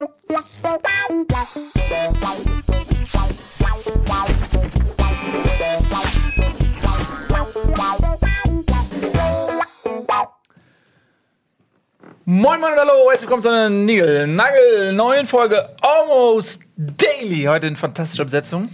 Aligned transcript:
Moin 0.00 0.08
Moin 12.60 12.72
und 12.72 12.78
hallo, 12.78 13.10
herzlich 13.10 13.22
willkommen 13.22 13.42
zu 13.42 13.50
einer 13.50 13.68
Nigel 13.68 14.26
Nagel 14.26 14.94
neuen 14.94 15.26
Folge 15.26 15.76
Almost 15.82 16.62
Daily. 16.76 17.44
Heute 17.44 17.66
in 17.66 17.76
fantastischer 17.76 18.24
Besetzung. 18.24 18.70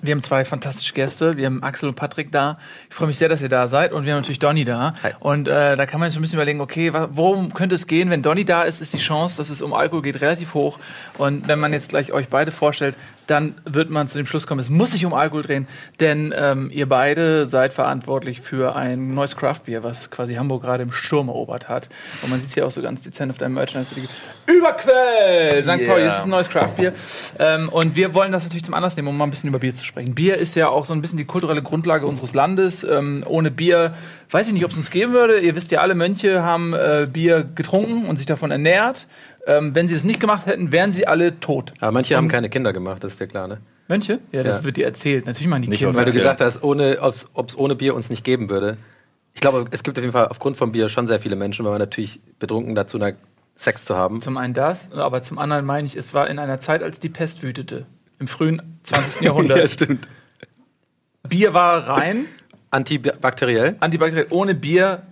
Wir 0.00 0.12
haben 0.12 0.22
zwei 0.22 0.44
fantastische 0.44 0.94
Gäste. 0.94 1.36
Wir 1.36 1.46
haben 1.46 1.62
Axel 1.62 1.88
und 1.88 1.96
Patrick 1.96 2.30
da. 2.30 2.58
Ich 2.88 2.94
freue 2.94 3.08
mich 3.08 3.18
sehr, 3.18 3.28
dass 3.28 3.42
ihr 3.42 3.48
da 3.48 3.66
seid. 3.66 3.92
Und 3.92 4.04
wir 4.04 4.12
haben 4.12 4.20
natürlich 4.20 4.38
Donny 4.38 4.64
da. 4.64 4.94
Hi. 5.02 5.12
Und 5.18 5.48
äh, 5.48 5.74
da 5.74 5.86
kann 5.86 5.98
man 5.98 6.08
sich 6.08 6.14
so 6.14 6.20
ein 6.20 6.22
bisschen 6.22 6.38
überlegen, 6.38 6.60
okay, 6.60 6.92
worum 6.92 7.52
könnte 7.52 7.74
es 7.74 7.88
gehen? 7.88 8.08
Wenn 8.08 8.22
Donny 8.22 8.44
da 8.44 8.62
ist, 8.62 8.80
ist 8.80 8.92
die 8.92 8.98
Chance, 8.98 9.36
dass 9.38 9.50
es 9.50 9.60
um 9.60 9.72
Alkohol 9.72 10.02
geht, 10.02 10.20
relativ 10.20 10.54
hoch. 10.54 10.78
Und 11.16 11.48
wenn 11.48 11.58
man 11.58 11.72
jetzt 11.72 11.88
gleich 11.88 12.12
euch 12.12 12.28
beide 12.28 12.52
vorstellt, 12.52 12.96
dann 13.28 13.54
wird 13.64 13.90
man 13.90 14.08
zu 14.08 14.16
dem 14.16 14.26
Schluss 14.26 14.46
kommen, 14.46 14.60
es 14.60 14.70
muss 14.70 14.92
sich 14.92 15.04
um 15.04 15.12
Alkohol 15.12 15.42
drehen. 15.42 15.68
Denn 16.00 16.34
ähm, 16.36 16.70
ihr 16.72 16.88
beide 16.88 17.46
seid 17.46 17.72
verantwortlich 17.72 18.40
für 18.40 18.74
ein 18.74 19.14
neues 19.14 19.36
Craftbier, 19.36 19.82
was 19.82 20.10
quasi 20.10 20.34
Hamburg 20.34 20.62
gerade 20.62 20.82
im 20.82 20.92
Sturm 20.92 21.28
erobert 21.28 21.68
hat. 21.68 21.88
Und 22.22 22.30
man 22.30 22.40
sieht 22.40 22.48
es 22.48 22.54
ja 22.54 22.64
auch 22.64 22.70
so 22.70 22.80
ganz 22.80 23.02
dezent 23.02 23.30
auf 23.30 23.38
deinem 23.38 23.54
Merchandise. 23.54 23.94
Überquell! 24.46 25.62
St. 25.62 25.86
Pauli, 25.86 26.04
das 26.04 26.20
ist 26.20 26.24
ein 26.24 26.30
neues 26.30 26.48
Craftbier. 26.48 26.94
Ähm, 27.38 27.68
und 27.68 27.96
wir 27.96 28.14
wollen 28.14 28.32
das 28.32 28.44
natürlich 28.44 28.64
zum 28.64 28.72
Anlass 28.72 28.96
nehmen, 28.96 29.08
um 29.08 29.16
mal 29.16 29.24
ein 29.24 29.30
bisschen 29.30 29.48
über 29.48 29.58
Bier 29.58 29.74
zu 29.74 29.84
sprechen. 29.84 30.14
Bier 30.14 30.36
ist 30.36 30.56
ja 30.56 30.70
auch 30.70 30.86
so 30.86 30.94
ein 30.94 31.02
bisschen 31.02 31.18
die 31.18 31.26
kulturelle 31.26 31.62
Grundlage 31.62 32.06
unseres 32.06 32.34
Landes. 32.34 32.82
Ähm, 32.82 33.24
ohne 33.26 33.50
Bier 33.50 33.94
weiß 34.30 34.48
ich 34.48 34.54
nicht, 34.54 34.64
ob 34.64 34.70
es 34.70 34.76
uns 34.78 34.90
geben 34.90 35.12
würde. 35.12 35.38
Ihr 35.40 35.54
wisst 35.54 35.70
ja, 35.70 35.80
alle 35.80 35.94
Mönche 35.94 36.42
haben 36.42 36.72
äh, 36.72 37.06
Bier 37.12 37.46
getrunken 37.54 38.06
und 38.06 38.16
sich 38.16 38.26
davon 38.26 38.50
ernährt. 38.50 39.06
Ähm, 39.48 39.74
wenn 39.74 39.88
sie 39.88 39.94
es 39.94 40.04
nicht 40.04 40.20
gemacht 40.20 40.46
hätten, 40.46 40.70
wären 40.72 40.92
sie 40.92 41.06
alle 41.06 41.40
tot. 41.40 41.72
Aber 41.80 41.90
manche 41.90 42.16
haben 42.16 42.28
keine 42.28 42.50
Kinder 42.50 42.72
gemacht, 42.72 43.02
das 43.02 43.12
ist 43.12 43.20
dir 43.20 43.26
klar, 43.26 43.48
ne? 43.48 43.58
Mönche? 43.88 44.18
Ja, 44.30 44.42
das 44.42 44.58
Ja. 44.58 44.64
wird 44.64 44.76
dir 44.76 44.84
erzählt. 44.84 45.24
Natürlich 45.26 45.48
machen 45.48 45.62
die 45.62 45.68
Nicht 45.70 45.78
Kinder. 45.80 45.94
Weil 45.96 46.04
du 46.04 46.10
Ja. 46.10 46.16
gesagt 46.18 46.40
hast, 46.42 46.62
ohne, 46.62 46.98
ob 47.00 47.48
es 47.48 47.56
ohne 47.58 47.74
Bier 47.74 47.94
uns 47.94 48.10
nicht 48.10 48.22
geben 48.24 48.50
würde. 48.50 48.76
Ich 49.34 49.40
glaube, 49.40 49.64
es 49.70 49.82
gibt 49.82 49.96
auf 49.98 50.02
jeden 50.04 50.12
Fall 50.12 50.28
aufgrund 50.28 50.56
von 50.58 50.72
Bier 50.72 50.88
schon 50.90 51.06
sehr 51.06 51.18
viele 51.20 51.34
Menschen, 51.36 51.64
weil 51.64 51.72
man 51.72 51.80
natürlich 51.80 52.20
betrunken 52.38 52.74
dazu 52.74 52.98
neigt, 52.98 53.20
Sex 53.56 53.84
zu 53.86 53.96
haben. 53.96 54.20
Zum 54.20 54.36
einen 54.36 54.52
das, 54.54 54.92
aber 54.92 55.22
zum 55.22 55.38
anderen 55.38 55.64
meine 55.64 55.86
ich, 55.86 55.96
es 55.96 56.12
war 56.14 56.28
in 56.28 56.38
einer 56.38 56.60
Zeit, 56.60 56.82
als 56.82 57.00
die 57.00 57.08
Pest 57.08 57.42
wütete. 57.42 57.86
Im 58.20 58.28
frühen 58.28 58.60
20. 58.82 59.22
Jahrhundert. 59.22 59.70
stimmt. 59.70 60.06
Bier 61.28 61.54
war 61.54 61.88
rein, 61.88 62.26
Antibakteriell. 62.70 63.76
antibakteriell. 63.80 64.26
Ohne 64.30 64.54
Bier, 64.54 65.02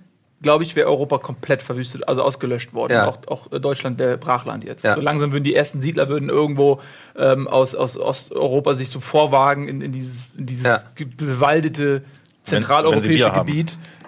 glaube 0.42 0.65
ich, 0.65 0.77
wäre 0.77 0.89
Europa 0.89 1.19
komplett 1.19 1.62
verwüstet, 1.62 2.06
also 2.09 2.23
ausgelöscht 2.23 2.75
worden. 2.75 2.92
Ja. 2.92 3.09
Auch, 3.09 3.19
auch 3.27 3.53
äh, 3.53 3.61
Deutschland 3.61 3.98
wäre 3.98 4.19
Brachland 4.19 4.65
jetzt. 4.65 4.84
Ja. 4.84 4.95
So 4.95 5.01
langsam 5.01 5.33
würden 5.33 5.45
die 5.45 5.55
ersten 5.55 5.81
Siedler 5.83 6.09
würden 6.09 6.29
irgendwo 6.29 6.81
ähm, 7.17 7.48
aus, 7.48 7.75
aus 7.75 7.98
Osteuropa 7.98 8.75
sich 8.75 8.91
so 8.91 9.01
vorwagen 9.01 9.69
in, 9.69 9.81
in 9.81 9.92
dieses, 9.92 10.37
in 10.37 10.47
dieses 10.47 10.84
bewaldete 11.17 12.03
zentraleuropäische 12.45 13.09
Bier 13.09 13.33
haben. 13.33 13.67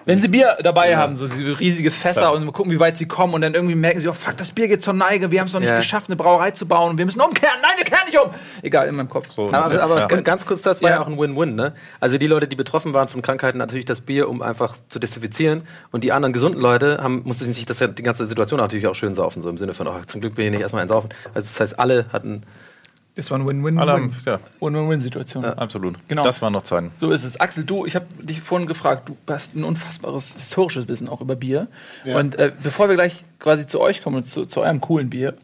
Wenn 0.09 0.19
sie 0.19 0.27
Bier 0.27 0.57
dabei 0.63 0.97
haben, 0.97 1.13
so 1.13 1.25
riesige 1.25 1.91
Fässer 1.91 2.21
Klar. 2.21 2.33
und 2.33 2.43
mal 2.43 2.51
gucken, 2.51 2.71
wie 2.71 2.79
weit 2.79 2.97
sie 2.97 3.07
kommen 3.07 3.35
und 3.35 3.41
dann 3.41 3.53
irgendwie 3.53 3.75
merken 3.75 3.99
sie, 3.99 4.07
oh 4.07 4.13
fuck, 4.13 4.35
das 4.37 4.51
Bier 4.51 4.67
geht 4.67 4.81
zur 4.81 4.93
Neige, 4.93 5.29
wir 5.29 5.39
haben 5.39 5.45
es 5.45 5.53
noch 5.53 5.59
nicht 5.59 5.69
Ja. 5.69 5.77
geschafft, 5.77 6.07
eine 6.09 6.15
Brauerei 6.15 6.49
zu 6.49 6.65
bauen 6.67 6.89
und 6.89 6.97
wir 6.97 7.05
müssen 7.05 7.21
umkehren. 7.21 7.57
Nein, 7.61 7.71
wir 7.77 7.85
kehren 7.85 8.05
nicht 8.07 8.17
um. 8.19 8.31
Egal, 8.63 8.87
in 8.87 8.95
meinem 8.95 9.07
Kopf. 9.07 9.29
So, 9.29 9.51
Aber, 9.53 9.81
aber 9.83 9.99
ja. 9.99 10.07
ganz 10.21 10.47
kurz, 10.47 10.63
das 10.63 10.81
war 10.81 10.89
ja. 10.89 10.95
Ja. 10.95 11.01
auch 11.03 11.07
ein 11.07 11.17
Win-Win, 11.19 11.53
ne? 11.53 11.73
Also 11.99 12.17
die 12.17 12.25
Leute, 12.25 12.47
die 12.47 12.55
betroffen 12.55 12.93
waren 12.93 13.07
von 13.07 13.21
Krankheiten, 13.21 13.59
natürlich 13.59 13.85
das 13.85 14.01
Bier, 14.01 14.27
um 14.29 14.41
einfach 14.41 14.75
zu 14.89 14.97
desinfizieren. 14.97 15.61
Und 15.91 16.03
die 16.03 16.11
anderen 16.11 16.33
gesunden 16.33 16.59
Leute 16.59 16.97
haben, 17.03 17.21
mussten 17.25 17.51
sich 17.53 17.65
das 17.67 17.79
ja 17.79 17.87
die 17.87 18.01
ganze 18.03 18.25
Situation 18.25 18.59
natürlich 18.59 18.87
auch 18.87 18.95
schön 18.95 19.13
saufen, 19.13 19.43
so 19.43 19.49
im 19.49 19.57
Sinne 19.59 19.75
von, 19.75 19.87
ach, 19.87 20.05
zum 20.07 20.21
Glück 20.21 20.33
bin 20.35 20.45
ich 20.45 20.51
nicht 20.51 20.61
erstmal 20.61 20.81
ein 20.81 20.87
Saufen. 20.87 21.09
Also 21.35 21.47
das 21.47 21.59
heißt, 21.59 21.79
alle 21.79 22.05
hatten. 22.11 22.43
Das 23.19 23.31
war 23.31 23.39
eine 23.39 23.47
Win-Win. 23.47 23.79
Alle 23.79 23.91
haben, 23.93 24.15
ja, 24.25 24.39
Win-Win-Situation. 24.59 25.45
absolut. 25.45 25.95
Genau. 26.07 26.23
Das 26.23 26.41
waren 26.41 26.53
noch 26.53 26.63
Zeiten. 26.63 26.91
So 26.95 27.11
ist 27.11 27.23
es. 27.23 27.39
Axel, 27.39 27.63
du, 27.63 27.85
ich 27.85 27.95
habe 27.95 28.05
dich 28.19 28.41
vorhin 28.41 28.67
gefragt, 28.67 29.09
du 29.09 29.17
hast 29.31 29.55
ein 29.55 29.63
unfassbares 29.63 30.35
historisches 30.35 30.87
Wissen 30.87 31.09
auch 31.09 31.21
über 31.21 31.35
Bier. 31.35 31.67
Und 32.05 32.35
äh, 32.35 32.51
bevor 32.63 32.89
wir 32.89 32.95
gleich 32.95 33.23
quasi 33.39 33.67
zu 33.67 33.79
euch 33.79 34.01
kommen, 34.01 34.17
und 34.17 34.23
zu, 34.23 34.45
zu 34.45 34.61
eurem 34.61 34.81
coolen 34.81 35.09
Bier, 35.09 35.35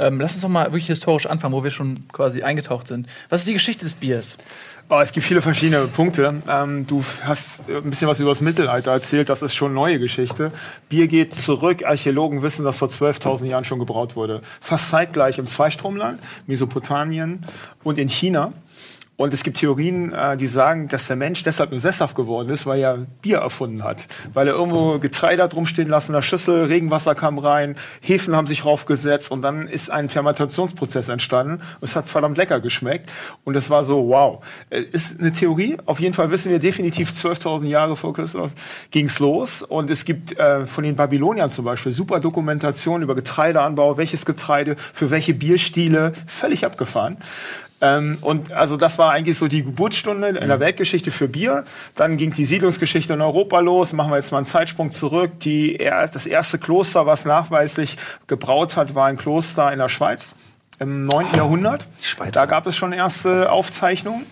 ähm, 0.00 0.20
lass 0.20 0.34
uns 0.34 0.42
doch 0.42 0.48
mal 0.48 0.66
wirklich 0.66 0.86
historisch 0.86 1.26
anfangen, 1.26 1.54
wo 1.54 1.62
wir 1.62 1.70
schon 1.70 2.08
quasi 2.12 2.42
eingetaucht 2.42 2.88
sind. 2.88 3.06
Was 3.28 3.42
ist 3.42 3.48
die 3.48 3.52
Geschichte 3.52 3.84
des 3.84 3.94
Biers? 3.94 4.38
Oh, 4.88 4.98
es 4.98 5.12
gibt 5.12 5.24
viele 5.24 5.40
verschiedene 5.40 5.86
Punkte. 5.86 6.42
Ähm, 6.48 6.86
du 6.86 7.04
hast 7.22 7.68
äh, 7.68 7.76
ein 7.76 7.90
bisschen 7.90 8.08
was 8.08 8.18
über 8.18 8.30
das 8.30 8.40
Mittelalter 8.40 8.90
erzählt. 8.90 9.28
Das 9.28 9.42
ist 9.42 9.54
schon 9.54 9.72
neue 9.72 10.00
Geschichte. 10.00 10.50
Bier 10.88 11.06
geht 11.06 11.32
zurück. 11.32 11.84
Archäologen 11.84 12.42
wissen, 12.42 12.64
dass 12.64 12.78
vor 12.78 12.88
12.000 12.88 13.46
Jahren 13.46 13.64
schon 13.64 13.78
gebraut 13.78 14.16
wurde. 14.16 14.40
Fast 14.60 14.90
zeitgleich 14.90 15.38
im 15.38 15.46
Zweistromland, 15.46 16.18
Mesopotamien 16.48 17.46
und 17.84 17.98
in 17.98 18.08
China. 18.08 18.52
Und 19.20 19.34
es 19.34 19.42
gibt 19.42 19.58
Theorien, 19.58 20.14
äh, 20.14 20.34
die 20.38 20.46
sagen, 20.46 20.88
dass 20.88 21.06
der 21.06 21.14
Mensch 21.14 21.42
deshalb 21.42 21.72
nur 21.72 21.78
sesshaft 21.78 22.16
geworden 22.16 22.48
ist, 22.48 22.64
weil 22.64 22.80
er 22.80 22.96
Bier 23.20 23.36
erfunden 23.36 23.84
hat. 23.84 24.06
Weil 24.32 24.48
er 24.48 24.54
irgendwo 24.54 24.98
Getreide 24.98 25.42
hat 25.42 25.54
rumstehen 25.54 25.90
lassen 25.90 26.12
in 26.12 26.14
der 26.14 26.22
Schüssel, 26.22 26.64
Regenwasser 26.64 27.14
kam 27.14 27.38
rein, 27.38 27.76
Hefen 28.00 28.34
haben 28.34 28.46
sich 28.46 28.64
raufgesetzt 28.64 29.30
und 29.30 29.42
dann 29.42 29.68
ist 29.68 29.90
ein 29.90 30.08
Fermentationsprozess 30.08 31.10
entstanden. 31.10 31.56
Und 31.56 31.82
es 31.82 31.96
hat 31.96 32.08
verdammt 32.08 32.38
lecker 32.38 32.60
geschmeckt. 32.60 33.10
Und 33.44 33.56
es 33.56 33.68
war 33.68 33.84
so, 33.84 34.08
wow. 34.08 34.42
Äh, 34.70 34.84
Ist 34.90 35.20
eine 35.20 35.34
Theorie. 35.34 35.76
Auf 35.84 36.00
jeden 36.00 36.14
Fall 36.14 36.30
wissen 36.30 36.50
wir 36.50 36.58
definitiv 36.58 37.10
12.000 37.10 37.66
Jahre 37.66 37.96
vor 37.96 38.14
Christus 38.14 38.52
ging's 38.90 39.18
los. 39.18 39.60
Und 39.60 39.90
es 39.90 40.06
gibt 40.06 40.38
äh, 40.38 40.64
von 40.64 40.82
den 40.82 40.96
Babyloniern 40.96 41.50
zum 41.50 41.66
Beispiel 41.66 41.92
super 41.92 42.20
Dokumentation 42.20 43.02
über 43.02 43.14
Getreideanbau, 43.14 43.98
welches 43.98 44.24
Getreide 44.24 44.76
für 44.94 45.10
welche 45.10 45.34
Bierstile, 45.34 46.12
völlig 46.26 46.64
abgefahren. 46.64 47.18
Ähm, 47.80 48.18
und 48.20 48.52
also 48.52 48.76
das 48.76 48.98
war 48.98 49.12
eigentlich 49.12 49.38
so 49.38 49.48
die 49.48 49.64
Geburtsstunde 49.64 50.28
in 50.28 50.48
der 50.48 50.60
Weltgeschichte 50.60 51.10
für 51.10 51.28
Bier. 51.28 51.64
Dann 51.96 52.16
ging 52.16 52.32
die 52.32 52.44
Siedlungsgeschichte 52.44 53.14
in 53.14 53.20
Europa 53.20 53.60
los. 53.60 53.92
Machen 53.92 54.10
wir 54.12 54.16
jetzt 54.16 54.32
mal 54.32 54.38
einen 54.38 54.46
Zeitsprung 54.46 54.90
zurück. 54.90 55.40
Die, 55.40 55.78
das 55.78 56.26
erste 56.26 56.58
Kloster, 56.58 57.06
was 57.06 57.24
nachweislich 57.24 57.96
gebraut 58.26 58.76
hat, 58.76 58.94
war 58.94 59.06
ein 59.06 59.16
Kloster 59.16 59.72
in 59.72 59.78
der 59.78 59.88
Schweiz 59.88 60.34
im 60.78 61.04
9. 61.04 61.34
Jahrhundert. 61.36 61.86
Schweizer. 62.02 62.32
Da 62.32 62.46
gab 62.46 62.66
es 62.66 62.76
schon 62.76 62.92
erste 62.92 63.52
Aufzeichnungen. 63.52 64.26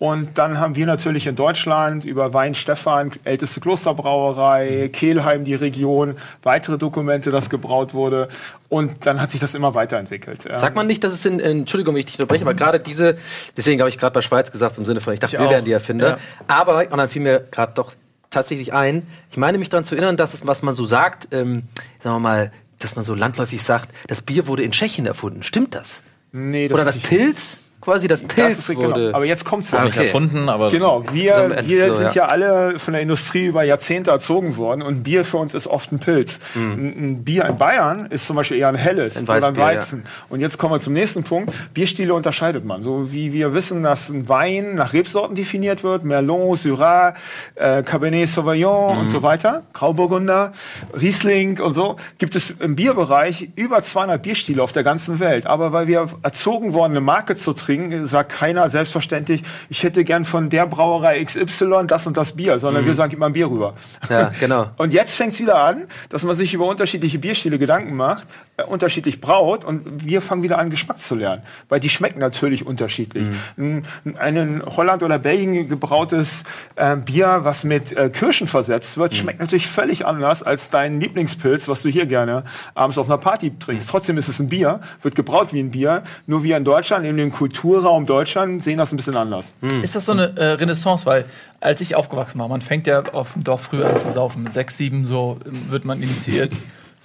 Und 0.00 0.38
dann 0.38 0.58
haben 0.58 0.76
wir 0.76 0.86
natürlich 0.86 1.26
in 1.26 1.36
Deutschland 1.36 2.06
über 2.06 2.32
Weinstefan, 2.32 3.12
älteste 3.24 3.60
Klosterbrauerei, 3.60 4.88
Kehlheim, 4.90 5.44
die 5.44 5.54
Region, 5.54 6.16
weitere 6.42 6.78
Dokumente, 6.78 7.30
dass 7.30 7.50
gebraut 7.50 7.92
wurde. 7.92 8.28
Und 8.70 9.04
dann 9.04 9.20
hat 9.20 9.30
sich 9.30 9.40
das 9.40 9.54
immer 9.54 9.74
weiterentwickelt. 9.74 10.48
Sagt 10.58 10.74
man 10.74 10.86
nicht, 10.86 11.04
dass 11.04 11.12
es 11.12 11.26
in, 11.26 11.38
Entschuldigung, 11.38 11.94
wenn 11.94 12.00
ich 12.00 12.06
dich 12.06 12.14
unterbreche, 12.18 12.44
aber 12.44 12.54
gerade 12.54 12.80
diese, 12.80 13.18
deswegen 13.58 13.78
habe 13.82 13.90
ich 13.90 13.98
gerade 13.98 14.14
bei 14.14 14.22
Schweiz 14.22 14.50
gesagt, 14.50 14.78
im 14.78 14.86
Sinne 14.86 15.02
von, 15.02 15.12
ich 15.12 15.20
dachte, 15.20 15.36
Ich 15.36 15.42
wir 15.42 15.50
wären 15.50 15.66
die 15.66 15.72
Erfinder. 15.72 16.08
Ja. 16.08 16.18
Aber, 16.48 16.78
und 16.90 16.96
dann 16.96 17.08
fiel 17.10 17.20
mir 17.20 17.40
gerade 17.50 17.72
doch 17.74 17.92
tatsächlich 18.30 18.72
ein, 18.72 19.06
ich 19.30 19.36
meine 19.36 19.58
mich 19.58 19.68
daran 19.68 19.84
zu 19.84 19.94
erinnern, 19.96 20.16
dass 20.16 20.32
es, 20.32 20.46
was 20.46 20.62
man 20.62 20.74
so 20.74 20.86
sagt, 20.86 21.28
ähm, 21.32 21.64
sagen 21.98 22.16
wir 22.16 22.20
mal, 22.20 22.52
dass 22.78 22.96
man 22.96 23.04
so 23.04 23.14
landläufig 23.14 23.62
sagt, 23.62 23.90
das 24.06 24.22
Bier 24.22 24.46
wurde 24.46 24.62
in 24.62 24.72
Tschechien 24.72 25.04
erfunden. 25.04 25.42
Stimmt 25.42 25.74
das? 25.74 26.00
Nee, 26.32 26.66
Oder 26.70 26.78
ist 26.78 26.84
das 26.86 26.94
nicht- 26.94 27.08
Pilz? 27.08 27.58
Quasi 27.80 28.08
das 28.08 28.22
Pilz 28.22 28.56
Das 28.56 28.68
ist, 28.68 28.76
wurde. 28.76 29.06
genau. 29.06 29.16
Aber 29.16 29.24
jetzt 29.24 29.44
kommt's 29.44 29.70
ja. 29.70 29.78
Ah, 29.78 29.84
Nicht 29.84 29.96
okay. 29.96 30.06
erfunden, 30.06 30.48
aber 30.50 30.70
Genau, 30.70 31.02
wir, 31.12 31.50
So, 31.62 31.68
wir 31.68 31.94
sind 31.94 32.14
ja. 32.14 32.24
ja. 32.24 32.26
alle 32.26 32.78
von 32.78 32.92
der 32.92 33.02
Industrie 33.02 33.46
über 33.46 33.62
Jahrzehnte 33.62 34.10
erzogen 34.10 34.58
worden 34.58 34.82
und 34.82 35.02
Bier 35.02 35.24
für 35.24 35.38
uns 35.38 35.54
ist 35.54 35.66
oft 35.66 35.90
ein 35.90 35.98
Pilz. 35.98 36.40
Ein, 36.54 36.60
ein 36.86 37.24
Bier 37.24 37.46
in 37.46 37.56
Bayern 37.56 38.06
ist 38.10 38.26
zum 38.26 38.36
Beispiel 38.36 38.58
eher 38.58 38.68
ein 38.68 38.74
helles 38.74 39.16
Ein 39.16 39.24
oder 39.24 39.48
ein 39.48 39.56
Weizen. 39.56 40.04
Und 40.28 40.40
jetzt 40.40 40.58
kommen 40.58 40.74
wir 40.74 40.80
zum 40.80 40.92
nächsten 40.92 41.24
Punkt. 41.24 41.54
Bierstile 41.72 42.12
unterscheidet 42.12 42.66
man. 42.66 42.82
So 42.82 43.12
wie 43.12 43.32
wir 43.32 43.54
wissen, 43.54 43.82
dass 43.82 44.10
ein 44.10 44.28
Wein 44.28 44.74
nach 44.74 44.92
Rebsorten 44.92 45.34
definiert 45.34 45.82
wird, 45.82 46.04
Merlot, 46.04 46.58
Syrah, 46.58 47.14
äh, 47.54 47.82
Cabernet 47.82 48.28
Sauvignon 48.28 48.98
und 48.98 49.08
so 49.08 49.22
weiter, 49.22 49.62
Grauburgunder, 49.72 50.52
Riesling 51.00 51.60
und 51.60 51.72
so, 51.72 51.96
gibt 52.18 52.36
es 52.36 52.50
im 52.50 52.76
Bierbereich 52.76 53.48
über 53.56 53.80
200 53.82 54.20
Bierstile 54.22 54.62
auf 54.62 54.72
der 54.72 54.82
ganzen 54.84 55.18
Welt. 55.18 55.46
Aber 55.46 55.72
weil 55.72 55.86
wir 55.86 56.08
erzogen 56.22 56.74
worden, 56.74 56.92
eine 56.92 57.00
Marke 57.00 57.36
zu 57.36 57.54
trinken, 57.54 57.69
sagt 58.06 58.32
keiner 58.32 58.68
selbstverständlich, 58.70 59.42
ich 59.68 59.82
hätte 59.82 60.04
gern 60.04 60.24
von 60.24 60.50
der 60.50 60.66
Brauerei 60.66 61.22
XY 61.24 61.86
das 61.86 62.06
und 62.06 62.16
das 62.16 62.36
Bier, 62.36 62.58
sondern 62.58 62.86
wir 62.86 62.94
sagen 62.94 63.12
immer 63.12 63.30
Bier 63.30 63.50
rüber. 63.50 63.74
Ja, 64.08 64.32
genau. 64.38 64.66
Und 64.76 64.92
jetzt 64.92 65.14
fängt 65.14 65.32
es 65.32 65.40
wieder 65.40 65.58
an, 65.58 65.84
dass 66.08 66.22
man 66.24 66.36
sich 66.36 66.54
über 66.54 66.66
unterschiedliche 66.66 67.18
Bierstile 67.18 67.58
Gedanken 67.58 67.94
macht, 67.96 68.26
äh, 68.56 68.62
unterschiedlich 68.64 69.20
braut 69.20 69.64
und 69.64 70.06
wir 70.06 70.20
fangen 70.20 70.42
wieder 70.42 70.58
an, 70.58 70.70
Geschmack 70.70 71.00
zu 71.00 71.14
lernen. 71.14 71.42
Weil 71.68 71.80
die 71.80 71.88
schmecken 71.88 72.18
natürlich 72.18 72.66
unterschiedlich. 72.66 73.28
Ein, 73.56 73.84
ein 74.18 74.36
in 74.36 74.62
Holland 74.64 75.02
oder 75.02 75.18
Belgien 75.18 75.68
gebrautes 75.68 76.44
äh, 76.76 76.96
Bier, 76.96 77.40
was 77.42 77.64
mit 77.64 77.92
äh, 77.92 78.08
Kirschen 78.10 78.48
versetzt 78.48 78.96
wird, 78.98 79.14
schmeckt 79.14 79.40
natürlich 79.40 79.68
völlig 79.68 80.06
anders 80.06 80.42
als 80.42 80.70
dein 80.70 81.00
Lieblingspilz, 81.00 81.68
was 81.68 81.82
du 81.82 81.88
hier 81.88 82.06
gerne 82.06 82.44
abends 82.74 82.98
auf 82.98 83.08
einer 83.08 83.18
Party 83.18 83.52
trinkst. 83.58 83.88
Trotzdem 83.88 84.18
ist 84.18 84.28
es 84.28 84.38
ein 84.38 84.48
Bier, 84.48 84.80
wird 85.02 85.14
gebraut 85.14 85.52
wie 85.52 85.60
ein 85.60 85.70
Bier. 85.70 86.02
Nur 86.26 86.42
wir 86.42 86.56
in 86.56 86.64
Deutschland, 86.64 87.06
in 87.06 87.16
dem 87.16 87.32
Kulturraum 87.60 88.06
Deutschland, 88.06 88.62
sehen 88.62 88.78
das 88.78 88.92
ein 88.92 88.96
bisschen 88.96 89.16
anders. 89.16 89.52
Ist 89.82 89.94
das 89.94 90.06
so 90.06 90.12
eine 90.12 90.36
äh, 90.36 90.44
Renaissance? 90.52 91.04
Weil 91.04 91.26
als 91.60 91.80
ich 91.80 91.94
aufgewachsen 91.94 92.38
war, 92.38 92.48
man 92.48 92.62
fängt 92.62 92.86
ja 92.86 93.02
auf 93.12 93.34
dem 93.34 93.44
Dorf 93.44 93.62
früher 93.62 93.88
an 93.90 93.98
zu 93.98 94.10
saufen. 94.10 94.42
Mit 94.44 94.52
sechs, 94.52 94.76
sieben 94.76 95.04
so 95.04 95.38
ähm, 95.44 95.70
wird 95.70 95.84
man 95.84 96.02
initiiert. 96.02 96.52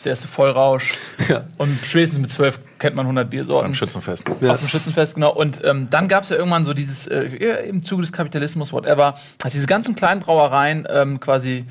der 0.04 0.10
erste 0.12 0.28
Vollrausch. 0.28 0.94
Ja. 1.28 1.44
Und 1.58 1.76
spätestens 1.84 2.20
mit 2.20 2.30
zwölf 2.30 2.60
kennt 2.78 2.96
man 2.96 3.06
100 3.06 3.30
Biersorten. 3.30 3.68
Am 3.68 3.74
Schützenfest. 3.74 4.30
Auf 4.30 4.60
dem 4.60 4.68
Schützenfest, 4.68 5.16
genau. 5.16 5.34
Und 5.34 5.62
ähm, 5.64 5.88
dann 5.90 6.08
gab 6.08 6.24
es 6.24 6.30
ja 6.30 6.36
irgendwann 6.36 6.64
so 6.64 6.74
dieses, 6.74 7.08
äh, 7.08 7.24
im 7.68 7.82
Zuge 7.82 8.04
des 8.04 8.12
Kapitalismus, 8.12 8.72
whatever, 8.72 9.18
dass 9.40 9.54
diese 9.54 9.66
ganzen 9.66 9.96
kleinen 9.96 10.22
Brauereien 10.22 10.88
ähm, 10.90 11.20
quasi 11.20 11.66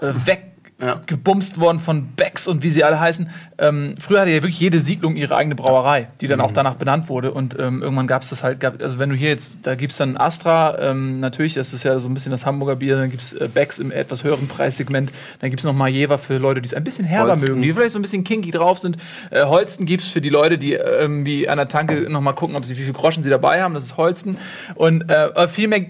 äh, 0.00 0.12
weg 0.24 0.52
Ja. 0.78 1.00
gebumst 1.06 1.58
worden 1.58 1.78
von 1.78 2.08
Becks 2.16 2.46
und 2.46 2.62
wie 2.62 2.68
sie 2.68 2.84
alle 2.84 3.00
heißen. 3.00 3.30
Ähm, 3.56 3.94
früher 3.98 4.20
hatte 4.20 4.30
ja 4.30 4.42
wirklich 4.42 4.60
jede 4.60 4.78
Siedlung 4.78 5.16
ihre 5.16 5.34
eigene 5.34 5.54
Brauerei, 5.54 6.08
die 6.20 6.26
dann 6.26 6.38
auch 6.42 6.52
danach 6.52 6.74
benannt 6.74 7.08
wurde. 7.08 7.32
Und 7.32 7.58
ähm, 7.58 7.80
irgendwann 7.82 8.06
gab 8.06 8.20
es 8.20 8.28
das 8.28 8.42
halt, 8.42 8.60
gab, 8.60 8.82
also 8.82 8.98
wenn 8.98 9.08
du 9.08 9.16
hier 9.16 9.30
jetzt, 9.30 9.60
da 9.62 9.74
gibt 9.74 9.92
es 9.92 9.98
dann 9.98 10.18
Astra, 10.18 10.78
ähm, 10.78 11.18
natürlich, 11.18 11.54
das 11.54 11.72
ist 11.72 11.82
ja 11.84 11.98
so 11.98 12.08
ein 12.08 12.12
bisschen 12.14 12.30
das 12.30 12.44
Hamburger 12.44 12.76
Bier, 12.76 12.96
dann 12.96 13.10
gibt 13.10 13.22
es 13.22 13.32
äh, 13.32 13.48
Becks 13.48 13.78
im 13.78 13.90
etwas 13.90 14.22
höheren 14.22 14.48
Preissegment, 14.48 15.12
dann 15.40 15.48
gibt 15.48 15.60
es 15.60 15.64
noch 15.64 15.72
Majeva 15.72 16.18
für 16.18 16.36
Leute, 16.36 16.60
die 16.60 16.66
es 16.66 16.74
ein 16.74 16.84
bisschen 16.84 17.06
herber 17.06 17.30
Holsten. 17.30 17.48
mögen, 17.48 17.62
die 17.62 17.72
vielleicht 17.72 17.92
so 17.92 17.98
ein 17.98 18.02
bisschen 18.02 18.24
kinky 18.24 18.50
drauf 18.50 18.78
sind. 18.78 18.98
Äh, 19.30 19.46
Holsten 19.46 19.86
gibt 19.86 20.02
es 20.02 20.10
für 20.10 20.20
die 20.20 20.28
Leute, 20.28 20.58
die 20.58 20.74
irgendwie 20.74 21.48
an 21.48 21.56
der 21.56 21.68
Tanke 21.68 22.10
nochmal 22.10 22.34
gucken, 22.34 22.54
ob 22.54 22.66
sie 22.66 22.76
wie 22.76 22.82
viel 22.82 22.92
Groschen 22.92 23.22
sie 23.22 23.30
dabei 23.30 23.62
haben, 23.62 23.72
das 23.72 23.84
ist 23.84 23.96
Holsten. 23.96 24.36
Und 24.74 25.08
äh, 25.08 25.48
viel 25.48 25.68
mehr, 25.68 25.86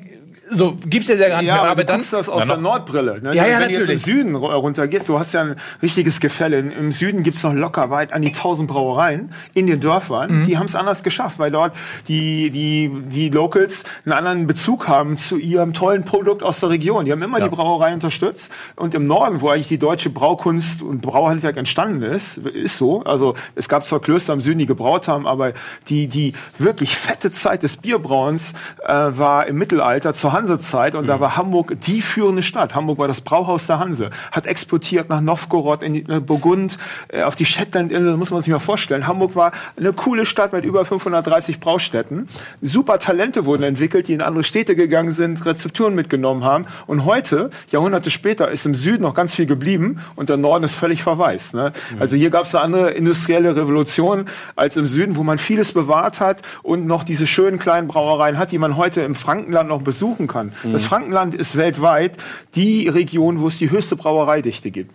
so 0.51 0.77
gibt 0.87 1.03
es 1.05 1.09
ja 1.09 1.17
sehr 1.17 1.29
gar 1.29 1.39
nicht 1.41 1.49
Ja, 1.49 1.55
mehr. 1.55 1.63
aber, 1.63 1.71
Aber 1.73 1.81
du 1.83 1.87
dann, 1.87 1.97
guckst 1.97 2.13
das 2.13 2.29
aus 2.29 2.47
der 2.47 2.57
Nordbrille. 2.57 3.21
Ne? 3.23 3.35
Ja, 3.35 3.47
ja, 3.47 3.59
Wenn 3.61 3.69
du 3.69 3.75
jetzt 3.75 3.75
im 3.75 3.81
natürlich. 3.81 4.03
Süden 4.03 4.37
ru- 4.37 4.53
runtergehst, 4.53 5.09
du 5.09 5.19
hast 5.19 5.33
ja 5.35 5.41
ein 5.43 5.57
richtiges 5.83 6.21
Gefälle. 6.21 6.59
Im 6.59 6.93
Süden 6.93 7.23
gibt 7.23 7.37
es 7.37 7.43
noch 7.43 7.53
locker 7.53 7.91
weit 7.91 8.13
an 8.13 8.23
die 8.23 8.29
1000 8.29 8.69
Brauereien 8.69 9.33
in 9.55 9.67
den 9.67 9.81
Dörfern. 9.81 10.39
Mhm. 10.41 10.43
Die 10.45 10.57
haben 10.59 10.67
es 10.67 10.77
anders 10.77 11.03
geschafft, 11.03 11.39
weil 11.39 11.51
dort 11.51 11.75
die, 12.09 12.51
die, 12.51 12.91
die 13.09 13.29
Locals 13.29 13.85
einen 14.05 14.13
anderen 14.13 14.47
Bezug 14.47 14.89
haben 14.89 15.17
zu 15.17 15.37
ihrem 15.37 15.73
tollen 15.73 16.05
Produkt 16.05 16.43
aus 16.43 16.61
der 16.61 16.69
Region. 16.71 17.05
Die 17.05 17.13
haben 17.13 17.23
immer 17.23 17.39
Ja. 17.39 17.49
die 17.49 17.55
Brauerei 17.55 17.93
unterstützt. 17.93 18.53
Und 18.77 18.95
im 18.95 19.05
Norden, 19.05 19.41
wo 19.41 19.49
eigentlich 19.49 19.69
die 19.69 19.79
deutsche 19.79 20.11
Braukunst 20.11 20.83
und 20.83 21.01
Brauhandwerk 21.03 21.57
entstanden 21.57 22.03
ist, 22.03 22.39
ist 22.39 22.77
so. 22.77 23.03
Also 23.03 23.35
es 23.55 23.69
gab 23.69 23.85
zwar 23.87 24.01
Klöster 24.01 24.33
im 24.33 24.41
Süden, 24.41 24.59
die 24.59 24.67
gebraut 24.67 25.09
haben, 25.09 25.27
aber 25.27 25.53
die, 25.89 26.07
die 26.07 26.35
wirklich 26.59 26.97
fette 26.97 27.31
Zeit 27.33 27.63
des 27.63 27.77
Bierbrauens 27.79 28.53
äh, 28.87 28.93
war 28.93 29.47
im 29.47 29.57
Mittelalter 29.57 30.15
zur 30.15 30.33
Hansezeit 30.37 30.95
und 30.95 31.07
da 31.07 31.19
war 31.19 31.37
Hamburg 31.37 31.81
die 31.81 32.03
führende 32.03 32.43
Stadt. 32.43 32.75
Hamburg 32.75 32.99
war 32.99 33.09
das 33.09 33.23
Brauhaus 33.23 33.67
der 33.67 33.79
Hanse, 33.79 34.11
hat 34.31 34.47
exportiert 34.47 35.09
nach 35.09 35.23
Novgorod, 35.23 35.83
in 35.83 35.95
die, 35.95 36.01
äh, 36.09 36.21
Burgund, 36.21 36.77
äh, 37.09 37.23
auf 37.23 37.37
die 37.37 37.47
Shetlandinseln, 37.47 38.19
muss 38.19 38.31
man 38.31 38.43
sich 38.43 38.53
mal 38.53 38.59
vorstellen. 38.59 39.07
Hamburg 39.07 39.35
war 39.35 39.53
eine 39.77 39.95
coole 39.95 40.27
Stadt 40.27 40.53
mit 40.53 40.65
über 40.65 40.85
530 40.85 41.59
Braustätten. 41.59 42.29
Super 42.61 42.99
Talente 42.99 43.47
wurden 43.47 43.63
entwickelt, 43.63 44.09
die 44.09 44.13
in 44.13 44.21
andere 44.21 44.45
Städte 44.45 44.77
gegangen 44.77 45.13
sind, 45.13 45.45
Rezepturen 45.47 45.95
mitgenommen 45.95 46.45
haben. 46.45 46.67
Und 46.87 47.07
heute, 47.07 47.51
Jahrhunderte 47.71 48.11
später, 48.11 48.51
ist 48.51 48.67
im 48.67 48.75
Süden 48.75 49.03
noch 49.03 49.15
ganz 49.15 49.35
viel 49.35 49.47
geblieben 49.47 50.01
und 50.17 50.29
der 50.29 50.37
Norden 50.37 50.65
ist 50.65 50.75
völlig 50.75 51.03
verwaist. 51.03 51.55
Ne? 51.55 51.73
Also 51.99 52.17
hier 52.17 52.29
gab 52.29 52.45
es 52.45 52.55
eine 52.55 52.65
andere 52.65 52.91
industrielle 52.91 53.57
Revolution 53.57 54.27
als 54.55 54.77
im 54.77 54.85
Süden, 54.85 55.17
wo 55.17 55.23
man 55.23 55.39
vieles 55.39 55.73
bewahrt 55.73 56.21
hat 56.21 56.43
und 56.63 56.87
noch 56.87 57.05
diese 57.05 57.27
schönen 57.27 57.59
kleinen 57.59 57.89
Brauereien 57.89 58.37
hat, 58.37 58.53
die 58.53 58.59
man 58.59 58.77
heute 58.77 59.01
im 59.01 59.15
Frankenland 59.15 59.71
noch 59.71 59.81
besuchen 59.81 60.26
kann. 60.27 60.53
Das 60.65 60.85
Frankenland 60.85 61.35
ist 61.35 61.57
weltweit 61.57 62.17
die 62.55 62.89
Region, 62.89 63.41
wo 63.41 63.49
es 63.49 63.59
die 63.59 63.71
höchste 63.71 63.97
Brauereidichte 63.97 64.71
gibt. 64.71 64.93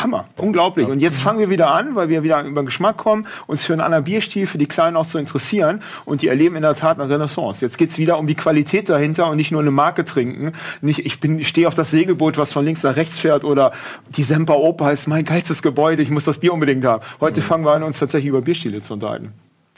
Hammer, 0.00 0.28
unglaublich. 0.36 0.88
Und 0.88 1.00
jetzt 1.00 1.20
fangen 1.20 1.38
wir 1.38 1.50
wieder 1.50 1.70
an, 1.74 1.94
weil 1.94 2.08
wir 2.08 2.22
wieder 2.22 2.42
über 2.42 2.62
den 2.62 2.66
Geschmack 2.66 2.96
kommen, 2.96 3.26
uns 3.46 3.64
für 3.64 3.72
einen 3.74 3.82
anderen 3.82 4.04
Bierstil, 4.04 4.46
für 4.46 4.58
die 4.58 4.66
Kleinen 4.66 4.96
auch 4.96 5.06
zu 5.06 5.18
interessieren. 5.18 5.82
Und 6.04 6.22
die 6.22 6.28
erleben 6.28 6.56
in 6.56 6.62
der 6.62 6.74
Tat 6.74 6.98
eine 6.98 7.08
Renaissance. 7.08 7.64
Jetzt 7.64 7.78
geht's 7.78 7.98
wieder 7.98 8.18
um 8.18 8.26
die 8.26 8.34
Qualität 8.34 8.88
dahinter 8.88 9.30
und 9.30 9.36
nicht 9.36 9.52
nur 9.52 9.60
eine 9.60 9.70
Marke 9.70 10.04
trinken. 10.04 10.52
Nicht, 10.80 11.04
ich 11.04 11.20
bin, 11.20 11.44
stehe 11.44 11.68
auf 11.68 11.74
das 11.74 11.90
Segelboot, 11.90 12.38
was 12.38 12.52
von 12.52 12.64
links 12.64 12.82
nach 12.82 12.96
rechts 12.96 13.20
fährt 13.20 13.44
oder 13.44 13.72
die 14.16 14.22
Semper 14.22 14.58
Oper 14.58 14.92
ist 14.92 15.06
mein 15.06 15.24
geilstes 15.24 15.62
Gebäude, 15.62 16.02
ich 16.02 16.10
muss 16.10 16.24
das 16.24 16.38
Bier 16.38 16.52
unbedingt 16.52 16.84
haben. 16.84 17.02
Heute 17.20 17.40
fangen 17.40 17.64
wir 17.64 17.72
an, 17.72 17.82
uns 17.82 17.98
tatsächlich 17.98 18.28
über 18.28 18.40
Bierstile 18.40 18.80
zu 18.80 18.94
unterhalten. 18.94 19.32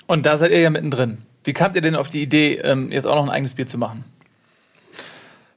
und 0.07 0.27
da 0.27 0.37
seid 0.37 0.51
ihr 0.51 0.61
ja 0.61 0.71
mittendrin. 0.71 1.19
Wie 1.45 1.53
kamt 1.53 1.75
ihr 1.77 1.83
denn 1.83 1.97
auf 1.97 2.09
die 2.09 2.23
Idee, 2.23 2.57
ähm, 2.63 2.93
jetzt 2.93 3.07
auch 3.07 3.15
noch 3.15 3.25
ein 3.25 3.31
eigenes 3.31 3.55
Bier 3.55 3.67
zu 3.67 3.79
machen? 3.79 4.05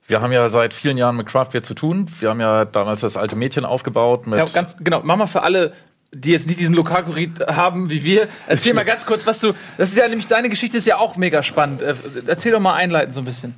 Wir 0.08 0.22
haben 0.22 0.32
ja 0.32 0.50
seit 0.50 0.74
vielen 0.74 0.98
Jahren 0.98 1.16
mit 1.16 1.28
Craft 1.28 1.50
Beer 1.52 1.64
zu 1.64 1.74
tun. 1.74 2.08
Wir 2.20 2.30
haben 2.30 2.42
ja 2.42 2.66
damals 2.66 3.02
das 3.02 3.16
alte 3.16 3.36
Mädchen 3.36 3.66
aufgebaut 3.66 4.28
mit 4.28 4.38
Ja, 4.38 4.46
ganz 4.46 4.76
genau. 4.80 5.02
Mach 5.04 5.16
mal 5.16 5.28
für 5.28 5.44
alle, 5.44 5.74
die 6.12 6.32
jetzt 6.32 6.48
nicht 6.48 6.60
diesen 6.60 6.76
Lokalkurit 6.76 7.48
haben 7.48 7.90
wie 7.90 8.04
wir. 8.04 8.28
Erzähl 8.48 8.74
mal 8.74 8.84
ganz 8.84 9.06
kurz, 9.06 9.26
was 9.26 9.40
du. 9.40 9.54
Das 9.78 9.90
ist 9.90 9.98
ja 9.98 10.08
nämlich 10.08 10.28
deine 10.28 10.50
Geschichte 10.50 10.78
ist 10.78 10.86
ja 10.86 10.98
auch 10.98 11.16
mega 11.16 11.42
spannend. 11.42 11.82
Äh, 11.82 11.96
Erzähl 12.28 12.52
doch 12.52 12.60
mal 12.60 12.74
einleitend 12.74 13.14
so 13.14 13.22
ein 13.22 13.26
bisschen. 13.26 13.56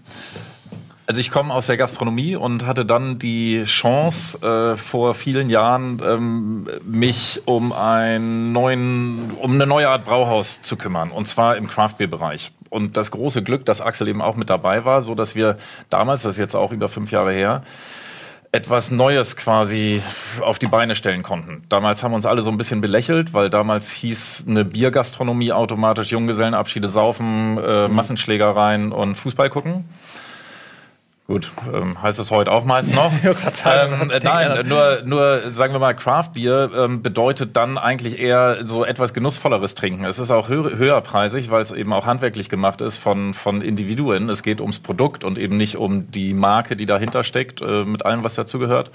Also 1.07 1.22
ich 1.22 1.30
komme 1.30 1.54
aus 1.54 1.68
der 1.68 1.78
Gastronomie 1.78 2.36
und 2.36 2.66
hatte 2.66 2.84
dann 2.84 3.19
die 3.19 3.63
Chance 3.66 4.42
äh, 4.42 4.75
vor 4.75 5.13
vielen 5.13 5.52
Jahren 5.52 6.02
ähm, 6.04 6.68
mich 6.84 7.44
um 7.46 7.74
einen 7.74 8.52
neuen, 8.52 9.31
um 9.40 9.54
eine 9.54 9.68
neue 9.68 9.88
Art 9.88 10.06
Brauhaus 10.06 10.63
zu 10.63 10.78
kümmern 10.78 11.12
und 11.12 11.28
zwar 11.28 11.57
im 11.57 11.68
Craft 11.68 11.98
Beer 12.00 12.07
Bereich. 12.07 12.52
Und 12.72 12.98
das 12.98 13.12
große 13.12 13.44
Glück, 13.44 13.66
dass 13.66 13.81
Axel 13.81 14.07
eben 14.07 14.22
auch 14.22 14.36
mit 14.36 14.50
dabei 14.50 14.84
war, 14.84 15.04
so 15.04 15.13
dass 15.13 15.36
wir 15.36 15.57
damals, 15.92 16.24
das 16.24 16.36
ist 16.36 16.40
jetzt 16.40 16.56
auch 16.56 16.72
über 16.72 16.90
fünf 16.90 17.12
Jahre 17.12 17.31
her, 17.31 17.62
etwas 18.51 18.90
Neues 18.90 19.36
quasi 19.36 20.01
auf 20.42 20.58
die 20.58 20.68
Beine 20.68 20.96
stellen 20.96 21.22
konnten. 21.22 21.63
Damals 21.69 22.01
haben 22.01 22.13
uns 22.13 22.25
alle 22.25 22.42
so 22.42 22.50
ein 22.50 22.58
bisschen 22.58 22.81
belächelt, 22.81 23.34
weil 23.34 23.51
damals 23.51 23.92
hieß 23.92 24.46
eine 24.48 24.66
Biergastronomie 24.66 25.51
automatisch 25.51 26.12
Junggesellenabschiede 26.12 26.90
saufen, 26.90 27.60
äh, 27.60 27.90
Massenschlägereien 27.90 28.92
und 28.92 29.16
Fußball 29.16 29.50
gucken. 29.50 29.86
Gut, 31.27 31.51
ähm, 31.74 32.00
heißt 32.04 32.19
es 32.19 32.30
heute 32.30 32.51
auch 32.51 32.66
meist 32.66 32.94
noch. 32.94 33.12
ähm, 33.24 34.10
äh, 34.12 34.19
nein, 34.22 34.68
nur, 34.68 35.01
nur 35.06 35.42
sagen 35.51 35.74
wir 35.74 35.80
mal, 35.80 35.95
Craft 35.95 36.33
Beer 36.36 36.69
ähm, 36.77 37.01
bedeutet 37.01 37.57
dann 37.57 37.80
eigentlich 37.80 38.19
eher 38.19 38.60
so 38.68 38.86
etwas 38.86 39.12
genussvolleres 39.16 39.74
Trinken. 39.74 40.06
Es 40.06 40.19
ist 40.19 40.30
auch 40.30 40.50
hö 40.50 40.77
höherpreisig, 40.77 41.50
weil 41.50 41.63
es 41.63 41.72
eben 41.72 41.94
auch 41.94 42.06
handwerklich 42.06 42.48
gemacht 42.48 42.81
ist 42.81 42.98
von, 42.98 43.33
von 43.33 43.63
Individuen. 43.63 44.30
Es 44.30 44.44
geht 44.44 44.62
ums 44.62 44.77
Produkt 44.77 45.24
und 45.24 45.39
eben 45.39 45.57
nicht 45.57 45.77
um 45.77 46.12
die 46.12 46.36
Marke, 46.36 46.75
die 46.75 46.86
dahinter 46.86 47.24
steckt, 47.24 47.60
äh, 47.60 47.86
mit 47.86 48.06
allem, 48.06 48.24
was 48.24 48.36
dazugehört. 48.36 48.92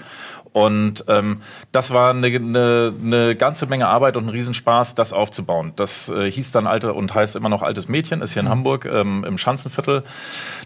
Und 0.53 1.05
ähm, 1.07 1.41
das 1.71 1.91
war 1.91 2.09
eine, 2.09 2.27
eine, 2.27 2.93
eine 3.01 3.35
ganze 3.35 3.67
Menge 3.67 3.87
Arbeit 3.87 4.17
und 4.17 4.25
ein 4.25 4.29
Riesenspaß, 4.29 4.95
das 4.95 5.13
aufzubauen. 5.13 5.73
Das 5.77 6.09
äh, 6.09 6.29
hieß 6.29 6.51
dann 6.51 6.67
alte 6.67 6.93
und 6.93 7.13
heißt 7.13 7.35
immer 7.35 7.49
noch 7.49 7.61
altes 7.61 7.87
Mädchen, 7.87 8.21
ist 8.21 8.33
hier 8.33 8.41
in 8.41 8.49
Hamburg 8.49 8.85
ähm, 8.85 9.23
im 9.23 9.37
Schanzenviertel. 9.37 10.03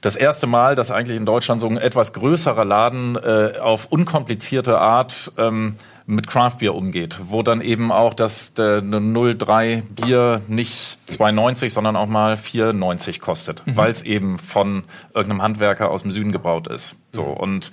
Das 0.01 0.15
erste 0.15 0.47
Mal, 0.47 0.75
dass 0.75 0.89
eigentlich 0.89 1.17
in 1.17 1.25
Deutschland 1.25 1.61
so 1.61 1.67
ein 1.67 1.77
etwas 1.77 2.13
größerer 2.13 2.65
Laden 2.65 3.15
äh, 3.15 3.59
auf 3.59 3.85
unkomplizierte 3.91 4.79
Art 4.79 5.31
ähm, 5.37 5.75
mit 6.07 6.27
Craft 6.27 6.57
Beer 6.59 6.75
umgeht, 6.75 7.19
wo 7.23 7.41
dann 7.41 7.61
eben 7.61 7.91
auch 7.91 8.13
das 8.13 8.53
eine 8.57 9.01
03 9.37 9.83
Bier 9.89 10.41
nicht 10.47 10.99
2,90, 11.09 11.71
sondern 11.71 11.95
auch 11.95 12.07
mal 12.07 12.35
4,90 12.35 13.19
kostet, 13.19 13.63
weil 13.65 13.91
es 13.91 14.03
eben 14.03 14.37
von 14.37 14.83
irgendeinem 15.13 15.41
Handwerker 15.41 15.89
aus 15.89 16.03
dem 16.03 16.11
Süden 16.11 16.31
gebaut 16.31 16.67
ist. 16.67 16.95
So 17.11 17.23
und 17.23 17.71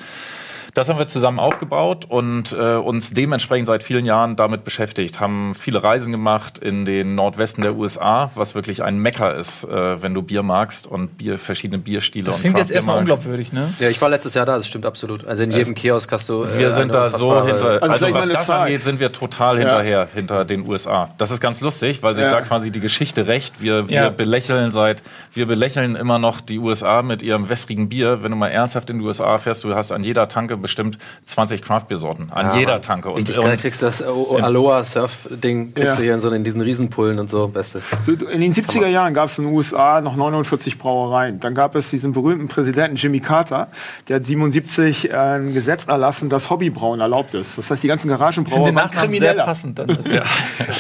das 0.75 0.89
haben 0.89 0.99
wir 0.99 1.07
zusammen 1.07 1.39
aufgebaut 1.39 2.07
und 2.09 2.53
äh, 2.53 2.77
uns 2.77 3.11
dementsprechend 3.11 3.67
seit 3.67 3.83
vielen 3.83 4.07
Jahren 4.07 4.37
damit 4.37 4.65
beschäftigt. 4.65 5.21
Haben 5.21 5.55
viele 5.55 5.83
Reisen 5.83 6.13
gemacht 6.13 6.57
in 6.57 6.85
den 6.87 7.15
Nordwesten 7.15 7.63
der 7.63 7.75
USA, 7.75 8.31
was 8.37 8.55
wirklich 8.55 8.83
ein 8.83 8.99
Mecker 8.99 9.35
ist, 9.37 9.65
äh, 9.65 10.01
wenn 10.03 10.15
du 10.15 10.23
Bier 10.23 10.43
magst 10.43 10.87
und 10.87 11.19
Bier, 11.19 11.39
verschiedene 11.39 11.79
Bierstile 11.79 12.25
Das 12.25 12.37
und 12.37 12.41
klingt 12.41 12.57
jetzt 12.59 12.71
erstmal 12.71 12.99
unglaubwürdig, 12.99 13.53
ne? 13.53 13.75
Ja, 13.81 13.91
ich 13.91 14.01
war 14.01 14.09
letztes 14.09 14.33
Jahr 14.33 14.47
da, 14.47 14.57
das 14.57 14.67
stimmt 14.67 14.87
absolut. 14.87 15.27
Also 15.27 15.43
in 15.43 15.51
jedem 15.53 15.75
Kiosk 15.75 16.11
hast 16.11 16.29
du. 16.31 16.45
äh, 16.45 16.59
Wir 16.59 16.71
sind 16.71 16.95
da 16.95 17.11
so 17.11 17.45
hinter, 17.45 17.83
Also 17.83 18.07
also, 18.07 18.15
was 18.15 18.29
das 18.31 18.47
Zahl. 18.47 18.61
angeht, 18.63 18.83
sind 18.83 18.99
wir 18.99 19.13
total 19.13 19.59
hinterher, 19.59 20.09
hinter 20.15 20.47
den 20.47 20.67
USA. 20.67 21.11
Das 21.19 21.31
ist 21.31 21.41
ganz 21.43 21.61
lustig, 21.61 22.03
weil 22.03 22.15
sich 22.15 22.25
Ja. 22.25 22.31
da 22.31 22.41
quasi 22.41 22.71
die 22.71 22.81
Geschichte 22.81 23.27
rächt. 23.27 23.61
Wir, 23.61 23.89
wir 23.91 23.95
Ja. 23.95 24.09
belächeln 24.09 24.73
seit, 24.73 25.03
wir 25.35 25.45
belächeln 25.47 25.97
immer 25.97 26.19
noch 26.19 26.41
die 26.41 26.59
USA 26.59 27.03
mit 27.03 27.23
ihrem 27.23 27.51
wässrigen 27.51 27.91
Bier. 27.91 28.23
Wenn 28.23 28.31
du 28.31 28.39
mal 28.39 28.49
ernsthaft 28.49 28.89
in 28.89 29.01
die 29.01 29.05
USA 29.05 29.37
fährst, 29.37 29.65
du 29.65 29.75
hast 29.75 29.93
an 29.93 30.03
jeder 30.03 30.29
Tanke 30.29 30.62
bestimmt 30.63 30.99
20 31.27 31.63
Craft-Bier-Sorten. 31.63 32.31
An 32.33 32.47
Ja, 32.47 32.57
jeder. 32.57 32.81
Tanke. 32.81 33.11
Und, 33.11 33.17
Richtig 33.19 33.39
und 33.39 33.57
kriegst 33.59 33.83
du 33.83 33.87
das 33.87 34.03
oh, 34.07 34.39
Aloha 34.41 34.83
Surf-Ding, 34.85 35.75
kriegst 35.75 35.89
Ja. 35.91 35.97
du 35.97 36.03
hier 36.03 36.15
in, 36.15 36.21
so 36.21 36.31
in 36.31 36.45
diesen 36.45 36.61
Riesenpullen 36.61 37.19
und 37.19 37.29
so, 37.29 37.49
beste. 37.49 37.83
In 38.31 38.41
den 38.41 38.53
70er 38.53 38.87
Jahren 38.87 39.13
gab 39.15 39.27
es 39.27 39.39
in 39.39 39.45
den 39.47 39.55
USA 39.55 40.01
noch 40.01 40.17
49 40.17 40.79
Brauereien. 40.79 41.41
Dann 41.41 41.55
gab 41.55 41.75
es 41.75 41.91
diesen 41.91 42.13
berühmten 42.13 42.49
Präsidenten 42.49 42.97
Jimmy 42.97 43.21
Carter, 43.21 43.69
der 44.09 44.17
hat 44.17 44.25
77 44.25 45.11
äh, 45.11 45.15
ein 45.15 45.53
Gesetz 45.55 45.87
erlassen, 45.89 46.29
dass 46.31 46.51
Hobbybrauen 46.51 47.01
erlaubt 47.01 47.35
ist. 47.35 47.59
Das 47.59 47.71
heißt, 47.71 47.83
die 47.83 47.89
ganzen 47.89 48.09
Ich 48.09 48.13
finde 48.13 48.19
Garagenbrauer 48.19 48.65
waren 48.67 48.75
Nachnamen 48.75 48.93
sehr 48.95 49.09
Krimineller. 49.21 49.45
passend 49.45 49.79
dann. 49.79 49.89
dazu. 49.89 50.17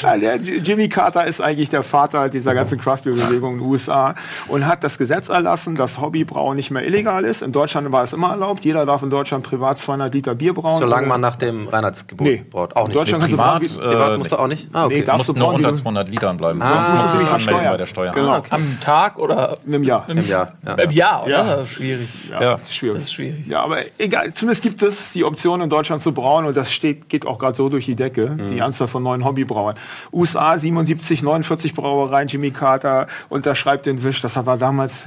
Ja, 0.02 0.16
der 0.16 0.36
Jimmy 0.36 0.88
Carter 0.88 1.26
ist 1.26 1.40
eigentlich 1.40 1.68
der 1.70 1.82
Vater 1.82 2.28
dieser 2.28 2.54
ganzen 2.54 2.78
Craft-Beer-Bewegung 2.80 3.54
in 3.54 3.60
den 3.60 3.68
USA 3.68 4.14
und 4.48 4.66
hat 4.66 4.84
das 4.84 4.98
Gesetz 4.98 5.28
erlassen, 5.28 5.74
dass 5.74 6.00
Hobbybrauen 6.00 6.56
nicht 6.56 6.70
mehr 6.70 6.84
illegal 6.84 7.24
ist. 7.24 7.42
In 7.42 7.52
Deutschland 7.52 7.90
war 7.92 8.02
es 8.02 8.12
immer 8.12 8.30
erlaubt. 8.30 8.64
Jeder 8.64 8.86
darf 8.86 9.02
in 9.02 9.10
Deutschland 9.10 9.44
privat 9.44 9.71
privat 9.72 9.78
200 9.78 10.14
Liter 10.14 10.34
Bier 10.34 10.54
brauen. 10.54 10.80
Solange 10.80 11.06
man 11.06 11.20
nach 11.20 11.36
dem 11.36 11.68
Reinheitsgebot 11.68 12.26
Nee. 12.26 12.44
braut. 12.50 12.74
Auch 12.76 12.82
In 12.82 12.88
nicht. 12.88 12.96
Deutschland 12.96 13.22
Nee, 13.24 13.36
kannst 13.36 13.64
du 13.64 13.78
privat, 13.78 13.80
brauen, 13.80 13.92
äh, 13.92 13.96
privat 13.96 14.18
musst 14.18 14.32
du 14.32 14.36
auch 14.38 14.46
nicht? 14.46 14.68
Ah, 14.72 14.84
okay. 14.86 14.94
Nee, 14.98 15.02
darfst 15.04 15.18
Musst 15.18 15.28
du 15.30 15.32
nur 15.44 15.54
unter 15.54 15.70
wie- 15.72 15.74
200 15.76 16.08
Litern 16.08 16.36
bleiben. 16.36 16.62
Ah. 16.62 16.72
Sonst 16.82 16.88
musst 16.90 17.14
du 17.14 17.18
es 17.18 17.26
anmelden 17.32 17.70
bei 17.70 17.76
der 17.76 17.86
Steuer. 17.86 18.12
Genau. 18.12 18.30
Ah, 18.32 18.38
okay. 18.38 18.48
Am 18.50 18.78
Tag 18.80 19.18
oder 19.18 19.54
einem 19.66 19.82
Jahr. 19.82 20.04
Im 20.08 20.26
Jahr. 20.26 20.52
Ja. 20.66 20.74
im 20.74 20.90
Jahr, 20.90 21.24
oder? 21.24 21.30
Ja. 21.58 21.66
Schwierig. 21.66 22.08
Ja, 22.30 22.42
Ja. 22.42 22.58
schwierig. 22.68 22.96
Das 22.98 23.04
ist 23.04 23.12
schwierig. 23.12 23.46
Ja, 23.46 23.62
aber 23.62 23.78
egal. 23.98 24.32
Zumindest 24.34 24.62
gibt 24.62 24.82
es 24.82 25.12
die 25.12 25.24
Option 25.24 25.60
in 25.60 25.70
Deutschland 25.70 26.02
zu 26.02 26.12
brauen 26.12 26.44
und 26.46 26.56
das 26.56 26.72
steht, 26.72 27.08
geht 27.08 27.26
auch 27.26 27.38
gerade 27.38 27.56
so 27.56 27.68
durch 27.68 27.86
die 27.86 27.94
Decke. 27.96 28.30
Mhm. 28.30 28.46
Die 28.46 28.62
Anzahl 28.62 28.88
von 28.88 29.02
neuen 29.02 29.24
Hobbybrauern. 29.24 29.74
USA 30.12 30.56
77, 30.58 31.22
49 31.22 31.74
Brauereien. 31.74 32.28
Jimmy 32.28 32.50
Carter 32.50 33.06
unterschreibt 33.28 33.86
den 33.86 34.02
Wisch. 34.02 34.20
Das 34.20 34.36
war 34.44 34.56
damals 34.56 35.04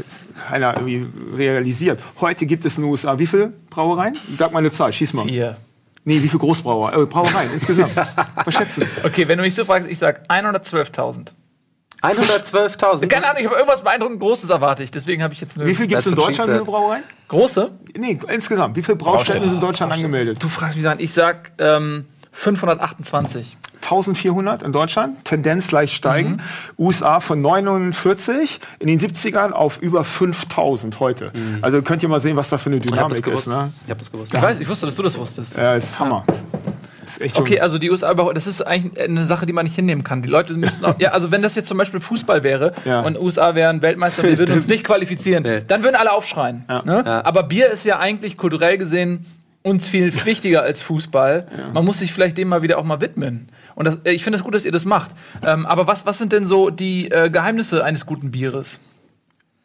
keiner 0.49 0.73
irgendwie 0.75 1.05
realisiert. 1.35 1.99
Heute 2.21 2.45
gibt 2.45 2.65
es 2.65 2.77
in 2.77 2.83
den 2.83 2.91
USA 2.91 3.17
wie 3.19 3.27
viele 3.27 3.53
Brauereien? 3.69 4.17
Sag 4.37 4.51
mal 4.55 4.59
eine 4.59 4.71
Zahl, 4.71 4.91
schieß 4.91 5.13
mal. 5.13 5.27
Vier. 5.27 5.57
Nee, 6.03 6.21
wie 6.21 6.27
viele 6.27 6.39
Großbrauereien? 6.39 7.03
Äh, 7.03 7.05
Brauereien 7.05 7.51
insgesamt. 7.53 7.95
Was 8.45 8.53
schätzen? 8.53 8.87
Okay, 9.03 9.27
wenn 9.27 9.37
du 9.37 9.43
mich 9.43 9.55
so 9.55 9.65
fragst, 9.65 9.89
ich 9.89 9.97
sag 9.99 10.27
112.000. 10.29 11.33
112.000. 12.01 13.07
Keine 13.07 13.25
Ahnung, 13.25 13.37
ich 13.39 13.45
habe 13.45 13.55
irgendwas 13.55 13.81
beeindruckend 13.81 14.19
Großes 14.19 14.49
erwartet. 14.49 14.85
ich. 14.85 14.91
Deswegen 14.91 15.23
habe 15.23 15.33
ich 15.33 15.41
jetzt 15.41 15.57
eine 15.57 15.67
Wie 15.67 15.73
viel 15.73 15.87
gibt 15.87 15.99
es 15.99 16.05
in 16.05 16.15
Deutschland? 16.15 16.51
Said. 16.51 16.63
Brauereien? 16.65 17.03
große. 17.27 17.71
Nee, 17.97 18.19
insgesamt. 18.31 18.75
Wie 18.75 18.83
viele 18.83 18.97
Braustätten 18.97 19.43
sind 19.43 19.55
in 19.55 19.61
Deutschland 19.61 19.91
angemeldet? 19.91 20.41
Du 20.41 20.47
fragst 20.47 20.77
mich 20.77 20.87
an, 20.87 20.99
ich 20.99 21.13
sag 21.13 21.51
ähm, 21.57 22.05
528. 22.31 23.57
1400 23.85 24.63
in 24.63 24.71
Deutschland, 24.71 25.23
Tendenz 25.25 25.71
leicht 25.71 25.93
steigen. 25.93 26.41
USA 26.77 27.19
von 27.19 27.41
49 27.41 28.59
in 28.79 28.87
den 28.87 28.99
70ern 28.99 29.51
auf 29.51 29.79
über 29.81 30.03
5000 30.03 30.99
heute. 30.99 31.31
Also 31.61 31.81
könnt 31.81 32.03
ihr 32.03 32.09
mal 32.09 32.19
sehen, 32.19 32.35
was 32.35 32.49
da 32.49 32.57
für 32.57 32.69
eine 32.69 32.79
Dynamik 32.79 33.25
ist. 33.27 33.47
Ne? 33.47 33.71
Ich 33.85 33.91
hab 33.91 33.99
das 33.99 34.11
gewusst. 34.11 34.33
Ich 34.33 34.41
weiß, 34.41 34.59
ich 34.59 34.67
wusste, 34.67 34.85
dass 34.87 34.95
du 34.95 35.03
das 35.03 35.17
wusstest. 35.17 35.57
Ja, 35.57 35.75
ist 35.75 35.97
Hammer. 35.99 36.25
Ist 37.05 37.21
echt 37.21 37.35
schon- 37.35 37.45
Okay, 37.45 37.59
also 37.59 37.77
die 37.77 37.91
USA, 37.91 38.13
das 38.15 38.47
ist 38.47 38.61
eigentlich 38.63 38.99
eine 39.07 39.25
Sache, 39.27 39.45
die 39.45 39.53
man 39.53 39.63
nicht 39.65 39.75
hinnehmen 39.75 40.03
kann. 40.03 40.23
Die 40.23 40.29
Leute 40.29 40.53
müssten 40.53 40.83
auch, 40.85 40.95
ja, 40.99 41.11
also 41.11 41.31
wenn 41.31 41.43
das 41.43 41.53
jetzt 41.53 41.67
zum 41.67 41.77
Beispiel 41.77 41.99
Fußball 41.99 42.43
wäre 42.43 42.73
Ja. 42.83 43.01
und 43.01 43.19
USA 43.19 43.53
wären 43.53 43.81
Weltmeister 43.83 44.23
und 44.23 44.29
wir 44.29 44.37
würden 44.39 44.55
uns 44.55 44.67
nicht 44.67 44.83
qualifizieren, 44.83 45.43
Nee. 45.43 45.61
dann 45.67 45.83
würden 45.83 45.95
alle 45.95 46.11
aufschreien. 46.11 46.63
Ne? 46.67 47.03
Ja. 47.05 47.23
Aber 47.23 47.43
Bier 47.43 47.69
ist 47.69 47.85
ja 47.85 47.99
eigentlich 47.99 48.37
kulturell 48.37 48.77
gesehen 48.79 49.25
uns 49.61 49.87
viel 49.87 50.13
wichtiger 50.25 50.61
als 50.61 50.81
Fußball. 50.83 51.47
Man 51.73 51.83
muss 51.85 51.97
sich 51.99 52.13
vielleicht 52.13 52.37
dem 52.37 52.49
mal 52.49 52.61
wieder 52.61 52.77
auch 52.77 52.83
mal 52.83 53.01
widmen. 53.01 53.49
Und 53.75 53.85
das, 53.85 53.99
äh, 54.03 54.11
ich 54.11 54.23
finde 54.23 54.37
es 54.37 54.43
gut, 54.43 54.55
dass 54.55 54.65
ihr 54.65 54.71
das 54.71 54.85
macht. 54.85 55.11
Ähm, 55.45 55.65
aber 55.65 55.87
was, 55.87 56.05
was 56.05 56.17
sind 56.17 56.31
denn 56.31 56.45
so 56.45 56.69
die 56.69 57.11
äh, 57.11 57.29
Geheimnisse 57.29 57.83
eines 57.83 58.05
guten 58.05 58.31
Bieres? 58.31 58.79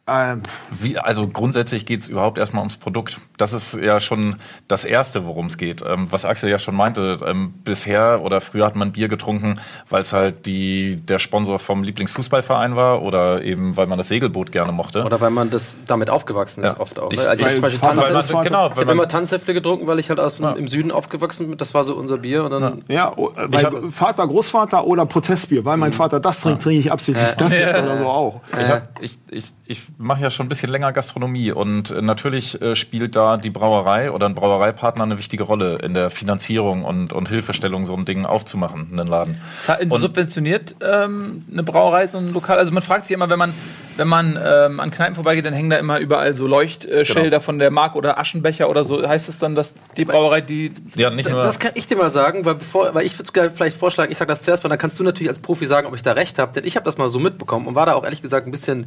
Ähm, 0.06 0.42
Wie, 0.72 0.98
also 0.98 1.28
grundsätzlich 1.28 1.86
geht 1.86 2.00
es 2.02 2.08
überhaupt 2.08 2.36
erstmal 2.36 2.62
ums 2.62 2.76
Produkt. 2.78 3.20
Das 3.36 3.52
ist 3.52 3.74
ja 3.74 4.00
schon 4.00 4.36
das 4.66 4.84
Erste, 4.84 5.24
worum 5.24 5.46
es 5.46 5.56
geht. 5.56 5.82
Ähm, 5.86 6.08
was 6.10 6.24
Axel 6.24 6.50
ja 6.50 6.58
schon 6.58 6.74
meinte, 6.74 7.20
ähm, 7.24 7.54
bisher 7.64 8.20
oder 8.22 8.40
früher 8.40 8.66
hat 8.66 8.74
man 8.74 8.90
Bier 8.92 9.06
getrunken, 9.08 9.60
weil 9.88 10.02
es 10.02 10.12
halt 10.12 10.46
die, 10.46 10.96
der 10.96 11.20
Sponsor 11.20 11.58
vom 11.60 11.84
Lieblingsfußballverein 11.84 12.74
war 12.74 13.02
oder 13.02 13.42
eben 13.44 13.76
weil 13.76 13.86
man 13.86 13.98
das 13.98 14.08
Segelboot 14.08 14.50
gerne 14.50 14.72
mochte. 14.72 15.04
Oder 15.04 15.20
weil 15.20 15.30
man 15.30 15.48
das 15.50 15.76
damit 15.86 16.10
aufgewachsen 16.10 16.64
ist, 16.64 16.70
Ja. 16.74 16.80
oft 16.80 16.98
auch. 16.98 17.12
Ich- 17.12 17.20
Ne? 17.20 17.28
Also 17.28 17.44
ich 17.46 17.52
genau, 17.60 18.66
ich 18.68 18.76
wenn 18.76 18.80
habe 18.82 18.92
immer 18.92 19.06
Tanzsäfte 19.08 19.54
getrunken, 19.54 19.86
weil 19.86 19.98
ich 20.00 20.08
halt 20.08 20.18
aus 20.18 20.36
dem, 20.36 20.56
im 20.56 20.66
Süden 20.66 20.90
aufgewachsen 20.90 21.48
bin. 21.50 21.58
Das 21.58 21.72
war 21.72 21.84
so 21.84 21.94
unser 21.94 22.18
Bier. 22.18 22.44
Und 22.44 22.50
dann 22.50 22.82
ja, 22.88 23.12
oh, 23.16 23.28
äh, 23.36 23.46
weil 23.52 23.64
hab- 23.64 23.92
Vater, 23.92 24.26
Großvater 24.26 24.84
oder 24.86 25.06
Protestbier. 25.06 25.64
Weil 25.64 25.76
mein 25.76 25.92
Vater 25.92 26.18
das 26.18 26.40
trinkt, 26.40 26.62
trinke 26.62 26.80
ich 26.80 26.90
absichtlich 26.90 27.28
das 27.36 27.56
jetzt 27.56 27.78
oder 27.78 27.98
so 27.98 28.06
auch. 28.06 28.40
Ich, 28.60 28.68
hab- 28.68 29.00
ich, 29.00 29.18
ich, 29.30 29.52
ich 29.66 29.82
mache 30.00 30.22
ja 30.22 30.30
schon 30.30 30.46
ein 30.46 30.48
bisschen 30.48 30.70
länger 30.70 30.92
Gastronomie 30.92 31.52
und 31.52 31.90
äh, 31.90 32.00
natürlich 32.00 32.60
äh, 32.62 32.74
spielt 32.74 33.14
da 33.16 33.36
die 33.36 33.50
Brauerei 33.50 34.10
oder 34.10 34.26
ein 34.26 34.34
Brauereipartner 34.34 35.04
eine 35.04 35.18
wichtige 35.18 35.42
Rolle 35.42 35.76
in 35.82 35.92
der 35.92 36.08
Finanzierung 36.08 36.84
und, 36.84 37.12
und 37.12 37.28
Hilfestellung, 37.28 37.84
so 37.84 37.94
ein 37.94 38.06
Ding 38.06 38.24
aufzumachen, 38.24 38.88
einen 38.90 39.06
Laden. 39.06 39.40
Und- 39.88 40.00
subventioniert 40.00 40.76
ähm, 40.80 41.44
eine 41.52 41.62
Brauerei 41.62 42.06
so 42.06 42.16
ein 42.18 42.32
Lokal? 42.32 42.58
Also 42.58 42.72
man 42.72 42.82
fragt 42.82 43.04
sich 43.04 43.14
immer, 43.14 43.28
wenn 43.28 43.38
man, 43.38 43.52
wenn 43.98 44.08
man 44.08 44.38
ähm, 44.42 44.80
an 44.80 44.90
Kneipen 44.90 45.14
vorbeigeht, 45.14 45.44
dann 45.44 45.52
hängen 45.52 45.68
da 45.68 45.76
immer 45.76 45.98
überall 46.00 46.34
so 46.34 46.46
Leuchtschilder 46.46 47.04
Genau. 47.04 47.40
von 47.40 47.58
der 47.58 47.70
Marke 47.70 47.98
oder 47.98 48.18
Aschenbecher 48.18 48.70
oder 48.70 48.84
so. 48.84 49.06
Heißt 49.06 49.28
es 49.28 49.38
dann, 49.38 49.54
dass 49.54 49.74
die 49.98 50.06
Brauerei 50.06 50.40
die 50.40 50.72
Ja, 50.96 51.10
nicht 51.10 51.28
nur. 51.28 51.42
Das 51.42 51.58
kann 51.58 51.72
ich 51.74 51.86
dir 51.86 51.96
mal 51.96 52.10
sagen, 52.10 52.46
weil, 52.46 52.54
bevor, 52.54 52.94
weil 52.94 53.04
ich 53.04 53.18
würde 53.18 53.50
vielleicht 53.50 53.76
vorschlagen, 53.76 54.10
ich 54.10 54.16
sage 54.16 54.30
das 54.30 54.40
zuerst, 54.40 54.64
weil 54.64 54.70
dann 54.70 54.78
kannst 54.78 54.98
du 54.98 55.02
natürlich 55.02 55.28
als 55.28 55.40
Profi 55.40 55.66
sagen, 55.66 55.86
ob 55.86 55.94
ich 55.94 56.02
da 56.02 56.12
recht 56.12 56.38
habe, 56.38 56.52
denn 56.54 56.64
ich 56.66 56.76
habe 56.76 56.84
das 56.84 56.96
mal 56.96 57.10
so 57.10 57.18
mitbekommen 57.18 57.66
und 57.66 57.74
war 57.74 57.84
da 57.84 57.92
auch 57.92 58.04
ehrlich 58.04 58.22
gesagt 58.22 58.46
ein 58.46 58.50
bisschen 58.50 58.86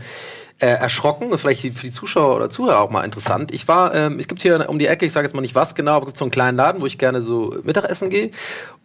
äh, 0.60 0.68
erschrocken 0.68 1.32
und 1.32 1.38
vielleicht 1.38 1.62
für 1.62 1.88
die 1.88 1.92
Zuschauer 1.92 2.36
oder 2.36 2.50
Zuhörer 2.50 2.80
auch 2.80 2.90
mal 2.90 3.04
interessant. 3.04 3.52
Ich 3.52 3.68
war, 3.68 3.94
ähm, 3.94 4.20
es 4.20 4.28
gibt 4.28 4.42
hier 4.42 4.70
um 4.70 4.80
die 4.80 4.88
Ecke, 4.88 5.06
ich 5.06 5.12
sage 5.12 5.26
jetzt 5.26 5.34
mal 5.34 5.42
nicht 5.42 5.56
was 5.56 5.76
genau, 5.76 5.94
aber 5.94 6.04
es 6.04 6.08
gibt 6.08 6.18
so 6.18 6.26
einen 6.26 6.32
kleinen 6.32 6.58
Laden, 6.58 6.82
wo 6.82 6.86
ich 6.86 6.98
gerne 6.98 7.22
so 7.22 7.56
Mittagessen 7.64 8.10
gehe 8.10 8.32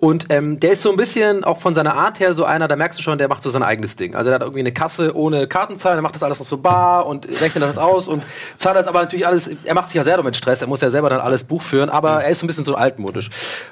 und 0.01 0.27
ähm, 0.31 0.61
der 0.61 0.73
ist 0.73 0.83
so 0.83 0.91
ein 0.91 0.97
bisschen 0.97 1.43
auch 1.43 1.59
von 1.59 1.75
seiner 1.75 1.97
Art 1.97 2.21
her 2.21 2.33
so 2.33 2.45
einer, 2.45 2.69
da 2.69 2.77
merkst 2.77 2.99
du 2.99 3.03
schon, 3.03 3.19
der 3.19 3.27
macht 3.27 3.43
so 3.43 3.51
sein 3.51 3.65
eigenes 3.65 3.97
Ding. 3.97 4.15
Also 4.15 4.31
der 4.31 4.37
hat 4.37 4.43
irgendwie 4.43 4.61
eine 4.61 4.73
Kasse 4.73 5.17
ohne 5.17 5.49
Kartenzahl, 5.49 5.95
der 5.95 6.03
macht 6.03 6.15
das 6.15 6.23
alles 6.23 6.39
noch 6.39 6.47
so 6.47 6.57
bar 6.57 7.07
und 7.07 7.29
rechnet 7.41 7.65
das 7.65 7.79
aus 7.79 8.07
und 8.07 8.23
zahlt 8.57 8.77
das 8.77 8.87
aber 8.87 9.01
natürlich 9.01 9.27
alles, 9.27 9.51
er 9.65 9.75
macht 9.75 9.89
sich 9.89 9.97
ja 9.97 10.05
selber 10.05 10.23
mit 10.23 10.37
Stress, 10.37 10.63
er 10.63 10.69
muss 10.69 10.81
ja 10.81 10.91
selber 10.91 11.11
dann 11.11 11.21
alles 11.21 11.43
Buch 11.43 11.63
führen, 11.63 11.91
aber 11.91 12.23
er 12.23 12.31
ist 12.31 12.39
so 12.39 12.45
ein 12.45 12.49
bisschen 12.49 12.65
so 12.65 12.77
altmodisch. 12.77 13.29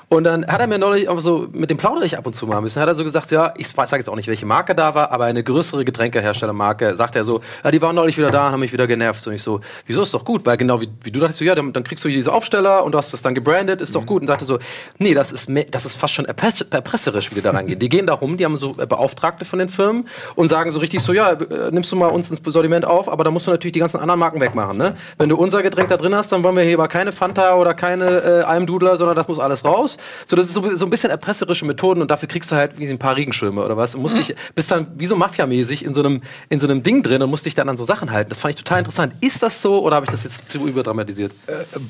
Und 0.08 0.24
dann 0.24 0.46
hat 0.48 0.60
er 0.60 0.66
mir 0.66 0.78
neulich 0.78 1.08
auch 1.08 1.20
so, 1.20 1.46
mit 1.52 1.70
dem 1.70 1.76
plaudere 1.76 2.04
ich 2.04 2.18
ab 2.18 2.26
und 2.26 2.34
zu 2.34 2.46
mal 2.46 2.56
ein 2.56 2.64
bisschen, 2.64 2.82
hat 2.82 2.88
er 2.88 2.96
so 2.96 3.04
gesagt, 3.04 3.30
ja, 3.30 3.54
ich 3.56 3.68
sage 3.68 3.96
jetzt 3.96 4.08
auch 4.08 4.16
nicht, 4.16 4.28
welche 4.28 4.46
Marke 4.46 4.74
da 4.74 4.96
war, 4.96 5.12
aber 5.12 5.26
eine 5.26 5.44
größere 5.44 5.84
Getränkeherstellermarke, 5.84 6.96
sagt 6.96 7.14
er 7.14 7.22
so, 7.22 7.40
ja, 7.62 7.70
die 7.70 7.80
waren 7.86 7.96
neulich 7.96 8.18
wieder 8.18 8.30
da 8.30 8.50
haben 8.50 8.60
mich 8.60 8.72
wieder 8.72 8.86
genervt. 8.86 9.26
Und 9.26 9.34
ich 9.34 9.42
so, 9.42 9.60
wieso 9.86 10.02
ist 10.02 10.12
doch 10.12 10.24
gut? 10.24 10.44
Weil 10.44 10.56
genau 10.56 10.80
wie, 10.80 10.88
wie 11.02 11.10
du 11.10 11.20
dachtest, 11.20 11.38
so, 11.38 11.44
ja, 11.44 11.54
dann, 11.54 11.72
dann 11.72 11.84
kriegst 11.84 12.04
du 12.04 12.08
diese 12.08 12.32
Aufsteller 12.32 12.84
und 12.84 12.92
du 12.92 12.98
hast 12.98 13.12
das 13.12 13.22
dann 13.22 13.34
gebrandet, 13.34 13.80
ist 13.80 13.94
doch 13.94 14.04
gut. 14.04 14.22
Und 14.22 14.28
sagte 14.28 14.44
so, 14.44 14.58
nee, 14.98 15.14
das 15.14 15.32
ist, 15.32 15.48
das 15.70 15.86
ist 15.86 15.96
fast 15.96 16.14
schon 16.14 16.24
erpress 16.24 16.60
erpresserisch, 16.62 17.30
wie 17.30 17.36
die 17.36 17.42
da 17.42 17.52
reingehen. 17.52 17.78
Die 17.78 17.88
gehen 17.88 18.06
da 18.06 18.14
rum, 18.14 18.36
die 18.36 18.44
haben 18.44 18.56
so 18.56 18.74
äh, 18.78 18.86
Beauftragte 18.86 19.44
von 19.44 19.58
den 19.58 19.68
Firmen 19.68 20.08
und 20.34 20.48
sagen 20.48 20.70
so 20.72 20.78
richtig 20.78 21.02
so, 21.02 21.12
ja, 21.12 21.32
äh, 21.32 21.70
nimmst 21.70 21.90
du 21.92 21.96
mal 21.96 22.08
uns 22.08 22.30
ins 22.30 22.40
Sortiment 22.44 22.84
auf, 22.84 23.08
aber 23.08 23.24
da 23.24 23.30
musst 23.30 23.46
du 23.46 23.50
natürlich 23.50 23.72
die 23.72 23.80
ganzen 23.80 24.00
anderen 24.00 24.20
Marken 24.20 24.40
wegmachen. 24.40 24.76
Ne? 24.76 24.96
Wenn 25.18 25.28
du 25.28 25.36
unser 25.36 25.62
Getränk 25.62 25.88
da 25.88 25.96
drin 25.96 26.14
hast, 26.14 26.32
dann 26.32 26.42
wollen 26.42 26.56
wir 26.56 26.62
hier 26.62 26.74
aber 26.74 26.88
keine 26.88 27.12
Fanta 27.12 27.56
oder 27.56 27.74
keine 27.74 28.06
äh, 28.06 28.42
Almdudler, 28.42 28.96
sondern 28.96 29.16
das 29.16 29.28
muss 29.28 29.38
alles 29.38 29.64
raus. 29.64 29.96
So, 30.24 30.36
das 30.36 30.48
ist 30.48 30.54
so, 30.54 30.74
so 30.74 30.86
ein 30.86 30.90
bisschen 30.90 31.10
erpresserische 31.10 31.64
Methoden 31.64 32.02
und 32.02 32.10
dafür 32.10 32.28
kriegst 32.28 32.50
du 32.50 32.56
halt 32.56 32.78
wie 32.78 32.86
ein 32.86 32.98
paar 32.98 33.16
Regenschirme 33.16 33.64
oder 33.64 33.76
was. 33.76 33.94
Und 33.94 34.02
musst 34.02 34.18
dich, 34.18 34.34
bist 34.54 34.70
dann 34.70 34.86
wie 34.96 35.06
so 35.06 35.16
Mafia-mäßig 35.16 35.84
in 35.84 35.94
so 35.94 36.02
einem, 36.02 36.22
in 36.48 36.58
so 36.58 36.66
einem 36.66 36.82
Ding 36.82 37.02
drin 37.02 37.22
und 37.22 37.30
musst 37.30 37.46
dich 37.46 37.54
dann 37.54 37.68
an 37.68 37.75
so 37.76 37.84
Sachen 37.84 38.10
halten. 38.10 38.30
Das 38.30 38.38
fand 38.38 38.54
ich 38.54 38.62
total 38.62 38.78
interessant. 38.80 39.14
Ist 39.20 39.42
das 39.42 39.60
so 39.62 39.80
oder 39.82 39.96
habe 39.96 40.04
ich 40.06 40.10
das 40.10 40.24
jetzt 40.24 40.50
zu 40.50 40.66
überdramatisiert? 40.66 41.32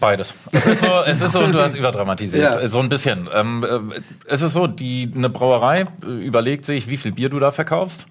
Beides. 0.01 0.35
Es 0.53 0.67
ist 0.67 0.83
so, 0.83 0.89
es 1.07 1.21
ist 1.21 1.33
so 1.33 1.41
und 1.41 1.53
du 1.53 1.61
hast 1.61 1.75
überdramatisiert. 1.75 2.43
Ja. 2.43 2.61
Äh, 2.61 2.69
So 2.69 2.81
ein 2.81 2.89
bisschen. 2.89 3.29
Ähm, 3.35 3.65
äh, 3.65 4.01
es 4.27 4.43
ist 4.43 4.53
so, 4.53 4.67
die, 4.67 5.11
eine 5.15 5.29
Brauerei 5.29 5.87
äh, 6.03 6.07
überlegt 6.07 6.67
sich, 6.67 6.89
wie 6.89 6.97
viel 6.97 7.13
Bier 7.13 7.29
du 7.29 7.39
da 7.39 7.51
verkaufst 7.51 8.07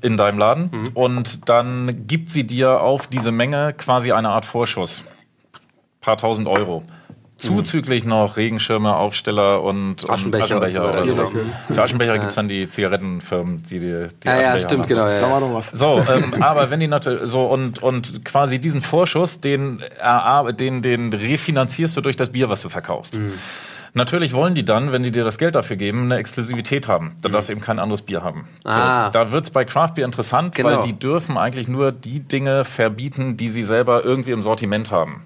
in 0.00 0.16
deinem 0.16 0.38
Laden 0.38 0.88
und 0.94 1.48
dann 1.48 2.06
gibt 2.06 2.30
sie 2.30 2.44
dir 2.44 2.80
auf 2.80 3.06
diese 3.06 3.32
Menge 3.32 3.72
quasi 3.74 4.12
eine 4.12 4.30
Art 4.30 4.44
Vorschuss. 4.44 5.04
Paar 6.00 6.16
tausend 6.16 6.48
Euro. 6.48 6.82
Zuzüglich 7.40 8.04
noch 8.04 8.36
Regenschirme, 8.36 8.94
Aufsteller 8.94 9.62
und, 9.62 10.04
und 10.04 10.10
Aschenbecher 10.10 10.56
so 10.56 10.60
weiter, 10.60 10.88
oder 10.88 11.06
sowas. 11.06 11.30
Für 11.72 11.82
Aschenbecher 11.82 12.18
gibt's 12.18 12.34
dann 12.34 12.48
die 12.48 12.68
Zigarettenfirmen, 12.68 13.62
die 13.64 13.78
die, 13.80 13.80
die 13.80 14.28
Ja, 14.28 14.32
ja, 14.34 14.38
Aschenbecher 14.52 14.58
stimmt, 14.60 14.78
machen. 14.80 14.88
genau. 14.88 15.06
Ja, 15.08 15.20
Da 15.20 15.26
ja. 15.26 15.32
war 15.32 15.40
doch 15.40 15.54
was. 15.54 15.70
So, 15.70 16.02
ähm, 16.14 16.42
aber 16.42 16.70
wenn 16.70 16.80
die 16.80 16.86
natürlich 16.88 17.22
so 17.30 17.46
und 17.46 17.82
und 17.82 18.24
quasi 18.24 18.58
diesen 18.60 18.82
Vorschuss, 18.82 19.40
den 19.40 19.82
den 20.58 20.82
den 20.82 21.12
refinanzierst 21.12 21.96
du 21.96 22.00
durch 22.00 22.16
das 22.16 22.30
Bier, 22.30 22.48
was 22.48 22.60
du 22.62 22.68
verkaufst. 22.68 23.14
Mhm. 23.16 23.32
Natürlich 23.92 24.32
wollen 24.34 24.54
die 24.54 24.64
dann, 24.64 24.92
wenn 24.92 25.02
die 25.02 25.10
dir 25.10 25.24
das 25.24 25.36
Geld 25.36 25.56
dafür 25.56 25.74
geben, 25.74 26.04
eine 26.04 26.16
Exklusivität 26.18 26.86
haben. 26.86 27.16
Dann 27.22 27.32
darfst 27.32 27.48
du 27.48 27.54
eben 27.54 27.60
kein 27.60 27.80
anderes 27.80 28.02
Bier 28.02 28.22
haben. 28.22 28.40
Mhm. 28.42 28.70
Ah. 28.70 29.06
So, 29.06 29.10
da 29.12 29.32
wird's 29.32 29.50
bei 29.50 29.64
Craft 29.64 29.94
Beer 29.96 30.04
interessant, 30.04 30.54
Genau. 30.54 30.68
weil 30.68 30.80
die 30.82 30.96
dürfen 30.96 31.36
eigentlich 31.36 31.66
nur 31.66 31.90
die 31.90 32.20
Dinge 32.20 32.64
verbieten, 32.64 33.36
die 33.36 33.48
sie 33.48 33.64
selber 33.64 34.04
irgendwie 34.04 34.30
im 34.30 34.42
Sortiment 34.42 34.92
haben. 34.92 35.22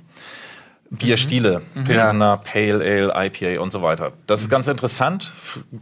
Bierstile, 0.91 1.63
Mhm. 1.75 1.85
Pilsner, 1.85 2.37
Pale 2.39 2.75
Ale, 2.85 3.13
IPA 3.27 3.61
und 3.61 3.73
so 3.73 3.83
weiter. 3.83 4.13
Das 4.27 4.41
ist 4.43 4.49
ganz 4.51 4.69
interessant, 4.69 5.33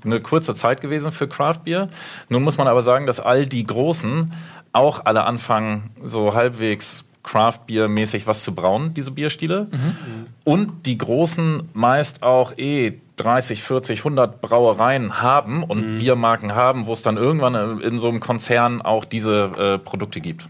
eine 0.04 0.20
kurze 0.20 0.54
Zeit 0.54 0.80
gewesen 0.80 1.12
für 1.12 1.28
Craft 1.28 1.60
Beer. 1.64 1.88
Nun 2.28 2.42
muss 2.42 2.56
man 2.58 2.66
aber 2.68 2.82
sagen, 2.82 3.06
dass 3.06 3.20
all 3.20 3.44
die 3.46 3.64
Großen 3.66 4.32
auch 4.72 5.04
alle 5.04 5.24
anfangen, 5.24 5.90
so 6.02 6.34
halbwegs 6.34 7.04
Craft 7.22 7.66
Beer 7.66 7.88
mäßig 7.88 8.26
was 8.26 8.42
zu 8.42 8.54
brauen, 8.54 8.94
diese 8.94 9.10
Bierstile. 9.12 9.68
Und 10.44 10.86
die 10.86 10.98
Großen 10.98 11.68
meist 11.74 12.22
auch 12.22 12.56
eh 12.58 12.94
30, 13.16 13.62
40, 13.62 14.00
100 14.00 14.40
Brauereien 14.40 15.20
haben 15.20 15.62
und 15.62 15.98
Biermarken 15.98 16.54
haben, 16.54 16.86
wo 16.86 16.92
es 16.94 17.02
dann 17.02 17.16
irgendwann 17.18 17.80
in 17.80 17.98
so 18.00 18.08
einem 18.08 18.18
Konzern 18.20 18.82
auch 18.82 19.04
diese 19.04 19.52
äh, 19.56 19.78
Produkte 19.78 20.20
gibt. 20.20 20.48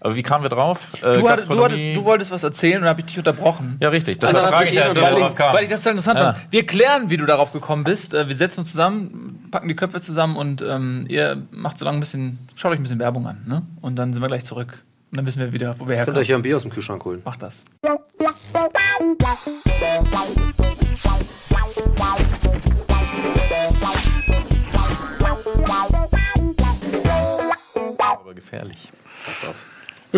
Aber 0.00 0.16
wie 0.16 0.22
kamen 0.22 0.42
wir 0.44 0.48
drauf? 0.48 0.88
Äh, 1.02 1.18
Du, 1.20 1.28
hattest, 1.28 1.50
du, 1.50 1.62
hattest, 1.62 1.82
du 1.82 2.04
wolltest 2.04 2.30
was 2.30 2.42
erzählen 2.42 2.82
und 2.82 2.88
habe 2.88 3.00
ich 3.00 3.06
dich 3.06 3.18
unterbrochen. 3.18 3.76
ja, 3.82 3.90
richtig. 3.90 4.16
Also 4.22 4.28
Deshalb 4.28 4.44
dann 4.44 4.52
frage 4.52 4.64
ich 4.64 4.70
ich 4.72 4.78
ja, 4.78 4.94
darauf 4.94 5.34
kam. 5.34 5.54
Weil 5.54 5.64
ich 5.64 5.70
das 5.70 5.84
so 5.84 5.90
interessant 5.90 6.18
Ja. 6.18 6.32
fand. 6.32 6.46
Wir 6.52 6.66
klären, 6.66 7.10
wie 7.10 7.16
du 7.18 7.26
darauf 7.26 7.52
gekommen 7.52 7.84
bist. 7.84 8.14
Äh, 8.14 8.26
Wir 8.28 8.36
setzen 8.36 8.60
uns 8.60 8.70
zusammen, 8.70 9.48
packen 9.50 9.68
die 9.68 9.76
Köpfe 9.76 10.00
zusammen 10.00 10.36
und 10.36 10.62
ähm, 10.62 11.04
ihr 11.08 11.42
macht 11.50 11.78
so 11.78 11.84
lange 11.84 11.98
ein 11.98 12.00
bisschen, 12.00 12.38
schaut 12.54 12.72
euch 12.72 12.78
ein 12.78 12.82
bisschen 12.82 12.98
Werbung 13.00 13.26
an. 13.26 13.42
Ne? 13.46 13.62
Und 13.82 13.96
dann 13.96 14.12
sind 14.14 14.22
wir 14.22 14.28
gleich 14.28 14.44
zurück. 14.44 14.84
Und 15.10 15.16
dann 15.18 15.26
wissen 15.26 15.40
wir 15.40 15.52
wieder, 15.52 15.74
wo 15.78 15.86
wir 15.86 15.86
Könnt 15.86 15.88
ihr 15.88 15.96
herkommen. 15.96 16.18
euch 16.20 16.28
ja 16.28 16.36
ein 16.36 16.42
Bier 16.42 16.56
aus 16.56 16.62
dem 16.62 16.70
Kühlschrank 16.70 17.04
holen. 17.04 17.20
Macht 17.24 17.42
das. 17.42 17.64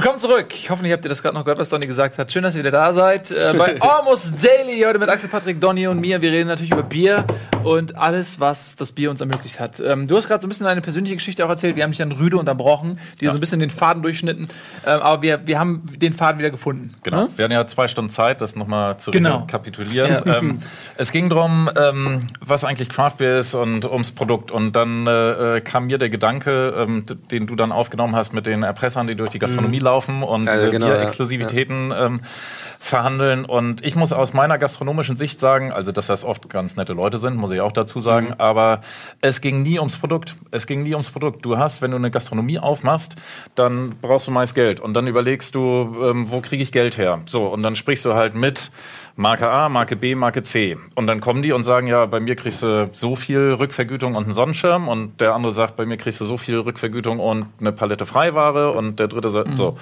Willkommen 0.03 0.19
zurück. 0.19 0.53
Hoffentlich 0.69 0.93
habt 0.93 1.05
ihr 1.05 1.09
das 1.11 1.23
gerade 1.23 1.37
noch 1.37 1.45
gehört, 1.45 1.61
was 1.61 1.69
Donny 1.69 1.87
gesagt 1.87 2.19
hat. 2.19 2.33
Schön, 2.33 2.43
dass 2.43 2.57
ihr 2.57 2.59
wieder 2.59 2.73
da 2.73 2.93
seid. 2.93 3.31
Äh, 3.31 3.55
bei 3.57 3.81
Almost 3.81 4.45
Daily 4.45 4.81
heute 4.81 4.99
mit 4.99 5.09
Axel 5.09 5.29
Patrick, 5.29 5.61
Donny 5.61 5.87
und 5.87 6.01
mir. 6.01 6.21
Wir 6.21 6.33
reden 6.33 6.49
natürlich 6.49 6.73
über 6.73 6.83
Bier 6.83 7.25
und 7.65 7.97
alles, 7.97 8.41
was 8.41 8.77
das 8.77 8.93
Bier 8.93 9.11
uns 9.11 9.21
ermöglicht 9.21 9.61
hat. 9.61 9.81
Ähm, 9.81 10.07
du 10.07 10.17
hast 10.17 10.29
gerade 10.29 10.41
so 10.41 10.47
ein 10.47 10.51
bisschen 10.51 10.67
deine 10.67 10.81
persönliche 10.81 11.17
Geschichte 11.17 11.45
auch 11.45 11.49
erzählt. 11.51 11.77
Wir 11.77 11.85
haben 11.85 11.91
dich 11.91 11.99
dann 11.99 12.13
rüde 12.13 12.37
unterbrochen, 12.37 12.99
die 13.21 13.27
so 13.27 13.33
ein 13.33 13.41
bisschen 13.41 13.61
den 13.61 13.71
Faden 13.71 14.03
durchschnitten. 14.03 14.47
Ähm, 14.87 15.01
aber 15.01 15.23
wir, 15.23 15.47
wir 15.47 15.59
haben 15.59 15.83
den 15.97 16.13
Faden 16.13 16.39
wieder 16.39 16.51
gefunden. 16.51 16.95
Genau. 17.03 17.23
Ne? 17.25 17.29
Wir 17.37 17.45
hatten 17.45 17.53
ja 17.53 17.67
zwei 17.67 17.89
Stunden 17.89 18.11
Zeit, 18.11 18.41
das 18.41 18.57
nochmal 18.57 18.99
zu 18.99 19.11
Genau. 19.11 19.41
rekapitulieren. 19.41 20.23
Ähm, 20.27 20.59
es 20.97 21.13
ging 21.13 21.29
darum, 21.29 21.69
ähm, 21.77 22.29
was 22.41 22.65
eigentlich 22.65 22.89
Craft 22.89 23.17
Beer 23.19 23.39
ist 23.39 23.55
und 23.55 23.85
ums 23.85 24.13
Produkt. 24.13 24.51
Und 24.51 24.73
dann 24.73 25.07
äh, 25.07 25.57
äh, 25.57 25.61
kam 25.61 25.87
mir 25.87 25.99
der 25.99 26.09
Gedanke, 26.09 26.75
ähm, 26.77 27.05
den 27.31 27.47
du 27.47 27.55
dann 27.57 27.73
aufgenommen 27.73 28.17
hast 28.17 28.33
mit 28.33 28.47
den 28.47 28.63
Erpressern, 28.63 29.07
die 29.07 29.15
durch 29.15 29.31
die 29.31 29.39
Gastronomie 29.39 29.79
laufen 29.79 30.23
und 30.23 30.49
Also 30.49 30.69
äh, 30.69 30.71
genau, 30.71 30.87
wir 30.87 30.95
ja. 30.97 31.03
Verhandeln. 32.85 33.45
Und 33.45 33.85
ich 33.87 33.95
muss 33.95 34.13
aus 34.13 34.33
meiner 34.35 34.59
gastronomischen 34.59 35.17
Sicht 35.17 35.39
sagen, 35.39 35.71
also 35.71 35.93
dass 35.93 36.09
das 36.09 36.25
oft 36.25 36.49
ganz 36.49 36.75
nette 36.75 36.95
Leute 36.95 37.19
sind, 37.19 37.37
muss 37.37 37.53
ich 37.53 37.61
auch 37.61 37.71
dazu 37.71 38.01
sagen, 38.01 38.27
Mhm. 38.31 38.35
aber 38.39 38.81
es 39.21 39.41
ging 39.41 39.63
nie 39.63 39.79
ums 39.79 39.97
Produkt. 39.99 40.35
Es 40.51 40.67
ging 40.67 40.83
nie 40.83 40.93
ums 40.93 41.09
Produkt. 41.11 41.45
Du 41.45 41.59
hast, 41.59 41.81
wenn 41.81 41.93
du 41.93 41.97
eine 41.97 42.11
Gastronomie 42.11 42.59
aufmachst, 42.59 43.15
dann 43.55 43.95
brauchst 44.03 44.27
du 44.27 44.33
meist 44.33 44.57
Geld. 44.57 44.81
Und 44.81 44.95
dann 44.95 45.07
überlegst 45.07 45.55
du, 45.55 45.95
ähm, 46.03 46.29
wo 46.29 46.41
kriege 46.41 46.61
ich 46.61 46.73
Geld 46.73 46.99
her? 46.99 47.21
So, 47.27 47.47
und 47.47 47.63
dann 47.63 47.77
sprichst 47.77 48.05
du 48.05 48.15
halt 48.15 48.35
mit 48.35 48.73
Marke 49.15 49.49
A, 49.49 49.69
Marke 49.69 49.95
B, 49.95 50.17
Marke 50.17 50.43
C. 50.43 50.77
Und 50.97 51.07
dann 51.07 51.21
kommen 51.21 51.43
die 51.43 51.53
und 51.53 51.63
sagen, 51.63 51.87
ja, 51.87 52.05
bei 52.07 52.19
mir 52.19 52.35
kriegst 52.35 52.65
du 52.65 52.89
so 52.93 53.15
viel 53.15 53.53
Rückvergütung 53.53 54.17
und 54.17 54.25
einen 54.25 54.35
Sonnenschirm. 54.35 54.89
Und 54.89 55.21
der 55.21 55.35
andere 55.37 55.53
sagt, 55.53 55.77
bei 55.77 55.87
mir 55.87 55.99
kriegst 55.99 56.21
du 56.21 56.25
so 56.25 56.37
viel 56.37 56.59
Rückvergütung 56.59 57.21
und 57.21 57.47
eine 57.61 57.71
Palette 57.71 58.07
Freiware. 58.07 58.73
Und 58.73 58.99
der 58.99 59.07
dritte 59.07 59.31
sagt, 59.31 59.57
so. 59.57 59.79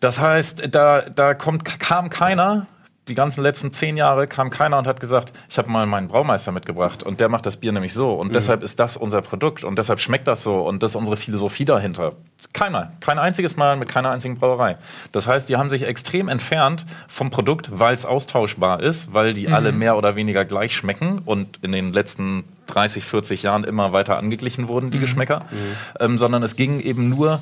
Das 0.00 0.20
heißt, 0.20 0.74
da, 0.74 1.02
da 1.02 1.34
kommt, 1.34 1.64
kam 1.80 2.10
keiner, 2.10 2.66
die 3.08 3.14
ganzen 3.14 3.42
letzten 3.42 3.72
zehn 3.72 3.96
Jahre 3.96 4.26
kam 4.26 4.50
keiner 4.50 4.78
und 4.78 4.86
hat 4.86 5.00
gesagt, 5.00 5.32
ich 5.48 5.58
habe 5.58 5.70
mal 5.70 5.86
meinen 5.86 6.08
Braumeister 6.08 6.52
mitgebracht 6.52 7.02
und 7.02 7.20
der 7.20 7.28
macht 7.28 7.46
das 7.46 7.56
Bier 7.56 7.72
nämlich 7.72 7.94
so. 7.94 8.12
Und 8.12 8.34
deshalb 8.34 8.62
ist 8.62 8.78
das 8.78 8.96
unser 8.96 9.22
Produkt 9.22 9.64
und 9.64 9.78
deshalb 9.78 10.00
schmeckt 10.00 10.28
das 10.28 10.42
so 10.42 10.60
und 10.60 10.82
das 10.82 10.92
ist 10.92 10.96
unsere 10.96 11.16
Philosophie 11.16 11.64
dahinter. 11.64 12.12
Keiner, 12.52 12.92
kein 13.00 13.18
einziges 13.18 13.56
Mal 13.56 13.76
mit 13.76 13.88
keiner 13.88 14.10
einzigen 14.10 14.38
Brauerei. 14.38 14.76
Das 15.12 15.26
heißt, 15.26 15.48
die 15.48 15.56
haben 15.56 15.70
sich 15.70 15.82
extrem 15.82 16.28
entfernt 16.28 16.84
vom 17.08 17.30
Produkt, 17.30 17.70
weil 17.72 17.94
es 17.94 18.04
austauschbar 18.04 18.80
ist, 18.82 19.14
weil 19.14 19.34
die 19.34 19.48
alle 19.48 19.72
mehr 19.72 19.96
oder 19.96 20.14
weniger 20.14 20.44
gleich 20.44 20.74
schmecken 20.74 21.20
und 21.24 21.58
in 21.62 21.72
den 21.72 21.92
letzten 21.92 22.44
30, 22.66 23.04
40 23.04 23.42
Jahren 23.42 23.64
immer 23.64 23.92
weiter 23.92 24.18
angeglichen 24.18 24.68
wurden, 24.68 24.90
die 24.90 24.98
Geschmäcker, 24.98 25.46
ähm, 26.00 26.18
sondern 26.18 26.42
es 26.42 26.54
ging 26.54 26.80
eben 26.80 27.08
nur 27.08 27.40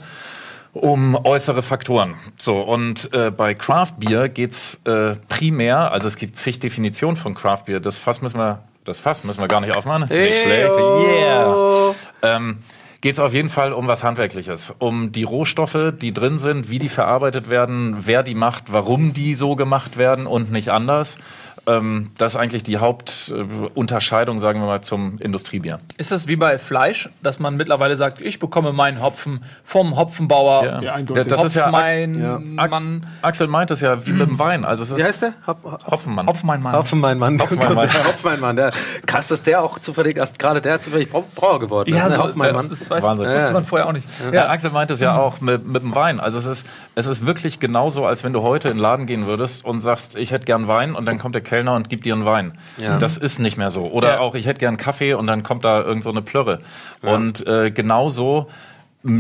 um 0.76 1.18
äußere 1.24 1.62
Faktoren. 1.62 2.14
So, 2.38 2.60
und 2.60 3.12
äh, 3.12 3.30
bei 3.30 3.54
Craft 3.54 3.94
Beer 3.98 4.28
geht's 4.28 4.82
äh, 4.84 5.16
primär, 5.28 5.90
also 5.92 6.08
es 6.08 6.16
gibt 6.16 6.38
zig 6.38 6.60
Definitionen 6.60 7.16
von 7.16 7.34
Craft 7.34 7.64
Beer. 7.66 7.80
Das 7.80 7.98
Fass 7.98 8.22
müssen 8.22 8.38
wir, 8.38 8.60
das 8.84 8.98
Fass 8.98 9.24
müssen 9.24 9.40
wir 9.40 9.48
gar 9.48 9.60
nicht 9.60 9.76
aufmachen. 9.76 10.02
Nicht 10.02 10.42
schlecht. 10.42 10.72
Yeah. 10.76 11.94
Ähm, 12.22 12.58
geht's 13.00 13.20
auf 13.20 13.32
jeden 13.32 13.48
Fall 13.48 13.72
um 13.72 13.86
was 13.88 14.02
Handwerkliches. 14.02 14.74
Um 14.78 15.12
die 15.12 15.24
Rohstoffe, 15.24 15.92
die 16.00 16.12
drin 16.12 16.38
sind, 16.38 16.70
wie 16.70 16.78
die 16.78 16.88
verarbeitet 16.88 17.48
werden, 17.48 17.98
wer 18.00 18.22
die 18.22 18.34
macht, 18.34 18.72
warum 18.72 19.12
die 19.12 19.34
so 19.34 19.56
gemacht 19.56 19.96
werden 19.96 20.26
und 20.26 20.50
nicht 20.50 20.70
anders. 20.70 21.18
Ähm, 21.66 22.10
das 22.18 22.34
ist 22.34 22.40
eigentlich 22.40 22.62
die 22.62 22.78
Hauptunterscheidung, 22.78 24.40
sagen 24.40 24.60
wir 24.60 24.66
mal, 24.66 24.82
zum 24.82 25.18
Industriebier. 25.18 25.80
Ist 25.98 26.12
das 26.12 26.26
wie 26.26 26.36
bei 26.36 26.58
Fleisch, 26.58 27.08
dass 27.22 27.38
man 27.38 27.56
mittlerweile 27.56 27.96
sagt, 27.96 28.20
ich 28.20 28.38
bekomme 28.38 28.72
meinen 28.72 29.02
Hopfen 29.02 29.42
vom 29.64 29.96
Hopfenbauer? 29.96 30.64
Ja. 30.64 30.80
Ja, 30.82 30.94
eindeutig. 30.94 31.26
Das 31.28 31.42
ist 31.42 31.54
ja- 31.54 31.70
mein 31.70 32.20
Ja. 32.20 32.38
Mann. 32.68 33.06
Axel 33.22 33.46
meint 33.48 33.70
es 33.70 33.80
ja 33.80 34.06
wie 34.06 34.12
mit 34.12 34.28
dem 34.28 34.38
Wein. 34.38 34.64
Also 34.64 34.82
es 34.84 34.90
ist 34.90 34.98
Wie 34.98 35.04
heißt 35.04 35.22
der? 35.22 35.32
Hop, 35.46 35.58
Hop, 35.64 35.86
Hopfenmann. 35.90 36.26
Hopfen 36.26 36.46
mein 36.46 36.62
Mann. 36.62 36.74
Hopfen, 36.74 37.00
mein 37.00 37.18
Mann. 37.18 37.38
Hopfen, 37.40 37.58
mein 38.24 38.40
Mann. 38.40 38.56
Der, 38.56 38.70
krass, 39.06 39.28
dass 39.28 39.42
der 39.42 39.62
auch 39.62 39.78
zufällig, 39.78 40.16
erst 40.16 40.38
gerade 40.38 40.60
der 40.60 40.80
zufällig 40.80 41.10
Brau- 41.10 41.24
Brauer 41.34 41.60
geworden 41.60 41.88
ist. 41.90 41.96
Ja, 41.96 42.04
ne? 42.08 42.12
so, 42.14 42.22
Hopfen, 42.24 42.38
mein 42.38 42.52
das 42.52 42.62
Mann. 42.62 42.70
ist, 42.70 42.90
weiß, 42.90 43.02
Wahnsinn. 43.04 43.26
wusste 43.28 43.52
man 43.52 43.64
vorher 43.64 43.88
auch 43.88 43.92
nicht. 43.92 44.08
Ja, 44.32 44.48
Axel 44.48 44.70
meint 44.70 44.90
es 44.90 45.00
ja 45.00 45.16
auch 45.16 45.40
mit, 45.40 45.66
mit 45.66 45.82
dem 45.82 45.94
Wein. 45.94 46.20
Also 46.20 46.38
es 46.38 46.46
ist, 46.46 46.66
es 46.94 47.06
ist 47.06 47.26
wirklich 47.26 47.60
genauso, 47.60 48.06
als 48.06 48.24
wenn 48.24 48.32
du 48.32 48.42
heute 48.42 48.68
in 48.68 48.76
den 48.76 48.82
Laden 48.82 49.06
gehen 49.06 49.26
würdest 49.26 49.64
und 49.64 49.80
sagst, 49.80 50.16
ich 50.16 50.30
hätte 50.30 50.44
gern 50.44 50.68
Wein 50.68 50.94
und 50.94 51.06
dann 51.06 51.18
kommt 51.18 51.34
der 51.34 51.42
Kellner 51.46 51.74
und 51.74 51.88
gibt 51.88 52.04
dir 52.04 52.12
einen 52.14 52.26
Wein. 52.26 52.52
Ja. 52.76 52.98
Das 52.98 53.16
ist 53.16 53.38
nicht 53.38 53.56
mehr 53.56 53.70
so. 53.70 53.86
Oder 53.86 54.14
Ja. 54.14 54.18
auch, 54.20 54.34
ich 54.34 54.46
hätte 54.46 54.58
gern 54.60 54.76
Kaffee 54.76 55.14
und 55.14 55.26
dann 55.26 55.42
kommt 55.42 55.64
da 55.64 55.80
irgend 55.82 56.04
so 56.04 56.10
eine 56.10 56.20
Plörre. 56.22 56.60
Und 57.02 57.46
äh, 57.46 57.70
genauso 57.70 58.48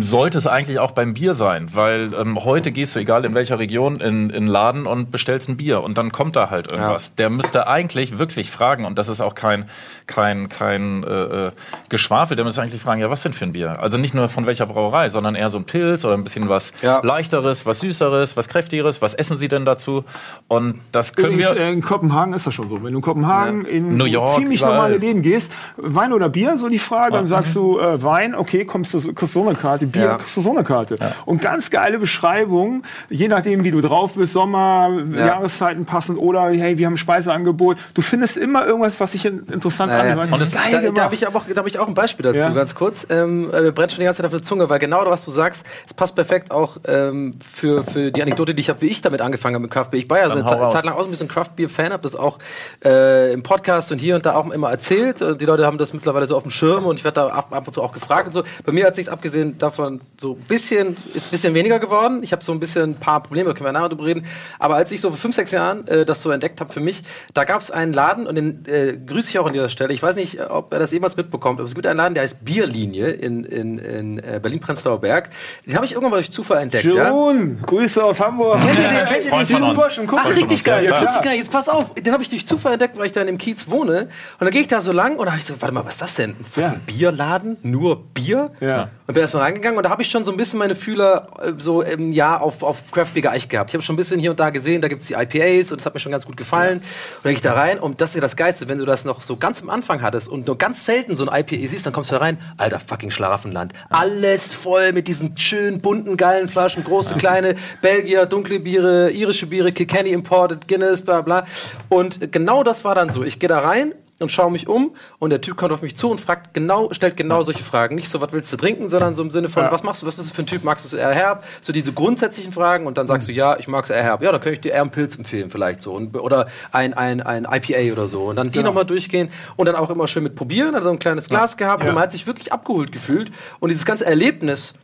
sollte 0.02 0.38
es 0.38 0.46
eigentlich 0.46 0.78
auch 0.78 0.90
beim 0.90 1.14
Bier 1.14 1.34
sein, 1.34 1.68
weil 1.72 2.12
ähm, 2.14 2.44
heute 2.44 2.72
gehst 2.72 2.96
du, 2.96 3.00
egal 3.00 3.24
in 3.24 3.34
welcher 3.34 3.58
Region, 3.58 4.00
in 4.00 4.30
in 4.30 4.34
einen 4.34 4.46
Laden 4.46 4.86
und 4.86 5.10
bestellst 5.10 5.48
ein 5.48 5.56
Bier 5.56 5.82
und 5.82 5.98
dann 5.98 6.10
kommt 6.12 6.36
da 6.36 6.50
halt 6.50 6.70
irgendwas. 6.72 7.14
Der 7.14 7.30
müsste 7.30 7.66
eigentlich 7.68 8.18
wirklich 8.18 8.50
fragen, 8.50 8.84
und 8.84 8.98
das 8.98 9.08
ist 9.08 9.20
auch 9.20 9.34
kein, 9.34 9.66
kein, 10.06 10.48
kein 10.48 11.04
äh, 11.04 11.46
äh, 11.46 11.50
Geschwafel, 11.88 12.34
der 12.36 12.44
müsste 12.44 12.62
eigentlich 12.62 12.80
fragen, 12.80 13.00
ja, 13.00 13.10
was 13.10 13.22
denn 13.22 13.32
für 13.32 13.44
ein 13.44 13.52
Bier? 13.52 13.80
Also 13.80 13.98
nicht 13.98 14.14
nur 14.14 14.28
von 14.28 14.46
welcher 14.46 14.66
Brauerei, 14.66 15.08
sondern 15.10 15.34
eher 15.34 15.50
so 15.50 15.58
ein 15.58 15.64
Pilz 15.64 16.04
oder 16.04 16.14
ein 16.14 16.24
bisschen 16.24 16.48
was 16.48 16.72
Ja. 16.82 17.00
leichteres, 17.04 17.66
was 17.66 17.80
süßeres, 17.80 18.36
was 18.36 18.48
kräftigeres, 18.48 19.02
was 19.02 19.14
essen 19.14 19.36
Sie 19.36 19.48
denn 19.48 19.64
dazu? 19.64 20.04
Und 20.48 20.80
das 20.92 21.14
können 21.14 21.34
Übrigens, 21.34 21.54
wir. 21.54 21.68
in 21.68 21.82
Kopenhagen 21.82 22.32
ist 22.32 22.46
das 22.46 22.54
schon 22.54 22.68
so. 22.68 22.76
Wenn 22.82 22.92
du 22.92 22.98
in 22.98 23.02
Kopenhagen 23.02 23.64
in 23.66 23.96
New 23.96 24.04
York, 24.06 24.34
ziemlich 24.36 24.62
normale 24.62 24.96
Läden 24.96 25.22
gehst, 25.22 25.52
Wein 25.76 26.12
oder 26.12 26.28
Bier, 26.28 26.56
so 26.56 26.68
die 26.68 26.78
Frage, 26.78 27.12
dann 27.12 27.26
sagst 27.26 27.54
du 27.54 27.78
äh, 27.78 28.02
Wein, 28.02 28.34
okay, 28.34 28.64
kommst 28.64 28.94
du, 28.94 28.98
kriegst 29.12 29.22
du 29.34 29.40
so 29.40 29.46
eine 29.46 29.56
Karte, 29.58 29.75
Bier, 29.84 30.02
Ja. 30.02 30.16
kriegst 30.16 30.34
du 30.38 30.40
so 30.40 30.52
eine 30.52 30.64
Karte. 30.64 30.96
Und 31.26 31.42
ganz 31.42 31.70
geile 31.70 31.98
Beschreibung, 31.98 32.82
je 33.10 33.28
nachdem, 33.28 33.64
wie 33.64 33.70
du 33.70 33.82
drauf 33.82 34.12
bist, 34.14 34.32
Sommer, 34.32 34.88
Ja. 35.12 35.26
Jahreszeiten 35.26 35.84
passend 35.84 36.18
oder 36.18 36.48
hey, 36.48 36.78
wir 36.78 36.86
haben 36.86 36.94
ein 36.94 36.96
Speiseangebot. 36.96 37.76
Du 37.92 38.00
findest 38.00 38.38
immer 38.38 38.64
irgendwas, 38.64 38.98
was 39.00 39.12
sich 39.12 39.26
in- 39.26 39.40
interessant 39.52 39.92
Ja, 39.92 40.04
ja. 40.04 40.12
anhört. 40.12 40.32
Und 40.32 40.40
es- 40.40 40.52
Geil 40.52 40.82
Da, 40.86 40.90
da 40.92 41.02
habe 41.02 41.14
ich, 41.14 41.26
aber 41.26 41.40
auch- 41.40 41.44
da 41.52 41.56
hab 41.60 41.66
ich 41.66 41.78
auch 41.78 41.88
ein 41.88 41.94
Beispiel 41.94 42.24
dazu, 42.24 42.36
Ja. 42.38 42.48
ganz 42.50 42.74
kurz. 42.74 43.06
Ähm, 43.10 43.50
äh, 43.52 43.72
brennt 43.72 43.92
schon 43.92 43.98
die 44.00 44.04
ganze 44.06 44.18
Zeit 44.18 44.26
auf 44.26 44.32
der 44.32 44.42
Zunge, 44.42 44.70
weil 44.70 44.78
genau 44.78 45.04
das, 45.04 45.12
was 45.12 45.24
du 45.26 45.30
sagst, 45.32 45.66
es 45.86 45.92
passt 45.92 46.14
perfekt 46.14 46.50
auch 46.50 46.76
ähm, 46.86 47.32
für, 47.52 47.84
für 47.84 48.12
die 48.12 48.22
Anekdote, 48.22 48.54
die 48.54 48.60
ich 48.60 48.68
habe, 48.70 48.80
wie 48.80 48.86
ich 48.86 49.02
damit 49.02 49.20
angefangen 49.20 49.54
habe 49.56 49.62
mit 49.62 49.70
Craft 49.72 49.90
Beer. 49.90 50.00
Ich 50.00 50.08
war 50.08 50.18
ja 50.18 50.28
Dann 50.28 50.42
eine 50.46 50.68
Zeit, 50.68 50.84
lang 50.84 50.94
auch 50.94 51.00
so 51.00 51.04
ein 51.06 51.10
bisschen 51.10 51.28
Craft 51.28 51.50
Beer 51.56 51.68
Fan, 51.68 51.92
habe 51.92 52.02
das 52.02 52.14
auch 52.14 52.38
äh, 52.84 53.32
im 53.32 53.42
Podcast 53.42 53.90
und 53.92 53.98
hier 53.98 54.14
und 54.14 54.24
da 54.26 54.34
auch 54.34 54.50
immer 54.50 54.70
erzählt. 54.70 55.22
Und 55.22 55.40
die 55.40 55.46
Leute 55.46 55.66
haben 55.66 55.78
das 55.78 55.92
mittlerweile 55.92 56.26
so 56.26 56.36
auf 56.36 56.42
dem 56.44 56.50
Schirm 56.52 56.86
und 56.86 56.98
ich 56.98 57.04
werde 57.04 57.20
da 57.22 57.26
ab, 57.28 57.48
ab 57.50 57.66
und 57.66 57.72
zu 57.74 57.82
auch 57.82 57.92
gefragt 57.92 58.26
und 58.28 58.32
so. 58.32 58.42
Bei 58.64 58.72
mir 58.72 58.86
hat 58.86 58.96
sich 58.96 59.10
abgesehen 59.10 59.58
davon 59.66 60.00
so 60.20 60.32
ein 60.32 60.40
bisschen, 60.48 60.96
ist 61.14 61.26
ein 61.26 61.30
bisschen 61.30 61.54
weniger 61.54 61.78
geworden. 61.78 62.22
Ich 62.22 62.32
habe 62.32 62.42
so 62.42 62.52
ein 62.52 62.60
bisschen 62.60 62.90
ein 62.90 62.94
paar 62.94 63.22
Probleme, 63.22 63.48
da 63.50 63.54
können 63.54 63.66
wir 63.66 63.72
nachher 63.72 63.88
drüber 63.90 64.04
reden. 64.06 64.24
Aber 64.58 64.76
als 64.76 64.90
ich 64.92 65.00
so 65.00 65.10
vor 65.10 65.18
fünf, 65.18 65.34
sechs 65.34 65.50
Jahren 65.50 65.86
äh, 65.88 66.04
das 66.04 66.22
so 66.22 66.30
entdeckt 66.30 66.60
habe 66.60 66.72
für 66.72 66.80
mich, 66.80 67.02
da 67.34 67.44
gab 67.44 67.60
es 67.60 67.70
einen 67.70 67.92
Laden 67.92 68.26
und 68.26 68.34
den 68.36 68.64
äh, 68.66 68.96
grüße 68.96 69.30
ich 69.30 69.38
auch 69.38 69.46
an 69.46 69.52
dieser 69.52 69.68
Stelle. 69.68 69.92
Ich 69.92 70.02
weiß 70.02 70.16
nicht, 70.16 70.40
ob 70.50 70.72
er 70.72 70.78
das 70.78 70.92
jemals 70.92 71.16
mitbekommt, 71.16 71.58
aber 71.60 71.66
es 71.68 71.74
gibt 71.74 71.86
einen 71.86 71.98
Laden, 71.98 72.14
der 72.14 72.22
heißt 72.22 72.44
Bierlinie 72.44 73.10
in, 73.10 73.44
in, 73.44 73.78
in 73.78 74.18
äh, 74.18 74.40
Berlin-Prenzlauer 74.42 75.00
Berg. 75.00 75.30
Den 75.66 75.74
habe 75.74 75.84
ich 75.84 75.92
irgendwann 75.92 76.10
mal 76.12 76.16
durch 76.18 76.30
Zufall 76.32 76.62
entdeckt. 76.62 76.84
Ja? 76.84 77.08
Jun, 77.10 77.58
Grüße 77.66 78.02
aus 78.02 78.20
Hamburg. 78.20 78.60
Kennt 78.60 78.78
ihr 78.78 78.88
den? 78.88 79.06
Kennt 79.06 79.24
ihr 79.24 79.30
den? 79.30 79.46
von 79.46 79.62
uns. 79.62 79.78
Burschen, 79.78 80.06
Ach, 80.16 80.34
richtig 80.36 80.64
geil. 80.64 80.84
ja, 80.84 81.02
Jetzt, 81.02 81.22
geil. 81.22 81.36
Jetzt 81.36 81.50
pass 81.50 81.68
auf. 81.68 81.94
Den 81.94 82.12
habe 82.12 82.22
ich 82.22 82.28
durch 82.28 82.46
Zufall 82.46 82.72
entdeckt, 82.74 82.96
weil 82.98 83.06
ich 83.06 83.12
da 83.12 83.20
in 83.20 83.26
dem 83.26 83.38
Kiez 83.38 83.68
wohne. 83.68 84.02
Und 84.02 84.10
dann 84.40 84.50
gehe 84.50 84.60
ich 84.60 84.68
da 84.68 84.80
so 84.80 84.92
lang 84.92 85.16
und 85.16 85.26
da 85.26 85.32
habe 85.32 85.40
ich 85.40 85.46
so, 85.46 85.54
warte 85.60 85.74
mal, 85.74 85.84
was 85.84 85.94
ist 85.94 86.02
das 86.02 86.14
denn? 86.14 86.30
Ein 86.30 86.44
fucking 86.44 86.62
Ja. 86.70 86.76
Bierladen? 86.86 87.56
Nur 87.62 88.02
Bier? 88.14 88.50
Ja. 88.60 88.88
Und 89.06 89.14
bin 89.14 89.22
erstmal 89.22 89.44
reingegangen 89.46 89.76
und 89.76 89.84
da 89.84 89.90
habe 89.90 90.02
ich 90.02 90.10
schon 90.10 90.24
so 90.24 90.30
ein 90.30 90.36
bisschen 90.36 90.58
meine 90.58 90.74
Fühler 90.74 91.28
äh, 91.40 91.52
so 91.56 91.82
im 91.82 92.12
Jahr 92.12 92.42
auf, 92.42 92.62
auf 92.62 92.90
Craft 92.90 93.14
Beer 93.14 93.22
geeicht 93.22 93.48
gehabt. 93.48 93.70
Ich 93.70 93.74
habe 93.74 93.82
schon 93.82 93.94
ein 93.94 93.96
bisschen 93.96 94.20
hier 94.20 94.30
und 94.30 94.40
da 94.40 94.50
gesehen, 94.50 94.82
da 94.82 94.88
gibt 94.88 95.00
es 95.00 95.06
die 95.06 95.14
IPAs 95.14 95.70
und 95.70 95.80
das 95.80 95.86
hat 95.86 95.94
mir 95.94 96.00
schon 96.00 96.12
ganz 96.12 96.26
gut 96.26 96.36
gefallen. 96.36 96.78
Und 96.78 96.84
dann 97.22 97.30
gehe 97.30 97.36
ich 97.36 97.40
da 97.40 97.54
rein 97.54 97.78
und 97.78 98.00
das 98.00 98.10
ist 98.10 98.16
ja 98.16 98.20
das 98.20 98.36
Geilste, 98.36 98.68
wenn 98.68 98.78
du 98.78 98.84
das 98.84 99.04
noch 99.04 99.22
so 99.22 99.36
ganz 99.36 99.62
am 99.62 99.70
Anfang 99.70 100.02
hattest 100.02 100.28
und 100.28 100.46
nur 100.46 100.58
ganz 100.58 100.84
selten 100.84 101.16
so 101.16 101.26
ein 101.26 101.40
IPA 101.40 101.68
siehst, 101.68 101.86
dann 101.86 101.92
kommst 101.92 102.10
du 102.10 102.14
da 102.14 102.20
rein, 102.20 102.38
alter 102.56 102.80
fucking 102.80 103.10
Schlaraffenland. 103.10 103.72
Alles 103.88 104.52
voll 104.52 104.92
mit 104.92 105.08
diesen 105.08 105.36
schönen, 105.38 105.80
bunten, 105.80 106.16
geilen 106.16 106.48
Flaschen, 106.48 106.84
große, 106.84 107.14
kleine, 107.14 107.54
Belgier, 107.80 108.26
dunkle 108.26 108.60
Biere, 108.60 109.10
irische 109.10 109.46
Biere, 109.46 109.72
Kilkenny 109.72 110.10
Imported, 110.10 110.66
Guinness, 110.68 111.02
bla 111.02 111.20
bla. 111.20 111.46
Und 111.88 112.32
genau 112.32 112.62
das 112.62 112.84
war 112.84 112.94
dann 112.94 113.10
so. 113.10 113.22
Ich 113.22 113.38
gehe 113.38 113.48
da 113.48 113.60
rein 113.60 113.94
und 114.18 114.32
schaue 114.32 114.50
mich 114.50 114.66
um 114.66 114.94
und 115.18 115.30
der 115.30 115.40
Typ 115.40 115.56
kommt 115.56 115.72
auf 115.72 115.82
mich 115.82 115.96
zu 115.96 116.10
und 116.10 116.20
fragt 116.20 116.54
genau, 116.54 116.92
stellt 116.92 117.16
genau 117.16 117.42
solche 117.42 117.62
Fragen. 117.62 117.94
Nicht 117.96 118.08
so, 118.08 118.20
was 118.20 118.32
willst 118.32 118.52
du 118.52 118.56
trinken, 118.56 118.88
sondern 118.88 119.14
so 119.14 119.22
im 119.22 119.30
Sinne 119.30 119.48
von, 119.48 119.64
Ja. 119.64 119.72
was 119.72 119.82
machst 119.82 120.02
du, 120.02 120.06
was 120.06 120.14
bist 120.14 120.30
du 120.30 120.34
für 120.34 120.42
ein 120.42 120.46
Typ, 120.46 120.64
magst 120.64 120.84
du 120.84 120.88
es 120.96 121.00
eher 121.00 121.10
herb? 121.12 121.44
So 121.60 121.72
diese 121.72 121.92
grundsätzlichen 121.92 122.52
Fragen 122.52 122.86
und 122.86 122.96
dann 122.96 123.06
sagst 123.06 123.28
du, 123.28 123.32
ja, 123.32 123.56
ich 123.58 123.68
mag 123.68 123.84
es 123.84 123.90
eher 123.90 124.02
herb. 124.02 124.22
Ja, 124.22 124.32
dann 124.32 124.40
könnte 124.40 124.54
ich 124.54 124.60
dir 124.60 124.72
eher 124.72 124.80
einen 124.80 124.90
Pilz 124.90 125.16
empfehlen 125.16 125.50
vielleicht 125.50 125.80
so 125.82 125.92
und, 125.92 126.16
oder 126.16 126.48
ein, 126.72 126.94
ein, 126.94 127.20
ein 127.20 127.44
IPA 127.50 127.92
oder 127.92 128.06
so. 128.06 128.24
Und 128.24 128.36
dann 128.36 128.50
die 128.50 128.58
Genau. 128.58 128.68
nochmal 128.70 128.86
durchgehen 128.86 129.28
und 129.56 129.66
dann 129.66 129.76
auch 129.76 129.90
immer 129.90 130.08
schön 130.08 130.22
mit 130.22 130.34
probieren, 130.34 130.74
hat 130.74 130.82
so 130.82 130.88
ein 130.90 130.98
kleines 130.98 131.28
Glas 131.28 131.56
gehabt 131.58 131.82
Ja. 131.82 131.88
und 131.90 131.94
man 131.94 132.02
hat 132.04 132.12
sich 132.12 132.26
wirklich 132.26 132.52
abgeholt 132.52 132.92
gefühlt 132.92 133.30
und 133.60 133.68
dieses 133.68 133.84
ganze 133.84 134.06
Erlebnis 134.06 134.74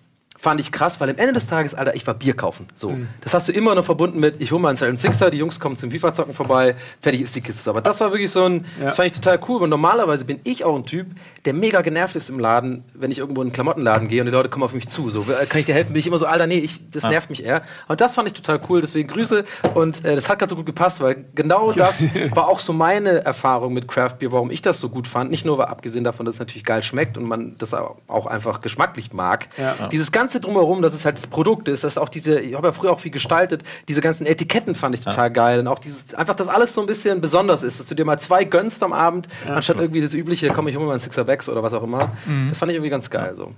fand 0.43 0.61
ich 0.61 0.73
krass, 0.73 1.01
weil 1.01 1.09
am 1.09 1.19
Ende 1.19 1.35
des 1.35 1.47
Tages, 1.47 1.73
Alter, 1.73 1.95
ich 1.95 2.05
war 2.05 2.15
Bier 2.15 2.35
kaufen. 2.35 2.67
So. 2.75 2.93
Das 3.21 3.33
hast 3.33 3.47
du 3.47 3.53
immer 3.53 3.77
noch 3.77 3.85
verbunden 3.85 4.19
mit, 4.19 4.43
ich 4.43 4.51
hole 4.51 4.61
mal 4.61 4.71
einen 4.71 4.77
Silent 4.77 4.99
Sixer, 4.99 5.31
die 5.31 5.39
Jungs 5.39 5.61
kommen 5.61 5.77
zum 5.77 5.93
FIFA-Zocken 5.93 6.35
vorbei, 6.35 6.75
fertig 7.01 7.21
ist 7.21 7.37
die 7.37 7.43
Kiste. 7.43 7.71
Aber 7.71 7.81
das 7.81 8.01
war 8.01 8.11
wirklich 8.11 8.33
so 8.33 8.45
ein, 8.47 8.65
das 8.81 8.97
fand 8.97 9.07
ich 9.07 9.13
total 9.13 9.39
cool. 9.47 9.63
Und 9.63 9.71
normalerweise 9.71 10.25
bin 10.25 10.41
ich 10.43 10.65
auch 10.65 10.75
ein 10.75 10.85
Typ, 10.85 11.07
der 11.45 11.55
mega 11.55 11.81
genervt 11.83 12.17
ist 12.17 12.29
im 12.29 12.41
Laden, 12.41 12.83
wenn 12.93 13.13
ich 13.13 13.19
irgendwo 13.19 13.41
in 13.41 13.47
einen 13.47 13.53
Klamottenladen 13.53 14.09
gehe 14.09 14.21
und 14.21 14.27
die 14.27 14.33
Leute 14.33 14.49
kommen 14.49 14.65
auf 14.65 14.75
mich 14.75 14.89
zu. 14.89 15.11
So, 15.11 15.23
äh, 15.31 15.47
kann 15.47 15.61
ich 15.61 15.67
dir 15.67 15.77
helfen? 15.77 15.93
Bin 15.93 16.01
ich 16.01 16.09
immer 16.09 16.19
so, 16.19 16.27
Alter, 16.27 16.49
nee, 16.49 16.59
ich, 16.59 16.91
das 16.91 17.05
nervt 17.05 17.31
mich 17.31 17.45
eher. 17.45 17.63
Und 17.87 18.01
das 18.01 18.17
fand 18.17 18.27
ich 18.27 18.35
total 18.35 18.61
cool, 18.69 18.81
deswegen 18.81 19.09
Grüße. 19.09 19.45
Und 19.75 20.05
äh, 20.05 20.17
das 20.17 20.29
hat 20.29 20.41
gerade 20.41 20.51
so 20.51 20.57
gut 20.57 20.67
gepasst, 20.67 21.01
weil 21.01 21.25
genau 21.37 21.71
das 21.77 22.03
war 22.35 22.49
auch 22.49 22.59
so 22.59 22.73
meine 22.73 23.25
Erfahrung 23.25 23.75
mit 23.75 23.87
Craft 23.87 24.17
Beer, 24.19 24.33
warum 24.33 24.51
ich 24.51 24.61
das 24.61 24.81
so 24.81 24.89
gut 24.89 25.07
fand. 25.07 25.31
Nicht 25.31 25.47
nur, 25.47 25.59
weil 25.59 25.67
abgesehen 25.67 26.03
davon, 26.03 26.27
dass 26.27 26.35
es 26.35 26.41
natürlich 26.41 26.65
geil 26.65 26.83
schmeckt 26.83 27.17
und 27.17 27.27
man 27.29 27.55
das 27.59 27.73
auch 27.75 28.27
einfach 28.27 28.61
geschmacklich 28.61 29.13
mag. 29.13 29.47
Ja. 29.57 29.89
Dieses 29.93 30.11
ganze 30.11 30.32
drumherum, 30.41 30.83
dass 30.83 30.95
es 30.95 31.05
halt 31.05 31.17
das 31.17 31.27
Produkt 31.27 31.69
ist, 31.69 31.85
dass 31.85 31.99
auch 31.99 32.09
diese, 32.09 32.41
ich 32.41 32.55
habe 32.55 32.69
ja 32.69 32.73
früher 32.73 32.93
auch 32.93 33.01
viel 33.01 33.11
gestaltet, 33.11 33.63
diese 33.89 34.01
ganzen 34.01 34.27
Etiketten 34.27 34.75
fand 34.75 34.95
ich 34.95 35.03
total 35.03 35.31
geil. 35.31 35.61
Und 35.61 35.69
auch 35.69 35.79
dieses, 35.79 36.15
einfach, 36.15 36.35
dass 36.35 36.49
alles 36.49 36.75
so 36.75 36.81
ein 36.81 36.87
bisschen 36.87 37.21
besonders 37.21 37.63
ist, 37.63 37.81
dass 37.81 37.87
du 37.87 37.95
dir 37.95 38.05
mal 38.05 38.19
zwei 38.19 38.45
gönnst 38.45 38.83
am 38.83 38.93
Abend, 38.93 39.29
anstatt 39.49 39.77
irgendwie 39.77 40.01
das 40.01 40.15
übliche, 40.15 40.49
komm, 40.49 40.69
ich 40.69 40.77
hol 40.77 40.83
mir 40.83 40.89
mal 40.89 40.93
einen 40.93 41.01
Sixer 41.01 41.25
Becks 41.25 41.49
oder 41.49 41.63
was 41.63 41.75
auch 41.75 41.83
immer. 41.83 42.13
Das 42.49 42.59
fand 42.59 42.71
ich 42.71 42.77
irgendwie 42.77 42.91
ganz 42.91 43.11
geil. 43.11 43.35
So. 43.37 43.53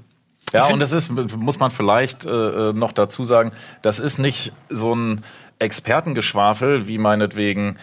Ja, 0.53 0.67
und 0.67 0.81
das 0.81 0.93
ist, 0.93 1.11
muss 1.11 1.59
man 1.59 1.71
vielleicht 1.71 2.25
äh, 2.25 2.73
noch 2.73 2.93
dazu 2.93 3.25
sagen, 3.25 3.53
das 3.83 3.99
ist 3.99 4.19
nicht 4.19 4.53
so 4.69 4.95
ein 4.95 5.25
Expertengeschwafel, 5.59 6.87
wie 6.87 6.99
meinetwegen 6.99 7.77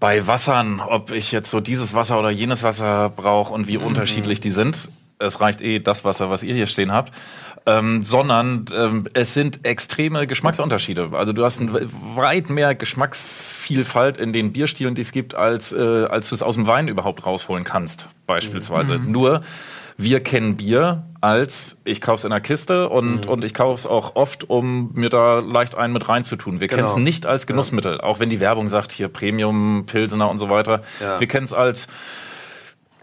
bei 0.00 0.26
Wassern, 0.26 0.80
ob 0.80 1.12
ich 1.12 1.32
jetzt 1.32 1.50
so 1.50 1.60
dieses 1.60 1.94
Wasser 1.94 2.18
oder 2.18 2.30
jenes 2.30 2.62
Wasser 2.62 3.08
brauche 3.08 3.54
und 3.54 3.68
wie 3.68 3.78
unterschiedlich 3.78 4.40
die 4.40 4.50
sind. 4.50 4.90
Es 5.18 5.40
reicht 5.40 5.60
eh 5.62 5.78
das 5.80 6.04
Wasser, 6.04 6.30
was 6.30 6.42
ihr 6.42 6.54
hier 6.54 6.66
stehen 6.66 6.92
habt. 6.92 7.12
Ähm, 7.66 8.02
sondern 8.02 8.66
ähm, 8.76 9.08
es 9.14 9.32
sind 9.32 9.64
extreme 9.64 10.26
Geschmacksunterschiede. 10.26 11.10
Also 11.12 11.32
du 11.32 11.44
hast 11.44 11.62
weit 12.14 12.50
mehr 12.50 12.74
Geschmacksvielfalt 12.74 14.18
in 14.18 14.34
den 14.34 14.52
Bierstilen, 14.52 14.94
die 14.94 15.00
es 15.00 15.12
gibt, 15.12 15.34
als, 15.34 15.72
äh, 15.72 16.04
als 16.04 16.28
du 16.28 16.34
es 16.34 16.42
aus 16.42 16.56
dem 16.56 16.66
Wein 16.66 16.88
überhaupt 16.88 17.24
rausholen 17.24 17.64
kannst, 17.64 18.06
beispielsweise. 18.26 18.98
Nur 18.98 19.40
wir 19.96 20.20
kennen 20.20 20.56
Bier 20.56 21.04
als 21.24 21.78
ich 21.84 22.02
kaufe 22.02 22.16
es 22.16 22.24
in 22.24 22.32
einer 22.32 22.42
Kiste 22.42 22.90
und, 22.90 23.26
und 23.26 23.44
ich 23.44 23.54
kaufe 23.54 23.76
es 23.76 23.86
auch 23.86 24.14
oft, 24.14 24.50
um 24.50 24.90
mir 24.92 25.08
da 25.08 25.38
leicht 25.38 25.74
einen 25.74 25.94
mit 25.94 26.06
reinzutun. 26.06 26.60
Wir 26.60 26.68
kennen 26.68 26.84
es 26.84 26.92
Genau. 26.92 27.02
nicht 27.02 27.24
als 27.24 27.46
Genussmittel, 27.46 27.98
auch 28.02 28.20
wenn 28.20 28.28
die 28.28 28.40
Werbung 28.40 28.68
sagt, 28.68 28.92
hier 28.92 29.08
Premium, 29.08 29.86
Pilsener 29.86 30.28
und 30.28 30.38
so 30.38 30.50
weiter. 30.50 30.82
Ja. 31.00 31.18
Wir 31.20 31.26
kennen 31.26 31.46
es 31.46 31.54
als 31.54 31.86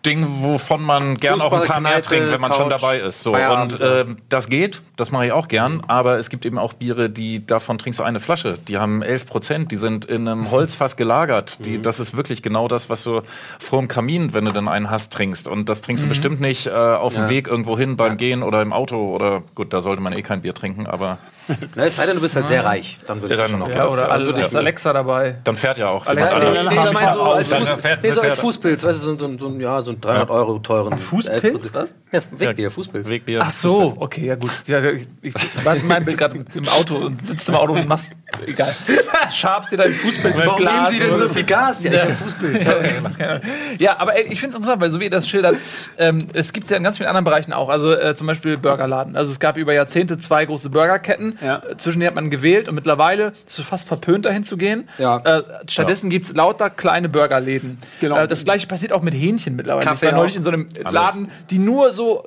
Ding, 0.06 0.26
wovon 0.42 0.82
man 0.82 1.18
gern 1.18 1.40
auch 1.42 1.54
ein 1.54 1.68
paar 1.68 1.80
mehr 1.80 1.94
Fußballkneipe, 1.94 2.02
trinkt, 2.02 2.32
wenn 2.32 2.42
man 2.42 2.54
schon 2.54 2.70
Couch, 2.70 2.82
dabei 2.82 3.00
ist. 3.00 3.22
So. 3.22 3.34
Feierabend, 3.34 3.74
Und 3.80 3.82
ähm, 3.82 4.18
das 4.30 4.50
geht, 4.50 4.82
das 4.98 5.12
mache 5.12 5.28
ich 5.28 5.32
auch 5.32 5.48
gern, 5.48 5.84
aber 5.88 6.18
es 6.18 6.30
gibt 6.30 6.46
eben 6.46 6.58
auch 6.58 6.74
Biere, 6.74 7.10
die 7.10 7.46
davon 7.46 7.78
trinkst 7.78 8.00
du 8.00 8.04
eine 8.04 8.20
Flasche. 8.20 8.58
Die 8.68 8.78
haben 8.78 9.02
11 9.02 9.26
Prozent, 9.28 9.72
die 9.72 9.78
sind 9.78 10.06
in 10.06 10.28
einem 10.28 10.50
Holzfass 10.52 10.98
gelagert. 10.98 11.58
Die, 11.66 11.82
Das 11.82 12.00
ist 12.00 12.18
wirklich 12.18 12.42
genau 12.42 12.68
das, 12.68 12.90
was 12.90 13.04
du 13.04 13.22
vor 13.60 13.80
dem 13.80 13.88
Kamin, 13.88 14.34
wenn 14.34 14.46
du 14.46 14.52
dann 14.52 14.68
einen 14.68 14.90
hast, 14.90 15.14
trinkst. 15.14 15.48
Und 15.48 15.70
das 15.70 15.82
trinkst 15.82 16.04
du 16.04 16.08
bestimmt 16.08 16.42
nicht 16.42 16.68
äh, 16.68 16.72
auf 16.72 17.14
dem 17.14 17.24
Ja. 17.24 17.30
Weg 17.30 17.48
irgendwo 17.48 17.78
hin 17.78 17.96
beim 17.98 18.18
Gehen 18.18 18.44
oder 18.44 18.62
im 18.62 18.74
Auto 18.74 19.14
oder 19.16 19.44
gut, 19.56 19.74
da 19.74 19.82
sollte 19.82 20.02
man 20.02 20.14
eh 20.14 20.22
kein 20.22 20.42
Bier 20.42 20.54
trinken, 20.54 20.88
aber 20.88 21.20
Na, 21.76 21.86
es 21.86 21.96
sei 21.96 22.06
denn, 22.06 22.16
du 22.16 22.22
bist 22.22 22.36
halt 22.36 22.48
sehr 22.48 22.64
reich. 22.66 22.98
Dann 23.08 23.22
würde 23.22 23.34
ich 23.34 23.38
Ja, 23.40 23.44
das 23.44 23.52
schon 23.52 23.60
dann- 23.60 23.70
auch 23.70 23.74
ja, 23.76 23.84
Ja, 23.84 23.90
oder 23.90 24.02
Ja, 24.04 24.08
also 24.10 24.32
ja. 24.32 24.38
ist 24.46 24.56
Alexa 24.56 24.94
dabei. 24.94 25.36
dann 25.44 25.56
fährt 25.56 25.78
ja 25.78 25.90
auch 25.90 26.06
Alexa, 26.08 26.40
nee. 26.40 26.46
Nee, 26.46 26.52
ich 26.74 26.94
meine 26.94 27.14
so 27.14 27.22
als, 27.24 27.48
Fuß, 27.50 27.70
nee, 28.04 28.12
so 28.12 28.22
als 28.22 28.38
Fußpilz, 28.40 28.84
weißt 28.84 29.04
du, 29.04 29.06
so, 29.06 29.18
so, 29.18 29.38
so, 29.38 29.48
ein- 29.48 29.60
ja, 29.62 29.82
so 29.82 29.92
ein 29.92 30.02
300 30.02 30.30
Euro 30.30 30.60
teuren 30.60 30.98
Fußpilz? 30.98 31.74
Was? 31.74 31.94
Ja, 32.12 32.20
Wegbier, 32.32 32.72
Fußpilz. 32.72 33.08
Wegbier. 33.08 33.40
Ach 33.44 33.52
so, 33.52 33.96
okay, 34.00 34.26
ja 34.28 34.36
gut. 34.36 34.52
Ja, 34.68 34.80
ich, 34.84 35.08
ich 35.22 35.34
weiß 35.66 35.84
mein 35.84 36.04
Bild 36.06 36.18
gerade 36.18 36.44
im 36.54 36.68
Auto 36.70 36.96
und 36.96 37.24
sitzt 37.26 37.48
im 37.50 37.56
Auto 37.56 37.74
und 37.74 37.88
machst, 37.88 38.14
egal. 38.46 38.76
Schabst 39.32 39.72
dir 39.72 39.78
deinen 39.78 39.94
Fußpilz 39.94 40.36
ins 40.38 40.46
Warum 40.46 40.62
Glas. 40.62 40.92
nehmen 40.92 41.04
Sie 41.04 41.10
denn 41.10 41.18
so 41.20 41.30
viel 41.30 41.44
Gas? 41.44 41.84
Ja, 41.84 41.92
ich 41.94 42.02
hab 42.02 42.12
Fußpilz. 42.18 42.66
Ja, 43.80 43.98
aber 44.00 44.16
ey, 44.16 44.24
ich 44.32 44.40
finde 44.40 44.50
es 44.54 44.56
interessant, 44.58 44.82
weil 44.82 44.92
so 44.92 45.00
wie 45.00 45.06
ihr 45.06 45.10
das 45.10 45.28
schildert, 45.28 45.56
ähm, 45.98 46.18
es 46.34 46.52
gibt 46.54 46.70
ja 46.70 46.78
in 46.78 46.84
ganz 46.84 46.98
vielen 46.98 47.08
anderen 47.08 47.26
Bereichen 47.26 47.54
auch. 47.54 47.70
Also 47.70 47.94
äh, 47.94 48.16
zum 48.16 48.28
Beispiel 48.28 48.58
Burgerladen. 48.58 49.16
Also 49.16 49.32
es 49.32 49.40
gab 49.40 49.58
über 49.58 49.74
Jahrzehnte 49.74 50.18
zwei 50.18 50.46
große 50.46 50.70
Burgerketten. 50.70 51.38
Ja. 51.42 51.62
Zwischen 51.78 52.04
hat 52.04 52.16
man 52.16 52.30
gewählt 52.30 52.70
und 52.70 52.76
mittlerweile 52.76 53.34
ist 53.48 53.60
es 53.60 53.66
fast 53.66 53.88
verpönt, 53.88 54.26
dahin 54.26 54.44
zu 54.44 54.58
gehen. 54.58 54.88
Ja. 54.98 55.18
Äh, 55.18 55.44
stattdessen 55.68 56.10
gibt 56.10 56.28
es 56.28 56.36
lauter 56.36 56.70
kleine 56.70 57.10
Burgerläden. 57.10 57.80
Genau. 58.00 58.18
Äh, 58.18 58.28
das 58.28 58.46
gleiche 58.46 58.68
passiert 58.68 58.94
auch 58.94 59.02
mit 59.02 59.14
Hähnchen 59.14 59.56
mittlerweile. 59.56 59.86
Kaffee 59.86 60.08
ich 60.08 60.12
war 60.12 60.20
neulich 60.20 60.36
in 60.36 60.44
so 60.44 60.52
einem 60.52 60.68
Laden, 60.90 61.32
die 61.50 61.58
nur 61.58 61.92
so 61.92 62.24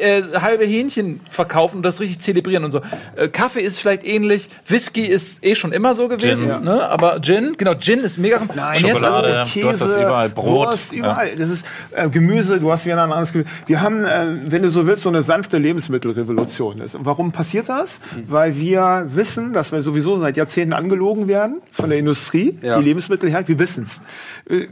äh, 0.00 0.22
halbe 0.40 0.64
Hähnchen 0.64 1.20
verkaufen 1.30 1.78
und 1.78 1.82
das 1.82 2.00
richtig 2.00 2.20
zelebrieren 2.20 2.64
und 2.64 2.70
so. 2.70 2.80
Äh, 3.16 3.28
Kaffee 3.28 3.60
ist 3.60 3.78
vielleicht 3.78 4.04
ähnlich, 4.04 4.48
Whisky 4.66 5.02
ist 5.02 5.44
eh 5.44 5.54
schon 5.54 5.72
immer 5.72 5.94
so 5.94 6.08
gewesen, 6.08 6.48
Gin. 6.48 6.64
ne? 6.64 6.88
aber 6.88 7.20
Gin, 7.20 7.54
genau, 7.56 7.74
Gin 7.74 8.00
ist 8.00 8.18
mega. 8.18 8.40
Nein, 8.54 8.78
Schokolade. 8.78 9.40
also, 9.40 9.60
du 9.60 9.68
hast 9.68 9.80
das 9.82 9.96
überall, 9.96 10.28
Brot. 10.28 10.68
Wurst, 10.68 10.92
überall. 10.92 11.36
Das 11.36 11.50
ist 11.50 11.66
äh, 11.92 12.08
Gemüse, 12.08 12.60
du 12.60 12.70
hast 12.70 12.84
wieder 12.84 12.94
ein 12.94 13.10
anderes 13.10 13.32
Gemüse. 13.32 13.50
Wir 13.66 13.80
haben, 13.80 14.04
äh, 14.04 14.26
wenn 14.44 14.62
du 14.62 14.70
so 14.70 14.86
willst, 14.86 15.02
so 15.02 15.08
eine 15.08 15.22
sanfte 15.22 15.58
Lebensmittelrevolution. 15.58 16.80
ist. 16.80 16.94
Und 16.94 17.06
warum 17.06 17.32
passiert 17.32 17.68
das? 17.68 18.00
Weil 18.26 18.51
wir 18.58 19.08
wissen, 19.14 19.52
dass 19.52 19.72
wir 19.72 19.82
sowieso 19.82 20.16
seit 20.16 20.36
Jahrzehnten 20.36 20.72
angelogen 20.72 21.28
werden 21.28 21.60
von 21.70 21.90
der 21.90 21.98
Industrie, 21.98 22.58
Ja. 22.62 22.78
die 22.78 22.84
Lebensmittel 22.84 23.28
her. 23.30 23.46
Wir 23.46 23.58
wissen 23.58 23.84
es. 23.84 24.02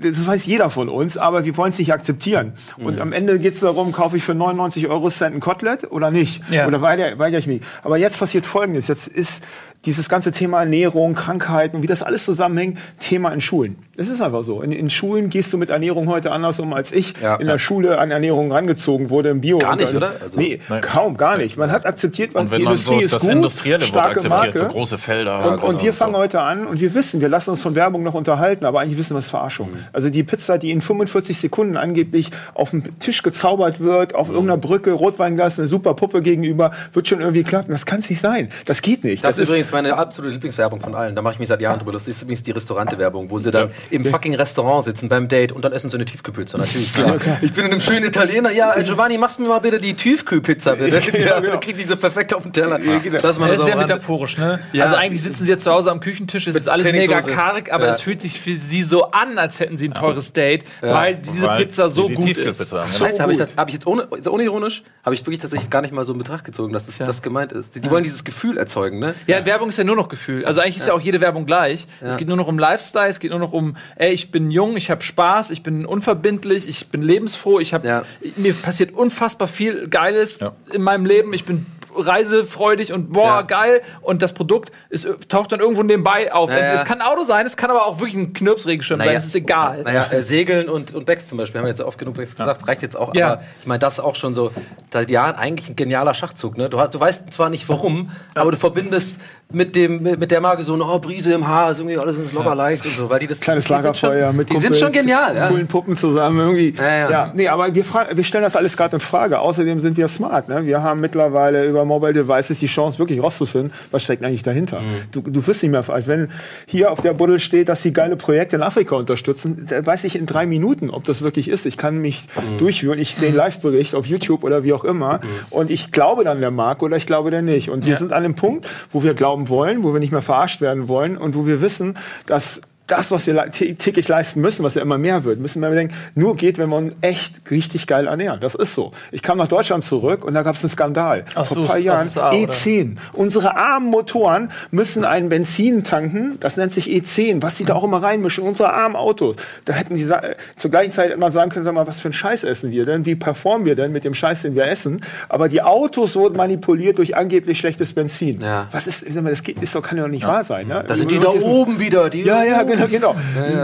Das 0.03 0.27
weiß 0.27 0.47
jeder 0.47 0.71
von 0.71 0.89
uns, 0.89 1.17
aber 1.17 1.45
wir 1.45 1.57
wollen 1.57 1.71
es 1.71 1.79
nicht 1.79 1.93
akzeptieren. 1.93 2.53
Und 2.79 3.01
am 3.01 3.13
Ende 3.13 3.39
geht 3.39 3.55
es 3.55 3.61
darum, 3.61 3.93
kaufe 3.93 4.17
ich 4.17 4.23
für 4.25 4.35
99 4.35 4.89
Euro 4.89 5.09
Cent 5.11 5.35
ein 5.37 5.41
Kotelett 5.41 5.91
oder 5.91 6.11
nicht? 6.11 6.43
Ja. 6.51 6.67
Oder 6.67 6.81
weigere 6.83 7.39
ich 7.39 7.47
mich? 7.47 7.63
Aber 7.83 7.97
jetzt 7.97 8.19
passiert 8.19 8.47
Folgendes. 8.47 8.89
Jetzt 8.89 9.09
ist 9.09 9.45
dieses 9.87 10.09
ganze 10.09 10.31
Thema 10.33 10.61
Ernährung, 10.61 11.15
Krankheiten 11.15 11.77
und 11.77 11.83
wie 11.83 11.87
das 11.87 12.03
alles 12.03 12.25
zusammenhängt, 12.27 12.79
Thema 13.01 13.31
in 13.33 13.41
Schulen. 13.41 13.77
Es 13.97 14.09
ist 14.09 14.21
einfach 14.23 14.43
so. 14.43 14.63
In, 14.63 14.73
in 14.73 14.89
Schulen 14.91 15.29
gehst 15.31 15.53
du 15.53 15.59
mit 15.59 15.71
Ernährung 15.71 16.09
heute 16.09 16.33
anders 16.33 16.59
um, 16.61 16.73
als 16.73 16.93
ich 16.93 17.15
Ja. 17.21 17.37
in 17.37 17.47
der 17.47 17.59
Schule 17.59 17.99
an 17.99 18.11
Ernährung 18.11 18.51
rangezogen 18.53 19.11
wurde 19.11 19.31
im 19.31 19.41
Bio. 19.41 19.59
Gar 19.59 19.77
nicht, 19.77 19.95
oder? 19.95 20.13
Also- 20.23 20.39
nee, 20.39 20.61
Nein. 20.69 20.81
kaum, 20.81 21.17
gar 21.17 21.37
nicht. 21.39 21.57
Man 21.57 21.71
hat 21.73 21.87
akzeptiert, 21.87 22.35
was 22.35 22.45
Und 22.45 22.51
wenn 22.51 22.59
die 22.61 22.65
man 22.65 22.73
Industrie 22.75 22.95
so 22.99 23.01
ist 23.05 23.15
das 23.15 23.23
gut, 23.23 23.31
Industrielle 23.33 23.81
wird 23.81 23.89
starke 23.89 24.09
akzeptiert, 24.21 24.57
so 24.57 24.63
Marke. 24.65 24.75
große 24.75 24.99
Felder. 24.99 25.53
Und, 25.53 25.63
und 25.63 25.83
wir 25.83 25.93
fangen 25.95 26.13
so. 26.15 26.19
heute 26.21 26.41
an 26.41 26.67
und 26.67 26.81
wir 26.81 26.95
wissen, 26.95 27.21
wir 27.21 27.29
lassen 27.29 27.51
uns 27.51 27.63
von 27.63 27.75
Werbung 27.75 28.03
noch 28.03 28.15
unterhalten, 28.15 28.65
aber 28.65 28.81
eigentlich 28.81 28.99
wissen 28.99 29.15
wir 29.15 29.19
es 29.19 29.31
Verarschung. 29.31 29.71
Mhm. 29.73 29.79
Also 29.93 30.09
die 30.11 30.23
Pizza, 30.23 30.57
die 30.59 30.71
in 30.71 30.81
45 30.81 31.39
Sekunden 31.39 31.77
angeblich 31.77 32.31
auf 32.55 32.71
dem 32.71 32.99
Tisch 33.01 33.23
gezaubert 33.23 33.81
wird, 33.81 34.13
Mhm. 34.13 34.19
auf 34.19 34.29
irgendeiner 34.29 34.57
Brücke, 34.59 34.93
Rotweinglas, 34.93 35.59
eine 35.59 35.69
super 35.69 35.95
Puppe 35.95 36.21
gegenüber, 36.21 36.71
wird 36.93 37.09
schon 37.09 37.21
irgendwie 37.21 37.45
klappen. 37.45 37.73
Das 37.73 37.87
kann 37.87 37.99
es 37.99 38.09
nicht 38.11 38.21
sein. 38.21 38.51
Das 38.67 38.83
geht 38.83 39.05
nicht. 39.05 39.25
Das, 39.25 39.39
ist 39.39 39.49
übrigens 39.49 39.70
meine 39.73 39.97
absolute 39.97 40.33
Lieblingswerbung 40.35 40.81
von 40.81 40.95
allen. 40.95 41.15
Da 41.17 41.23
mache 41.23 41.35
ich 41.35 41.39
mich 41.41 41.49
seit 41.49 41.61
Jahren 41.61 41.79
drüber. 41.79 41.93
Das 41.93 42.09
ist 42.09 42.23
übrigens 42.23 42.43
die 42.43 42.51
Restaurante-Werbung, 42.51 43.31
wo 43.31 43.39
sie 43.39 43.51
dann 43.51 43.71
im 43.91 44.05
fucking 44.05 44.35
Restaurant 44.35 44.85
sitzen 44.85 45.09
beim 45.09 45.29
Date 45.29 45.53
und 45.53 45.65
dann 45.65 45.73
essen 45.73 45.91
sie 45.91 45.97
eine 45.97 46.05
Tiefkühlpizza. 46.05 46.59
Natürlich, 46.59 46.93
klar. 46.93 47.17
Ich 47.43 47.53
bin 47.53 47.67
in 47.67 47.73
einem 47.73 47.81
schönen 47.81 48.05
Italiener. 48.07 48.51
Ja, 48.51 48.75
äh, 48.77 48.85
Giovanni, 48.85 49.19
machst 49.19 49.39
du 49.39 49.43
mir 49.43 49.49
mal 49.49 49.59
bitte 49.61 49.79
die 49.79 49.95
Tiefkühlpizza, 49.95 50.75
bitte. 50.75 50.99
Ja, 50.99 51.01
genau. 51.41 51.51
Dann 51.53 51.61
kriegt 51.61 51.79
die 51.81 51.85
so 51.85 51.97
perfekt 51.97 52.35
auf 52.35 52.43
den 52.43 52.53
Teller. 52.53 52.79
Lass 53.23 53.39
mal 53.39 53.47
Das 53.49 53.57
ist 53.57 53.59
das 53.61 53.65
sehr 53.67 53.75
auch 53.75 53.81
ran. 53.81 53.87
metaphorisch, 53.89 54.39
ne? 54.39 54.61
Ja. 54.73 54.85
Also 54.85 54.97
eigentlich 54.97 55.23
sitzen 55.23 55.45
sie 55.45 55.51
jetzt 55.51 55.65
zu 55.65 55.71
Hause 55.73 55.91
am 55.91 56.01
Küchentisch, 56.01 56.47
es 56.47 56.55
Mit 56.55 56.63
ist 56.63 56.69
alles 56.69 56.91
mega 56.91 57.21
karg, 57.23 57.73
aber 57.73 57.87
Ja. 57.87 57.91
es 57.93 58.01
fühlt 58.01 58.23
sich 58.23 58.41
für 58.41 58.55
sie 58.55 58.83
so 58.83 59.11
an, 59.11 59.39
als 59.39 59.61
hätten 59.61 59.79
sie 59.79 59.89
ein 59.89 59.95
teures 59.95 60.33
Date, 60.33 60.65
weil 60.81 61.17
diese 61.17 61.47
Weil 61.47 61.59
Pizza 61.65 61.91
so 61.91 62.09
die 62.09 62.15
gut 62.15 62.39
ist. 62.39 62.59
So 62.59 62.79
Scheiße, 62.79 63.23
habe 63.23 63.33
ich, 63.33 63.39
das- 63.39 63.57
hab 63.57 63.69
ich 63.69 63.75
jetzt 63.75 63.87
ohne, 63.87 64.07
also 64.11 64.33
unironisch, 64.33 64.83
habe 65.05 65.15
ich 65.15 65.21
wirklich 65.23 65.39
tatsächlich 65.41 65.71
gar 65.71 65.83
nicht 65.83 65.93
mal 65.93 66.05
so 66.05 66.13
in 66.13 66.19
Betracht 66.19 66.45
gezogen, 66.45 66.73
dass 66.73 66.87
das, 66.87 66.99
das 66.99 67.23
gemeint 67.23 67.53
ist. 67.53 67.75
Die, 67.75 67.81
die 67.81 67.91
wollen 67.91 68.05
dieses 68.05 68.25
Gefühl 68.25 68.57
erzeugen, 68.59 68.99
ne? 68.99 69.15
Ja, 69.27 69.45
Werbung 69.61 69.69
ist 69.69 69.77
ja 69.77 69.85
nur 69.85 69.97
noch 69.97 70.09
Gefühl. 70.09 70.47
Also 70.47 70.63
eigentlich 70.63 70.79
ist 70.79 70.89
ja 70.89 70.95
auch 70.95 71.01
jede 71.03 71.21
Werbung 71.21 71.45
gleich. 71.45 71.87
Es 72.01 72.17
geht 72.17 72.29
nur 72.29 72.39
noch 72.39 72.47
um 72.47 72.59
Lifestyle, 72.59 73.09
es 73.09 73.21
geht 73.21 73.31
nur 73.31 73.39
noch 73.41 73.53
um, 73.53 73.77
ey, 73.97 74.11
ich 74.11 74.31
bin 74.31 74.51
jung, 74.51 74.75
ich 74.79 74.91
habe 74.91 75.03
Spaß, 75.03 75.51
ich 75.51 75.63
bin 75.63 75.85
unverbindlich, 75.85 76.67
ich 76.67 76.89
bin 76.89 77.03
lebensfroh, 77.03 77.61
ich 77.61 77.75
habe 77.75 77.87
Ja. 77.87 78.03
mir 78.37 78.55
passiert 78.55 78.95
unfassbar 78.95 79.49
viel 79.49 79.87
Geiles 79.89 80.41
Ja. 80.41 80.53
in 80.73 80.81
meinem 80.81 81.05
Leben. 81.05 81.35
Ich 81.35 81.45
bin 81.45 81.67
reisefreudig 81.93 82.93
und 82.93 83.13
boah, 83.13 83.27
Ja. 83.27 83.43
geil. 83.43 83.83
Und 84.01 84.23
das 84.23 84.33
Produkt 84.33 84.71
ist, 84.91 85.07
taucht 85.29 85.51
dann 85.53 85.59
irgendwo 85.61 85.83
nebenbei 85.83 86.33
auf. 86.33 86.49
Ja, 86.49 86.59
ja. 86.59 86.73
Es 86.75 86.85
kann 86.85 87.01
ein 87.01 87.07
Auto 87.07 87.25
sein, 87.25 87.45
es 87.47 87.57
kann 87.57 87.69
aber 87.69 87.85
auch 87.85 87.99
wirklich 87.99 88.15
ein 88.17 88.33
Knirpsregenschirm 88.33 89.01
sein, 89.01 89.17
es 89.17 89.27
ist 89.27 89.35
egal. 89.35 89.83
Naja, 89.83 90.07
äh, 90.11 90.23
Segeln 90.23 90.69
und, 90.69 90.95
und 90.95 91.05
Becks 91.05 91.29
zum 91.29 91.37
Beispiel, 91.39 91.59
haben 91.59 91.67
wir 91.67 91.71
jetzt 91.71 91.81
oft 91.81 91.99
genug 91.99 92.15
Becks 92.15 92.37
gesagt, 92.37 92.67
reicht 92.69 92.83
jetzt 92.83 92.97
auch. 92.97 93.15
Ja. 93.15 93.33
Aber 93.33 93.43
ich 93.61 93.67
meine, 93.67 93.81
das 93.81 93.95
ist 93.95 94.01
auch 94.01 94.15
schon 94.15 94.35
so 94.35 94.53
seit 94.93 95.11
Jahren 95.11 95.35
eigentlich 95.35 95.69
ein 95.69 95.77
genialer 95.77 96.15
Schachzug. 96.15 96.57
Ne? 96.57 96.69
Du, 96.71 96.79
hast, 96.81 96.95
du 96.95 97.01
weißt 97.01 97.33
zwar 97.33 97.51
nicht 97.51 97.69
warum, 97.69 98.11
aber 98.35 98.53
du 98.53 98.57
verbindest 98.57 99.19
mit, 99.53 99.75
dem, 99.77 100.03
mit 100.03 100.31
der 100.31 100.41
Marke 100.41 100.63
so, 100.63 100.75
oh, 100.75 100.99
Brise 100.99 101.33
im 101.33 101.47
Haar, 101.47 101.73
ist 101.73 101.79
irgendwie 101.79 101.99
alles 101.99 102.17
ist 102.17 102.33
locker 102.33 102.55
leicht 102.55 102.85
und 102.87 102.95
so. 102.95 103.11
Weil 103.11 103.21
die 103.21 103.27
das, 103.27 103.41
Kleines 103.41 103.65
die 103.65 103.69
sind 103.73 103.85
Lagerfeuer 103.85 104.29
schon, 104.29 104.37
mit 104.37 104.51
Die 104.51 104.57
sind 104.59 104.77
schon 104.77 104.93
genial, 104.93 105.35
ja. 105.37 105.49
coolen 105.49 105.67
Puppen 105.67 105.97
zusammen 105.97 106.39
irgendwie. 106.41 106.75
Ja, 106.77 107.11
ja. 107.11 107.33
nee, 107.35 107.49
aber 107.49 107.75
wir, 107.75 107.85
wir 108.13 108.25
stellen 108.25 108.45
das 108.45 108.57
alles 108.57 108.77
gerade 108.77 108.97
in 108.97 109.01
Frage. 109.01 109.39
Außerdem 109.39 109.81
sind 109.81 109.97
wir 109.97 110.09
smart. 110.09 110.49
Ne? 110.49 110.67
Wir 110.67 110.83
haben 110.83 111.01
mittlerweile 111.01 111.67
über 111.67 111.85
Mobile 111.85 112.13
Devices 112.13 112.59
die 112.59 112.67
Chance, 112.67 112.99
wirklich 112.99 113.23
rauszufinden, 113.23 113.73
was 113.91 114.03
steckt 114.05 114.25
eigentlich 114.25 114.43
dahinter. 114.43 114.81
Du, 115.13 115.21
du 115.21 115.47
wirst 115.47 115.63
nicht 115.63 115.73
mehr, 115.73 115.85
wenn 116.07 116.29
hier 116.67 116.91
auf 116.93 117.01
der 117.01 117.13
Buddel 117.13 117.39
steht, 117.39 117.69
dass 117.69 117.83
sie 117.83 117.93
geile 117.93 118.17
Projekte 118.17 118.57
in 118.57 118.63
Afrika 118.63 118.97
unterstützen, 118.97 119.67
da 119.69 119.85
weiß 119.85 120.05
ich 120.05 120.17
in 120.17 120.27
drei 120.27 120.47
Minuten, 120.47 120.91
ob 120.91 121.05
das 121.05 121.23
wirklich 121.23 121.49
ist. 121.49 121.67
Ich 121.67 121.77
kann 121.77 121.99
mich 121.99 122.25
durchführen, 122.59 122.99
ich 122.99 123.15
sehe 123.15 123.29
einen 123.29 123.37
Live-Bericht 123.37 123.95
auf 123.95 124.07
YouTube 124.07 124.45
oder 124.45 124.65
wie 124.65 124.73
auch 124.73 124.85
immer 124.85 125.21
und 125.51 125.71
ich 125.71 125.93
glaube 125.93 126.25
dann 126.25 126.41
der 126.41 126.51
Marke 126.51 126.85
oder 126.85 126.97
ich 126.97 127.07
glaube 127.07 127.31
der 127.31 127.43
nicht. 127.43 127.71
Und 127.71 127.85
wir 127.85 127.93
Ja. 127.93 127.99
sind 127.99 128.13
an 128.13 128.23
dem 128.23 128.35
Punkt, 128.35 128.69
wo 128.93 129.03
wir 129.03 129.15
glauben 129.15 129.40
wollen, 129.49 129.83
wo 129.83 129.93
wir 129.93 130.01
nicht 130.01 130.13
mehr 130.13 130.23
verarscht 130.23 130.61
werden 130.61 130.89
wollen 130.89 131.17
und 131.17 131.35
wo 131.35 131.47
wir 131.47 131.61
wissen, 131.61 131.97
dass 132.27 132.61
das, 132.91 133.11
was 133.11 133.27
wir 133.27 133.51
täglich 133.51 134.09
leisten 134.09 134.41
müssen, 134.41 134.65
was 134.65 134.75
ja 134.75 134.83
immer 134.83 134.99
mehr 134.99 135.25
wird, 135.25 135.39
müssen 135.39 135.63
wir 135.63 135.71
bedenken, 135.71 135.95
nur 136.15 136.37
geht, 136.37 136.59
wenn 136.59 136.69
wir 136.69 136.77
uns 136.77 136.95
echt 137.01 137.51
richtig 137.51 137.87
geil 137.87 138.07
ernähren. 138.07 138.41
Das 138.41 138.55
ist 138.55 138.75
so. 138.75 138.93
Ich 139.13 139.23
kam 139.23 139.39
nach 139.39 139.49
Deutschland 139.49 139.85
zurück 139.85 140.25
und 140.25 140.35
da 140.35 140.43
gab 140.43 140.57
es 140.57 140.63
einen 140.63 140.71
Skandal. 140.71 141.25
Ach 141.35 141.47
Vor 141.47 141.59
ein 141.59 141.67
paar 141.67 141.79
Jahren. 141.79 142.09
A, 142.17 142.31
oder? 142.31 142.39
E10. 142.39 142.97
Unsere 143.13 143.57
armen 143.57 143.91
Motoren 143.91 144.51
müssen 144.71 145.05
ein 145.05 145.29
Benzin 145.29 145.85
tanken, 145.85 146.39
das 146.41 146.57
nennt 146.57 146.73
sich 146.73 146.89
E10, 146.89 147.43
was 147.43 147.57
sie 147.57 147.65
da 147.65 147.75
auch 147.75 147.85
immer 147.85 148.03
reinmischen, 148.03 148.45
unsere 148.45 148.73
armen 148.73 148.97
Autos. 148.97 149.37
Da 149.65 149.73
hätten 149.73 149.95
die 149.95 150.09
zur 150.57 150.71
gleichen 150.71 150.91
Zeit 150.91 151.13
immer 151.13 151.31
sagen 151.31 151.51
können, 151.51 151.65
sag 151.65 151.75
mal, 151.75 151.87
was 151.87 152.01
für 152.01 152.09
einen 152.09 152.15
Scheiß 152.15 152.45
essen 152.45 152.73
wir 152.73 152.87
denn? 152.87 153.07
Wie 153.07 153.15
performen 153.15 153.65
wir 153.67 153.77
denn 153.77 153.93
mit 153.93 154.05
dem 154.05 154.15
Scheiß, 154.15 154.43
den 154.43 154.55
wir 154.55 154.67
essen? 154.67 155.01
Aber 155.29 155.49
die 155.49 155.63
Autos 155.63 156.17
wurden 156.17 156.37
manipuliert 156.37 156.99
durch 156.99 157.17
angeblich 157.17 157.59
schlechtes 157.59 157.93
Benzin. 157.93 158.41
Ja. 158.41 158.67
Was 158.73 158.87
ist, 158.87 159.05
das 159.07 159.43
geht, 159.43 159.63
ist 159.63 159.75
doch, 159.75 159.83
kann 159.83 159.99
ja 159.99 160.05
doch 160.05 160.11
nicht 160.11 160.27
wahr 160.27 160.45
sein. 160.45 160.67
Ne? 160.67 160.85
Da 160.87 160.95
sind 160.95 161.11
die 161.11 161.19
da 161.19 161.29
oben 161.29 161.79
wieder. 161.79 162.11
Die 162.11 162.23
Ja, 162.23 162.43
ja, 162.43 162.63
genau, 162.63 162.80
genau. 162.87 163.15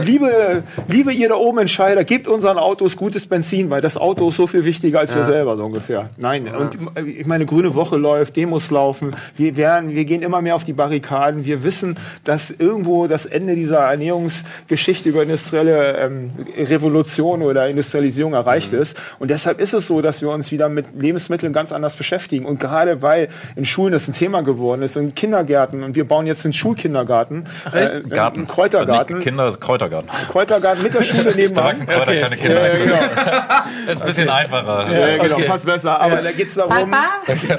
Liebe, 0.05 0.63
liebe 0.89 1.13
ihr 1.13 1.29
da 1.29 1.37
oben 1.37 1.59
Entscheider, 1.59 2.05
gebt 2.05 2.29
unseren 2.29 2.59
Autos 2.59 2.97
gutes 2.97 3.27
Benzin, 3.27 3.71
weil 3.71 3.81
das 3.81 3.97
Auto 3.97 4.29
ist 4.29 4.37
so 4.37 4.47
viel 4.47 4.65
wichtiger 4.65 5.01
als 5.01 5.15
wir 5.15 5.25
selber, 5.25 5.57
so 5.57 5.65
ungefähr. 5.65 6.11
Nein, 6.17 6.49
und 6.49 6.79
ich 7.07 7.27
meine, 7.27 7.47
grüne 7.47 7.75
Woche 7.75 7.97
läuft, 7.97 8.37
Demos 8.37 8.71
laufen, 8.71 9.15
wir, 9.37 9.57
werden, 9.57 9.95
wir 9.95 10.05
gehen 10.05 10.23
immer 10.23 10.43
mehr 10.43 10.55
auf 10.57 10.65
die 10.65 10.73
Barrikaden. 10.73 11.45
Wir 11.45 11.65
wissen, 11.65 11.97
dass 12.25 12.51
irgendwo 12.51 13.07
das 13.07 13.27
Ende 13.27 13.55
dieser 13.55 13.79
Ernährungsgeschichte 13.79 15.09
über 15.09 15.23
industrielle 15.23 15.97
ähm, 15.97 16.31
Revolution 16.57 17.43
oder 17.43 17.69
Industrialisierung 17.69 18.35
erreicht 18.35 18.73
ist. 18.73 18.99
Und 19.19 19.31
deshalb 19.31 19.61
ist 19.61 19.75
es 19.75 19.87
so, 19.87 20.01
dass 20.01 20.23
wir 20.23 20.31
uns 20.31 20.53
wieder 20.53 20.69
mit 20.69 20.87
Lebensmitteln 20.99 21.53
ganz 21.53 21.73
anders 21.73 21.97
beschäftigen. 21.97 22.45
Und 22.45 22.61
gerade 22.61 23.03
weil 23.03 23.29
in 23.55 23.65
Schulen 23.65 23.93
das 23.93 24.09
ein 24.09 24.13
Thema 24.13 24.43
geworden 24.43 24.83
ist, 24.83 24.97
in 24.97 25.15
Kindergärten, 25.15 25.83
und 25.83 25.95
wir 25.95 26.07
bauen 26.07 26.27
jetzt 26.27 26.45
einen 26.45 26.53
Schulkindergarten, 26.53 27.47
äh, 27.73 28.01
Garten. 28.09 28.39
einen 28.39 28.47
Kräutergarten. 28.47 29.06
Nicht 29.15 29.25
Kinder, 29.25 29.53
Kräutergarten. 29.59 30.11
Kräutergarten 30.31 30.83
mit 30.83 30.95
der 30.95 31.03
Schule 31.05 31.25
Da 31.25 31.31
nebenan. 31.37 31.65
wachsen 31.65 31.87
Kräuter, 31.87 32.03
Okay. 32.03 32.21
keine 32.21 32.37
Kinder. 32.37 32.67
Ja, 32.67 32.75
ja, 32.75 32.85
genau. 32.85 33.91
Ist 33.93 34.01
ein 34.03 34.07
bisschen 34.07 34.29
einfacher. 34.29 34.91
Ja, 34.93 35.23
genau, 35.23 35.35
Okay. 35.37 35.45
passt 35.47 35.67
besser. 35.67 36.01
Aber 36.01 36.17
da 36.17 36.33
geht 36.33 36.49
es 36.49 36.55
darum, 36.55 36.93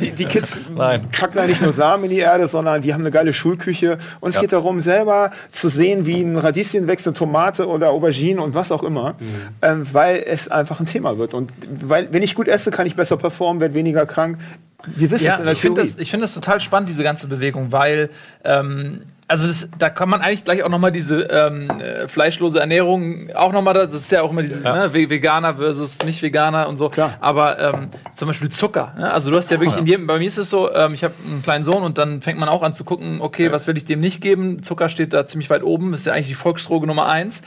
die, 0.01 0.11
die 0.11 0.25
Kids 0.25 0.61
Nein. 0.75 1.07
packen 1.17 1.37
da 1.37 1.45
nicht 1.45 1.61
nur 1.61 1.71
Samen 1.71 2.05
in 2.05 2.09
die 2.09 2.19
Erde, 2.19 2.47
sondern 2.47 2.81
die 2.81 2.93
haben 2.93 3.01
eine 3.01 3.11
geile 3.11 3.33
Schulküche. 3.33 3.97
Und 4.19 4.29
es 4.29 4.35
Ja. 4.35 4.41
geht 4.41 4.53
darum, 4.53 4.79
selber 4.79 5.31
zu 5.49 5.69
sehen, 5.69 6.05
wie 6.05 6.21
ein 6.21 6.37
Radieschen 6.37 6.87
wächst, 6.87 7.07
eine 7.07 7.13
Tomate 7.13 7.67
oder 7.67 7.89
Aubergine 7.89 8.41
und 8.41 8.53
was 8.53 8.71
auch 8.71 8.83
immer, 8.83 9.15
ähm, 9.61 9.87
weil 9.91 10.23
es 10.25 10.49
einfach 10.49 10.79
ein 10.79 10.85
Thema 10.85 11.17
wird. 11.17 11.33
Und 11.33 11.51
weil, 11.81 12.11
wenn 12.11 12.23
ich 12.23 12.35
gut 12.35 12.47
esse, 12.47 12.71
kann 12.71 12.85
ich 12.87 12.95
besser 12.95 13.17
performen, 13.17 13.61
werde 13.61 13.73
weniger 13.73 14.05
krank. 14.05 14.37
Wir 14.85 15.09
wissen 15.09 15.23
es 15.27 15.33
Ja, 15.33 15.37
in 15.37 15.43
der 15.45 15.53
ich 15.53 15.59
finde 15.61 15.81
Theorie. 15.81 15.91
das, 15.93 16.01
ich 16.01 16.11
find 16.11 16.21
das 16.23 16.33
total 16.33 16.59
spannend, 16.59 16.87
diese 16.89 17.03
ganze 17.03 17.27
Bewegung, 17.27 17.71
weil 17.71 18.09
ähm, 18.45 19.01
also 19.29 19.47
das, 19.47 19.67
da 19.77 19.89
kann 19.89 20.07
man 20.09 20.21
eigentlich 20.21 20.45
gleich 20.45 20.63
auch 20.63 20.69
noch 20.69 20.79
mal 20.79 20.91
diese 20.91 21.23
ähm, 21.23 21.69
äh, 21.69 22.07
fleischlose 22.07 22.59
Ernährung 22.59 23.29
auch 23.35 23.51
noch 23.51 23.61
mal, 23.61 23.73
das 23.73 23.93
ist 23.93 24.11
ja 24.11 24.21
auch 24.21 24.31
immer 24.31 24.41
dieses 24.41 24.63
ne, 24.63 24.93
Ve- 24.93 25.09
Veganer 25.09 25.55
versus 25.55 25.97
Nicht-Veganer 26.05 26.69
und 26.69 26.77
so. 26.77 26.87
Klar. 26.89 27.15
Aber 27.19 27.59
ähm, 27.59 27.87
zum 28.15 28.29
Beispiel 28.29 28.49
Zucker. 28.49 28.93
Ne? 28.97 29.11
Also 29.11 29.29
du 29.29 29.35
hast 29.37 29.51
ja 29.51 29.59
wirklich 29.59 29.77
in 29.77 29.85
jedem, 29.85 30.07
bei 30.07 30.17
mir 30.19 30.27
ist 30.27 30.37
es 30.37 30.49
so, 30.49 30.73
ähm, 30.73 30.93
ich 30.93 31.03
habe 31.03 31.13
einen 31.25 31.41
kleinen 31.41 31.63
Sohn 31.65 31.83
und 31.83 31.97
dann 31.97 32.21
fängt 32.21 32.39
man 32.39 32.47
auch 32.47 32.63
an 32.63 32.73
zu 32.73 32.85
gucken, 32.85 33.19
okay, 33.19 33.51
was 33.51 33.67
will 33.67 33.75
ich 33.75 33.83
dem 33.83 33.99
nicht 33.99 34.21
geben? 34.21 34.63
Zucker 34.63 34.87
steht 34.87 35.11
da 35.13 35.27
ziemlich 35.27 35.49
weit 35.49 35.63
oben, 35.63 35.93
ist 35.93 36.05
ja 36.05 36.13
eigentlich 36.13 36.27
die 36.27 36.33
Volksdroge 36.35 36.87
Nummer 36.87 37.09
eins. 37.09 37.41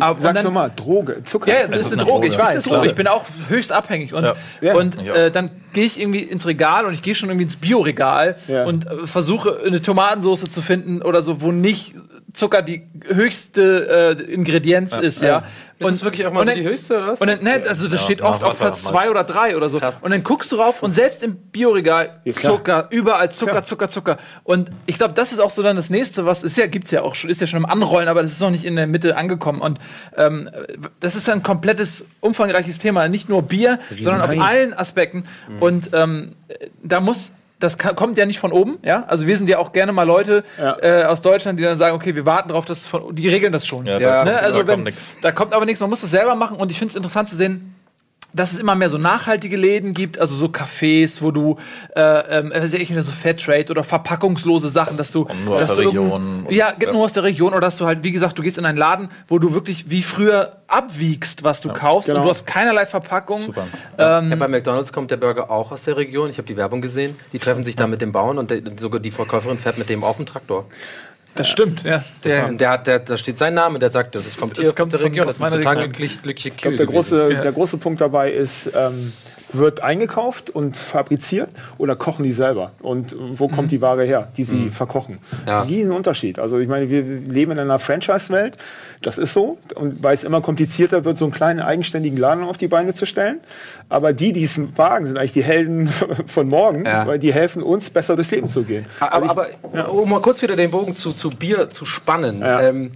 Aber 0.00 0.16
und 0.16 0.20
Sag's 0.22 0.42
nochmal, 0.42 0.70
Droge, 0.74 1.22
Zucker. 1.24 1.50
ja, 1.50 1.60
ja, 1.62 1.68
das 1.68 1.80
ist 1.80 1.86
ist 1.88 1.92
eine 1.92 2.02
eine 2.02 2.10
Droge, 2.10 2.26
ich 2.28 2.34
Droge. 2.34 2.44
weiß. 2.48 2.52
Eine 2.54 2.62
So, 2.62 2.70
Droge. 2.76 2.86
ich 2.86 2.94
bin 2.94 3.06
auch 3.08 3.24
höchst 3.48 3.72
abhängig. 3.72 4.14
Und, 4.14 4.24
Ja. 4.24 4.34
Ja. 4.62 4.74
und 4.74 4.98
Ich 5.00 5.08
äh, 5.08 5.30
dann 5.30 5.50
gehe 5.74 5.84
ich 5.84 6.00
irgendwie 6.00 6.20
ins 6.20 6.46
Regal 6.46 6.86
und 6.86 6.94
ich 6.94 7.02
gehe 7.02 7.14
schon 7.14 7.28
irgendwie 7.28 7.44
ins 7.44 7.56
Bioregal 7.56 8.36
Ja. 8.48 8.64
und 8.64 8.86
äh, 8.86 9.06
versuche 9.06 9.58
eine 9.66 9.82
Tomatensauce 9.82 10.44
zu 10.50 10.62
finden 10.62 11.02
oder 11.02 11.20
so, 11.20 11.25
wo 11.42 11.52
nicht 11.52 11.94
Zucker 12.32 12.60
die 12.62 12.82
höchste 13.06 14.16
äh, 14.18 14.32
Ingredienz 14.32 14.96
ist, 14.96 15.22
ja. 15.22 15.44
Ist 15.78 15.88
es 15.90 16.04
wirklich 16.04 16.26
auch 16.26 16.32
mal 16.32 16.40
und 16.40 16.46
so 16.48 16.54
dann- 16.54 16.62
die 16.62 16.68
höchste, 16.68 16.96
oder 16.96 17.08
was? 17.08 17.20
Und 17.20 17.28
dann, 17.28 17.42
ne, 17.42 17.62
also 17.68 17.86
das 17.88 18.00
Ja, 18.00 18.04
steht 18.04 18.22
oft 18.22 18.42
auf 18.44 18.58
Platz 18.58 18.82
meist. 18.82 18.86
zwei 18.86 19.10
oder 19.10 19.24
drei 19.24 19.56
oder 19.56 19.68
so. 19.68 19.78
Krass. 19.78 19.96
Und 20.00 20.10
dann 20.10 20.22
guckst 20.22 20.50
du 20.52 20.56
rauf 20.56 20.82
und 20.82 20.92
selbst 20.92 21.22
im 21.22 21.36
Bioregal 21.36 22.20
Ja. 22.24 22.32
Zucker, 22.32 22.86
überall 22.90 23.30
Zucker. 23.30 23.62
Zucker, 23.62 23.88
Zucker. 23.88 24.16
Und 24.44 24.70
ich 24.86 24.96
glaube, 24.98 25.12
das 25.14 25.32
ist 25.32 25.38
auch 25.38 25.50
so 25.50 25.62
dann 25.62 25.76
das 25.76 25.90
nächste, 25.90 26.24
was 26.24 26.42
ist 26.42 26.56
ja, 26.56 26.66
gibt's 26.66 26.90
ja 26.92 27.02
auch 27.02 27.14
schon, 27.14 27.28
ist 27.30 27.40
ja 27.42 27.46
schon 27.46 27.58
im 27.58 27.66
Anrollen, 27.66 28.08
aber 28.08 28.22
das 28.22 28.32
ist 28.32 28.40
noch 28.40 28.50
nicht 28.50 28.64
in 28.64 28.76
der 28.76 28.86
Mitte 28.86 29.16
angekommen. 29.18 29.60
Und 29.60 29.78
ähm, 30.16 30.48
das 31.00 31.14
ist 31.16 31.28
ein 31.28 31.42
komplettes, 31.42 32.06
umfangreiches 32.20 32.78
Thema. 32.78 33.08
Nicht 33.08 33.28
nur 33.28 33.42
Bier, 33.42 33.78
sondern 33.98 34.22
auf 34.22 34.38
allen 34.40 34.72
Aspekten. 34.74 35.24
Und 35.60 35.90
ähm, 35.94 36.32
da 36.82 37.00
muss. 37.00 37.32
Das 37.58 37.78
kommt 37.78 38.18
ja 38.18 38.26
nicht 38.26 38.38
von 38.38 38.52
oben, 38.52 38.76
ja. 38.82 39.04
Also 39.06 39.26
wir 39.26 39.34
sind 39.36 39.48
ja 39.48 39.56
auch 39.58 39.72
gerne 39.72 39.92
mal 39.92 40.02
Leute 40.02 40.44
Ja. 40.58 40.76
äh, 40.82 41.04
aus 41.04 41.22
Deutschland, 41.22 41.58
die 41.58 41.62
dann 41.62 41.78
sagen, 41.78 41.96
okay, 41.96 42.14
wir 42.14 42.26
warten 42.26 42.50
darauf, 42.50 42.66
dass 42.66 42.80
es 42.80 42.86
von, 42.86 43.14
die 43.14 43.28
regeln 43.30 43.50
das 43.52 43.66
schon. 43.66 43.86
Ja, 43.86 43.98
da- 43.98 44.24
ne? 44.24 44.32
da 44.32 44.36
Also 44.38 44.58
kommt 44.58 44.68
wenn, 44.68 44.82
nix. 44.82 45.12
da 45.22 45.32
kommt 45.32 45.54
aber 45.54 45.64
nichts. 45.64 45.80
Man 45.80 45.88
muss 45.88 46.02
das 46.02 46.10
selber 46.10 46.34
machen 46.34 46.58
und 46.58 46.70
ich 46.70 46.78
finde 46.78 46.90
es 46.90 46.96
interessant 46.96 47.28
zu 47.30 47.36
sehen, 47.36 47.74
dass 48.36 48.52
es 48.52 48.58
immer 48.58 48.76
mehr 48.76 48.90
so 48.90 48.98
nachhaltige 48.98 49.56
Läden 49.56 49.94
gibt, 49.94 50.18
also 50.18 50.36
so 50.36 50.46
Cafés, 50.46 51.22
wo 51.22 51.30
du, 51.30 51.56
äh, 51.94 52.38
ähm, 52.38 52.50
weiß 52.50 52.74
ich, 52.74 52.92
so 53.00 53.12
Fairtrade 53.12 53.70
oder 53.70 53.82
verpackungslose 53.82 54.68
Sachen, 54.68 54.96
dass 54.96 55.10
du, 55.10 55.22
Und 55.22 55.44
nur 55.44 55.56
aus 55.56 55.62
dass 55.62 55.74
der 55.74 55.84
du 55.84 55.90
Region 55.90 56.46
ja, 56.50 56.72
geht 56.72 56.88
ja. 56.88 56.92
nur 56.92 57.04
aus 57.04 57.12
der 57.12 57.22
Region 57.22 57.52
oder 57.52 57.62
dass 57.62 57.76
du 57.76 57.86
halt, 57.86 58.04
wie 58.04 58.12
gesagt, 58.12 58.38
du 58.38 58.42
gehst 58.42 58.58
in 58.58 58.64
einen 58.64 58.78
Laden, 58.78 59.08
wo 59.28 59.38
du 59.38 59.54
wirklich 59.54 59.90
wie 59.90 60.02
früher 60.02 60.58
abwiegst, 60.68 61.44
was 61.44 61.60
du 61.60 61.72
kaufst 61.72 62.08
genau. 62.08 62.20
und 62.20 62.24
du 62.24 62.30
hast 62.30 62.46
keinerlei 62.46 62.86
Verpackung. 62.86 63.42
Super. 63.42 63.66
Ja, 63.98 64.20
bei 64.20 64.48
McDonalds 64.48 64.92
kommt 64.92 65.10
der 65.10 65.16
Burger 65.16 65.50
auch 65.50 65.72
aus 65.72 65.84
der 65.84 65.96
Region. 65.96 66.28
Ich 66.28 66.38
habe 66.38 66.46
die 66.46 66.56
Werbung 66.56 66.80
gesehen. 66.80 67.16
Die 67.32 67.38
treffen 67.38 67.64
sich 67.64 67.76
da 67.76 67.86
mit 67.86 68.02
dem 68.02 68.12
Bauern 68.12 68.38
und 68.38 68.50
der, 68.50 68.60
sogar 68.78 69.00
die 69.00 69.10
Verkäuferin 69.10 69.58
fährt 69.58 69.78
mit 69.78 69.88
dem 69.88 70.04
auf 70.04 70.16
dem 70.16 70.26
Traktor. 70.26 70.66
Das 71.36 71.48
stimmt, 71.48 71.82
ja. 71.84 72.04
Der, 72.24 72.48
der 72.52 72.70
hat, 72.70 72.86
der, 72.86 72.98
da 73.00 73.16
steht 73.16 73.38
sein 73.38 73.54
Name, 73.54 73.78
der 73.78 73.90
sagt, 73.90 74.14
das 74.14 74.36
kommt 74.36 74.56
hier 74.58 74.72
kommt 74.72 74.94
aus 74.94 75.00
der 75.00 75.08
Region. 75.10 75.26
Das 75.26 75.36
sind 75.36 75.42
meiner 75.42 75.56
total 75.56 75.76
Region. 75.76 75.92
glücklich, 75.92 76.22
glückliche 76.22 76.48
Ich 76.48 76.56
glaube, 76.56 76.76
Kühe 76.76 76.86
der 76.86 76.94
große, 76.94 77.32
Ja. 77.32 77.40
der 77.42 77.52
große 77.52 77.76
Punkt 77.78 78.00
dabei 78.00 78.32
ist, 78.32 78.70
ähm, 78.74 79.12
wird 79.52 79.82
eingekauft 79.82 80.50
und 80.50 80.76
fabriziert 80.76 81.50
oder 81.78 81.96
kochen 81.96 82.24
die 82.24 82.32
selber? 82.32 82.72
Und 82.80 83.14
wo 83.18 83.48
kommt 83.48 83.70
die 83.70 83.80
Ware 83.80 84.04
her, 84.04 84.28
die 84.36 84.42
sie 84.44 84.70
verkochen? 84.70 85.18
Ja. 85.46 85.62
Riesen 85.62 85.92
Unterschied. 85.92 86.38
Also 86.38 86.58
ich 86.58 86.68
meine, 86.68 86.90
wir 86.90 87.02
leben 87.02 87.52
in 87.52 87.58
einer 87.58 87.78
Franchise-Welt, 87.78 88.56
das 89.02 89.18
ist 89.18 89.32
so. 89.32 89.58
Und 89.74 90.02
weil 90.02 90.14
es 90.14 90.24
immer 90.24 90.40
komplizierter 90.40 91.04
wird, 91.04 91.16
so 91.16 91.24
einen 91.26 91.32
kleinen 91.32 91.60
eigenständigen 91.60 92.18
Laden 92.18 92.44
auf 92.44 92.58
die 92.58 92.68
Beine 92.68 92.92
zu 92.92 93.06
stellen. 93.06 93.40
Aber 93.88 94.12
die, 94.12 94.32
die 94.32 94.42
es 94.42 94.60
wagen, 94.76 95.06
sind 95.06 95.16
eigentlich 95.18 95.32
die 95.32 95.44
Helden 95.44 95.88
von 96.26 96.48
morgen, 96.48 96.84
Ja. 96.84 97.06
weil 97.06 97.18
die 97.18 97.32
helfen 97.32 97.62
uns, 97.62 97.90
besser 97.90 98.16
durchs 98.16 98.30
Leben 98.30 98.48
zu 98.48 98.64
gehen. 98.64 98.86
Aber, 99.00 99.14
Also 99.14 99.30
aber 99.72 99.92
um 99.92 100.10
mal 100.10 100.20
kurz 100.20 100.42
wieder 100.42 100.56
den 100.56 100.70
Bogen 100.70 100.96
zu, 100.96 101.12
zu 101.12 101.30
Bier 101.30 101.70
zu 101.70 101.84
spannen. 101.84 102.40
Ja. 102.40 102.62
Ähm, 102.62 102.92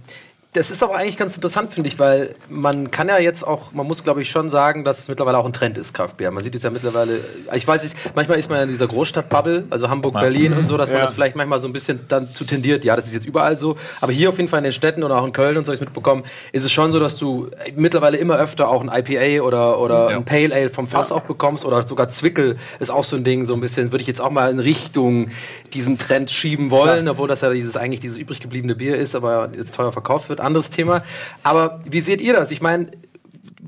das 0.53 0.69
ist 0.69 0.83
aber 0.83 0.97
eigentlich 0.97 1.15
ganz 1.15 1.35
interessant, 1.35 1.73
finde 1.73 1.87
ich, 1.87 1.97
weil 1.97 2.35
man 2.49 2.91
kann 2.91 3.07
ja 3.07 3.17
jetzt 3.19 3.47
auch, 3.47 3.71
man 3.71 3.87
muss 3.87 4.03
glaube 4.03 4.21
ich 4.21 4.29
schon 4.29 4.49
sagen, 4.49 4.83
dass 4.83 4.99
es 4.99 5.07
mittlerweile 5.07 5.37
auch 5.37 5.45
ein 5.45 5.53
Trend 5.53 5.77
ist, 5.77 5.93
Kraftbier. 5.93 6.29
Man 6.31 6.43
sieht 6.43 6.53
es 6.55 6.63
ja 6.63 6.69
mittlerweile, 6.69 7.21
ich 7.53 7.65
weiß 7.65 7.83
nicht, 7.83 7.95
manchmal 8.15 8.37
ist 8.37 8.49
man 8.49 8.57
ja 8.57 8.63
in 8.63 8.69
dieser 8.69 8.87
Großstadt-Bubble, 8.87 9.63
also 9.69 9.89
Hamburg, 9.89 10.13
Berlin 10.15 10.51
und 10.51 10.65
so, 10.65 10.75
dass 10.75 10.89
man 10.89 10.99
Ja. 10.99 11.05
das 11.05 11.13
vielleicht 11.13 11.37
manchmal 11.37 11.61
so 11.61 11.67
ein 11.67 11.73
bisschen 11.73 12.01
dann 12.09 12.33
zu 12.33 12.43
tendiert, 12.43 12.83
ja, 12.83 12.97
das 12.97 13.05
ist 13.07 13.13
jetzt 13.13 13.25
überall 13.25 13.55
so, 13.55 13.77
aber 14.01 14.11
hier 14.11 14.27
auf 14.27 14.35
jeden 14.37 14.49
Fall 14.49 14.57
in 14.57 14.65
den 14.65 14.73
Städten 14.73 15.03
oder 15.05 15.21
auch 15.21 15.25
in 15.25 15.31
Köln 15.31 15.55
und 15.55 15.65
so, 15.65 15.71
ich 15.71 15.79
mitbekommen, 15.79 16.23
ist 16.51 16.65
es 16.65 16.71
schon 16.73 16.91
so, 16.91 16.99
dass 16.99 17.15
du 17.15 17.47
mittlerweile 17.77 18.17
immer 18.17 18.35
öfter 18.37 18.67
auch 18.67 18.85
ein 18.85 18.89
IPA 18.93 19.43
oder, 19.45 19.79
oder 19.79 20.09
ein 20.09 20.25
Pale 20.25 20.53
Ale 20.53 20.69
vom 20.69 20.85
Fass 20.85 21.13
auch 21.13 21.21
bekommst 21.21 21.63
oder 21.63 21.87
sogar 21.87 22.09
Zwickel 22.09 22.57
ist 22.81 22.89
auch 22.91 23.05
so 23.05 23.15
ein 23.15 23.23
Ding, 23.23 23.45
so 23.45 23.53
ein 23.53 23.61
bisschen, 23.61 23.93
würde 23.93 24.01
ich 24.01 24.07
jetzt 24.07 24.19
auch 24.19 24.31
mal 24.31 24.51
in 24.51 24.59
Richtung 24.59 25.29
diesem 25.73 25.97
Trend 25.97 26.29
schieben 26.29 26.71
wollen, 26.71 27.07
obwohl 27.07 27.29
das 27.29 27.39
ja 27.39 27.49
dieses 27.53 27.77
eigentlich 27.77 28.01
dieses 28.01 28.17
übrig 28.17 28.41
gebliebene 28.41 28.75
Bier 28.75 28.97
ist, 28.97 29.15
aber 29.15 29.49
jetzt 29.55 29.73
teuer 29.75 29.93
verkauft 29.93 30.27
wird, 30.27 30.40
anderes 30.41 30.69
Thema. 30.69 31.03
Aber 31.43 31.81
wie 31.89 32.01
seht 32.01 32.21
ihr 32.21 32.33
das? 32.33 32.51
Ich 32.51 32.61
meine, 32.61 32.87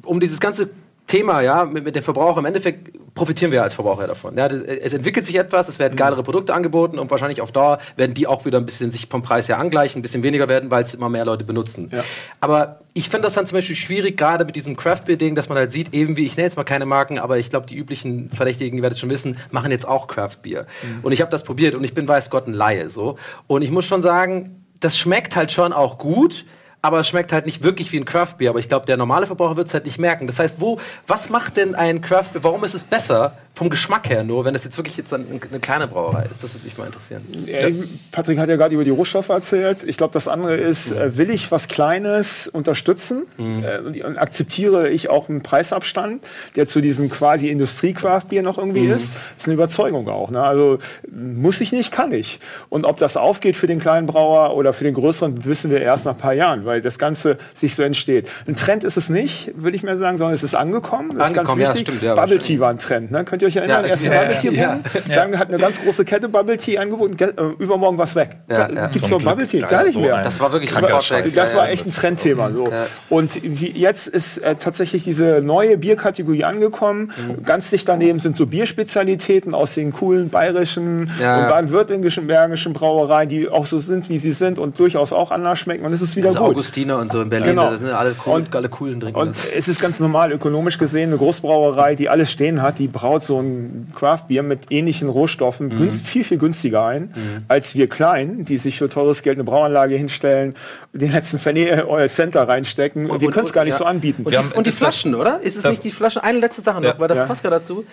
um 0.04 0.20
dieses 0.20 0.40
ganze 0.40 0.70
Thema, 1.08 1.42
ja, 1.42 1.66
mit, 1.66 1.84
mit 1.84 1.96
dem 1.96 2.04
Verbraucher, 2.04 2.40
im 2.40 2.46
Endeffekt 2.46 2.92
profitieren 3.14 3.52
wir 3.52 3.62
als 3.62 3.76
Verbraucher 3.76 4.08
davon. 4.08 4.38
Ja, 4.38 4.48
es 4.48 4.94
entwickelt 4.94 5.26
sich 5.26 5.36
etwas, 5.36 5.68
es 5.68 5.78
werden 5.78 5.96
geilere 5.96 6.24
Produkte 6.24 6.54
angeboten 6.54 6.98
und 6.98 7.12
wahrscheinlich 7.12 7.42
auf 7.42 7.52
Dauer 7.52 7.80
werden 7.96 8.14
die 8.14 8.26
auch 8.26 8.46
wieder 8.46 8.58
ein 8.58 8.66
bisschen 8.66 8.92
sich 8.92 9.08
vom 9.08 9.22
Preis 9.22 9.48
her 9.48 9.60
angleichen, 9.60 10.00
ein 10.00 10.02
bisschen 10.02 10.24
weniger 10.24 10.48
werden, 10.48 10.72
weil 10.72 10.84
es 10.84 10.94
immer 10.94 11.10
mehr 11.10 11.26
Leute 11.26 11.44
benutzen. 11.44 11.90
Ja. 11.94 12.04
Aber 12.40 12.80
ich 12.94 13.10
finde 13.10 13.24
das 13.24 13.34
dann 13.36 13.46
zum 13.46 13.58
Beispiel 13.58 13.76
schwierig, 13.76 14.18
gerade 14.18 14.46
mit 14.46 14.56
diesem 14.56 14.76
Craft-Beer-Ding, 14.76 15.36
dass 15.36 15.50
man 15.50 15.58
halt 15.58 15.72
sieht, 15.72 15.94
eben 15.94 16.18
wie, 16.18 16.26
ich 16.26 16.36
nenne 16.38 16.48
jetzt 16.48 16.58
mal 16.58 16.64
keine 16.64 16.86
Marken, 16.86 17.20
aber 17.20 17.38
ich 17.38 17.50
glaube, 17.50 17.68
die 17.68 17.76
üblichen 17.76 18.32
Verdächtigen, 18.32 18.78
ihr 18.78 18.84
werdet 18.84 18.98
schon 18.98 19.10
wissen, 19.10 19.38
machen 19.52 19.70
jetzt 19.70 19.88
auch 19.88 20.08
Craft-Bier. 20.08 20.66
Und 21.04 21.12
ich 21.12 21.22
habe 21.22 21.30
das 21.30 21.44
probiert 21.44 21.76
und 21.76 21.84
ich 21.84 21.94
bin, 21.94 22.08
weiß 22.08 22.32
Gott, 22.32 22.48
ein 22.48 22.54
Laie, 22.54 22.90
so. 22.90 23.18
Und 23.46 23.62
ich 23.62 23.70
muss 23.70 23.86
schon 23.86 24.02
sagen, 24.02 24.66
das 24.80 24.98
schmeckt 24.98 25.36
halt 25.36 25.52
schon 25.52 25.72
auch 25.72 26.00
gut, 26.00 26.46
aber 26.84 27.00
es 27.00 27.08
schmeckt 27.08 27.32
halt 27.32 27.46
nicht 27.46 27.63
wirklich 27.63 27.91
wie 27.93 27.98
ein 27.98 28.04
Craft-Bier. 28.06 28.50
Aber 28.50 28.60
ich 28.60 28.67
glaube, 28.67 28.86
der 28.86 28.98
normale 28.98 29.26
Verbraucher 29.26 29.56
wird 29.56 29.69
es 29.69 29.74
halt 29.74 29.86
nicht 29.86 30.00
merken. 30.00 30.28
Das 30.28 30.38
heißt, 30.38 30.60
wo, 30.60 30.80
was 31.08 31.30
macht 31.30 31.56
denn 31.56 31.76
ein 31.76 32.02
Craft-Bier, 32.02 32.43
warum 32.43 32.65
ist 32.65 32.76
es 32.76 32.84
besser 32.84 33.38
vom 33.56 33.70
Geschmack 33.70 34.10
her 34.10 34.24
nur, 34.24 34.46
wenn 34.46 34.56
das 34.56 34.63
jetzt 34.63 34.78
wirklich 34.78 34.98
jetzt 34.98 35.13
eine, 35.13 35.26
eine 35.28 35.60
kleine 35.60 35.88
Brauerei 35.88 36.26
ist. 36.32 36.44
Das 36.44 36.56
würde 36.56 36.66
mich 36.66 36.76
mal 36.76 36.88
interessieren. 36.88 37.22
Ja, 37.46 37.68
Patrick 38.12 38.39
hat 38.39 38.50
ja 38.50 38.56
gerade 38.56 38.74
über 38.74 38.84
die 38.84 38.89
Rohstoffe 38.89 39.30
erzählt. 39.30 39.84
Ich 39.84 39.98
glaube, 39.98 40.12
das 40.12 40.28
andere 40.28 40.56
ist, 40.56 40.92
äh, 40.92 41.18
will 41.18 41.30
ich 41.30 41.52
was 41.52 41.68
Kleines 41.68 42.48
unterstützen 42.48 43.24
äh, 43.38 43.78
und, 43.78 44.18
akzeptiere 44.18 44.89
ich 44.89 45.10
auch 45.12 45.30
einen 45.30 45.44
Preisabstand, 45.44 46.24
der 46.56 46.66
zu 46.66 46.82
diesem 46.82 47.10
quasi 47.12 47.50
Industrie-Craft-Bier 47.50 48.42
noch 48.42 48.58
irgendwie 48.58 48.88
ist. 48.88 49.16
ist 49.38 49.46
eine 49.46 49.54
Überzeugung 49.54 50.10
auch. 50.10 50.32
Ne? 50.32 50.42
Also 50.42 50.80
muss 51.12 51.62
ich 51.62 51.72
nicht, 51.72 51.92
kann 51.92 52.12
ich. 52.12 52.39
Und 52.70 52.86
ob 52.86 52.98
das 52.98 53.18
aufgeht 53.18 53.56
für 53.56 53.68
den 53.68 53.80
kleinen 53.80 54.08
Brauer 54.08 54.56
oder 54.56 54.74
für 54.74 54.84
den 54.84 54.96
größeren, 54.96 55.46
wissen 55.46 55.70
wir 55.70 55.80
erst 55.80 56.06
nach 56.06 56.13
ein 56.13 56.18
paar 56.18 56.34
Jahren, 56.34 56.66
weil 56.66 56.82
das 56.82 56.98
Ganze 56.98 57.38
sich 57.54 57.76
so 57.76 57.84
entsteht. 57.84 58.28
Ein 58.48 58.56
Trend 58.56 58.84
ist 58.84 58.98
es 58.98 59.10
nicht, 59.10 59.52
würde 59.56 59.78
ich 59.78 59.84
mal 59.84 59.98
sagen, 59.98 60.18
sondern 60.18 60.34
es 60.34 60.42
ist 60.42 60.56
angekommen. 60.56 61.12
Das 61.16 61.28
Angekommen, 61.28 61.62
ist 61.62 61.68
ja, 61.68 61.68
ganz 61.68 61.80
wichtig. 61.80 61.96
stimmt, 61.96 62.02
ja, 62.02 62.16
Bubble 62.16 62.39
Tea 62.39 62.60
war 62.60 62.70
ein 62.70 62.80
Trend. 62.80 63.12
Ne? 63.12 63.24
Könnt 63.24 63.42
ihr 63.43 63.47
euch 63.47 63.56
erinnern? 63.56 63.84
Ja, 63.84 63.89
Erst 63.91 64.06
ja, 64.06 64.12
ja, 64.13 64.21
ja, 64.23 64.27
Bubble 64.27 64.39
Tea 64.51 64.60
ja. 64.60 64.71
Boom, 64.73 65.01
dann 65.08 65.39
hat 65.39 65.49
eine 65.49 65.58
ganz 65.58 65.82
große 65.82 66.06
Kette 66.06 66.27
Bubble 66.29 66.58
Tea 66.58 66.79
angeboten, 66.79 67.15
ge- 67.17 67.29
äh, 67.38 67.62
übermorgen 67.63 67.97
was 67.97 68.15
weg. 68.15 68.38
Ja, 68.49 68.67
Da 68.67 68.73
ja. 68.73 68.88
Gibt's 68.88 69.08
Zum 69.08 69.17
noch 69.19 69.29
Bubble. 69.32 69.45
Tea? 69.47 69.60
Gar 69.62 69.84
nicht 69.86 69.97
mehr. 69.99 70.21
Das 70.21 70.39
war 70.39 70.51
wirklich 70.51 70.71
Scheiß. 70.71 71.34
Das 71.34 71.51
Ja, 71.51 71.58
war 71.58 71.67
ja, 71.67 71.71
echt 71.73 71.86
ein 71.86 71.91
Trendthema. 71.93 72.51
So. 72.51 72.67
Ja. 72.69 72.86
Und 73.10 73.39
wie, 73.43 73.71
jetzt 73.71 74.08
ist 74.08 74.39
äh, 74.39 74.56
tatsächlich 74.56 75.03
diese 75.03 75.41
neue 75.43 75.77
Bierkategorie 75.77 76.43
angekommen. 76.43 77.12
Mhm. 77.17 77.43
Ganz 77.43 77.69
dicht 77.69 77.88
daneben 77.88 78.19
sind 78.19 78.38
so 78.38 78.45
Bierspezialitäten 78.47 79.53
aus 79.53 79.73
den 79.75 79.91
coolen 79.91 80.29
bayerischen 80.29 81.10
Ja, 81.21 81.38
und 81.38 81.43
ja. 81.43 81.49
baden-württembergischen 81.49 82.27
bergischen 82.27 82.73
Brauereien, 82.73 83.29
die 83.29 83.49
auch 83.49 83.65
so 83.65 83.79
sind, 83.79 84.10
wie 84.10 84.17
sie 84.17 84.32
sind 84.32 84.60
und 84.60 84.79
durchaus 84.79 85.13
auch 85.13 85.32
anders 85.32 85.60
schmecken. 85.60 85.86
Und 85.86 85.93
es 85.93 86.01
ist 86.01 86.15
wieder 86.15 86.27
Also 86.29 86.39
gut. 86.39 86.49
Augustiner 86.49 86.99
und 86.99 87.12
so 87.12 87.21
in 87.21 87.29
Berlin, 87.29 87.49
Genau. 87.49 87.71
das 87.71 87.79
sind 87.79 87.89
ja 87.89 87.97
alle, 87.97 88.15
cool, 88.25 88.34
Und- 88.36 88.56
alle 88.56 88.69
coolen 88.69 88.99
drin. 88.99 89.15
Und 89.15 89.36
es 89.56 89.67
ist 89.67 89.82
ganz 89.82 89.99
normal, 89.99 90.32
ökonomisch 90.32 90.77
gesehen, 90.77 91.10
eine 91.10 91.17
Großbrauerei, 91.17 91.95
die 91.95 92.10
alles 92.10 92.32
stehen 92.32 92.62
hat, 92.62 92.79
die 92.79 92.88
braut 92.88 93.23
so 93.23 93.33
ein 93.41 93.91
Craftbier 93.96 94.43
mit 94.43 94.72
ähnlichen 94.72 95.10
Rohstoffen 95.10 95.67
Mhm. 95.67 95.78
günst, 95.78 96.06
viel, 96.08 96.24
viel 96.24 96.38
günstiger 96.38 96.86
ein, 96.86 97.13
als 97.48 97.76
wir 97.76 97.88
Kleinen, 97.88 98.46
die 98.46 98.58
sich 98.58 98.78
für 98.78 98.89
teures 98.89 99.24
Geld 99.24 99.38
eine 99.38 99.43
Brauanlage 99.43 99.96
hinstellen, 99.96 100.56
den 100.93 101.12
letzten 101.12 101.39
Penny 101.39 101.62
äh, 101.63 101.84
euer 101.88 102.08
Center 102.08 102.48
reinstecken. 102.48 103.10
Und 103.10 103.22
wir 103.22 103.30
können 103.32 103.46
es 103.46 103.54
gar 103.54 103.63
nicht 103.65 103.74
ja. 103.74 103.78
so 103.80 103.86
anbieten. 103.86 104.24
Und, 104.24 104.32
die, 104.34 104.38
und 104.58 104.67
die 104.67 104.72
Flaschen, 104.72 105.15
oder? 105.15 105.39
Ist 105.41 105.56
es 105.56 105.63
das- 105.63 105.72
nicht 105.72 105.84
die 105.84 105.91
Flaschen? 105.91 106.22
Eine 106.22 106.39
letzte 106.39 106.62
Sache 106.62 106.82
noch, 106.82 106.88
Ja. 106.89 107.00
weil 107.00 107.08
das 107.08 107.17
Ja. 107.17 107.26
passt 107.26 107.43
ja 107.43 107.50
dazu. 107.50 107.86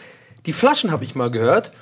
Die 0.46 0.52
Flaschen 0.52 0.90
habe 0.90 1.04
ich 1.04 1.14
mal 1.14 1.30
gehört. 1.30 1.72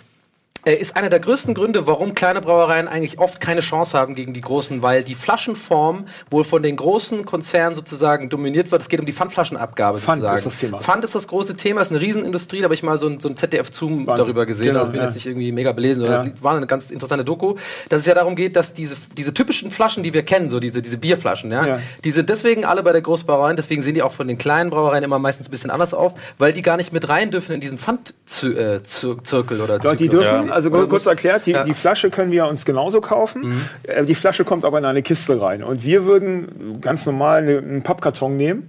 Äh, 0.69 0.75
Ist 0.81 0.97
einer 0.97 1.09
der 1.09 1.21
größten 1.21 1.55
Gründe, 1.55 1.87
warum 1.87 2.15
kleine 2.15 2.41
Brauereien 2.41 2.89
eigentlich 2.89 3.19
oft 3.19 3.41
keine 3.41 3.61
Chance 3.61 3.97
haben 3.97 4.15
gegen 4.15 4.33
die 4.35 4.41
großen, 4.41 4.83
weil 4.83 5.03
die 5.05 5.15
Flaschenform 5.15 6.07
wohl 6.31 6.45
von 6.45 6.63
den 6.63 6.77
großen 6.77 7.25
Konzernen 7.25 7.75
sozusagen 7.77 8.29
dominiert 8.29 8.71
wird. 8.71 8.83
Es 8.83 8.89
geht 8.89 9.01
um 9.01 9.07
die 9.07 9.13
Pfandflaschenabgabe. 9.13 9.99
Pfand 9.99 10.21
sozusagen. 10.23 10.39
ist 10.39 10.47
das 10.47 10.59
Thema. 10.59 10.79
Pfand 10.79 11.05
ist 11.05 11.15
das 11.15 11.27
große 11.29 11.57
Thema, 11.57 11.81
ist 11.81 11.91
eine 11.91 12.01
Riesenindustrie. 12.01 12.59
Da 12.59 12.65
habe 12.65 12.75
ich 12.75 12.83
mal 12.83 12.99
so 12.99 13.09
ein, 13.09 13.21
so 13.21 13.29
ein 13.29 13.37
ZDF-Zoom 13.37 14.07
darüber 14.07 14.47
gesehen. 14.47 14.67
Genau, 14.69 14.81
also 14.81 14.91
ich 14.91 14.93
bin 14.93 15.01
ja. 15.01 15.07
jetzt 15.07 15.15
nicht 15.15 15.27
irgendwie 15.27 15.53
mega 15.53 15.73
belesen. 15.73 16.05
oder 16.05 16.25
Ja. 16.25 16.25
Das 16.25 16.43
war 16.43 16.57
eine 16.57 16.67
ganz 16.67 16.91
interessante 16.91 17.25
Doku. 17.25 17.55
Dass 17.89 18.01
es 18.01 18.07
ja 18.07 18.15
darum 18.15 18.37
geht, 18.37 18.57
dass 18.57 18.75
diese, 18.75 18.97
diese 19.17 19.33
typischen 19.35 19.71
Flaschen, 19.71 20.03
die 20.03 20.13
wir 20.13 20.23
kennen, 20.23 20.51
so 20.51 20.61
diese, 20.61 20.83
diese 20.83 20.99
Bierflaschen, 20.99 21.51
ja, 21.53 21.67
Ja. 21.67 21.79
die 22.05 22.11
sind 22.11 22.29
deswegen 22.29 22.65
alle 22.65 22.83
bei 22.83 22.93
der 22.93 23.01
Großbrauerei, 23.03 23.55
deswegen 23.55 23.83
sehen 23.83 23.95
die 23.95 24.03
auch 24.03 24.13
von 24.13 24.29
den 24.29 24.39
kleinen 24.39 24.71
Brauereien 24.71 25.05
immer 25.05 25.19
meistens 25.19 25.49
ein 25.49 25.51
bisschen 25.51 25.71
anders 25.71 25.95
auf, 25.95 26.13
weil 26.39 26.53
die 26.53 26.63
gar 26.63 26.77
nicht 26.77 26.93
mit 26.93 27.09
rein 27.09 27.31
dürfen 27.31 27.53
in 27.55 27.61
diesen 27.61 27.79
Pfandzirkel 27.79 29.61
oder 29.61 29.79
Doch, 29.79 29.97
die 29.97 30.05
Zyklus. 30.09 30.23
dürfen, 30.23 30.49
Ja. 30.49 30.53
Also 30.59 30.71
Oder 30.71 30.87
kurz 30.87 31.07
erklärt, 31.07 31.47
die, 31.47 31.53
Ja. 31.53 31.65
die 31.65 31.75
Flasche 31.75 32.11
können 32.11 32.31
wir 32.33 32.47
uns 32.47 32.65
genauso 32.65 33.01
kaufen. 33.01 33.61
Äh, 33.85 34.05
Die 34.05 34.15
Flasche 34.15 34.45
kommt 34.45 34.65
aber 34.65 34.79
in 34.79 34.85
eine 34.85 35.03
Kiste 35.03 35.41
rein. 35.41 35.63
Und 35.63 35.85
wir 35.85 36.05
würden 36.05 36.81
ganz 36.81 37.07
normal 37.07 37.43
eine, 37.43 37.59
einen 37.59 37.83
Pappkarton 37.83 38.37
nehmen. 38.37 38.69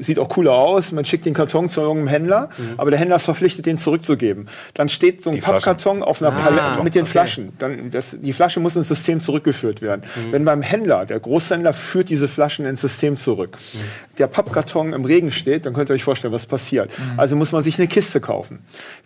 Sieht 0.00 0.18
auch 0.18 0.28
cooler 0.28 0.52
aus. 0.52 0.92
Man 0.92 1.04
schickt 1.04 1.26
den 1.26 1.34
Karton 1.34 1.68
zu 1.68 1.80
irgendeinem 1.80 2.08
Händler, 2.08 2.48
aber 2.76 2.90
der 2.90 2.98
Händler 3.00 3.16
ist 3.16 3.24
verpflichtet, 3.24 3.66
den 3.66 3.78
zurückzugeben. 3.78 4.46
Dann 4.74 4.88
steht 4.88 5.22
so 5.22 5.30
ein 5.30 5.36
Die 5.36 5.40
Flaschen. 5.40 5.54
Pappkarton 5.54 6.02
auf 6.02 6.22
einer 6.22 6.32
Ah, 6.36 6.40
Palette 6.40 6.82
mit 6.84 6.94
den 6.94 7.02
okay. 7.02 7.10
Flaschen. 7.10 7.52
Dann, 7.58 7.90
das, 7.90 8.16
die 8.20 8.32
Flasche 8.32 8.60
muss 8.60 8.76
ins 8.76 8.88
System 8.88 9.20
zurückgeführt 9.20 9.82
werden. 9.82 10.02
Wenn 10.30 10.44
beim 10.44 10.62
Händler, 10.62 11.04
der 11.06 11.20
Großhändler 11.20 11.72
führt 11.72 12.08
diese 12.10 12.28
Flaschen 12.28 12.64
ins 12.66 12.80
System 12.80 13.16
zurück. 13.16 13.58
Der 14.18 14.26
Pappkarton 14.28 14.92
im 14.92 15.04
Regen 15.04 15.30
steht, 15.32 15.66
dann 15.66 15.72
könnt 15.74 15.90
ihr 15.90 15.94
euch 15.94 16.04
vorstellen, 16.04 16.32
was 16.32 16.46
passiert. 16.46 16.90
Also 17.16 17.34
muss 17.36 17.52
man 17.52 17.62
sich 17.62 17.78
eine 17.78 17.88
Kiste 17.88 18.20
kaufen. 18.20 18.60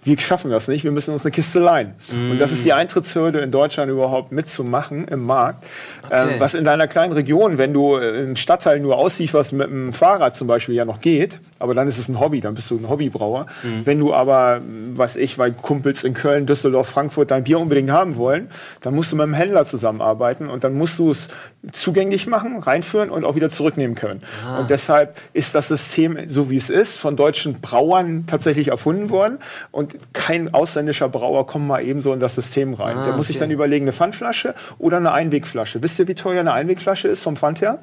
Wir 0.04 0.18
schaffen 0.20 0.50
das 0.50 0.68
nicht, 0.68 0.84
wir 0.84 0.90
müssen 0.92 1.12
uns 1.12 1.24
eine 1.24 1.30
Kiste 1.32 1.58
leihen. 1.60 1.94
Und 2.10 2.38
das 2.38 2.52
ist 2.52 2.64
die 2.64 2.72
Eintrittshürde 2.72 3.40
in 3.40 3.50
Deutschland 3.50 3.90
überhaupt 3.90 4.32
mitzumachen 4.32 5.06
im 5.08 5.24
Markt. 5.24 5.64
Ähm, 6.10 6.30
was 6.38 6.54
in 6.54 6.64
deiner 6.64 6.86
kleinen 6.86 7.12
Region, 7.12 7.58
wenn 7.58 7.72
du 7.72 7.96
äh, 7.96 8.22
im 8.22 8.36
Stadtteil 8.36 8.80
nur 8.80 8.96
auslieferst 8.96 9.52
mit 9.52 9.68
dem 9.68 9.92
Fahrrad 9.92 10.34
zum 10.34 10.48
Beispiel, 10.48 10.74
ja 10.74 10.84
noch 10.84 11.00
geht, 11.00 11.40
aber 11.58 11.74
dann 11.74 11.88
ist 11.88 11.98
es 11.98 12.08
ein 12.08 12.18
Hobby, 12.20 12.40
dann 12.40 12.54
bist 12.54 12.70
du 12.70 12.76
ein 12.76 12.88
Hobbybrauer. 12.88 13.46
Wenn 13.84 13.98
du 13.98 14.14
aber, 14.14 14.60
was 14.94 15.16
ich, 15.16 15.38
weil 15.38 15.52
Kumpels 15.52 16.04
in 16.04 16.14
Köln, 16.14 16.46
Düsseldorf, 16.46 16.88
Frankfurt 16.88 17.30
dein 17.30 17.44
Bier 17.44 17.58
unbedingt 17.58 17.90
haben 17.90 18.16
wollen, 18.16 18.48
dann 18.80 18.94
musst 18.94 19.12
du 19.12 19.16
mit 19.16 19.24
dem 19.24 19.34
Händler 19.34 19.64
zusammenarbeiten 19.64 20.48
und 20.48 20.64
dann 20.64 20.74
musst 20.74 20.98
du 20.98 21.10
es 21.10 21.28
zugänglich 21.72 22.26
machen, 22.26 22.58
reinführen 22.58 23.10
und 23.10 23.24
auch 23.24 23.34
wieder 23.34 23.50
zurücknehmen 23.50 23.96
können. 23.96 24.22
Und 24.60 24.70
deshalb 24.70 25.16
ist 25.32 25.54
das 25.54 25.68
System, 25.68 26.16
so 26.28 26.50
wie 26.50 26.56
es 26.56 26.70
ist, 26.70 26.98
von 26.98 27.16
deutschen 27.16 27.60
Brauern 27.60 28.26
tatsächlich 28.26 28.68
erfunden 28.68 29.10
worden 29.10 29.38
und 29.72 29.96
kein 30.12 30.54
ausländischer 30.54 31.08
Brauer 31.08 31.46
kommt 31.46 31.66
mal 31.66 31.84
ebenso 31.84 32.12
in 32.12 32.20
das 32.20 32.36
System 32.36 32.74
rein. 32.74 32.96
Der 33.04 33.14
muss 33.14 33.26
sich 33.26 33.38
dann 33.38 33.50
überlegen, 33.50 33.84
eine 33.84 33.92
Pfandflasche 33.92 34.54
oder 34.78 34.98
eine 34.98 35.12
Einwegflasche. 35.12 35.82
Wisst 35.82 35.98
ihr, 35.98 36.06
wie 36.06 36.14
teuer 36.14 36.40
eine 36.40 36.52
Einwegflasche 36.52 37.08
ist 37.08 37.22
vom 37.24 37.36
Pfand 37.36 37.60
her? 37.60 37.80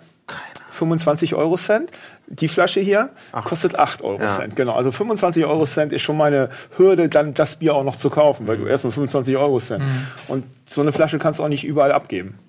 25 0.71 1.35
Euro 1.35 1.55
Cent. 1.55 1.91
Die 2.27 2.47
Flasche 2.47 2.79
hier 2.79 3.09
kostet 3.43 3.77
8 3.77 4.01
Euro 4.01 4.21
Ja. 4.21 4.27
Cent. 4.27 4.55
Genau, 4.55 4.73
also 4.73 4.91
25 4.91 5.45
Euro 5.45 5.65
Cent 5.65 5.93
ist 5.93 6.01
schon 6.01 6.17
meine 6.17 6.49
Hürde, 6.77 7.07
dann 7.07 7.33
das 7.33 7.57
Bier 7.57 7.75
auch 7.75 7.83
noch 7.83 7.97
zu 7.97 8.09
kaufen, 8.09 8.47
weil 8.47 8.57
du 8.57 8.65
erstmal 8.65 8.91
25 8.91 9.37
Euro 9.37 9.59
Cent. 9.59 9.83
Und 10.27 10.43
so 10.65 10.81
eine 10.81 10.91
Flasche 10.91 11.19
kannst 11.19 11.39
du 11.39 11.43
auch 11.43 11.49
nicht 11.49 11.65
überall 11.65 11.91
abgeben. 11.91 12.39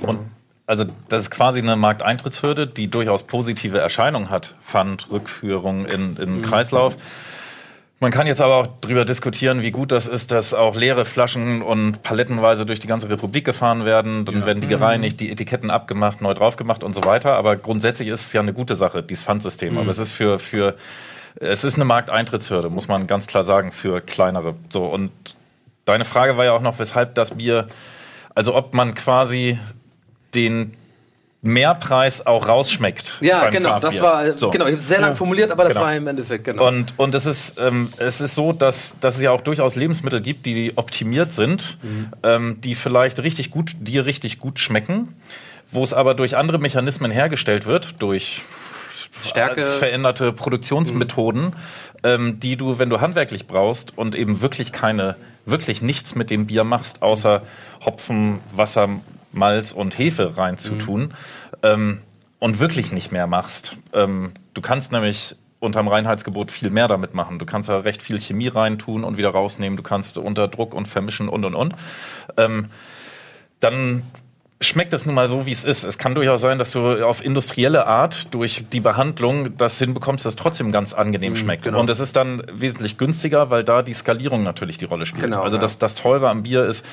Und 0.00 0.18
also 0.66 0.84
das 1.08 1.24
ist 1.24 1.30
quasi 1.30 1.60
eine 1.60 1.76
Markteintrittshürde, 1.76 2.66
die 2.66 2.88
durchaus 2.88 3.22
positive 3.22 3.78
Erscheinungen 3.78 4.30
hat. 4.30 4.54
Pfand, 4.62 5.10
Rückführung 5.10 5.86
in, 5.86 6.16
in 6.16 6.16
den 6.16 6.42
Kreislauf. 6.42 6.96
Man 7.98 8.10
kann 8.10 8.26
jetzt 8.26 8.42
aber 8.42 8.56
auch 8.56 8.66
darüber 8.82 9.06
diskutieren, 9.06 9.62
wie 9.62 9.70
gut 9.70 9.90
das 9.90 10.06
ist, 10.06 10.30
dass 10.30 10.52
auch 10.52 10.76
leere 10.76 11.06
Flaschen 11.06 11.62
und 11.62 12.02
palettenweise 12.02 12.66
durch 12.66 12.78
die 12.78 12.88
ganze 12.88 13.08
Republik 13.08 13.46
gefahren 13.46 13.86
werden. 13.86 14.26
Dann 14.26 14.44
werden 14.44 14.60
die 14.60 14.68
gereinigt, 14.68 15.18
die 15.20 15.30
Etiketten 15.30 15.70
abgemacht, 15.70 16.20
neu 16.20 16.34
drauf 16.34 16.56
gemacht 16.56 16.84
und 16.84 16.94
so 16.94 17.04
weiter. 17.04 17.36
Aber 17.36 17.56
grundsätzlich 17.56 18.08
ist 18.08 18.26
es 18.26 18.32
ja 18.34 18.42
eine 18.42 18.52
gute 18.52 18.76
Sache, 18.76 19.02
dieses 19.02 19.24
Pfandsystem. 19.24 19.78
Aber 19.78 19.90
es 19.90 19.98
ist 19.98 20.12
für, 20.12 20.38
für 20.38 20.74
es 21.36 21.64
ist 21.64 21.76
eine 21.76 21.86
Markteintrittshürde, 21.86 22.68
muss 22.68 22.88
man 22.88 23.06
ganz 23.06 23.26
klar 23.26 23.44
sagen, 23.44 23.72
für 23.72 24.02
kleinere. 24.02 24.56
So 24.68 24.84
und 24.84 25.10
deine 25.86 26.04
Frage 26.04 26.36
war 26.36 26.44
ja 26.44 26.52
auch 26.52 26.60
noch, 26.60 26.78
weshalb 26.78 27.14
das 27.14 27.32
Bier, 27.36 27.68
also 28.34 28.54
ob 28.54 28.74
man 28.74 28.94
quasi 28.94 29.58
den 30.36 30.74
Mehrpreis 31.42 32.26
auch 32.26 32.48
rausschmeckt. 32.48 33.18
Ja, 33.20 33.40
beim 33.42 33.50
genau, 33.52 33.78
das 33.78 33.96
Craftbier. 33.96 34.02
war, 34.02 34.38
So. 34.38 34.50
genau, 34.50 34.64
ich 34.64 34.72
habe 34.72 34.78
es 34.80 34.88
sehr 34.88 35.00
lang 35.00 35.14
formuliert, 35.16 35.50
aber 35.52 35.64
das 35.64 35.74
Genau. 35.74 35.84
war 35.86 35.94
im 35.94 36.06
Endeffekt, 36.06 36.44
genau. 36.44 36.66
Und, 36.66 36.94
und 36.96 37.14
es, 37.14 37.24
ist, 37.26 37.56
ähm, 37.60 37.92
es 37.98 38.20
ist 38.20 38.34
so, 38.34 38.52
dass, 38.52 38.98
dass 39.00 39.16
es 39.16 39.20
ja 39.22 39.30
auch 39.30 39.40
durchaus 39.42 39.76
Lebensmittel 39.76 40.20
gibt, 40.20 40.44
die 40.46 40.72
optimiert 40.76 41.32
sind, 41.32 41.78
Mhm. 41.82 42.08
ähm, 42.24 42.60
die 42.62 42.74
vielleicht 42.74 43.20
richtig 43.22 43.50
gut, 43.50 43.76
dir 43.80 44.06
richtig 44.06 44.38
gut 44.40 44.58
schmecken, 44.58 45.14
wo 45.70 45.84
es 45.84 45.92
aber 45.92 46.14
durch 46.14 46.36
andere 46.36 46.58
Mechanismen 46.58 47.10
hergestellt 47.12 47.66
wird, 47.66 47.94
durch 48.02 48.42
Stärke. 49.22 49.62
veränderte 49.62 50.32
Produktionsmethoden, 50.32 51.52
ähm, 52.02 52.40
die 52.40 52.56
du, 52.56 52.78
wenn 52.80 52.90
du 52.90 53.00
handwerklich 53.00 53.46
brauchst 53.46 53.96
und 53.96 54.14
eben 54.16 54.40
wirklich 54.42 54.72
keine, 54.72 55.16
wirklich 55.44 55.80
nichts 55.80 56.14
mit 56.16 56.30
dem 56.30 56.46
Bier 56.46 56.64
machst, 56.64 57.02
außer 57.02 57.42
Hopfen, 57.84 58.40
Wasser, 58.54 58.88
Malz 59.36 59.72
und 59.72 59.98
Hefe 59.98 60.36
reinzutun 60.36 61.14
ähm, 61.62 62.00
und 62.38 62.60
wirklich 62.60 62.92
nicht 62.92 63.12
mehr 63.12 63.26
machst. 63.26 63.76
Ähm, 63.92 64.32
du 64.54 64.60
kannst 64.60 64.92
nämlich 64.92 65.36
unterm 65.58 65.88
Reinheitsgebot 65.88 66.50
viel 66.50 66.70
mehr 66.70 66.88
damit 66.88 67.14
machen. 67.14 67.38
Du 67.38 67.46
kannst 67.46 67.68
da 67.68 67.78
recht 67.78 68.02
viel 68.02 68.20
Chemie 68.20 68.48
reintun 68.48 69.04
und 69.04 69.16
wieder 69.16 69.30
rausnehmen. 69.30 69.76
Du 69.76 69.82
kannst 69.82 70.18
unter 70.18 70.48
Druck 70.48 70.74
und 70.74 70.86
vermischen 70.86 71.28
und 71.28 71.44
und 71.44 71.54
und. 71.54 71.74
Ähm, 72.36 72.70
dann 73.60 74.02
schmeckt 74.60 74.94
es 74.94 75.04
nun 75.04 75.14
mal 75.14 75.28
so, 75.28 75.46
wie 75.46 75.50
es 75.50 75.64
ist. 75.64 75.84
Es 75.84 75.98
kann 75.98 76.14
durchaus 76.14 76.40
sein, 76.40 76.58
dass 76.58 76.72
du 76.72 77.04
auf 77.04 77.24
industrielle 77.24 77.86
Art 77.86 78.32
durch 78.34 78.64
die 78.72 78.80
Behandlung 78.80 79.56
das 79.56 79.78
hinbekommst, 79.78 80.24
dass 80.24 80.32
es 80.32 80.36
trotzdem 80.36 80.72
ganz 80.72 80.94
angenehm 80.94 81.36
schmeckt. 81.36 81.64
genau. 81.64 81.80
Und 81.80 81.90
es 81.90 82.00
ist 82.00 82.16
dann 82.16 82.42
wesentlich 82.52 82.96
günstiger, 82.96 83.50
weil 83.50 83.64
da 83.64 83.82
die 83.82 83.92
Skalierung 83.92 84.42
natürlich 84.42 84.78
die 84.78 84.86
Rolle 84.86 85.04
spielt. 85.04 85.24
Genau, 85.24 85.42
also 85.42 85.56
ja. 85.56 85.60
das, 85.60 85.78
das 85.78 85.94
Teure 85.94 86.30
am 86.30 86.42
Bier 86.42 86.64
ist, 86.64 86.84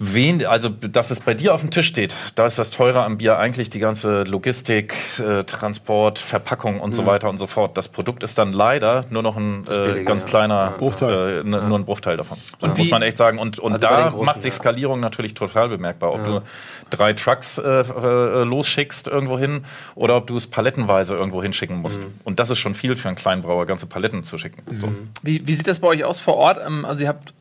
Wen, 0.00 0.44
also, 0.44 0.68
dass 0.70 1.12
es 1.12 1.20
bei 1.20 1.34
dir 1.34 1.54
auf 1.54 1.60
dem 1.60 1.70
Tisch 1.70 1.86
steht, 1.86 2.16
da 2.34 2.46
ist 2.46 2.58
das 2.58 2.72
Teure 2.72 3.04
am 3.04 3.16
Bier 3.18 3.38
eigentlich 3.38 3.70
die 3.70 3.78
ganze 3.78 4.24
Logistik, 4.24 4.92
äh, 5.20 5.44
Transport, 5.44 6.18
Verpackung 6.18 6.80
und 6.80 6.96
so 6.96 7.06
weiter 7.06 7.30
und 7.30 7.38
so 7.38 7.46
fort. 7.46 7.78
Das 7.78 7.86
Produkt 7.88 8.24
ist 8.24 8.36
dann 8.36 8.52
leider 8.52 9.04
nur 9.10 9.22
noch 9.22 9.36
ein 9.36 9.64
äh, 9.68 10.02
ganz 10.02 10.24
ja. 10.24 10.28
kleiner 10.28 10.74
Bruchteil. 10.78 11.36
Äh, 11.36 11.40
n- 11.42 11.68
nur 11.68 11.78
ein 11.78 11.84
Bruchteil 11.84 12.16
davon. 12.16 12.38
Und 12.60 12.76
wie- 12.76 12.82
muss 12.82 12.90
man 12.90 13.02
echt 13.02 13.16
sagen. 13.16 13.38
Und, 13.38 13.60
und 13.60 13.74
Also 13.74 13.86
da 13.86 14.08
großen, 14.08 14.26
macht 14.26 14.42
sich 14.42 14.52
ja. 14.52 14.58
Skalierung 14.58 14.98
natürlich 14.98 15.34
total 15.34 15.68
bemerkbar. 15.68 16.12
Ob 16.12 16.24
du 16.24 16.42
drei 16.90 17.12
Trucks 17.12 17.58
äh, 17.58 17.62
äh, 17.62 18.42
losschickst 18.44 19.06
irgendwo 19.06 19.38
hin 19.38 19.64
oder 19.94 20.16
ob 20.16 20.26
du 20.26 20.34
es 20.36 20.48
palettenweise 20.48 21.14
irgendwo 21.14 21.40
hinschicken 21.40 21.76
musst. 21.80 22.00
Mhm. 22.00 22.14
Und 22.24 22.40
das 22.40 22.50
ist 22.50 22.58
schon 22.58 22.74
viel 22.74 22.96
für 22.96 23.06
einen 23.08 23.16
kleinen 23.16 23.42
Brauer, 23.42 23.64
ganze 23.64 23.86
Paletten 23.86 24.24
zu 24.24 24.38
schicken. 24.38 24.60
So. 24.80 24.88
Wie, 25.22 25.46
wie 25.46 25.54
sieht 25.54 25.68
das 25.68 25.78
bei 25.78 25.86
euch 25.86 26.02
aus 26.04 26.18
vor 26.18 26.34
Ort? 26.36 26.58
Ähm, 26.66 26.84
Also 26.84 27.04
ihr 27.04 27.08
habt 27.08 27.32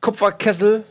Kupferkessel, 0.00 0.84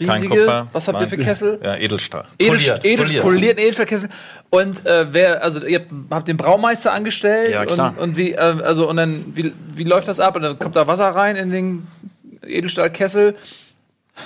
riesige. 0.00 0.28
Kupfer, 0.28 0.66
Was 0.72 0.88
habt 0.88 0.98
ihr 0.98 1.06
nein. 1.06 1.08
für 1.10 1.18
Kessel? 1.18 1.60
Ja, 1.62 1.76
Edelstahl. 1.76 2.26
Edel, 2.38 2.56
Poliert, 2.56 2.84
edel, 2.84 3.04
poliert. 3.04 3.22
poliert. 3.22 3.60
Edelstahlkessel. 3.60 4.08
Und 4.50 4.86
äh, 4.86 5.12
wer, 5.12 5.42
also 5.44 5.64
ihr 5.64 5.80
habt, 5.80 5.90
habt 6.10 6.28
den 6.28 6.36
Braumeister 6.36 6.92
angestellt 6.92 7.52
Ja, 7.52 7.64
klar. 7.66 7.94
und, 7.96 7.98
und 7.98 8.16
wie, 8.16 8.32
äh, 8.32 8.36
also 8.38 8.88
und 8.88 8.96
dann 8.96 9.24
wie, 9.34 9.52
wie 9.74 9.84
läuft 9.84 10.08
das 10.08 10.20
ab? 10.20 10.36
Und 10.36 10.42
dann 10.42 10.58
kommt 10.58 10.76
da 10.76 10.86
Wasser 10.86 11.08
rein 11.08 11.36
in 11.36 11.50
den 11.50 11.86
Edelstahlkessel, 12.42 13.34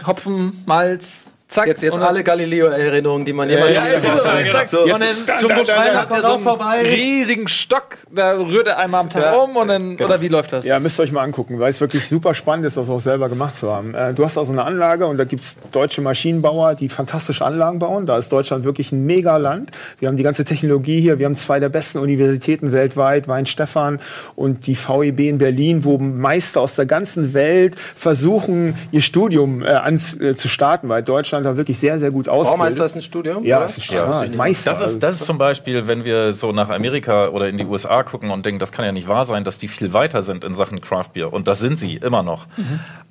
Hopfen, 0.07 0.62
Malz, 0.66 1.27
zack. 1.55 1.66
Jetzt, 1.66 1.82
jetzt 1.82 1.98
alle 1.98 2.22
Galileo-Erinnerungen, 2.22 3.24
die 3.24 3.32
man 3.32 3.48
jemals 3.48 3.72
Ja, 3.72 3.88
ja, 3.88 4.00
genau. 4.00 4.50
Zack. 4.50 4.68
So, 4.68 4.82
und 4.82 4.90
dann 4.90 5.00
da, 5.26 5.36
zum 5.36 5.48
da, 5.48 5.57
da, 5.57 5.64
Schreiner 5.64 5.92
da, 5.92 6.00
habt 6.00 6.11
ihr 6.12 6.20
kommt 6.20 6.32
so 6.32 6.38
vorbei. 6.50 6.82
riesigen 6.84 7.48
Stock, 7.48 7.96
da 8.12 8.32
rührt 8.36 8.66
er 8.66 8.78
einmal 8.78 9.00
am 9.00 9.11
Tag 9.11 9.22
Ja. 9.22 9.36
um 9.36 9.57
und 9.57 9.68
dann, 9.68 9.96
oder 9.96 10.20
wie 10.20 10.28
läuft 10.28 10.52
das? 10.52 10.66
Ja, 10.66 10.78
müsst 10.80 10.98
ihr 10.98 11.05
euch 11.05 11.12
mal 11.12 11.22
angucken, 11.22 11.59
weil 11.61 11.70
es 11.70 11.80
wirklich 11.80 12.09
super 12.09 12.34
spannend 12.34 12.66
ist, 12.66 12.76
das 12.76 12.90
auch 12.90 13.00
selber 13.00 13.28
gemacht 13.28 13.55
zu 13.55 13.72
haben. 13.72 13.94
Äh, 13.94 14.14
du 14.14 14.24
hast 14.24 14.36
also 14.36 14.52
eine 14.52 14.64
Anlage 14.64 15.07
und 15.07 15.16
da 15.16 15.24
gibt 15.24 15.42
es 15.42 15.57
deutsche 15.72 16.00
Maschinenbauer, 16.00 16.74
die 16.74 16.88
fantastische 16.88 17.44
Anlagen 17.44 17.78
bauen. 17.78 18.07
Da 18.07 18.18
ist 18.18 18.30
Deutschland 18.32 18.64
wirklich 18.64 18.92
ein 18.92 19.07
Megaland. 19.07 19.70
Wir 19.98 20.09
haben 20.09 20.16
die 20.16 20.22
ganze 20.22 20.44
Technologie 20.44 21.00
hier. 21.00 21.18
Wir 21.18 21.26
haben 21.26 21.36
zwei 21.36 21.61
der 21.61 21.68
besten 21.68 21.98
Universitäten 21.98 22.72
weltweit, 22.72 23.28
Weinstefan 23.28 24.00
und 24.34 24.66
die 24.66 24.76
VEB 24.76 25.20
in 25.20 25.38
Berlin, 25.38 25.84
wo 25.84 25.98
Meister 25.98 26.61
aus 26.61 26.74
der 26.76 26.86
ganzen 26.86 27.34
Welt 27.34 27.76
versuchen, 27.96 28.76
ihr 28.92 29.00
Studium 29.00 29.62
äh, 29.62 29.68
an, 29.68 29.94
äh, 30.20 30.34
zu 30.34 30.48
starten, 30.48 30.88
weil 30.88 31.02
Deutschland 31.02 31.43
da 31.45 31.57
wirklich 31.57 31.78
sehr, 31.78 31.99
sehr 31.99 32.11
gut 32.11 32.28
ausbildet. 32.28 32.59
Baumeister 32.59 32.84
ist 32.86 32.97
ein 32.97 33.03
Studium? 33.03 33.45
ja, 33.45 33.57
oder? 33.59 33.66
ist 33.66 33.86
total. 33.86 34.28
Meister. 34.30 34.70
Das 34.72 34.80
ist, 34.80 35.03
das 35.03 35.16
ist 35.20 35.26
zum 35.26 35.38
Beispiel, 35.38 35.86
wenn 35.86 36.05
wir 36.05 36.32
so 36.32 36.53
nach 36.53 36.68
Amerika 36.70 37.28
oder 37.28 37.49
in 37.49 37.59
die 37.59 37.64
USA 37.64 38.03
gucken 38.03 38.30
und 38.30 38.45
denken, 38.45 38.59
das 38.59 38.72
kann 38.72 38.84
ja 38.84 38.92
nicht 38.92 39.09
wahr 39.09 39.26
sein, 39.26 39.45
dass 39.45 39.59
die 39.59 39.68
viel 39.68 39.92
weiter 39.92 40.22
sind 40.22 40.45
in 40.45 40.55
Sachen 40.55 40.80
Craft 40.80 41.11
Beer. 41.12 41.32
Und 41.32 41.47
das 41.47 41.61
sind 41.61 41.78
sie 41.78 41.97
immer 41.97 42.22
noch. 42.22 42.47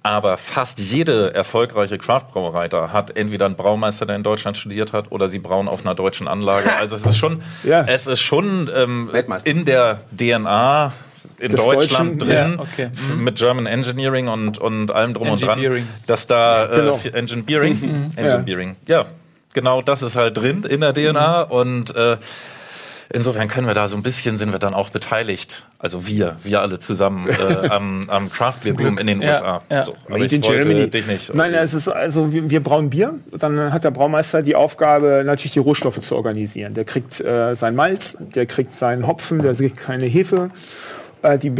Aber 0.01 0.37
fast 0.37 0.79
jede 0.79 1.33
erfolgreiche 1.33 1.97
Craft-Brauerei 1.97 2.67
da 2.67 2.91
hat 2.91 3.15
entweder 3.15 3.45
einen 3.45 3.55
Braumeister, 3.55 4.05
der 4.05 4.17
in 4.17 4.23
Deutschland 4.23 4.57
studiert 4.57 4.91
hat, 4.91 5.11
oder 5.11 5.29
sie 5.29 5.39
brauen 5.39 5.67
auf 5.69 5.85
einer 5.85 5.95
deutschen 5.95 6.27
Anlage. 6.27 6.75
Also 6.75 6.95
es 6.95 7.05
ist 7.05 7.17
schon, 7.17 7.41
Ja. 7.63 7.85
es 7.87 8.07
ist 8.07 8.19
schon 8.19 8.69
ähm, 8.75 9.09
in 9.45 9.63
der 9.63 10.01
DNA 10.17 10.91
in 11.39 11.51
Des 11.51 11.63
Deutschland 11.63 12.21
Deutschen, 12.21 12.29
drin, 12.29 12.53
ja, 12.57 12.59
okay. 12.59 12.89
f- 12.93 13.15
mit 13.15 13.35
German 13.35 13.65
Engineering 13.65 14.27
und, 14.27 14.57
und 14.57 14.91
allem 14.91 15.13
drum 15.13 15.29
und 15.29 15.41
dran, 15.41 15.57
Engineering. 15.57 15.87
dass 16.07 16.27
da 16.27 16.65
äh, 16.71 16.75
Genau. 16.75 16.99
Engine 17.13 17.43
Beering, 17.43 18.11
Engine 18.15 18.43
Beering, 18.45 18.75
ja, 18.87 19.05
genau 19.53 19.81
das 19.81 20.01
ist 20.03 20.15
halt 20.15 20.37
drin 20.37 20.63
in 20.63 20.81
der 20.81 20.93
DNA 20.93 21.41
und 21.43 21.95
äh, 21.95 22.17
insofern 23.11 23.47
können 23.47 23.67
wir 23.67 23.73
da 23.75 23.87
so 23.87 23.95
ein 23.95 24.01
bisschen 24.03 24.37
sind 24.37 24.51
wir 24.51 24.59
dann 24.59 24.73
auch 24.73 24.89
beteiligt, 24.89 25.65
also 25.77 26.07
wir, 26.07 26.37
wir 26.43 26.61
alle 26.61 26.79
zusammen 26.79 27.27
äh, 27.29 27.67
am, 27.69 28.09
am 28.09 28.31
Craft 28.31 28.55
Beer 28.63 28.73
Boom 28.73 28.97
in 28.97 29.07
den 29.07 29.21
Ja, 29.21 29.29
USA. 29.31 29.61
ja. 29.69 29.85
So, 29.85 29.95
aber 30.05 30.17
Made 30.17 30.25
ich 30.25 30.33
in 30.33 30.43
wollte 30.43 30.63
Germany. 30.65 30.89
dich 30.89 31.05
nicht. 31.07 31.33
Nein, 31.35 31.53
es 31.53 31.73
ist 31.73 31.89
also 31.89 32.31
wir, 32.33 32.49
wir 32.49 32.63
brauen 32.63 32.89
Bier. 32.89 33.15
Dann 33.31 33.71
hat 33.73 33.83
der 33.83 33.91
Braumeister 33.91 34.41
die 34.41 34.55
Aufgabe, 34.55 35.23
natürlich 35.25 35.51
die 35.53 35.59
Rohstoffe 35.59 35.99
zu 35.99 36.15
organisieren. 36.15 36.73
Der 36.73 36.85
kriegt 36.85 37.19
äh, 37.21 37.53
sein 37.55 37.75
Malz, 37.75 38.17
der 38.19 38.45
kriegt 38.45 38.71
seinen 38.71 39.05
Hopfen, 39.05 39.41
der 39.43 39.53
kriegt 39.53 39.77
keine 39.77 40.05
Hefe. 40.05 40.49
Äh, 41.23 41.37
Die 41.39 41.51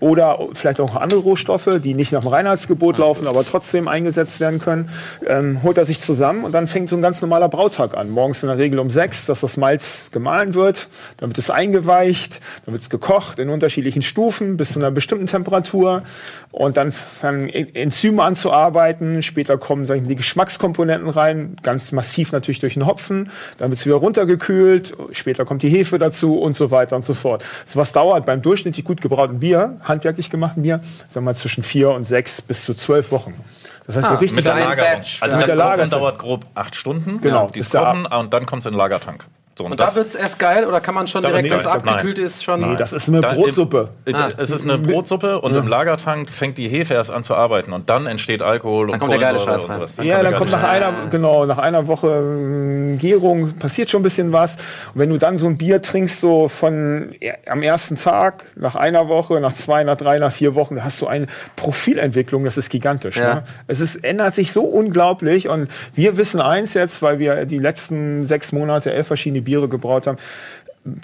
oder 0.00 0.38
vielleicht 0.52 0.80
auch 0.80 0.94
andere 0.94 1.20
Rohstoffe, 1.20 1.80
die 1.82 1.94
nicht 1.94 2.12
nach 2.12 2.20
dem 2.20 2.28
Reinheitsgebot 2.28 2.98
laufen, 2.98 3.26
aber 3.26 3.44
trotzdem 3.44 3.88
eingesetzt 3.88 4.38
werden 4.38 4.60
können, 4.60 4.88
ähm, 5.26 5.62
holt 5.62 5.78
er 5.78 5.84
sich 5.84 6.00
zusammen 6.00 6.44
und 6.44 6.52
dann 6.52 6.66
fängt 6.66 6.88
so 6.88 6.96
ein 6.96 7.02
ganz 7.02 7.20
normaler 7.20 7.48
Brautag 7.48 7.96
an. 7.96 8.10
Morgens 8.10 8.42
in 8.42 8.48
der 8.48 8.58
Regel 8.58 8.78
um 8.78 8.90
sechs, 8.90 9.26
dass 9.26 9.40
das 9.40 9.56
Malz 9.56 10.10
gemahlen 10.12 10.54
wird, 10.54 10.88
dann 11.16 11.30
wird 11.30 11.38
es 11.38 11.50
eingeweicht, 11.50 12.40
dann 12.64 12.72
wird 12.72 12.82
es 12.82 12.90
gekocht 12.90 13.38
in 13.38 13.48
unterschiedlichen 13.48 14.02
Stufen 14.02 14.56
bis 14.56 14.72
zu 14.72 14.78
einer 14.78 14.90
bestimmten 14.90 15.26
Temperatur 15.26 16.02
und 16.50 16.76
dann 16.76 16.92
fangen 16.92 17.48
En- 17.48 17.74
Enzyme 17.74 18.22
an 18.22 18.36
zu 18.36 18.52
arbeiten. 18.52 19.22
Später 19.22 19.58
kommen 19.58 19.86
sag 19.86 19.96
ich 19.96 20.02
mal, 20.02 20.08
die 20.08 20.16
Geschmackskomponenten 20.16 21.08
rein, 21.08 21.56
ganz 21.62 21.92
massiv 21.92 22.32
natürlich 22.32 22.60
durch 22.60 22.74
den 22.74 22.86
Hopfen. 22.86 23.30
Dann 23.58 23.70
wird 23.70 23.78
es 23.80 23.86
wieder 23.86 23.96
runtergekühlt. 23.96 24.94
Später 25.12 25.44
kommt 25.44 25.62
die 25.62 25.70
Hefe 25.70 25.98
dazu 25.98 26.38
und 26.38 26.54
so 26.54 26.70
weiter 26.70 26.96
und 26.96 27.04
so 27.04 27.14
fort. 27.14 27.44
So 27.64 27.78
was 27.78 27.92
dauert 27.92 28.26
beim 28.26 28.42
durchschnittlich 28.42 28.84
gut 28.84 28.97
gebrauten 29.00 29.40
Bier, 29.40 29.78
handwerklich 29.82 30.30
gemachten 30.30 30.62
Bier, 30.62 30.80
sagen 31.06 31.14
wir 31.14 31.20
mal 31.32 31.34
zwischen 31.34 31.62
vier 31.62 31.90
und 31.90 32.04
sechs 32.04 32.40
bis 32.42 32.64
zu 32.64 32.74
zwölf 32.74 33.12
Wochen. 33.12 33.34
Das 33.86 33.96
heißt, 33.96 34.10
wir 34.10 34.20
richtig 34.20 34.36
mit 34.36 34.46
der 34.46 34.54
Lagerung. 34.54 34.92
Batch. 34.92 35.22
Also 35.22 35.36
Mit 35.38 35.48
das 35.48 35.58
Kochen 35.58 35.90
dauert 35.90 36.18
grob 36.18 36.46
acht 36.54 36.74
Stunden. 36.74 37.20
Genau, 37.22 37.46
Ja, 37.46 37.50
die 37.50 37.60
Kochen 37.60 38.06
und 38.06 38.32
dann 38.34 38.44
kommt 38.44 38.60
es 38.60 38.66
in 38.66 38.72
den 38.72 38.78
Lagertank. 38.78 39.24
So, 39.58 39.64
Und 39.64 39.80
da 39.80 39.92
wird 39.96 40.06
es 40.06 40.14
erst 40.14 40.38
geil 40.38 40.66
oder 40.66 40.80
kann 40.80 40.94
man 40.94 41.08
schon 41.08 41.22
direkt, 41.24 41.50
wenn 41.50 41.58
es 41.58 41.66
abgekühlt 41.66 42.16
ist, 42.20 42.44
schon. 42.44 42.60
Nee, 42.60 42.76
das 42.76 42.92
ist 42.92 43.08
eine 43.08 43.20
Da- 43.20 43.32
Brotsuppe. 43.34 43.88
Äh, 44.04 44.12
Ah. 44.14 44.28
Es 44.36 44.50
ist 44.50 44.62
eine 44.62 44.78
Brotsuppe 44.78 45.40
und 45.40 45.56
im 45.56 45.66
Lagertank 45.66 46.30
fängt 46.30 46.58
die 46.58 46.68
Hefe 46.68 46.94
erst 46.94 47.10
an 47.10 47.24
zu 47.24 47.34
arbeiten 47.34 47.72
und 47.72 47.90
dann 47.90 48.06
entsteht 48.06 48.40
Alkohol 48.40 48.88
und 48.90 49.00
kommt 49.00 49.12
der 49.12 49.18
geile 49.18 49.40
Scheiß 49.40 49.64
und 49.64 49.70
rein. 49.70 49.78
sowas. 49.80 49.94
ja, 50.02 50.22
dann 50.22 50.36
kommt 50.36 50.52
nach 50.52 50.62
einer, 50.62 50.92
genau, 51.10 51.44
nach 51.44 51.58
einer 51.58 51.88
Woche 51.88 52.06
ähm, 52.08 52.98
Gärung 52.98 53.54
passiert 53.58 53.90
schon 53.90 54.00
ein 54.00 54.04
bisschen 54.04 54.32
was. 54.32 54.56
Und 54.94 55.00
wenn 55.00 55.10
du 55.10 55.18
dann 55.18 55.38
so 55.38 55.46
ein 55.48 55.58
Bier 55.58 55.82
trinkst, 55.82 56.20
so 56.20 56.46
von 56.48 57.10
ja, 57.20 57.34
am 57.50 57.62
ersten 57.62 57.96
Tag, 57.96 58.44
nach 58.54 58.76
einer 58.76 59.08
Woche, 59.08 59.40
nach 59.40 59.52
zwei, 59.54 59.82
nach 59.82 59.96
drei, 59.96 60.20
nach 60.20 60.30
vier 60.32 60.54
Wochen, 60.54 60.76
da 60.76 60.84
hast 60.84 61.00
du 61.02 61.08
eine 61.08 61.26
Profilentwicklung, 61.56 62.44
das 62.44 62.56
ist 62.56 62.70
gigantisch. 62.70 63.16
Ja. 63.16 63.34
Ne? 63.34 63.42
Es 63.66 63.80
ist, 63.80 63.96
ändert 64.04 64.34
sich 64.34 64.52
so 64.52 64.62
unglaublich 64.62 65.48
und 65.48 65.68
wir 65.94 66.16
wissen 66.16 66.40
eins 66.40 66.74
jetzt, 66.74 67.02
weil 67.02 67.18
wir 67.18 67.44
die 67.44 67.58
letzten 67.58 68.24
sechs 68.24 68.52
Monate 68.52 68.92
elf 68.92 69.08
verschiedene 69.08 69.42
Biere 69.48 69.68
gebraut 69.68 70.06
haben, 70.06 70.18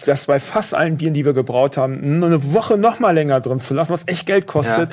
dass 0.07 0.27
bei 0.27 0.41
fast 0.41 0.73
allen 0.75 0.97
Bieren, 0.97 1.13
die 1.13 1.27
wir 1.27 1.35
gebraut 1.35 1.77
haben, 1.77 2.23
eine 2.25 2.55
Woche 2.55 2.79
noch 2.79 3.01
mal 3.01 3.11
länger 3.11 3.41
drin 3.41 3.59
zu 3.59 3.75
lassen, 3.75 3.93
was 3.93 4.05
echt 4.07 4.25
Geld 4.25 4.47
kostet, 4.47 4.89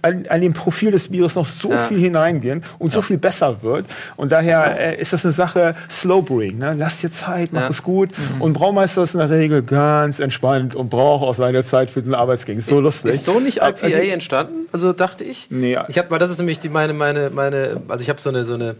an, 0.00 0.24
an 0.28 0.40
dem 0.40 0.52
Profil 0.52 0.90
des 0.90 1.08
Bieres 1.10 1.36
noch 1.36 1.46
so 1.46 1.70
Ja. 1.70 1.78
viel 1.78 1.98
hineingehen 2.00 2.64
und 2.80 2.92
so 2.92 3.02
viel 3.02 3.18
besser 3.18 3.62
wird. 3.62 3.86
Und 4.16 4.32
daher 4.32 4.80
äh, 4.80 5.00
ist 5.00 5.12
das 5.12 5.24
eine 5.24 5.30
Sache 5.32 5.76
Slow 5.88 6.22
Brewing. 6.22 6.58
Ne? 6.58 6.74
Lass 6.76 7.00
dir 7.00 7.10
Zeit, 7.10 7.50
mach 7.52 7.60
Ja. 7.60 7.68
es 7.68 7.84
gut. 7.84 8.08
Und 8.40 8.54
Braumeister 8.54 9.02
ist 9.04 9.14
in 9.14 9.20
der 9.20 9.30
Regel 9.30 9.62
ganz 9.62 10.18
entspannt 10.18 10.74
und 10.74 10.90
braucht 10.90 11.22
auch 11.22 11.34
seine 11.34 11.62
Zeit 11.62 11.90
für 11.90 12.02
den 12.02 12.14
Arbeitsgang. 12.14 12.56
Ist 12.58 12.68
so 12.68 12.80
lustig. 12.80 13.14
Ist 13.14 13.24
so 13.24 13.38
nicht 13.38 13.58
IPA 13.58 13.86
Also- 13.86 13.98
entstanden? 13.98 14.54
Also 14.72 14.92
dachte 14.92 15.22
ich. 15.22 15.46
Nee, 15.50 15.72
ja. 15.74 15.84
Ich 15.88 15.98
habe, 15.98 16.10
weil 16.10 16.18
das 16.18 16.30
ist 16.30 16.38
nämlich 16.38 16.58
die, 16.58 16.68
meine, 16.70 16.94
meine, 16.94 17.30
meine, 17.30 17.80
also 17.86 18.02
ich 18.02 18.08
habe 18.08 18.20
so 18.20 18.30
eine, 18.30 18.44
so 18.44 18.54
eine, 18.54 18.74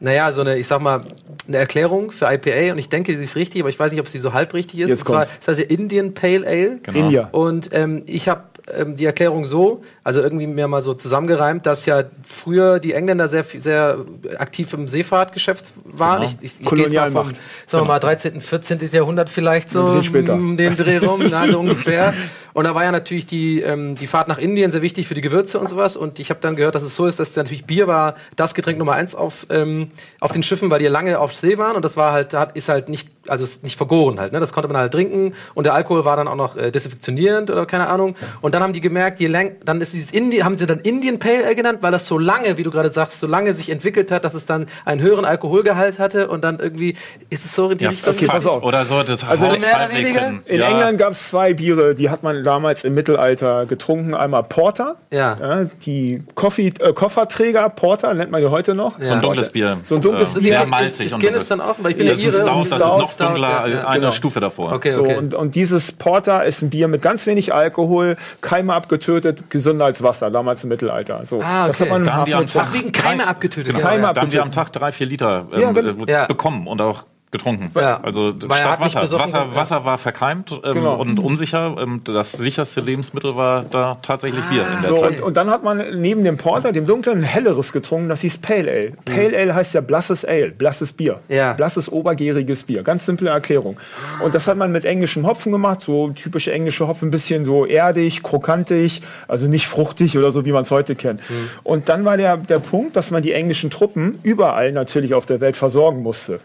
naja, 0.00 0.32
so 0.32 0.40
eine, 0.40 0.56
ich 0.56 0.66
sag 0.66 0.80
mal, 0.80 1.02
eine 1.46 1.58
Erklärung 1.58 2.10
für 2.10 2.26
IPA 2.26 2.72
und 2.72 2.78
ich 2.78 2.88
denke, 2.88 3.16
sie 3.16 3.22
ist 3.22 3.36
richtig, 3.36 3.60
aber 3.60 3.68
ich 3.68 3.78
weiß 3.78 3.92
nicht, 3.92 4.00
ob 4.00 4.08
sie 4.08 4.18
so 4.18 4.32
halb 4.32 4.54
richtig 4.54 4.80
ist. 4.80 4.88
Jetzt 4.88 5.06
zwar, 5.06 5.20
das 5.20 5.46
heißt 5.46 5.60
ja 5.60 5.66
Indian 5.66 6.14
Pale 6.14 6.46
Ale. 6.46 6.78
India. 6.94 7.28
Und 7.32 7.70
ähm, 7.72 8.02
ich 8.06 8.28
habe 8.28 8.42
ähm, 8.74 8.96
die 8.96 9.04
Erklärung 9.04 9.44
so, 9.44 9.82
also 10.04 10.20
irgendwie 10.20 10.46
mir 10.46 10.68
mal 10.68 10.82
so 10.82 10.94
zusammengereimt, 10.94 11.66
dass 11.66 11.86
ja 11.86 12.04
früher 12.22 12.78
die 12.78 12.92
Engländer 12.92 13.28
sehr, 13.28 13.44
sehr 13.44 14.04
aktiv 14.38 14.72
im 14.72 14.88
Seefahrtgeschäft 14.88 15.72
waren. 15.84 16.22
Ich, 16.22 16.36
ich, 16.40 16.60
ich 16.60 16.68
gehe 16.70 16.84
jetzt 16.84 16.92
mal 16.94 17.10
vom, 17.10 17.22
Kolonialmacht. 17.22 17.40
sagen 17.66 17.84
wir 17.84 17.88
mal, 17.88 17.98
13., 17.98 18.40
14. 18.40 18.78
Jahrhundert 18.92 19.28
vielleicht 19.28 19.70
so, 19.70 19.80
Ein 19.80 19.84
bisschen 19.86 20.04
später. 20.04 20.34
um 20.34 20.56
den 20.56 20.76
Dreh 20.76 20.98
rum, 20.98 21.24
na, 21.30 21.48
so 21.50 21.58
ungefähr. 21.60 22.14
Und 22.52 22.64
da 22.64 22.74
war 22.74 22.84
ja 22.84 22.92
natürlich 22.92 23.26
die, 23.26 23.60
ähm, 23.60 23.94
die 23.94 24.06
Fahrt 24.06 24.28
nach 24.28 24.38
Indien 24.38 24.72
sehr 24.72 24.82
wichtig 24.82 25.06
für 25.08 25.14
die 25.14 25.20
Gewürze 25.20 25.58
und 25.58 25.68
sowas. 25.68 25.96
Und 25.96 26.18
ich 26.18 26.30
habe 26.30 26.40
dann 26.40 26.56
gehört, 26.56 26.74
dass 26.74 26.82
es 26.82 26.96
so 26.96 27.06
ist, 27.06 27.20
dass 27.20 27.34
natürlich 27.36 27.64
Bier 27.64 27.86
war 27.86 28.14
das 28.36 28.54
Getränk 28.54 28.78
Nummer 28.78 28.92
eins 28.94 29.14
auf, 29.14 29.46
ähm, 29.50 29.90
auf 30.20 30.32
den 30.32 30.42
Schiffen, 30.42 30.70
weil 30.70 30.78
die 30.80 30.86
lange 30.86 31.18
auf 31.18 31.34
See 31.34 31.58
waren. 31.58 31.76
Und 31.76 31.84
das 31.84 31.96
war 31.96 32.12
halt, 32.12 32.34
hat, 32.34 32.56
ist 32.56 32.68
halt 32.68 32.88
nicht, 32.88 33.08
also 33.28 33.44
ist 33.44 33.62
nicht 33.62 33.76
vergoren 33.76 34.18
halt. 34.18 34.32
Ne? 34.32 34.40
Das 34.40 34.52
konnte 34.52 34.68
man 34.68 34.76
halt 34.78 34.92
trinken. 34.92 35.34
Und 35.54 35.64
der 35.64 35.74
Alkohol 35.74 36.04
war 36.04 36.16
dann 36.16 36.26
auch 36.28 36.34
noch 36.36 36.56
äh, 36.56 36.70
desinfektionierend 36.70 37.50
oder 37.50 37.66
keine 37.66 37.88
Ahnung. 37.88 38.16
Und 38.40 38.54
dann 38.54 38.62
haben 38.62 38.72
die 38.72 38.80
gemerkt, 38.80 39.20
je 39.20 39.26
lang, 39.28 39.52
dann 39.64 39.80
ist 39.80 39.92
dieses 39.92 40.10
Indien, 40.10 40.44
haben 40.44 40.58
sie 40.58 40.66
dann 40.66 40.80
Indian 40.80 41.18
Pale 41.18 41.44
Ale 41.44 41.54
genannt, 41.54 41.78
weil 41.82 41.92
das 41.92 42.06
so 42.06 42.18
lange, 42.18 42.56
wie 42.58 42.62
du 42.62 42.70
gerade 42.70 42.90
sagst, 42.90 43.20
so 43.20 43.26
lange 43.26 43.54
sich 43.54 43.70
entwickelt 43.70 44.10
hat, 44.10 44.24
dass 44.24 44.34
es 44.34 44.46
dann 44.46 44.66
einen 44.84 45.00
höheren 45.00 45.24
Alkoholgehalt 45.24 45.98
hatte. 45.98 46.28
Und 46.28 46.42
dann 46.42 46.58
irgendwie 46.58 46.96
ist 47.30 47.44
es 47.44 47.54
so 47.54 47.70
in 47.70 47.78
die 47.78 47.84
Ja, 47.84 47.90
Richtung. 47.90 48.14
okay, 48.14 48.26
pass 48.26 48.46
auf. 48.46 48.62
Oder 48.62 48.84
so, 48.84 49.02
das 49.02 49.22
Also 49.24 49.46
mehr 49.46 49.58
oder 49.76 49.90
weniger? 49.92 50.32
In 50.46 50.60
Ja. 50.60 50.68
England 50.68 50.98
gab 50.98 51.12
es 51.12 51.28
zwei 51.28 51.54
Biere, 51.54 51.94
die 51.94 52.10
hat 52.10 52.22
man 52.22 52.39
man 52.40 52.44
damals 52.44 52.84
im 52.84 52.94
Mittelalter 52.94 53.66
getrunken. 53.66 54.14
Einmal 54.14 54.42
Porter, 54.44 54.96
Ja. 55.10 55.64
die 55.84 56.22
Coffee, 56.34 56.72
äh, 56.80 56.92
Kofferträger, 56.92 57.68
Porter 57.70 58.14
nennt 58.14 58.30
man 58.30 58.40
die 58.42 58.48
heute 58.48 58.74
noch. 58.74 58.94
So 59.00 59.12
ein 59.12 59.20
dunkles 59.20 59.50
Bier. 59.50 59.78
So 59.82 59.96
ein 59.96 60.02
dunkles 60.02 60.36
Äh, 60.36 60.40
Bier. 60.40 60.48
Sehr 60.50 60.62
Ist- 60.62 60.68
malzig. 60.68 61.14
und 61.14 61.20
Guinness 61.20 61.48
dunkles. 61.48 61.48
dann 61.48 61.60
auch? 61.60 61.76
Weil 61.78 61.90
ich 61.92 61.96
bin 61.96 62.06
Das 62.06 62.22
ja 62.22 62.28
Ire. 62.30 62.38
Stout, 62.38 62.46
das 62.60 62.66
ist 62.72 62.78
noch 62.78 63.12
dunkler, 63.14 63.48
ja, 63.48 63.66
ja, 63.66 63.86
eine 63.86 64.00
genau. 64.00 64.12
Stufe 64.12 64.40
davor. 64.40 64.72
Okay, 64.72 64.90
So, 64.92 65.02
okay. 65.02 65.16
und, 65.16 65.34
und 65.34 65.54
dieses 65.54 65.92
Porter 65.92 66.44
ist 66.44 66.62
ein 66.62 66.70
Bier 66.70 66.88
mit 66.88 67.02
ganz 67.02 67.26
wenig 67.26 67.52
Alkohol, 67.54 68.16
Keime 68.40 68.74
abgetötet, 68.74 69.50
gesünder 69.50 69.84
als 69.86 70.02
Wasser, 70.02 70.30
damals 70.30 70.62
im 70.64 70.68
Mittelalter. 70.70 71.20
So, 71.24 71.40
Ah, 71.42 71.66
Das 71.66 71.80
okay. 71.80 71.90
hat 71.90 71.92
man 71.92 72.02
im 72.02 72.06
Da 72.06 72.14
haben 72.14 72.24
die 72.26 72.34
Hafen 72.34 72.40
am 72.42 72.46
Tag 72.46 72.66
Ach, 72.68 72.74
wegen 72.74 72.92
Keime 72.92 73.26
abgetötet. 73.26 73.74
Genau. 73.74 73.86
Keime 73.86 74.02
ja. 74.04 74.12
Da 74.12 74.20
haben 74.20 74.32
wir 74.32 74.42
am 74.42 74.48
abgetötet. 74.48 74.72
Tag 74.74 74.80
drei, 74.80 74.92
vier 74.92 75.06
Liter 75.06 75.46
ähm, 75.52 75.60
Ja, 75.60 75.72
genau. 75.72 76.04
äh, 76.06 76.10
Ja. 76.12 76.26
bekommen 76.26 76.66
und 76.66 76.80
auch 76.80 77.04
getrunken. 77.30 77.70
Ja. 77.76 78.00
Also 78.02 78.34
Weil 78.48 78.58
er 78.60 78.64
statt 78.74 78.80
Wasser. 78.80 79.18
Wasser, 79.18 79.38
ja. 79.38 79.54
Wasser 79.54 79.84
war 79.84 79.98
verkeimt 79.98 80.50
ähm, 80.64 80.72
Genau. 80.74 80.96
und 80.96 81.18
unsicher. 81.20 81.76
Ähm, 81.78 82.00
das 82.04 82.32
sicherste 82.32 82.80
Lebensmittel 82.80 83.36
war 83.36 83.64
da 83.70 83.98
tatsächlich 84.02 84.44
Bier 84.46 84.62
in 84.66 84.72
der 84.80 84.82
So, 84.82 84.96
Zeit. 84.96 85.18
und, 85.20 85.22
und 85.22 85.36
dann 85.36 85.48
hat 85.48 85.62
man 85.62 85.82
neben 86.00 86.24
dem 86.24 86.36
Porter, 86.36 86.72
dem 86.72 86.86
dunklen, 86.86 87.18
ein 87.18 87.22
helleres 87.22 87.72
getrunken, 87.72 88.08
das 88.08 88.20
hieß 88.22 88.38
Pale 88.38 88.70
Ale. 88.70 88.92
Pale 89.04 89.36
Ale 89.38 89.54
heißt 89.54 89.74
ja 89.74 89.80
blasses 89.80 90.24
Ale, 90.24 90.50
blasses 90.50 90.92
Bier. 90.92 91.20
Ja. 91.28 91.52
Blasses, 91.52 91.90
obergäriges 91.90 92.64
Bier. 92.64 92.82
Ganz 92.82 93.06
simple 93.06 93.30
Erklärung. 93.30 93.78
Und 94.24 94.34
das 94.34 94.48
hat 94.48 94.56
man 94.56 94.72
mit 94.72 94.84
englischen 94.84 95.24
Hopfen 95.26 95.52
gemacht, 95.52 95.82
so 95.82 96.10
typische 96.10 96.52
englische 96.52 96.88
Hopfen, 96.88 97.08
ein 97.08 97.10
bisschen 97.12 97.44
so 97.44 97.64
erdig, 97.64 98.22
krokantig, 98.24 99.02
also 99.28 99.46
nicht 99.46 99.68
fruchtig 99.68 100.18
oder 100.18 100.32
so, 100.32 100.44
wie 100.44 100.52
man 100.52 100.62
es 100.62 100.70
heute 100.72 100.96
kennt. 100.96 101.20
Und 101.62 101.88
dann 101.88 102.04
war 102.04 102.16
der, 102.16 102.36
der 102.38 102.58
Punkt, 102.58 102.96
dass 102.96 103.10
man 103.12 103.22
die 103.22 103.32
englischen 103.32 103.70
Truppen 103.70 104.18
überall 104.24 104.72
natürlich 104.72 105.14
auf 105.14 105.26
der 105.26 105.40
Welt 105.40 105.56
versorgen 105.56 106.02
musste. 106.02 106.40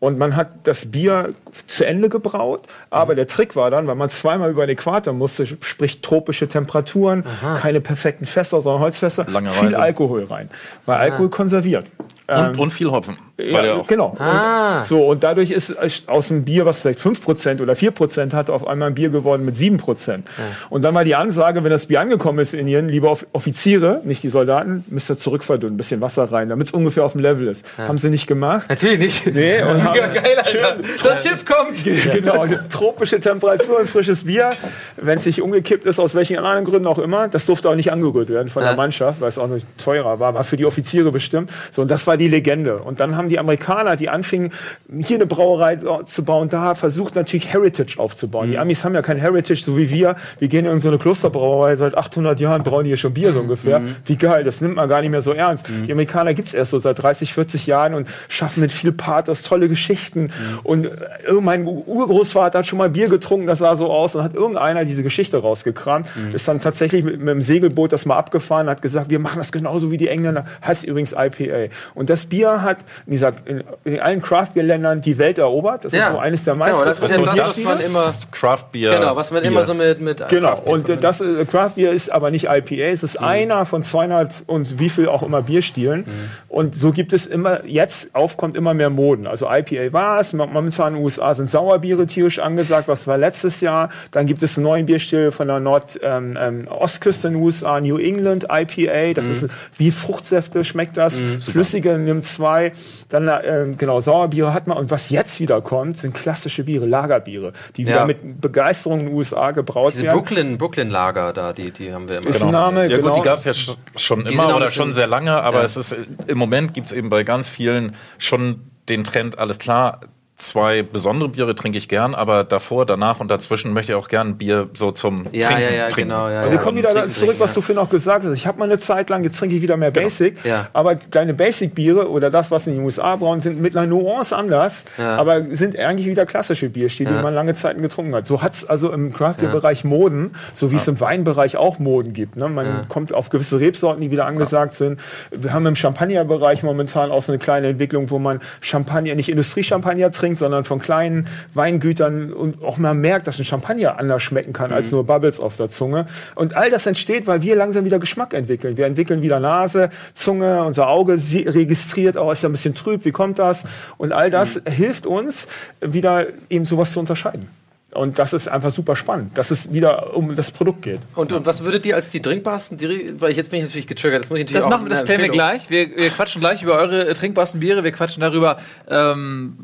Und 0.00 0.16
man 0.16 0.36
hat 0.36 0.50
das 0.62 0.92
Bier 0.92 1.34
zu 1.66 1.84
Ende 1.84 2.08
gebraut, 2.08 2.68
aber 2.88 3.16
der 3.16 3.26
Trick 3.26 3.56
war 3.56 3.70
dann, 3.70 3.88
weil 3.88 3.96
man 3.96 4.10
zweimal 4.10 4.50
über 4.50 4.64
den 4.64 4.76
Äquator 4.76 5.12
musste, 5.12 5.44
sprich 5.44 6.02
tropische 6.02 6.46
Temperaturen, 6.46 7.24
keine 7.60 7.80
perfekten 7.80 8.24
Fässer, 8.24 8.60
sondern 8.60 8.82
Holzfässer, 8.82 9.26
Lange 9.28 9.50
viel 9.50 9.68
Reise. 9.68 9.78
Alkohol 9.80 10.24
rein. 10.24 10.50
Weil 10.86 10.98
Alkohol 10.98 11.30
konserviert. 11.30 11.86
Und, 12.30 12.58
und 12.58 12.70
viel 12.72 12.90
Hopfen. 12.90 13.14
Ja, 13.38 13.74
auch 13.74 13.86
genau. 13.86 14.14
Ah. 14.18 14.78
Und, 14.78 14.84
so, 14.84 15.06
und 15.06 15.22
dadurch 15.24 15.50
ist 15.50 15.74
aus 16.08 16.30
einem 16.30 16.44
Bier, 16.44 16.66
was 16.66 16.82
vielleicht 16.82 16.98
5% 17.00 17.62
oder 17.62 17.72
4% 17.72 18.34
hatte, 18.34 18.52
auf 18.52 18.66
einmal 18.66 18.88
ein 18.88 18.94
Bier 18.94 19.08
geworden 19.08 19.46
mit 19.46 19.54
7%. 19.54 20.20
Und 20.68 20.82
dann 20.84 20.94
war 20.94 21.04
die 21.04 21.14
Ansage, 21.14 21.64
wenn 21.64 21.70
das 21.70 21.86
Bier 21.86 22.00
angekommen 22.00 22.38
ist 22.40 22.52
in 22.52 22.60
Indien, 22.60 22.88
liebe 22.90 23.08
Off- 23.08 23.26
Offiziere, 23.32 24.02
nicht 24.04 24.22
die 24.22 24.28
Soldaten, 24.28 24.84
müsst 24.88 25.08
ihr 25.10 25.16
zurückverdünnen, 25.16 25.74
ein 25.74 25.78
bisschen 25.78 26.02
Wasser 26.02 26.30
rein, 26.30 26.50
damit 26.50 26.66
es 26.66 26.72
ungefähr 26.74 27.04
auf 27.04 27.12
dem 27.12 27.22
Level 27.22 27.46
ist. 27.48 27.64
Haben 27.78 27.96
sie 27.96 28.10
nicht 28.10 28.26
gemacht. 28.26 28.66
Natürlich 28.68 28.98
nicht. 28.98 29.34
Nee, 29.34 29.62
und 29.62 29.82
haben 29.84 29.96
Ja, 29.96 30.08
geil, 30.08 30.36
Alter. 30.36 30.76
Das 31.02 31.22
Schiff 31.22 31.46
kommt. 31.46 31.82
genau, 32.12 32.44
tropische 32.68 33.20
Temperaturen, 33.20 33.86
frisches 33.86 34.24
Bier. 34.24 34.50
Wenn 34.96 35.16
es 35.16 35.24
nicht 35.24 35.40
umgekippt 35.40 35.86
ist, 35.86 35.98
aus 35.98 36.14
welchen 36.14 36.36
anderen 36.38 36.66
Gründen 36.66 36.86
auch 36.86 36.98
immer, 36.98 37.28
das 37.28 37.46
durfte 37.46 37.70
auch 37.70 37.74
nicht 37.74 37.90
angerührt 37.90 38.28
werden 38.28 38.48
von 38.48 38.62
Ja. 38.62 38.68
der 38.70 38.76
Mannschaft, 38.76 39.20
weil 39.22 39.28
es 39.28 39.38
auch 39.38 39.46
nicht 39.48 39.66
teurer 39.82 40.20
war, 40.20 40.34
war 40.34 40.44
für 40.44 40.58
die 40.58 40.66
Offiziere 40.66 41.10
bestimmt. 41.10 41.50
So, 41.70 41.80
und 41.80 41.90
das 41.90 42.06
war 42.06 42.17
die 42.18 42.28
Legende. 42.28 42.78
Und 42.78 43.00
dann 43.00 43.16
haben 43.16 43.28
die 43.28 43.38
Amerikaner, 43.38 43.96
die 43.96 44.08
anfingen, 44.08 44.50
hier 44.98 45.16
eine 45.16 45.26
Brauerei 45.26 45.76
zu 46.04 46.24
bauen, 46.24 46.48
da 46.48 46.74
versucht 46.74 47.14
natürlich 47.14 47.52
Heritage 47.52 47.98
aufzubauen. 47.98 48.50
Die 48.50 48.58
Amis 48.58 48.84
haben 48.84 48.94
ja 48.94 49.02
kein 49.02 49.18
Heritage, 49.18 49.62
so 49.62 49.76
wie 49.76 49.90
wir. 49.90 50.16
Wir 50.38 50.48
gehen 50.48 50.66
in 50.66 50.80
so 50.80 50.88
eine 50.88 50.98
Klosterbrauerei, 50.98 51.76
seit 51.76 51.96
800 51.96 52.40
Jahren 52.40 52.62
brauen 52.62 52.84
die 52.84 52.90
hier 52.90 52.96
schon 52.96 53.14
Bier 53.14 53.32
so 53.32 53.40
ungefähr. 53.40 53.80
Wie 54.04 54.16
geil, 54.16 54.44
das 54.44 54.60
nimmt 54.60 54.76
man 54.76 54.88
gar 54.88 55.00
nicht 55.00 55.10
mehr 55.10 55.22
so 55.22 55.32
ernst. 55.32 55.66
Die 55.86 55.92
Amerikaner 55.92 56.34
gibt's 56.34 56.54
erst 56.54 56.70
so 56.72 56.78
seit 56.78 57.02
30, 57.02 57.32
40 57.34 57.66
Jahren 57.66 57.94
und 57.94 58.08
schaffen 58.28 58.60
mit 58.60 58.72
viel 58.72 58.92
Pathos 58.92 59.42
tolle 59.42 59.68
Geschichten. 59.68 60.30
Und 60.62 60.86
äh, 60.86 61.32
mein 61.40 61.66
Urgroßvater 61.66 62.58
hat 62.58 62.66
schon 62.66 62.78
mal 62.78 62.90
Bier 62.90 63.08
getrunken, 63.08 63.46
das 63.46 63.58
sah 63.58 63.76
so 63.76 63.90
aus. 63.90 64.14
Und 64.14 64.22
hat 64.22 64.34
irgendeiner 64.34 64.84
diese 64.84 65.02
Geschichte 65.02 65.38
rausgekramt. 65.38 66.08
Ist 66.32 66.48
dann 66.48 66.60
tatsächlich 66.60 67.04
mit, 67.04 67.18
mit 67.18 67.28
dem 67.28 67.42
Segelboot 67.42 67.92
das 67.92 68.06
mal 68.06 68.16
abgefahren, 68.16 68.68
hat 68.68 68.82
gesagt, 68.82 69.10
wir 69.10 69.18
machen 69.18 69.38
das 69.38 69.52
genauso 69.52 69.90
wie 69.90 69.96
die 69.96 70.08
Engländer. 70.08 70.46
Heißt 70.64 70.84
übrigens 70.84 71.12
IPA. 71.12 71.72
Und 71.94 72.07
das 72.08 72.24
Bier 72.26 72.62
hat 72.62 72.78
in, 73.06 73.12
dieser, 73.12 73.32
in, 73.44 73.62
in 73.84 74.00
allen 74.00 74.22
Craft-Bier-Ländern 74.22 75.00
die 75.00 75.18
Welt 75.18 75.38
erobert. 75.38 75.84
Das 75.84 75.92
ist 75.92 76.06
so 76.08 76.18
eines 76.18 76.44
der 76.44 76.54
meisten. 76.54 76.78
Genau, 76.80 76.90
das 76.90 77.00
ist 77.02 77.10
ja 77.10 77.16
So, 77.16 77.22
das, 77.24 77.38
was 77.38 77.64
man 77.64 77.78
ist 77.78 77.86
immer. 77.88 78.12
Craft 78.32 78.64
Beer. 78.72 78.98
Genau, 78.98 79.16
was 79.16 79.30
man 79.30 79.42
immer 79.44 79.64
so 79.64 79.74
mit. 79.74 80.00
mit 80.00 80.26
Genau, 80.28 80.48
Craft 80.50 80.64
Beer 80.64 80.72
und 80.74 80.88
äh, 80.88 80.96
das 80.96 81.20
äh, 81.20 81.44
Craft 81.44 81.70
Beer 81.76 81.92
ist 81.92 82.10
aber 82.10 82.30
nicht 82.30 82.46
IPA, 82.46 82.90
es 82.92 83.02
ist 83.02 83.16
einer 83.16 83.66
von 83.66 83.82
200 83.82 84.32
und 84.46 84.78
wie 84.78 84.88
viel 84.88 85.08
auch 85.08 85.22
immer 85.22 85.42
Bierstilen. 85.42 86.04
Und 86.48 86.74
so 86.76 86.92
gibt 86.92 87.12
es 87.12 87.26
immer, 87.26 87.64
jetzt 87.66 88.14
aufkommt 88.14 88.56
immer 88.56 88.74
mehr 88.74 88.90
Moden. 88.90 89.26
Also 89.26 89.46
IPA 89.50 89.92
war 89.92 90.20
es, 90.20 90.32
mo- 90.32 90.46
momentan 90.46 90.88
in 90.88 90.94
den 90.94 91.04
USA 91.04 91.34
sind 91.34 91.48
Sauerbiere 91.50 92.06
tierisch 92.06 92.38
angesagt, 92.38 92.88
was 92.88 93.06
war 93.06 93.18
letztes 93.18 93.60
Jahr. 93.60 93.90
Dann 94.12 94.26
gibt 94.26 94.42
es 94.42 94.56
einen 94.56 94.64
neuen 94.64 94.86
Bierstil 94.86 95.30
von 95.32 95.48
der 95.48 95.60
Nord-Ostküste 95.60 96.06
ähm, 96.06 96.38
ähm, 96.40 96.68
Ostküste 96.68 97.28
in 97.28 97.34
den 97.34 97.42
USA, 97.42 97.80
New 97.80 97.98
England 97.98 98.46
IPA, 98.50 99.12
das 99.14 99.28
ist 99.28 99.46
wie 99.76 99.90
Fruchtsäfte 99.90 100.64
schmeckt 100.64 100.96
das, 100.96 101.22
flüssige 101.40 101.97
nimmt 102.04 102.24
zwei. 102.24 102.72
Dann 103.08 103.30
ähm, 103.44 103.76
genau, 103.78 104.00
Sauerbiere 104.00 104.52
hat 104.54 104.66
man. 104.66 104.78
Und 104.78 104.90
was 104.90 105.10
jetzt 105.10 105.40
wieder 105.40 105.60
kommt, 105.60 105.98
sind 105.98 106.14
klassische 106.14 106.64
Biere, 106.64 106.86
Lagerbiere, 106.86 107.52
die 107.76 107.86
wieder 107.86 107.96
Ja. 107.98 108.04
mit 108.06 108.40
Begeisterung 108.40 109.00
in 109.00 109.06
den 109.06 109.14
USA 109.14 109.50
gebraut 109.52 109.92
Diese 109.94 110.04
werden. 110.04 110.16
Brooklyn, 110.18 110.58
Brooklyn 110.58 110.90
Lager 110.90 111.32
da, 111.32 111.52
die, 111.52 111.70
die 111.70 111.92
haben 111.92 112.08
wir 112.08 112.18
immer. 112.18 112.28
Ist 112.28 112.42
ein 112.42 112.50
Name, 112.50 112.86
Ja 112.86 112.96
genau. 112.98 113.08
gut, 113.14 113.22
die 113.22 113.28
gab 113.28 113.38
es 113.38 113.44
ja 113.44 113.52
sch- 113.52 113.76
schon 113.96 114.24
Die 114.24 114.34
immer 114.34 114.54
oder 114.54 114.68
schon 114.70 114.92
sehr 114.92 115.06
lange, 115.06 115.32
aber 115.42 115.58
Ja. 115.58 115.64
es 115.64 115.76
ist 115.76 115.92
äh, 115.92 115.96
im 116.26 116.38
Moment 116.38 116.74
gibt 116.74 116.88
es 116.88 116.92
eben 116.92 117.08
bei 117.08 117.24
ganz 117.24 117.48
vielen 117.48 117.94
schon 118.18 118.60
den 118.88 119.04
Trend, 119.04 119.38
alles 119.38 119.58
klar, 119.58 120.00
zwei 120.38 120.82
besondere 120.82 121.28
Biere 121.28 121.54
trinke 121.56 121.78
ich 121.78 121.88
gern, 121.88 122.14
aber 122.14 122.44
davor, 122.44 122.86
danach 122.86 123.18
und 123.18 123.28
dazwischen 123.28 123.72
möchte 123.72 123.92
ich 123.92 123.96
auch 123.98 124.06
gern 124.08 124.36
Bier 124.38 124.68
so 124.72 124.92
zum 124.92 125.26
Ja, 125.32 125.48
Trinken 125.48 125.62
ja, 125.64 125.70
ja, 125.70 125.88
trinken. 125.88 126.10
genau, 126.10 126.28
ja, 126.28 126.44
So, 126.44 126.50
Wir 126.50 126.56
ja. 126.58 126.62
kommen 126.62 126.78
wieder 126.78 126.92
Trinken, 126.92 127.10
zurück, 127.10 127.36
was 127.38 127.54
du 127.54 127.60
vorhin 127.60 127.82
auch 127.84 127.90
gesagt 127.90 128.24
hast. 128.24 128.32
Ich 128.34 128.46
habe 128.46 128.58
mal 128.60 128.66
eine 128.66 128.78
Zeit 128.78 129.10
lang, 129.10 129.24
jetzt 129.24 129.36
trinke 129.38 129.56
ich 129.56 129.62
wieder 129.62 129.76
mehr 129.76 129.90
Basic. 129.90 130.40
Genau. 130.42 130.54
Ja. 130.54 130.68
Aber 130.72 130.94
deine 130.94 131.34
Basic-Biere 131.34 132.08
oder 132.08 132.30
das, 132.30 132.52
was 132.52 132.68
in 132.68 132.74
den 132.76 132.84
USA 132.84 133.16
brauen, 133.16 133.40
sind 133.40 133.60
mit 133.60 133.76
einer 133.76 133.88
Nuance 133.88 134.36
anders, 134.36 134.84
Ja. 134.96 135.16
aber 135.16 135.42
sind 135.50 135.76
eigentlich 135.76 136.06
wieder 136.06 136.24
klassische 136.24 136.68
Bierstile, 136.68 137.10
Ja. 137.10 137.16
die 137.16 137.22
man 137.24 137.34
lange 137.34 137.54
Zeiten 137.54 137.82
getrunken 137.82 138.14
hat. 138.14 138.24
So 138.24 138.40
hat 138.40 138.52
es 138.52 138.64
also 138.68 138.92
im 138.92 139.12
Craft-Beer-Bereich 139.12 139.82
Moden, 139.82 140.36
so 140.52 140.70
wie 140.70 140.76
es 140.76 140.86
im 140.86 141.00
Weinbereich 141.00 141.56
auch 141.56 141.80
Moden 141.80 142.12
gibt. 142.12 142.36
Ne? 142.36 142.48
Man 142.48 142.86
kommt 142.88 143.12
auf 143.12 143.30
gewisse 143.30 143.58
Rebsorten, 143.58 144.00
die 144.02 144.12
wieder 144.12 144.26
angesagt 144.26 144.74
sind. 144.74 145.00
Wir 145.32 145.52
haben 145.52 145.66
im 145.66 145.74
Champagner-Bereich 145.74 146.62
momentan 146.62 147.10
auch 147.10 147.22
so 147.22 147.32
eine 147.32 147.40
kleine 147.40 147.66
Entwicklung, 147.66 148.08
wo 148.10 148.20
man 148.20 148.38
Champagner, 148.60 149.16
nicht 149.16 149.28
Industriechampagner 149.30 150.12
trinkt, 150.12 150.27
sondern 150.36 150.64
von 150.64 150.78
kleinen 150.78 151.26
Weingütern 151.54 152.32
und 152.32 152.62
auch 152.62 152.76
mal 152.76 152.94
merkt, 152.94 153.26
dass 153.26 153.38
ein 153.38 153.44
Champagner 153.44 153.98
anders 153.98 154.22
schmecken 154.22 154.52
kann 154.52 154.72
als 154.72 154.90
nur 154.90 155.04
Bubbles 155.04 155.40
auf 155.40 155.56
der 155.56 155.68
Zunge. 155.68 156.06
Und 156.34 156.56
all 156.56 156.70
das 156.70 156.86
entsteht, 156.86 157.26
weil 157.26 157.42
wir 157.42 157.56
langsam 157.56 157.84
wieder 157.84 157.98
Geschmack 157.98 158.34
entwickeln. 158.34 158.76
Wir 158.76 158.86
entwickeln 158.86 159.22
wieder 159.22 159.40
Nase, 159.40 159.90
Zunge, 160.14 160.62
unser 160.64 160.88
Auge 160.88 161.12
registriert, 161.14 162.16
oh, 162.16 162.30
ist 162.30 162.42
ja 162.42 162.48
ein 162.48 162.52
bisschen 162.52 162.74
trüb, 162.74 163.04
wie 163.04 163.12
kommt 163.12 163.38
das? 163.38 163.64
Und 163.96 164.12
all 164.12 164.30
das 164.30 164.62
hilft 164.68 165.06
uns, 165.06 165.48
wieder 165.80 166.26
eben 166.50 166.64
sowas 166.64 166.92
zu 166.92 167.00
unterscheiden. 167.00 167.48
Und 167.90 168.18
das 168.18 168.34
ist 168.34 168.48
einfach 168.48 168.70
super 168.70 168.96
spannend, 168.96 169.36
dass 169.38 169.50
es 169.50 169.72
wieder 169.72 170.14
um 170.14 170.34
das 170.34 170.50
Produkt 170.50 170.82
geht. 170.82 171.00
Und, 171.14 171.32
und 171.32 171.46
was 171.46 171.64
würdet 171.64 171.86
ihr 171.86 171.96
als 171.96 172.10
die 172.10 172.20
trinkbarsten, 172.20 172.76
die, 172.76 173.14
weil 173.18 173.30
ich 173.30 173.36
jetzt 173.38 173.50
bin 173.50 173.60
ich 173.60 173.64
natürlich 173.64 173.86
getriggert, 173.86 174.22
das 174.22 174.30
muss 174.30 174.38
ich 174.38 174.44
natürlich 174.44 174.62
Das 174.62 174.66
auch 174.66 174.70
machen 174.70 174.84
wir, 174.84 174.90
das 174.90 175.04
klären 175.04 175.22
wir 175.22 175.30
gleich. 175.30 175.70
Wir, 175.70 175.96
wir 175.96 176.10
quatschen 176.10 176.40
gleich 176.40 176.62
über 176.62 176.74
eure 176.74 177.08
äh, 177.08 177.14
trinkbarsten 177.14 177.60
Biere. 177.60 177.84
Wir 177.84 177.92
quatschen 177.92 178.20
darüber, 178.20 178.58
ähm, 178.90 179.56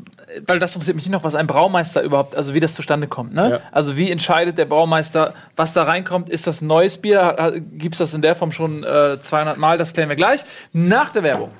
weil 0.47 0.59
das 0.59 0.73
interessiert 0.73 0.95
mich 0.95 1.05
nicht 1.05 1.13
noch, 1.13 1.23
was 1.23 1.35
ein 1.35 1.47
Braumeister 1.47 2.01
überhaupt, 2.01 2.35
also 2.35 2.53
wie 2.53 2.59
das 2.59 2.73
zustande 2.73 3.07
kommt. 3.07 3.33
Ne? 3.33 3.49
Ja. 3.51 3.59
Also 3.71 3.95
wie 3.97 4.11
entscheidet 4.11 4.57
der 4.57 4.65
Braumeister, 4.65 5.33
was 5.55 5.73
da 5.73 5.83
reinkommt? 5.83 6.29
Ist 6.29 6.47
das 6.47 6.61
ein 6.61 6.67
neues 6.67 6.97
Bier? 6.97 7.53
Gibt 7.73 7.95
es 7.95 7.99
das 7.99 8.13
in 8.13 8.21
der 8.21 8.35
Form 8.35 8.51
schon 8.51 8.83
äh, 8.83 9.19
200 9.21 9.57
Mal? 9.57 9.77
Das 9.77 9.93
klären 9.93 10.09
wir 10.09 10.15
gleich. 10.15 10.43
Nach 10.73 11.11
der 11.11 11.23
Werbung. 11.23 11.51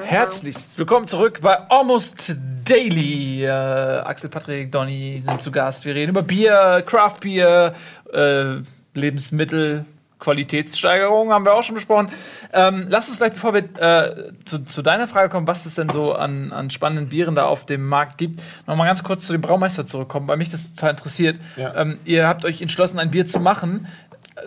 Herzlichst 0.00 0.78
willkommen 0.78 1.08
zurück 1.08 1.40
bei 1.42 1.58
Almost 1.70 2.36
Daily. 2.64 3.44
Äh, 3.44 3.48
Axel, 3.48 4.30
Patrick, 4.30 4.70
Donny 4.70 5.22
sind 5.24 5.42
zu 5.42 5.50
Gast. 5.50 5.84
Wir 5.84 5.94
reden 5.96 6.10
über 6.10 6.22
Bier, 6.22 6.84
Craft 6.86 7.16
Bier, 7.20 7.74
äh, 8.12 8.62
Lebensmittel, 8.94 9.84
Qualitätssteigerung 10.20 11.32
haben 11.32 11.44
wir 11.44 11.54
auch 11.54 11.62
schon 11.64 11.74
besprochen. 11.74 12.08
Ähm, 12.52 12.86
lass 12.88 13.08
uns 13.08 13.18
gleich, 13.18 13.32
bevor 13.32 13.54
wir 13.54 13.64
äh, 13.76 14.32
zu, 14.44 14.60
zu 14.64 14.82
deiner 14.82 15.08
Frage 15.08 15.30
kommen, 15.30 15.46
was 15.46 15.66
es 15.66 15.74
denn 15.74 15.88
so 15.88 16.14
an, 16.14 16.52
an 16.52 16.70
spannenden 16.70 17.08
Bieren 17.08 17.34
da 17.34 17.46
auf 17.46 17.66
dem 17.66 17.86
Markt 17.86 18.18
gibt, 18.18 18.40
noch 18.66 18.76
mal 18.76 18.86
ganz 18.86 19.02
kurz 19.02 19.26
zu 19.26 19.32
dem 19.32 19.40
Braumeister 19.40 19.86
zurückkommen, 19.86 20.28
weil 20.28 20.36
mich 20.36 20.48
das 20.48 20.74
total 20.74 20.90
interessiert. 20.90 21.40
Ja. 21.56 21.74
Ähm, 21.74 21.98
ihr 22.04 22.26
habt 22.26 22.44
euch 22.44 22.62
entschlossen, 22.62 22.98
ein 22.98 23.10
Bier 23.10 23.26
zu 23.26 23.40
machen. 23.40 23.86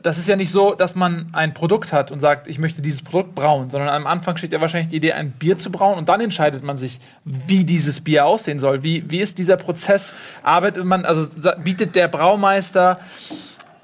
Das 0.04 0.18
ist 0.18 0.28
ja 0.28 0.36
nicht 0.36 0.52
so, 0.52 0.74
dass 0.74 0.96
man 0.96 1.30
ein 1.34 1.54
Produkt 1.54 1.92
hat 1.92 2.12
und 2.12 2.20
sagt, 2.20 2.48
ich 2.48 2.60
möchte 2.60 2.82
dieses 2.82 3.02
Produkt 3.02 3.36
brauen, 3.36 3.70
sondern 3.70 3.90
am 3.90 4.08
Anfang 4.08 4.38
steht 4.38 4.54
ja 4.54 4.62
wahrscheinlich 4.62 4.90
die 4.90 4.98
Idee, 4.98 5.14
ein 5.14 5.32
Bier 5.32 5.58
zu 5.58 5.72
brauen 5.72 5.98
und 5.98 6.10
dann 6.10 6.22
entscheidet 6.22 6.64
man 6.64 6.78
sich, 6.78 7.00
wie 7.26 7.64
dieses 7.64 8.02
Bier 8.02 8.26
aussehen 8.26 8.60
soll. 8.60 8.84
Wie, 8.84 9.10
wie 9.10 9.20
ist 9.20 9.38
dieser 9.38 9.58
Prozess? 9.58 10.14
Arbeitet 10.44 10.86
man, 10.86 11.06
also 11.06 11.28
bietet 11.64 11.96
der 11.96 12.08
Braumeister 12.08 12.96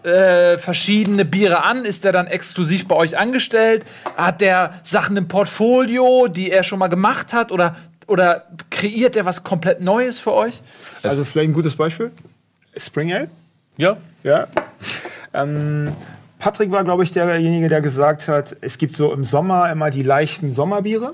äh, 0.04 0.58
verschiedene 0.58 1.26
Biere 1.26 1.64
an? 1.64 1.86
Ist 1.86 2.04
der 2.04 2.12
dann 2.12 2.28
exklusiv 2.28 2.88
bei 2.88 2.96
euch 2.96 3.18
angestellt? 3.18 3.86
Hat 4.16 4.42
der 4.42 4.74
Sachen 4.84 5.18
im 5.18 5.28
Portfolio, 5.28 6.28
die 6.28 6.52
er 6.52 6.64
schon 6.64 6.80
mal 6.80 6.88
gemacht 6.88 7.34
hat? 7.34 7.52
Oder, 7.52 7.76
oder 8.08 8.46
kreiert 8.70 9.16
er 9.16 9.26
was 9.26 9.44
komplett 9.44 9.82
Neues 9.82 10.20
für 10.20 10.34
euch? 10.34 10.62
Also 11.04 11.26
vielleicht 11.26 11.50
ein 11.50 11.54
gutes 11.54 11.76
Beispiel. 11.76 12.12
Spring 12.78 13.12
Ale. 13.12 13.30
Ja. 13.78 13.98
Ja. 14.24 14.48
Ähm, 15.38 15.92
Patrick 16.40 16.72
war, 16.72 16.84
glaube 16.84 17.04
ich, 17.04 17.12
derjenige, 17.12 17.70
der 17.70 17.82
gesagt 17.82 18.28
hat, 18.28 18.56
es 18.62 18.78
gibt 18.78 18.96
so 18.96 19.14
im 19.14 19.24
Sommer 19.24 19.72
immer 19.72 19.90
die 19.92 20.04
leichten 20.04 20.52
Sommerbiere. 20.52 21.14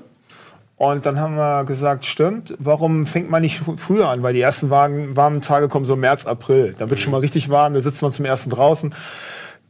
Und 0.76 1.06
dann 1.06 1.20
haben 1.20 1.36
wir 1.36 1.64
gesagt, 1.64 2.04
stimmt, 2.04 2.54
warum 2.58 3.06
fängt 3.06 3.30
man 3.30 3.42
nicht 3.42 3.62
fr- 3.62 3.78
früher 3.78 4.08
an? 4.08 4.22
Weil 4.24 4.34
die 4.34 4.40
ersten 4.40 4.70
warmen, 4.70 5.40
Tage 5.40 5.68
kommen 5.68 5.84
so 5.86 5.94
März, 5.94 6.26
April. 6.26 6.74
Da 6.76 6.90
wird 6.90 6.98
schon 6.98 7.12
mal 7.12 7.18
richtig 7.20 7.48
warm, 7.48 7.74
da 7.74 7.80
sitzt 7.80 8.02
man 8.02 8.12
zum 8.12 8.24
ersten 8.24 8.50
draußen. 8.50 8.92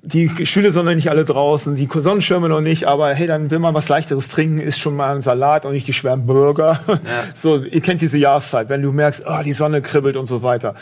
Die 0.06 0.44
Stühle 0.44 0.70
sind 0.70 0.84
noch 0.84 0.94
nicht 0.94 1.08
alle 1.08 1.24
draußen, 1.24 1.76
die 1.76 1.88
Sonnenschirme 1.90 2.50
noch 2.50 2.60
nicht, 2.60 2.84
aber 2.84 3.14
hey, 3.14 3.26
dann 3.26 3.50
will 3.50 3.58
man 3.58 3.72
was 3.72 3.88
leichteres 3.88 4.28
trinken, 4.28 4.58
ist 4.58 4.78
schon 4.78 4.94
mal 4.96 5.14
ein 5.14 5.22
Salat 5.22 5.64
und 5.64 5.72
nicht 5.72 5.88
die 5.88 5.94
schweren 5.94 6.26
Burger. 6.26 6.78
So, 7.34 7.58
ihr 7.58 7.80
kennt 7.80 8.00
diese 8.00 8.18
Jahreszeit, 8.18 8.68
wenn 8.68 8.82
du 8.82 8.92
merkst, 8.92 9.24
oh, 9.26 9.42
die 9.44 9.52
Sonne 9.52 9.82
kribbelt 9.82 10.16
und 10.16 10.26
so 10.26 10.42
weiter. 10.42 10.74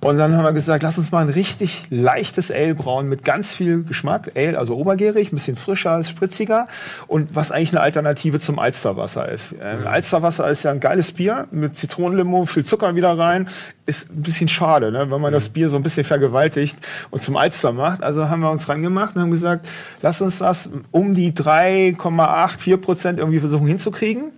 Und 0.00 0.18
dann 0.18 0.36
haben 0.36 0.44
wir 0.44 0.52
gesagt, 0.52 0.82
lass 0.82 0.96
uns 0.96 1.10
mal 1.10 1.20
ein 1.20 1.28
richtig 1.28 1.86
leichtes 1.90 2.50
Ale 2.50 2.74
brauen 2.74 3.08
mit 3.08 3.24
ganz 3.24 3.54
viel 3.54 3.82
Geschmack. 3.82 4.32
Ale, 4.36 4.58
also 4.58 4.76
obergärig, 4.76 5.32
ein 5.32 5.36
bisschen 5.36 5.56
frischer, 5.56 6.02
spritziger 6.04 6.66
und 7.06 7.34
was 7.34 7.52
eigentlich 7.52 7.72
eine 7.72 7.80
Alternative 7.80 8.40
zum 8.40 8.58
Alsterwasser 8.58 9.28
ist. 9.28 9.54
Ähm, 9.60 9.86
Alsterwasser 9.86 10.48
ist 10.48 10.62
ja 10.62 10.70
ein 10.70 10.80
geiles 10.80 11.12
Bier 11.12 11.46
mit 11.50 11.76
Zitronenlimo, 11.76 12.46
viel 12.46 12.64
Zucker 12.64 12.94
wieder 12.94 13.18
rein. 13.18 13.48
Ist 13.86 14.10
ein 14.10 14.22
bisschen 14.22 14.48
schade, 14.48 14.92
ne, 14.92 15.10
wenn 15.10 15.20
man 15.20 15.32
das 15.32 15.48
Bier 15.48 15.68
so 15.70 15.76
ein 15.76 15.82
bisschen 15.82 16.04
vergewaltigt 16.04 16.76
und 17.10 17.22
zum 17.22 17.36
Alster 17.36 17.72
macht. 17.72 18.02
Also 18.02 18.28
haben 18.28 18.40
wir 18.40 18.50
uns 18.50 18.67
rangemacht 18.68 19.16
und 19.16 19.22
haben 19.22 19.30
gesagt, 19.30 19.66
lass 20.02 20.20
uns 20.20 20.38
das 20.38 20.70
um 20.90 21.14
die 21.14 21.32
3,8, 21.32 22.58
4 22.58 22.76
Prozent 22.78 23.18
irgendwie 23.18 23.40
versuchen 23.40 23.66
hinzukriegen. 23.66 24.32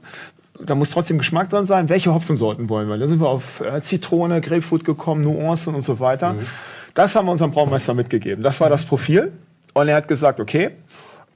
Da 0.63 0.75
muss 0.75 0.91
trotzdem 0.91 1.19
Geschmack 1.19 1.49
dran 1.49 1.65
sein. 1.65 1.89
Welche 1.89 2.13
Hopfensorten 2.13 2.69
wollen 2.69 2.89
wir? 2.89 2.99
Da 2.99 3.07
sind 3.07 3.21
wir 3.21 3.29
auf 3.29 3.61
äh, 3.61 3.81
Zitrone, 3.81 4.41
Grapefruit 4.41 4.85
gekommen, 4.85 5.23
Nuancen 5.23 5.75
und 5.75 5.83
so 5.83 6.01
weiter. 6.01 6.35
Das 6.95 7.17
haben 7.17 7.27
wir 7.27 7.33
unserem 7.33 7.51
Braumeister 7.51 7.95
mitgegeben. 7.95 8.43
Das 8.43 8.61
war 8.61 8.69
das 8.69 8.85
Profil. 8.85 9.33
Und 9.73 9.89
er 9.89 9.97
hat 9.97 10.09
gesagt, 10.09 10.41
okay, 10.41 10.73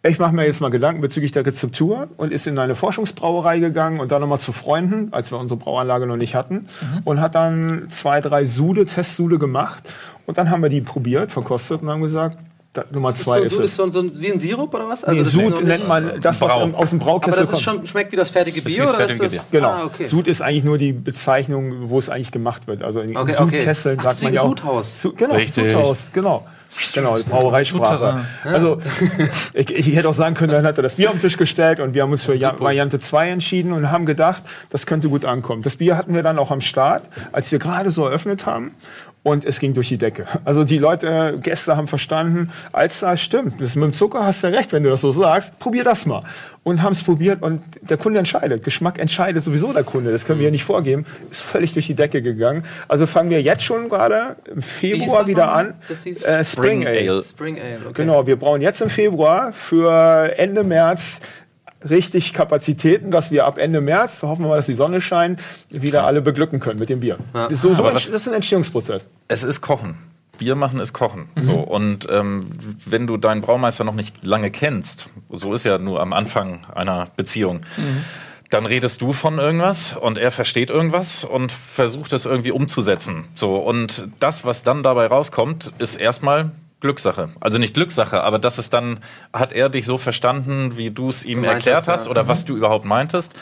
ich 0.06 0.18
mache 0.18 0.34
mir 0.34 0.44
jetzt 0.44 0.60
mal 0.60 0.68
Gedanken 0.68 1.00
bezüglich 1.00 1.32
der 1.32 1.46
Rezeptur 1.46 2.08
und 2.18 2.30
ist 2.30 2.46
in 2.46 2.58
eine 2.58 2.74
Forschungsbrauerei 2.74 3.58
gegangen 3.58 4.00
und 4.00 4.12
dann 4.12 4.20
nochmal 4.20 4.38
zu 4.38 4.52
Freunden, 4.52 5.08
als 5.12 5.32
wir 5.32 5.38
unsere 5.38 5.58
Brauanlage 5.58 6.06
noch 6.06 6.18
nicht 6.18 6.34
hatten, 6.34 6.66
und 7.04 7.22
hat 7.22 7.34
dann 7.34 7.86
zwei, 7.88 8.20
drei 8.20 8.44
Sude, 8.44 8.84
Testsude 8.84 9.38
gemacht. 9.38 9.88
Und 10.26 10.36
dann 10.36 10.50
haben 10.50 10.62
wir 10.62 10.68
die 10.68 10.82
probiert, 10.82 11.32
verkostet 11.32 11.80
und 11.80 11.88
haben 11.88 12.02
gesagt, 12.02 12.36
da, 12.74 12.84
Nummer 12.90 13.12
zwei 13.12 13.38
so, 13.38 13.44
ist 13.44 13.54
so, 13.54 13.62
es. 13.62 13.70
ist 13.70 13.76
so, 13.76 13.90
so 13.90 14.00
ein, 14.00 14.20
wie 14.20 14.30
ein 14.32 14.38
Sirup 14.38 14.74
oder 14.74 14.88
was? 14.88 15.06
Nee, 15.06 15.18
das 15.18 15.28
ist 15.28 15.36
noch 15.36 15.42
Sud 15.44 15.64
nennt 15.64 15.88
man 15.88 16.20
das, 16.20 16.40
was 16.40 16.52
Brau. 16.52 16.64
im- 16.64 16.74
aus 16.74 16.90
dem 16.90 17.00
Aber 17.00 17.10
Braukessel 17.12 17.46
das 17.46 17.58
ist 17.60 17.64
kommt. 17.64 17.78
schon, 17.78 17.86
schmeckt 17.86 18.12
wie 18.12 18.16
das 18.16 18.30
fertige 18.30 18.56
wie 18.64 18.74
Bier 18.74 18.82
das 18.84 18.94
oder 18.94 19.06
ist 19.06 19.16
fertige 19.16 19.36
das? 19.36 19.44
Bier. 19.46 19.60
Genau. 19.60 19.72
Ah, 19.72 19.84
okay. 19.84 20.04
Sud 20.04 20.26
ist 20.28 20.42
eigentlich 20.42 20.64
nur 20.64 20.76
die 20.76 20.92
Bezeichnung, 20.92 21.88
wo 21.88 21.98
es 21.98 22.10
eigentlich 22.10 22.32
gemacht 22.32 22.66
wird. 22.66 22.82
Also 22.82 23.00
in 23.00 23.16
Okay, 23.16 23.32
Sudkesseln 23.32 23.98
okay. 23.98 24.06
Ach, 24.08 24.10
sagt 24.12 24.22
man 24.24 24.34
ja 24.34 24.42
auch. 24.42 24.48
Sudhaus. 24.48 25.00
Su 25.02 25.12
genau, 25.14 25.34
Richtig. 25.34 25.70
Sudhaus, 25.70 26.10
genau. 26.12 26.46
Genau, 26.92 27.16
Brauereisprache. 27.28 28.24
Also 28.42 28.78
ich, 29.54 29.70
ich 29.72 29.94
hätte 29.94 30.08
auch 30.08 30.14
sagen 30.14 30.34
können, 30.34 30.50
dann 30.52 30.66
hat 30.66 30.76
er 30.76 30.82
das 30.82 30.96
Bier 30.96 31.08
auf 31.10 31.14
den 31.16 31.20
Tisch 31.20 31.36
gestellt 31.36 31.78
und 31.78 31.94
wir 31.94 32.02
haben 32.02 32.10
uns 32.10 32.24
für 32.24 32.34
ja, 32.34 32.58
Variante 32.58 32.98
2 32.98 33.28
entschieden 33.30 33.72
und 33.72 33.92
haben 33.92 34.06
gedacht, 34.06 34.42
das 34.70 34.84
könnte 34.86 35.08
gut 35.08 35.24
ankommen. 35.24 35.62
Das 35.62 35.76
Bier 35.76 35.96
hatten 35.96 36.14
wir 36.14 36.24
dann 36.24 36.38
auch 36.38 36.50
am 36.50 36.60
Start, 36.60 37.08
als 37.30 37.52
wir 37.52 37.60
gerade 37.60 37.92
so 37.92 38.04
eröffnet 38.06 38.46
haben. 38.46 38.72
Und 39.24 39.46
es 39.46 39.58
ging 39.58 39.72
durch 39.72 39.88
die 39.88 39.96
Decke. 39.96 40.26
Also 40.44 40.64
die 40.64 40.76
Leute, 40.76 41.38
Gäste 41.42 41.78
haben 41.78 41.88
verstanden, 41.88 42.50
als 42.72 43.00
da 43.00 43.16
stimmt, 43.16 43.58
das 43.58 43.74
mit 43.74 43.84
dem 43.84 43.92
Zucker 43.94 44.24
hast 44.24 44.44
du 44.44 44.48
recht, 44.48 44.72
wenn 44.74 44.82
du 44.82 44.90
das 44.90 45.00
so 45.00 45.12
sagst, 45.12 45.58
probier 45.58 45.82
das 45.82 46.04
mal. 46.04 46.22
Und 46.62 46.82
haben 46.82 46.92
es 46.92 47.02
probiert 47.02 47.42
und 47.42 47.62
der 47.82 47.96
Kunde 47.96 48.18
entscheidet. 48.18 48.62
Geschmack 48.64 48.98
entscheidet 48.98 49.42
sowieso 49.42 49.72
der 49.72 49.82
Kunde, 49.82 50.12
das 50.12 50.26
können 50.26 50.40
wir 50.40 50.46
ja 50.46 50.50
nicht 50.50 50.64
vorgeben. 50.64 51.06
Ist 51.30 51.40
völlig 51.40 51.72
durch 51.72 51.86
die 51.86 51.94
Decke 51.94 52.20
gegangen. 52.20 52.64
Also 52.86 53.06
fangen 53.06 53.30
wir 53.30 53.40
jetzt 53.40 53.64
schon 53.64 53.88
gerade 53.88 54.36
im 54.54 54.60
Februar 54.60 55.20
das 55.20 55.28
wieder 55.28 55.46
nochmal? 55.46 55.66
an. 55.68 55.74
Das 55.88 56.02
hieß 56.04 56.24
Äh, 56.24 56.44
Spring, 56.44 56.82
Spring 56.82 56.86
Ale. 56.86 57.10
Ale. 57.10 57.22
Spring 57.22 57.58
Ale, 57.58 57.78
okay. 57.82 57.92
Genau, 57.94 58.26
wir 58.26 58.36
brauchen 58.36 58.60
jetzt 58.60 58.82
im 58.82 58.90
Februar 58.90 59.54
für 59.54 60.34
Ende 60.38 60.64
März 60.64 61.20
richtig 61.88 62.32
Kapazitäten, 62.32 63.10
dass 63.10 63.30
wir 63.30 63.46
ab 63.46 63.58
Ende 63.58 63.80
März, 63.80 64.22
hoffen 64.22 64.44
wir 64.44 64.48
mal, 64.48 64.56
dass 64.56 64.66
die 64.66 64.74
Sonne 64.74 65.00
scheint, 65.00 65.40
wieder 65.70 66.04
alle 66.04 66.22
beglücken 66.22 66.60
können 66.60 66.78
mit 66.78 66.88
dem 66.90 67.00
Bier. 67.00 67.18
So, 67.50 67.74
so 67.74 67.82
entsch- 67.84 67.94
was- 67.94 68.06
das 68.06 68.22
ist 68.22 68.28
ein 68.28 68.34
Entstehungsprozess. 68.34 69.06
Es 69.28 69.42
ist 69.44 69.60
Kochen. 69.60 69.96
Bier 70.38 70.56
machen 70.56 70.80
ist 70.80 70.92
Kochen. 70.92 71.28
Mhm. 71.36 71.44
So, 71.44 71.54
und 71.54 72.08
ähm, 72.10 72.50
wenn 72.86 73.06
du 73.06 73.16
deinen 73.16 73.40
Braumeister 73.40 73.84
noch 73.84 73.94
nicht 73.94 74.24
lange 74.24 74.50
kennst, 74.50 75.08
so 75.30 75.54
ist 75.54 75.64
ja 75.64 75.78
nur 75.78 76.00
am 76.00 76.12
Anfang 76.12 76.66
einer 76.74 77.08
Beziehung, 77.16 77.60
Mhm. 77.76 78.04
dann 78.50 78.66
redest 78.66 79.00
du 79.00 79.12
von 79.12 79.38
irgendwas 79.38 79.96
und 79.96 80.18
er 80.18 80.32
versteht 80.32 80.70
irgendwas 80.70 81.22
und 81.24 81.52
versucht 81.52 82.12
es 82.12 82.24
irgendwie 82.24 82.50
umzusetzen. 82.50 83.26
So, 83.36 83.56
und 83.56 84.08
das, 84.18 84.44
was 84.44 84.62
dann 84.64 84.82
dabei 84.82 85.06
rauskommt, 85.06 85.72
ist 85.78 85.94
erstmal 85.96 86.50
Glückssache. 86.84 87.30
Also 87.40 87.56
nicht 87.56 87.72
Glückssache, 87.72 88.22
aber 88.22 88.38
das 88.38 88.58
ist 88.58 88.74
dann, 88.74 88.98
hat 89.32 89.54
er 89.54 89.70
dich 89.70 89.86
so 89.86 89.96
verstanden, 89.96 90.76
wie 90.76 90.90
du 90.90 91.08
es 91.08 91.24
ihm 91.24 91.42
erklärt 91.42 91.88
hast, 91.88 92.04
ja. 92.04 92.10
oder 92.10 92.28
was 92.28 92.44
du 92.44 92.54
überhaupt 92.54 92.84
meintest. 92.84 93.32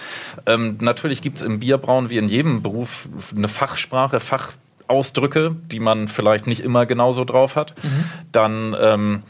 Ähm, 0.46 0.76
natürlich 0.80 1.22
gibt 1.22 1.38
es 1.38 1.42
im 1.42 1.58
Bierbrauen 1.58 2.08
wie 2.08 2.18
in 2.18 2.28
jedem 2.28 2.62
Beruf 2.62 3.08
eine 3.36 3.48
Fachsprache, 3.48 4.20
Fachausdrücke, 4.20 5.56
die 5.72 5.80
man 5.80 6.06
vielleicht 6.06 6.46
nicht 6.46 6.60
immer 6.60 6.86
genauso 6.86 7.24
drauf 7.24 7.56
hat. 7.56 7.74
Dann 8.30 8.76
ähm, 8.80 9.22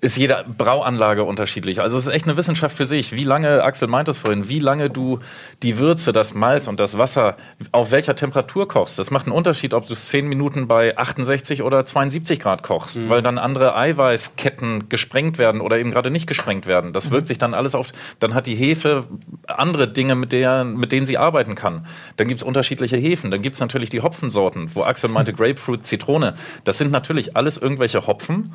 ist 0.00 0.16
jede 0.16 0.44
Brauanlage 0.56 1.24
unterschiedlich. 1.24 1.80
Also 1.80 1.96
es 1.98 2.06
ist 2.06 2.12
echt 2.12 2.26
eine 2.26 2.36
Wissenschaft 2.36 2.76
für 2.76 2.86
sich. 2.86 3.12
Wie 3.12 3.24
lange, 3.24 3.62
Axel 3.62 3.88
meint 3.88 4.08
es 4.08 4.18
vorhin, 4.18 4.48
wie 4.48 4.60
lange 4.60 4.90
du 4.90 5.18
die 5.62 5.78
Würze, 5.78 6.12
das 6.12 6.34
Malz 6.34 6.68
und 6.68 6.78
das 6.78 6.98
Wasser 6.98 7.36
auf 7.72 7.90
welcher 7.90 8.14
Temperatur 8.14 8.68
kochst. 8.68 8.98
Das 8.98 9.10
macht 9.10 9.26
einen 9.26 9.34
Unterschied, 9.34 9.74
ob 9.74 9.86
du 9.86 9.94
es 9.94 10.06
10 10.06 10.28
Minuten 10.28 10.68
bei 10.68 10.96
68 10.96 11.62
oder 11.62 11.84
72 11.84 12.38
Grad 12.38 12.62
kochst, 12.62 13.08
weil 13.08 13.22
dann 13.22 13.38
andere 13.38 13.76
Eiweißketten 13.76 14.88
gesprengt 14.88 15.38
werden 15.38 15.60
oder 15.60 15.78
eben 15.78 15.90
gerade 15.90 16.10
nicht 16.10 16.26
gesprengt 16.26 16.66
werden. 16.66 16.92
Das 16.92 17.10
wirkt 17.10 17.26
sich 17.26 17.38
dann 17.38 17.54
alles 17.54 17.74
auf, 17.74 17.88
dann 18.20 18.34
hat 18.34 18.46
die 18.46 18.54
Hefe 18.54 19.04
andere 19.46 19.88
Dinge, 19.88 20.14
mit, 20.14 20.32
der, 20.32 20.64
mit 20.64 20.92
denen 20.92 21.06
sie 21.06 21.18
arbeiten 21.18 21.54
kann. 21.54 21.86
Dann 22.16 22.28
gibt 22.28 22.42
es 22.42 22.46
unterschiedliche 22.46 22.96
Hefen. 22.96 23.30
Dann 23.30 23.42
gibt 23.42 23.54
es 23.54 23.60
natürlich 23.60 23.90
die 23.90 24.00
Hopfensorten, 24.00 24.70
wo 24.74 24.82
Axel 24.82 25.10
meinte 25.10 25.32
Grapefruit, 25.32 25.86
Zitrone. 25.86 26.34
Das 26.64 26.78
sind 26.78 26.92
natürlich 26.92 27.36
alles 27.36 27.58
irgendwelche 27.58 28.06
Hopfen 28.06 28.50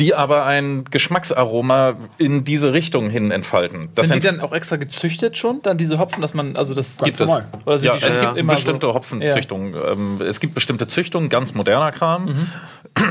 die 0.00 0.14
aber 0.14 0.46
ein 0.46 0.84
Geschmacksaroma 0.90 1.94
in 2.16 2.42
diese 2.42 2.72
Richtung 2.72 3.10
hin 3.10 3.30
entfalten. 3.30 3.90
Das 3.94 4.08
Sind 4.08 4.22
die 4.22 4.26
dann 4.26 4.40
auch 4.40 4.52
extra 4.52 4.76
gezüchtet 4.76 5.36
schon, 5.36 5.60
dann 5.62 5.76
diese 5.76 5.98
Hopfen, 5.98 6.22
dass 6.22 6.32
man, 6.32 6.56
also 6.56 6.74
das 6.74 6.98
gibt 6.98 7.20
es. 7.20 7.30
Oder 7.66 7.78
sind 7.78 7.86
Ja, 7.86 7.96
die 7.96 8.06
es 8.06 8.14
schon 8.14 8.24
gibt 8.24 8.38
immer 8.38 8.54
bestimmte 8.54 8.86
so? 8.86 8.94
Hopfenzüchtungen. 8.94 9.74
Ähm, 9.74 10.20
es 10.22 10.40
gibt 10.40 10.54
bestimmte 10.54 10.86
Züchtungen, 10.86 11.28
ganz 11.28 11.54
moderner 11.54 11.92
Kram. 11.92 12.48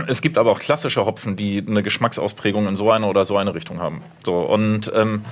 Es 0.07 0.21
gibt 0.21 0.37
aber 0.37 0.51
auch 0.51 0.59
klassische 0.59 1.05
Hopfen, 1.05 1.35
die 1.35 1.63
eine 1.65 1.83
Geschmacksausprägung 1.83 2.67
in 2.67 2.75
so 2.75 2.91
eine 2.91 3.05
oder 3.05 3.23
so 3.23 3.37
eine 3.37 3.53
Richtung 3.53 3.79
haben. 3.79 4.01
So, 4.25 4.39
und 4.39 4.91
ähm, 4.93 5.23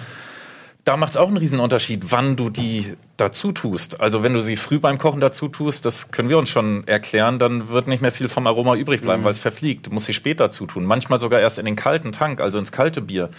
da 0.87 0.95
macht 0.95 1.11
es 1.11 1.17
auch 1.17 1.27
einen 1.27 1.37
riesen 1.37 1.59
Unterschied, 1.59 2.11
wann 2.11 2.37
du 2.37 2.49
die 2.49 2.93
dazu 3.17 3.51
tust. 3.51 3.99
Also 3.99 4.23
wenn 4.23 4.33
du 4.33 4.41
sie 4.41 4.55
früh 4.55 4.79
beim 4.79 4.97
Kochen 4.97 5.19
dazu 5.19 5.49
tust, 5.49 5.85
das 5.85 6.11
können 6.11 6.29
wir 6.29 6.37
uns 6.37 6.49
schon 6.49 6.87
erklären, 6.87 7.39
dann 7.39 7.67
wird 7.67 7.87
nicht 7.87 8.01
mehr 8.01 8.13
viel 8.13 8.29
vom 8.29 8.47
Aroma 8.47 8.75
übrig 8.75 9.01
bleiben, 9.01 9.25
weil 9.25 9.33
es 9.33 9.39
verfliegt. 9.39 9.87
Du 9.87 9.91
musst 9.91 10.05
sie 10.05 10.13
später 10.13 10.49
zutun. 10.49 10.85
Manchmal 10.85 11.19
sogar 11.19 11.41
erst 11.41 11.59
in 11.59 11.65
den 11.65 11.75
kalten 11.75 12.13
Tank, 12.13 12.39
also 12.39 12.57
ins 12.57 12.71
kalte 12.71 13.01
Bier. 13.01 13.29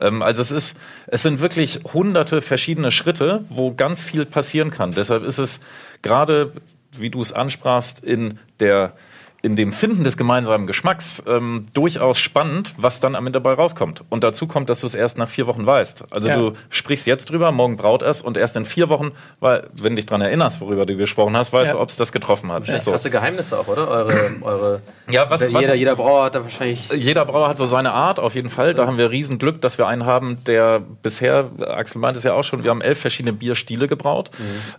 Ähm, 0.00 0.22
also 0.22 0.42
es 0.42 0.52
ist, 0.52 0.76
es 1.08 1.22
sind 1.22 1.40
wirklich 1.40 1.80
hunderte 1.92 2.40
verschiedene 2.40 2.92
Schritte, 2.92 3.44
wo 3.48 3.74
ganz 3.74 4.04
viel 4.04 4.24
passieren 4.24 4.70
kann. 4.70 4.92
Deshalb 4.92 5.24
ist 5.24 5.38
es 5.38 5.58
gerade, 6.02 6.52
wie 6.92 7.10
du 7.10 7.20
es 7.20 7.32
ansprachst, 7.32 8.04
in 8.04 8.38
der 8.60 8.92
in 9.44 9.56
dem 9.56 9.72
Finden 9.72 10.04
des 10.04 10.16
gemeinsamen 10.16 10.68
Geschmacks 10.68 11.20
ähm, 11.26 11.66
durchaus 11.74 12.18
spannend, 12.20 12.74
was 12.76 13.00
dann 13.00 13.16
am 13.16 13.26
Ende 13.26 13.40
dabei 13.40 13.54
rauskommt. 13.54 14.04
Und 14.08 14.22
dazu 14.22 14.46
kommt, 14.46 14.70
dass 14.70 14.80
du 14.80 14.86
es 14.86 14.94
erst 14.94 15.18
nach 15.18 15.28
vier 15.28 15.48
Wochen 15.48 15.66
weißt. 15.66 16.04
Also 16.12 16.28
Ja. 16.28 16.36
du 16.36 16.52
sprichst 16.70 17.06
jetzt 17.08 17.28
drüber, 17.28 17.50
morgen 17.50 17.76
braut 17.76 18.02
es 18.02 18.22
und 18.22 18.36
erst 18.36 18.54
in 18.54 18.64
vier 18.64 18.88
Wochen, 18.88 19.10
weil, 19.40 19.66
wenn 19.74 19.96
dich 19.96 20.06
dran 20.06 20.20
erinnerst, 20.20 20.60
worüber 20.60 20.86
du 20.86 20.96
gesprochen 20.96 21.36
hast, 21.36 21.52
weißt 21.52 21.72
Ja. 21.72 21.76
du, 21.76 21.80
ob 21.82 21.88
es 21.88 21.96
das 21.96 22.12
getroffen 22.12 22.52
hat. 22.52 22.66
So. 22.66 22.92
Krasse 22.92 23.10
Geheimnisse 23.10 23.58
auch, 23.58 23.66
oder? 23.66 23.88
Eure, 23.88 24.30
eure 24.42 24.82
Ja, 25.10 25.28
was- 25.28 25.40
jeder, 25.42 25.54
was- 25.54 25.74
jeder 25.74 25.96
Brauer 25.96 26.24
hat 26.26 26.36
da 26.36 26.44
wahrscheinlich. 26.44 26.92
Jeder 26.92 27.24
Brauer 27.24 27.48
hat 27.48 27.58
so 27.58 27.66
seine 27.66 27.90
Art, 27.92 28.20
auf 28.20 28.36
jeden 28.36 28.48
Fall. 28.48 28.74
Da 28.74 28.86
haben 28.86 28.96
wir 28.96 29.10
riesen 29.10 29.38
Glück, 29.40 29.60
dass 29.60 29.76
wir 29.76 29.88
einen 29.88 30.06
haben, 30.06 30.38
der 30.44 30.78
bisher, 31.02 31.50
Axel 31.66 32.00
meint 32.00 32.16
es 32.16 32.22
ja 32.22 32.34
auch 32.34 32.44
schon, 32.44 32.62
wir 32.62 32.70
haben 32.70 32.80
elf 32.80 33.00
verschiedene 33.00 33.32
Bierstile 33.32 33.88
gebraut. 33.88 34.30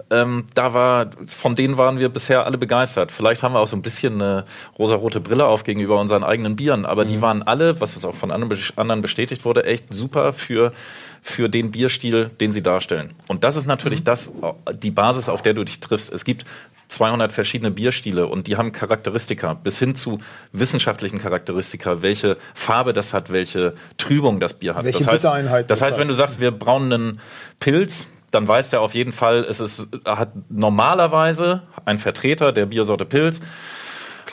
Ähm, 0.10 0.46
da 0.54 0.74
war, 0.74 1.08
von 1.28 1.56
denen 1.56 1.78
waren 1.78 2.00
wir 2.00 2.08
bisher 2.08 2.46
alle 2.46 2.58
begeistert. 2.58 3.12
Vielleicht 3.12 3.44
haben 3.44 3.54
wir 3.54 3.60
auch 3.60 3.68
so 3.68 3.76
ein 3.76 3.82
bisschen 3.82 4.22
eine 4.22 4.46
rosarote 4.78 5.20
Brille 5.20 5.46
auf 5.46 5.64
gegenüber 5.64 6.00
unseren 6.00 6.24
eigenen 6.24 6.56
Bieren, 6.56 6.86
aber 6.86 7.06
die 7.06 7.22
waren 7.22 7.44
alle, 7.44 7.80
was 7.82 7.96
es 7.96 8.06
auch 8.06 8.16
von 8.16 8.32
anderen 8.32 8.54
bes- 8.54 8.74
anderen 8.78 9.02
bestätigt 9.02 9.46
wurde, 9.46 9.66
echt 9.66 9.86
super 9.94 10.34
für 10.34 10.72
für 11.26 11.48
den 11.48 11.72
Bierstil, 11.72 12.30
den 12.42 12.52
sie 12.52 12.62
darstellen. 12.62 13.12
Und 13.28 13.46
das 13.46 13.56
ist 13.56 13.66
natürlich 13.66 14.04
das, 14.04 14.30
die 14.74 14.92
Basis, 14.92 15.30
auf 15.30 15.42
der 15.42 15.54
du 15.54 15.64
dich 15.64 15.80
triffst. 15.80 16.12
Es 16.12 16.26
gibt 16.26 16.44
200 16.90 17.32
verschiedene 17.32 17.72
Bierstile 17.72 18.28
und 18.28 18.48
die 18.48 18.58
haben 18.58 18.74
Charakteristika 18.74 19.54
bis 19.54 19.80
hin 19.80 19.96
zu 19.96 20.20
wissenschaftlichen 20.52 21.20
Charakteristika, 21.20 22.02
welche 22.02 22.36
Farbe 22.54 22.92
das 22.92 23.14
hat, 23.14 23.32
welche 23.32 23.74
Trübung 23.98 24.42
das 24.42 24.54
Bier 24.54 24.76
hat. 24.76 24.84
Welche 24.84 25.00
das 25.00 25.08
heißt, 25.08 25.24
das 25.24 25.80
das 25.80 25.82
heißt, 25.82 25.98
wenn 25.98 26.10
du 26.10 26.14
sagst, 26.14 26.42
wir 26.42 26.52
brauen 26.52 26.92
einen 26.92 27.20
Pilz, 27.62 28.10
dann 28.32 28.46
weiß 28.46 28.72
der 28.72 28.82
auf 28.82 28.94
jeden 28.94 29.14
Fall, 29.14 29.46
es 29.50 29.62
ist, 29.62 29.90
hat 30.06 30.34
normalerweise 30.50 31.64
ein 31.86 32.00
Vertreter 32.00 32.52
der 32.52 32.66
Biersorte 32.66 33.06
Pilz, 33.06 33.40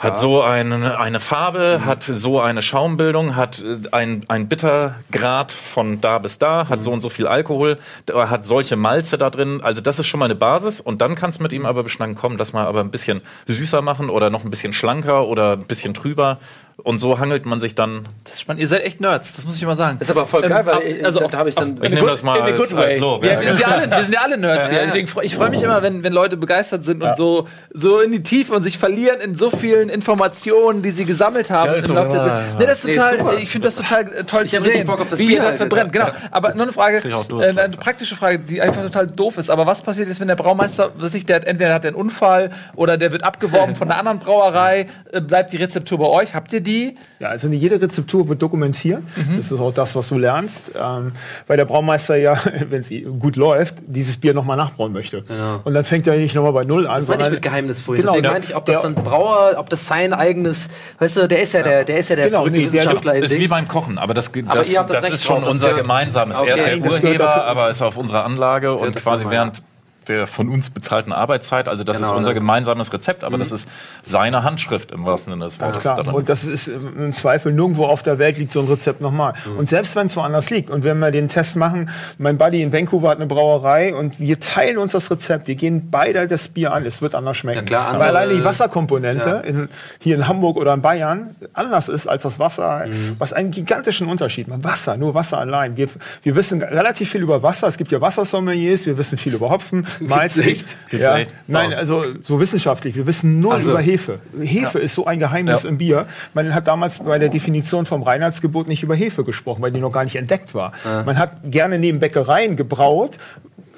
hat 0.01 0.19
so 0.19 0.41
eine, 0.41 0.99
eine 0.99 1.19
Farbe, 1.19 1.77
Mhm. 1.79 1.85
hat 1.85 2.03
so 2.03 2.41
eine 2.41 2.61
Schaumbildung, 2.61 3.35
hat 3.35 3.61
äh, 3.63 3.77
ein, 3.91 4.25
ein 4.27 4.47
Bittergrad 4.47 5.51
von 5.51 6.01
da 6.01 6.17
bis 6.17 6.39
da, 6.39 6.67
hat 6.67 6.79
Mhm. 6.79 6.83
so 6.83 6.91
und 6.91 7.01
so 7.01 7.09
viel 7.09 7.27
Alkohol, 7.27 7.77
hat 8.13 8.45
solche 8.45 8.75
Malze 8.75 9.17
da 9.17 9.29
drin. 9.29 9.61
Also 9.61 9.81
das 9.81 9.99
ist 9.99 10.07
schon 10.07 10.19
mal 10.19 10.25
eine 10.25 10.35
Basis 10.35 10.81
und 10.81 11.01
dann 11.01 11.15
kannst 11.15 11.39
du 11.39 11.43
mit 11.43 11.53
ihm 11.53 11.65
aber 11.65 11.83
beschnacken, 11.83 12.15
komm, 12.15 12.35
lass 12.37 12.51
mal 12.51 12.65
aber 12.65 12.79
ein 12.81 12.89
bisschen 12.91 13.21
süßer 13.47 13.81
machen 13.81 14.09
oder 14.09 14.29
noch 14.29 14.43
ein 14.43 14.49
bisschen 14.49 14.73
schlanker 14.73 15.27
oder 15.27 15.53
ein 15.53 15.63
bisschen 15.65 15.93
trüber. 15.93 16.39
Und 16.83 16.99
so 16.99 17.19
hangelt 17.19 17.45
man 17.45 17.59
sich 17.59 17.75
dann. 17.75 18.07
Das 18.23 18.33
ist 18.33 18.41
spannend. 18.41 18.59
Ihr 18.61 18.67
seid 18.67 18.81
echt 18.83 18.99
Nerds, 19.01 19.35
das 19.35 19.45
muss 19.45 19.55
ich 19.55 19.61
immer 19.61 19.75
sagen. 19.75 19.97
Ist 19.99 20.09
aber 20.09 20.25
voll 20.25 20.41
geil, 20.41 20.51
Ähm, 20.61 20.65
weil 20.65 20.81
ich- 20.83 21.05
also 21.05 21.19
da 21.19 21.25
auf- 21.25 21.33
habe 21.33 21.49
ich 21.49 21.53
dann- 21.55 21.79
Ich 21.81 21.91
nehme 21.91 22.07
das 22.07 22.23
mal 22.23 22.41
als- 22.41 22.73
als. 22.73 22.97
Lob, 22.97 23.23
Ja, 23.23 23.33
ja. 23.33 23.39
wir, 23.41 23.47
sind 23.49 23.59
ja 23.59 23.67
alle, 23.67 23.91
wir 23.91 24.03
sind 24.03 24.13
ja 24.15 24.21
alle 24.21 24.37
Nerds 24.37 24.69
hier. 24.69 24.79
Deswegen 24.85 25.07
freu, 25.07 25.21
ich 25.21 25.35
freue 25.35 25.51
mich 25.51 25.61
immer, 25.61 25.83
wenn, 25.83 26.03
wenn 26.03 26.11
Leute 26.11 26.37
begeistert 26.37 26.83
sind 26.83 27.03
und 27.03 27.15
so, 27.15 27.47
so 27.71 27.99
in 27.99 28.11
die 28.11 28.23
Tiefe 28.23 28.53
und 28.53 28.63
sich 28.63 28.79
verlieren 28.79 29.19
in 29.21 29.35
so 29.35 29.51
vielen 29.51 29.89
Informationen, 29.89 30.81
die 30.81 30.89
sie 30.91 31.05
gesammelt 31.05 31.51
haben 31.51 31.67
Ja, 31.67 31.73
ist 31.73 31.83
im 31.83 31.89
so. 31.89 31.93
Laufe 31.93 32.11
der 32.11 32.19
Ja, 32.25 32.27
ja. 32.39 32.43
Nee, 32.57 32.65
das 32.65 32.79
ist 32.79 32.85
Nee, 32.87 32.93
total, 32.95 33.17
super. 33.19 33.33
ich 33.37 33.49
finde 33.51 33.67
das 33.67 33.75
total 33.75 34.01
äh, 34.01 34.23
toll 34.23 34.45
Ich 34.45 34.51
zu 34.51 34.61
sehen, 34.61 34.87
Bock 34.87 35.01
auf 35.01 35.09
das 35.09 35.19
wie 35.19 35.27
Bier 35.27 35.35
ihr 35.35 35.41
das 35.41 35.49
halt. 35.49 35.57
verbrennt. 35.59 35.93
Genau. 35.93 36.07
Aber 36.31 36.53
nur 36.55 36.63
eine 36.63 36.73
Frage, 36.73 36.97
äh, 37.07 37.59
eine 37.59 37.77
praktische 37.77 38.15
Frage, 38.15 38.39
die 38.39 38.59
einfach 38.59 38.81
total 38.81 39.05
doof 39.05 39.37
ist. 39.37 39.51
Aber 39.51 39.67
was 39.67 39.83
passiert 39.83 40.07
jetzt, 40.07 40.19
wenn 40.19 40.27
der 40.29 40.35
Braumeister, 40.35 40.91
was 40.97 41.13
ich, 41.13 41.27
der 41.27 41.35
hat, 41.37 41.45
entweder 41.45 41.75
hat 41.75 41.83
er 41.83 41.89
einen 41.89 41.97
Unfall 41.97 42.49
oder 42.75 42.97
der 42.97 43.11
wird 43.11 43.23
abgeworben 43.23 43.75
von 43.75 43.87
einer 43.89 43.99
anderen 43.99 44.17
Brauerei, 44.17 44.87
äh, 45.11 45.21
bleibt 45.21 45.51
die 45.53 45.57
Rezeptur 45.57 45.99
bei 45.99 46.07
euch? 46.07 46.33
Habt 46.33 46.51
ihr 46.53 46.61
die? 46.61 46.70
Ja, 47.19 47.29
also 47.29 47.47
jede 47.49 47.81
Rezeptur 47.81 48.27
wird 48.27 48.41
dokumentiert. 48.41 49.03
Das 49.35 49.51
ist 49.51 49.59
auch 49.59 49.73
das, 49.73 49.95
was 49.95 50.09
du 50.09 50.17
lernst. 50.17 50.71
Ähm, 50.79 51.11
weil 51.47 51.57
der 51.57 51.65
Braumeister 51.65 52.15
ja, 52.15 52.35
wenn 52.69 52.79
es 52.79 52.91
gut 53.19 53.35
läuft, 53.35 53.75
dieses 53.85 54.17
Bier 54.17 54.33
nochmal 54.33 54.57
nachbrauen 54.57 54.91
möchte. 54.93 55.23
Und 55.63 55.73
dann 55.73 55.83
fängt 55.83 56.07
er 56.07 56.15
nicht 56.17 56.33
nochmal 56.35 56.53
bei 56.53 56.63
Null 56.63 56.87
an, 56.87 56.95
Das 56.99 57.07
meinte 57.07 57.25
ich 57.25 57.31
mit 57.31 57.41
Geheimnis 57.41 57.79
vorhin. 57.79 58.01
Genau, 58.01 58.13
Deswegen 58.13 58.23
der- 58.23 58.31
meinte 58.31 58.47
ich, 58.49 58.55
ob 58.55 58.65
das 58.65 58.81
der- 58.81 58.91
dann 58.91 59.03
Brauer, 59.03 59.53
ob 59.57 59.69
das 59.69 59.85
sein 59.85 60.13
eigenes, 60.13 60.69
weißt 60.99 61.17
du, 61.17 61.27
der 61.27 61.41
ist 61.43 61.53
ja 61.53 61.63
der, 61.63 61.83
der 61.83 61.97
ist 61.99 62.09
ja 62.09 62.15
der 62.15 62.25
Genau, 62.25 62.39
verrückte 62.39 62.59
nee, 62.59 62.65
der- 62.65 62.73
Wissenschaftler 62.73 63.13
in 63.15 63.23
Ist 63.23 63.37
wie 63.39 63.47
beim 63.47 63.67
Kochen, 63.67 63.97
aber 63.97 64.13
das, 64.13 64.31
das, 64.31 64.43
Aber 64.75 64.93
das 64.93 65.01
das 65.01 65.09
ist 65.11 65.25
schon 65.25 65.41
drauf, 65.41 65.51
unser 65.51 65.73
gemeinsames. 65.73 66.39
Okay. 66.39 66.49
Er 66.49 66.55
ist 66.57 66.65
der 66.65 66.91
Urheber, 67.09 67.45
aber 67.45 67.69
ist 67.69 67.81
auf 67.81 67.97
unserer 67.97 68.23
Anlage 68.25 68.73
und 68.75 68.95
quasi 68.95 69.25
während 69.29 69.61
der 70.07 70.25
von 70.27 70.49
uns 70.49 70.69
bezahlten 70.71 71.13
Arbeitszeit, 71.13 71.67
also 71.67 71.83
das 71.83 71.97
Genau, 71.97 72.09
ist 72.09 72.15
unser 72.15 72.31
das- 72.31 72.39
gemeinsames 72.39 72.91
Rezept, 72.91 73.23
aber 73.23 73.37
das 73.37 73.51
ist 73.51 73.67
seine 74.01 74.43
Handschrift 74.43 74.91
im 74.91 75.05
wahrsten 75.05 75.33
Sinne 75.33 75.45
des 75.45 75.59
Wortes. 75.59 75.79
klar. 75.79 75.97
darin. 75.97 76.13
Und 76.13 76.27
das 76.29 76.43
ist 76.45 76.67
im 76.67 77.13
Zweifel 77.13 77.53
nirgendwo 77.53 77.85
auf 77.85 78.01
der 78.01 78.17
Welt 78.17 78.37
liegt 78.37 78.51
so 78.51 78.61
ein 78.61 78.67
Rezept 78.67 78.99
nochmal. 79.01 79.33
Mhm. 79.45 79.57
Und 79.59 79.69
selbst 79.69 79.95
wenn 79.95 80.07
es 80.07 80.15
woanders 80.17 80.49
liegt 80.49 80.69
und 80.71 80.83
wenn 80.83 80.97
wir 80.99 81.11
den 81.11 81.27
Test 81.27 81.55
machen, 81.55 81.89
mein 82.17 82.37
Buddy 82.37 82.61
in 82.63 82.73
Vancouver 82.73 83.09
hat 83.09 83.17
eine 83.17 83.27
Brauerei 83.27 83.93
und 83.93 84.19
wir 84.19 84.39
teilen 84.39 84.77
uns 84.79 84.93
das 84.93 85.11
Rezept. 85.11 85.47
Wir 85.47 85.55
gehen 85.55 85.89
beide 85.91 86.27
das 86.27 86.47
Bier 86.47 86.73
an. 86.73 86.85
Es 86.85 87.01
wird 87.01 87.13
anders 87.15 87.37
schmecken. 87.37 87.59
Ja, 87.59 87.63
klar, 87.65 87.85
Weil 87.85 87.93
andere- 87.93 88.07
alleine 88.09 88.33
die 88.35 88.43
Wasserkomponente 88.43 89.27
Ja. 89.29 89.37
in, 89.41 89.69
hier 89.99 90.15
in 90.15 90.27
Hamburg 90.27 90.57
oder 90.57 90.73
in 90.73 90.81
Bayern 90.81 91.35
anders 91.53 91.89
ist 91.89 92.07
als 92.07 92.23
das 92.23 92.39
Wasser, 92.39 92.85
Mhm. 92.87 93.15
was 93.19 93.33
einen 93.33 93.51
gigantischen 93.51 94.07
Unterschied 94.07 94.47
macht. 94.47 94.63
Wasser, 94.63 94.97
nur 94.97 95.13
Wasser 95.13 95.37
allein. 95.39 95.77
Wir, 95.77 95.87
wir 96.23 96.35
wissen 96.35 96.61
relativ 96.63 97.11
viel 97.11 97.21
über 97.21 97.43
Wasser. 97.43 97.67
Es 97.67 97.77
gibt 97.77 97.91
ja 97.91 98.01
Wassersommeliers, 98.01 98.85
wir 98.85 98.97
wissen 98.97 99.17
viel 99.17 99.33
über 99.35 99.49
Hopfen, 99.49 99.85
Malz. 99.99 100.37
echt? 100.37 100.77
Ja. 100.91 101.17
echt? 101.19 101.33
Nein, 101.47 101.73
also 101.73 102.03
so 102.21 102.39
wissenschaftlich. 102.39 102.95
Wir 102.95 103.05
wissen 103.07 103.39
null 103.39 103.53
Also. 103.55 103.71
über 103.71 103.81
Hefe. 103.81 104.19
Hefe 104.41 104.79
ist 104.79 104.95
so 104.95 105.05
ein 105.05 105.19
Geheimnis 105.19 105.63
Ja. 105.63 105.69
im 105.69 105.77
Bier. 105.77 106.05
Man 106.33 106.53
hat 106.55 106.67
damals 106.67 106.99
bei 106.99 107.19
der 107.19 107.29
Definition 107.29 107.85
vom 107.85 108.03
Reinheitsgebot 108.03 108.67
nicht 108.67 108.83
über 108.83 108.95
Hefe 108.95 109.23
gesprochen, 109.23 109.61
weil 109.61 109.71
die 109.71 109.79
noch 109.79 109.91
gar 109.91 110.03
nicht 110.03 110.15
entdeckt 110.15 110.53
war. 110.55 110.71
Man 111.05 111.17
hat 111.17 111.37
gerne 111.45 111.79
neben 111.79 111.99
Bäckereien 111.99 112.55
gebraut. 112.55 113.17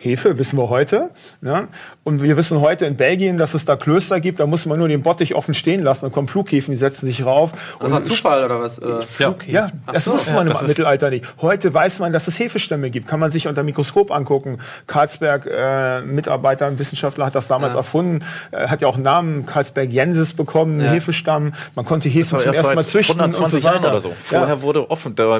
Hefe 0.04 0.38
wissen 0.38 0.58
wir 0.60 0.68
heute. 0.70 1.12
Ne? 1.42 1.68
Und 2.04 2.22
wir 2.22 2.36
wissen 2.36 2.60
heute 2.60 2.86
in 2.86 2.98
Belgien, 2.98 3.38
dass 3.38 3.54
es 3.54 3.64
da 3.64 3.78
Klöster 3.78 4.20
gibt. 4.20 4.40
Da 4.42 4.46
muss 4.46 4.66
man 4.66 4.78
nur 4.78 4.90
den 4.90 5.02
Bottich 5.02 5.34
offen 5.34 5.54
stehen 5.54 5.82
lassen. 5.82 6.06
Dann 6.06 6.12
kommen 6.12 6.28
Flughäfen, 6.28 6.74
die 6.74 6.78
setzen 6.78 7.06
sich 7.06 7.26
rauf. 7.26 7.52
Das 7.80 7.92
war 7.92 8.04
Zufall 8.04 8.44
oder 8.44 8.60
was? 8.60 8.80
Äh, 8.80 9.00
Ja. 9.20 9.34
Ja, 9.48 9.70
das 9.92 10.04
so, 10.04 10.12
wusste 10.14 10.34
man 10.34 10.48
ja, 10.50 10.60
im 10.60 10.68
Mittelalter 10.68 11.10
nicht. 11.10 11.26
Heute 11.42 11.74
weiß 11.74 12.00
man, 12.00 12.12
dass 12.12 12.28
es 12.28 12.38
Hefestämme 12.38 12.90
gibt. 12.90 13.08
Kann 13.08 13.20
man 13.22 13.32
sich 13.32 13.48
unter 13.48 13.64
Mikroskop 13.64 14.12
angucken. 14.12 14.58
Karlsberg, 14.88 15.46
äh, 15.50 16.02
Mitarbeiter, 16.02 16.66
ein 16.68 16.78
Wissenschaftler 16.80 17.26
hat 17.28 17.36
das 17.36 17.48
damals 17.48 17.74
Ja. 17.74 17.80
erfunden. 17.80 18.26
Äh, 18.52 18.68
hat 18.68 18.82
ja 18.82 18.90
auch 18.90 18.96
einen 18.96 19.04
Namen, 19.04 19.46
Karlsberg 19.46 19.90
Jensis 19.90 20.34
bekommen, 20.34 20.80
einen 20.82 20.90
Ja. 20.90 20.92
Hefestamm. 20.94 21.54
Man 21.76 21.86
konnte 21.86 22.10
Hefe 22.10 22.36
Aber 22.36 22.44
zum 22.44 22.48
erst 22.54 22.58
ersten 22.60 22.76
Mal 22.76 22.86
züchten 22.86 23.16
und 23.16 23.22
120 23.34 23.62
so 23.64 23.68
weiter. 23.70 23.76
Jahren 23.80 23.90
oder 23.92 24.00
so. 24.02 24.14
Vorher 24.22 24.48
Ja. 24.56 24.62
wurde 24.62 24.92
offen, 24.92 25.16
da 25.16 25.30
war 25.30 25.40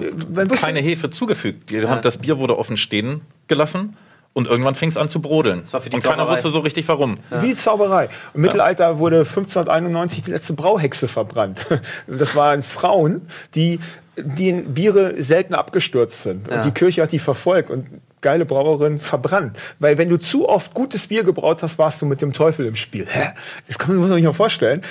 keine 0.62 0.80
Hefe 0.80 1.10
zugefügt. 1.10 1.72
Das 2.02 2.18
Bier 2.18 2.40
wurde 2.40 2.58
offen 2.58 2.78
stehen 2.78 3.22
gelassen 3.50 3.98
und 4.34 4.48
irgendwann 4.48 4.76
fing 4.76 4.90
es 4.90 4.98
an 4.98 5.10
zu 5.10 5.22
brodeln. 5.22 5.64
war 5.72 5.80
für 5.82 5.90
die 5.90 5.96
Und 5.96 6.04
keiner 6.04 6.18
Zauberei. 6.18 6.34
wusste 6.34 6.50
so 6.50 6.60
richtig 6.60 6.88
warum. 6.88 7.16
Wie 7.42 7.54
Zauberei. 7.54 8.10
Im 8.34 8.42
Mittelalter 8.42 9.00
wurde 9.00 9.20
1591 9.20 10.24
die 10.24 10.32
letzte 10.32 10.54
Brauhexe 10.54 11.08
verbrannt. 11.08 11.66
Das 12.08 12.36
waren 12.36 12.64
Frauen, 12.64 13.22
die 13.56 13.80
die 14.16 14.50
in 14.50 14.74
Biere 14.74 15.22
selten 15.22 15.56
abgestürzt 15.56 16.22
sind. 16.24 16.48
Ja. 16.48 16.58
Und 16.58 16.66
die 16.66 16.72
Kirche 16.72 17.02
hat 17.02 17.12
die 17.12 17.20
verfolgt 17.20 17.72
und 17.72 17.88
geile 18.24 18.46
Brauerin 18.46 19.00
verbrannt. 19.00 19.58
Weil 19.80 20.00
wenn 20.00 20.10
du 20.10 20.18
zu 20.18 20.50
oft 20.50 20.74
gutes 20.74 21.08
Bier 21.08 21.24
gebraut 21.24 21.62
hast, 21.62 21.78
warst 21.78 22.02
du 22.02 22.08
mit 22.08 22.22
dem 22.22 22.34
Teufel 22.34 22.66
im 22.66 22.76
Spiel. 22.76 23.06
Hä? 23.08 23.34
Das 23.68 23.78
kann 23.78 23.96
man 23.96 24.10
sich 24.10 24.24
mal 24.24 24.34
vorstellen. 24.34 24.82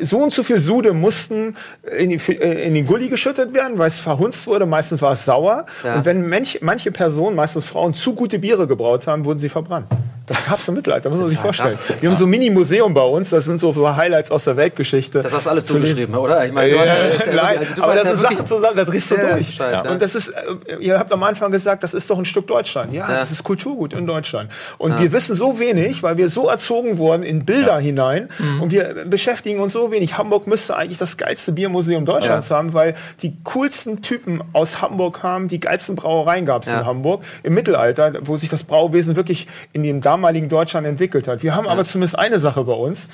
So 0.00 0.18
und 0.18 0.32
so 0.32 0.42
viel 0.42 0.58
Sude 0.58 0.92
mussten 0.92 1.56
in, 1.96 2.10
die, 2.10 2.16
äh, 2.32 2.66
in 2.66 2.74
den 2.74 2.86
Gully 2.86 3.08
geschüttet 3.08 3.54
werden, 3.54 3.78
weil 3.78 3.86
es 3.86 4.00
verhunzt 4.00 4.48
wurde. 4.48 4.66
Meistens 4.66 5.00
war 5.00 5.12
es 5.12 5.24
sauer. 5.24 5.66
Ja. 5.84 5.94
Und 5.94 6.04
wenn 6.04 6.28
manch, 6.28 6.58
manche 6.62 6.90
Personen, 6.90 7.36
meistens 7.36 7.64
Frauen, 7.64 7.94
zu 7.94 8.14
gute 8.14 8.40
Biere 8.40 8.66
gebraut 8.66 9.06
haben, 9.06 9.24
wurden 9.24 9.38
sie 9.38 9.48
verbrannt. 9.48 9.86
Das 10.30 10.46
gab 10.46 10.60
es 10.60 10.68
im 10.68 10.74
Mittelalter, 10.76 11.10
muss 11.10 11.18
man 11.18 11.28
sich 11.28 11.40
vorstellen. 11.40 11.76
krass. 11.76 11.96
Wir 12.00 12.08
haben 12.08 12.14
so 12.16 12.24
ein 12.24 12.30
Mini-Museum 12.30 12.94
bei 12.94 13.02
uns, 13.02 13.30
das 13.30 13.46
sind 13.46 13.58
so 13.58 13.74
Highlights 13.96 14.30
aus 14.30 14.44
der 14.44 14.56
Weltgeschichte. 14.56 15.22
das 15.22 15.32
hast 15.34 15.46
du 15.46 15.50
alles 15.50 15.64
Zu 15.64 15.72
den- 15.72 15.82
zugeschrieben, 15.86 16.14
oder? 16.14 16.46
Ich 16.46 16.52
meine, 16.52 16.70
ja, 16.70 16.74
du 16.76 16.80
hast 16.80 16.86
ja- 16.88 16.94
ist 17.16 17.26
ja 17.26 17.34
nein, 17.34 17.58
also 17.58 17.74
du 17.74 17.82
aber 17.82 17.94
das 17.96 18.02
sind 18.04 18.20
Sachen 18.20 18.46
zusammen, 18.46 18.76
da 18.76 18.84
drehst 18.84 19.10
du 19.10 19.16
durch. 19.16 19.46
Bescheid, 19.48 19.84
ja. 19.84 19.90
Und 19.90 20.00
das 20.00 20.14
ist, 20.14 20.28
äh, 20.28 20.76
ihr 20.78 21.00
habt 21.00 21.10
am 21.12 21.24
Anfang 21.24 21.50
gesagt, 21.50 21.82
das 21.82 21.94
ist 21.94 22.08
doch 22.10 22.16
ein 22.16 22.24
Stück 22.24 22.46
Deutschland. 22.46 22.92
Ja, 22.92 23.08
das 23.08 23.32
ist 23.32 23.42
Kulturgut 23.42 23.92
in 23.92 24.06
Deutschland. 24.06 24.52
Und 24.78 25.00
wir 25.00 25.10
wissen 25.10 25.34
so 25.34 25.58
wenig, 25.58 26.04
weil 26.04 26.16
wir 26.16 26.28
so 26.28 26.48
erzogen 26.48 26.98
wurden 26.98 27.24
in 27.24 27.44
Bilder 27.44 27.80
hinein 27.80 28.28
Mhm. 28.38 28.62
und 28.62 28.70
wir 28.70 29.04
beschäftigen 29.06 29.58
uns 29.58 29.72
so 29.72 29.90
wenig. 29.90 30.16
Hamburg 30.16 30.46
müsste 30.46 30.76
eigentlich 30.76 30.98
das 30.98 31.16
geilste 31.16 31.50
Biermuseum 31.50 32.04
Deutschlands 32.04 32.52
haben, 32.52 32.72
weil 32.72 32.94
die 33.22 33.36
coolsten 33.42 34.00
Typen 34.02 34.44
aus 34.52 34.80
Hamburg 34.80 35.24
haben, 35.24 35.48
die 35.48 35.58
geilsten 35.58 35.96
Brauereien 35.96 36.46
gab 36.46 36.62
es 36.62 36.72
in 36.72 36.86
Hamburg 36.86 37.22
im 37.42 37.52
Mittelalter, 37.54 38.12
wo 38.22 38.36
sich 38.36 38.48
das 38.48 38.62
Brauwesen 38.62 39.16
wirklich 39.16 39.48
in 39.72 39.82
dem 39.82 40.00
damaligen 40.00 40.19
Deutschland 40.48 40.86
entwickelt 40.86 41.28
hat. 41.28 41.42
Wir 41.42 41.54
haben 41.54 41.66
aber 41.66 41.84
zumindest 41.84 42.18
eine 42.18 42.38
Sache 42.38 42.64
bei 42.64 42.72
uns, 42.72 43.10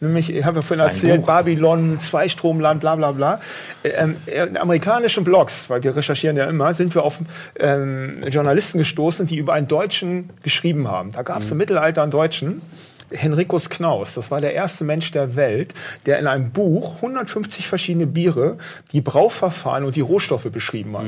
nämlich, 0.00 0.34
ich 0.34 0.44
habe 0.44 0.56
ja 0.56 0.62
vorhin 0.62 0.84
erzählt, 0.84 1.26
Babylon, 1.26 1.98
Zweistromland, 1.98 2.80
bla 2.80 2.96
bla 2.96 3.12
bla. 3.12 3.40
Ähm, 3.84 4.16
in 4.26 4.56
amerikanischen 4.56 5.24
Blogs, 5.24 5.68
weil 5.70 5.82
wir 5.82 5.96
recherchieren 5.96 6.36
ja 6.36 6.44
immer, 6.44 6.72
sind 6.72 6.94
wir 6.94 7.02
auf 7.02 7.18
ähm, 7.58 8.22
Journalisten 8.28 8.78
gestoßen, 8.78 9.26
die 9.26 9.36
über 9.36 9.54
einen 9.54 9.68
Deutschen 9.68 10.30
geschrieben 10.42 10.88
haben. 10.88 11.10
Da 11.12 11.22
gab 11.22 11.42
es 11.42 11.50
im 11.50 11.58
Mittelalter 11.58 12.02
einen 12.02 12.10
Deutschen, 12.10 12.62
Henricus 13.14 13.70
Knaus, 13.70 14.14
das 14.14 14.30
war 14.30 14.40
der 14.40 14.54
erste 14.54 14.84
Mensch 14.84 15.10
der 15.12 15.36
Welt, 15.36 15.74
der 16.06 16.18
in 16.18 16.26
einem 16.26 16.50
Buch 16.50 16.96
150 16.96 17.66
verschiedene 17.68 18.06
Biere, 18.06 18.56
die 18.92 19.00
Brauverfahren 19.00 19.84
und 19.84 19.96
die 19.96 20.00
Rohstoffe 20.00 20.44
beschrieben 20.50 20.96
hat. 20.96 21.04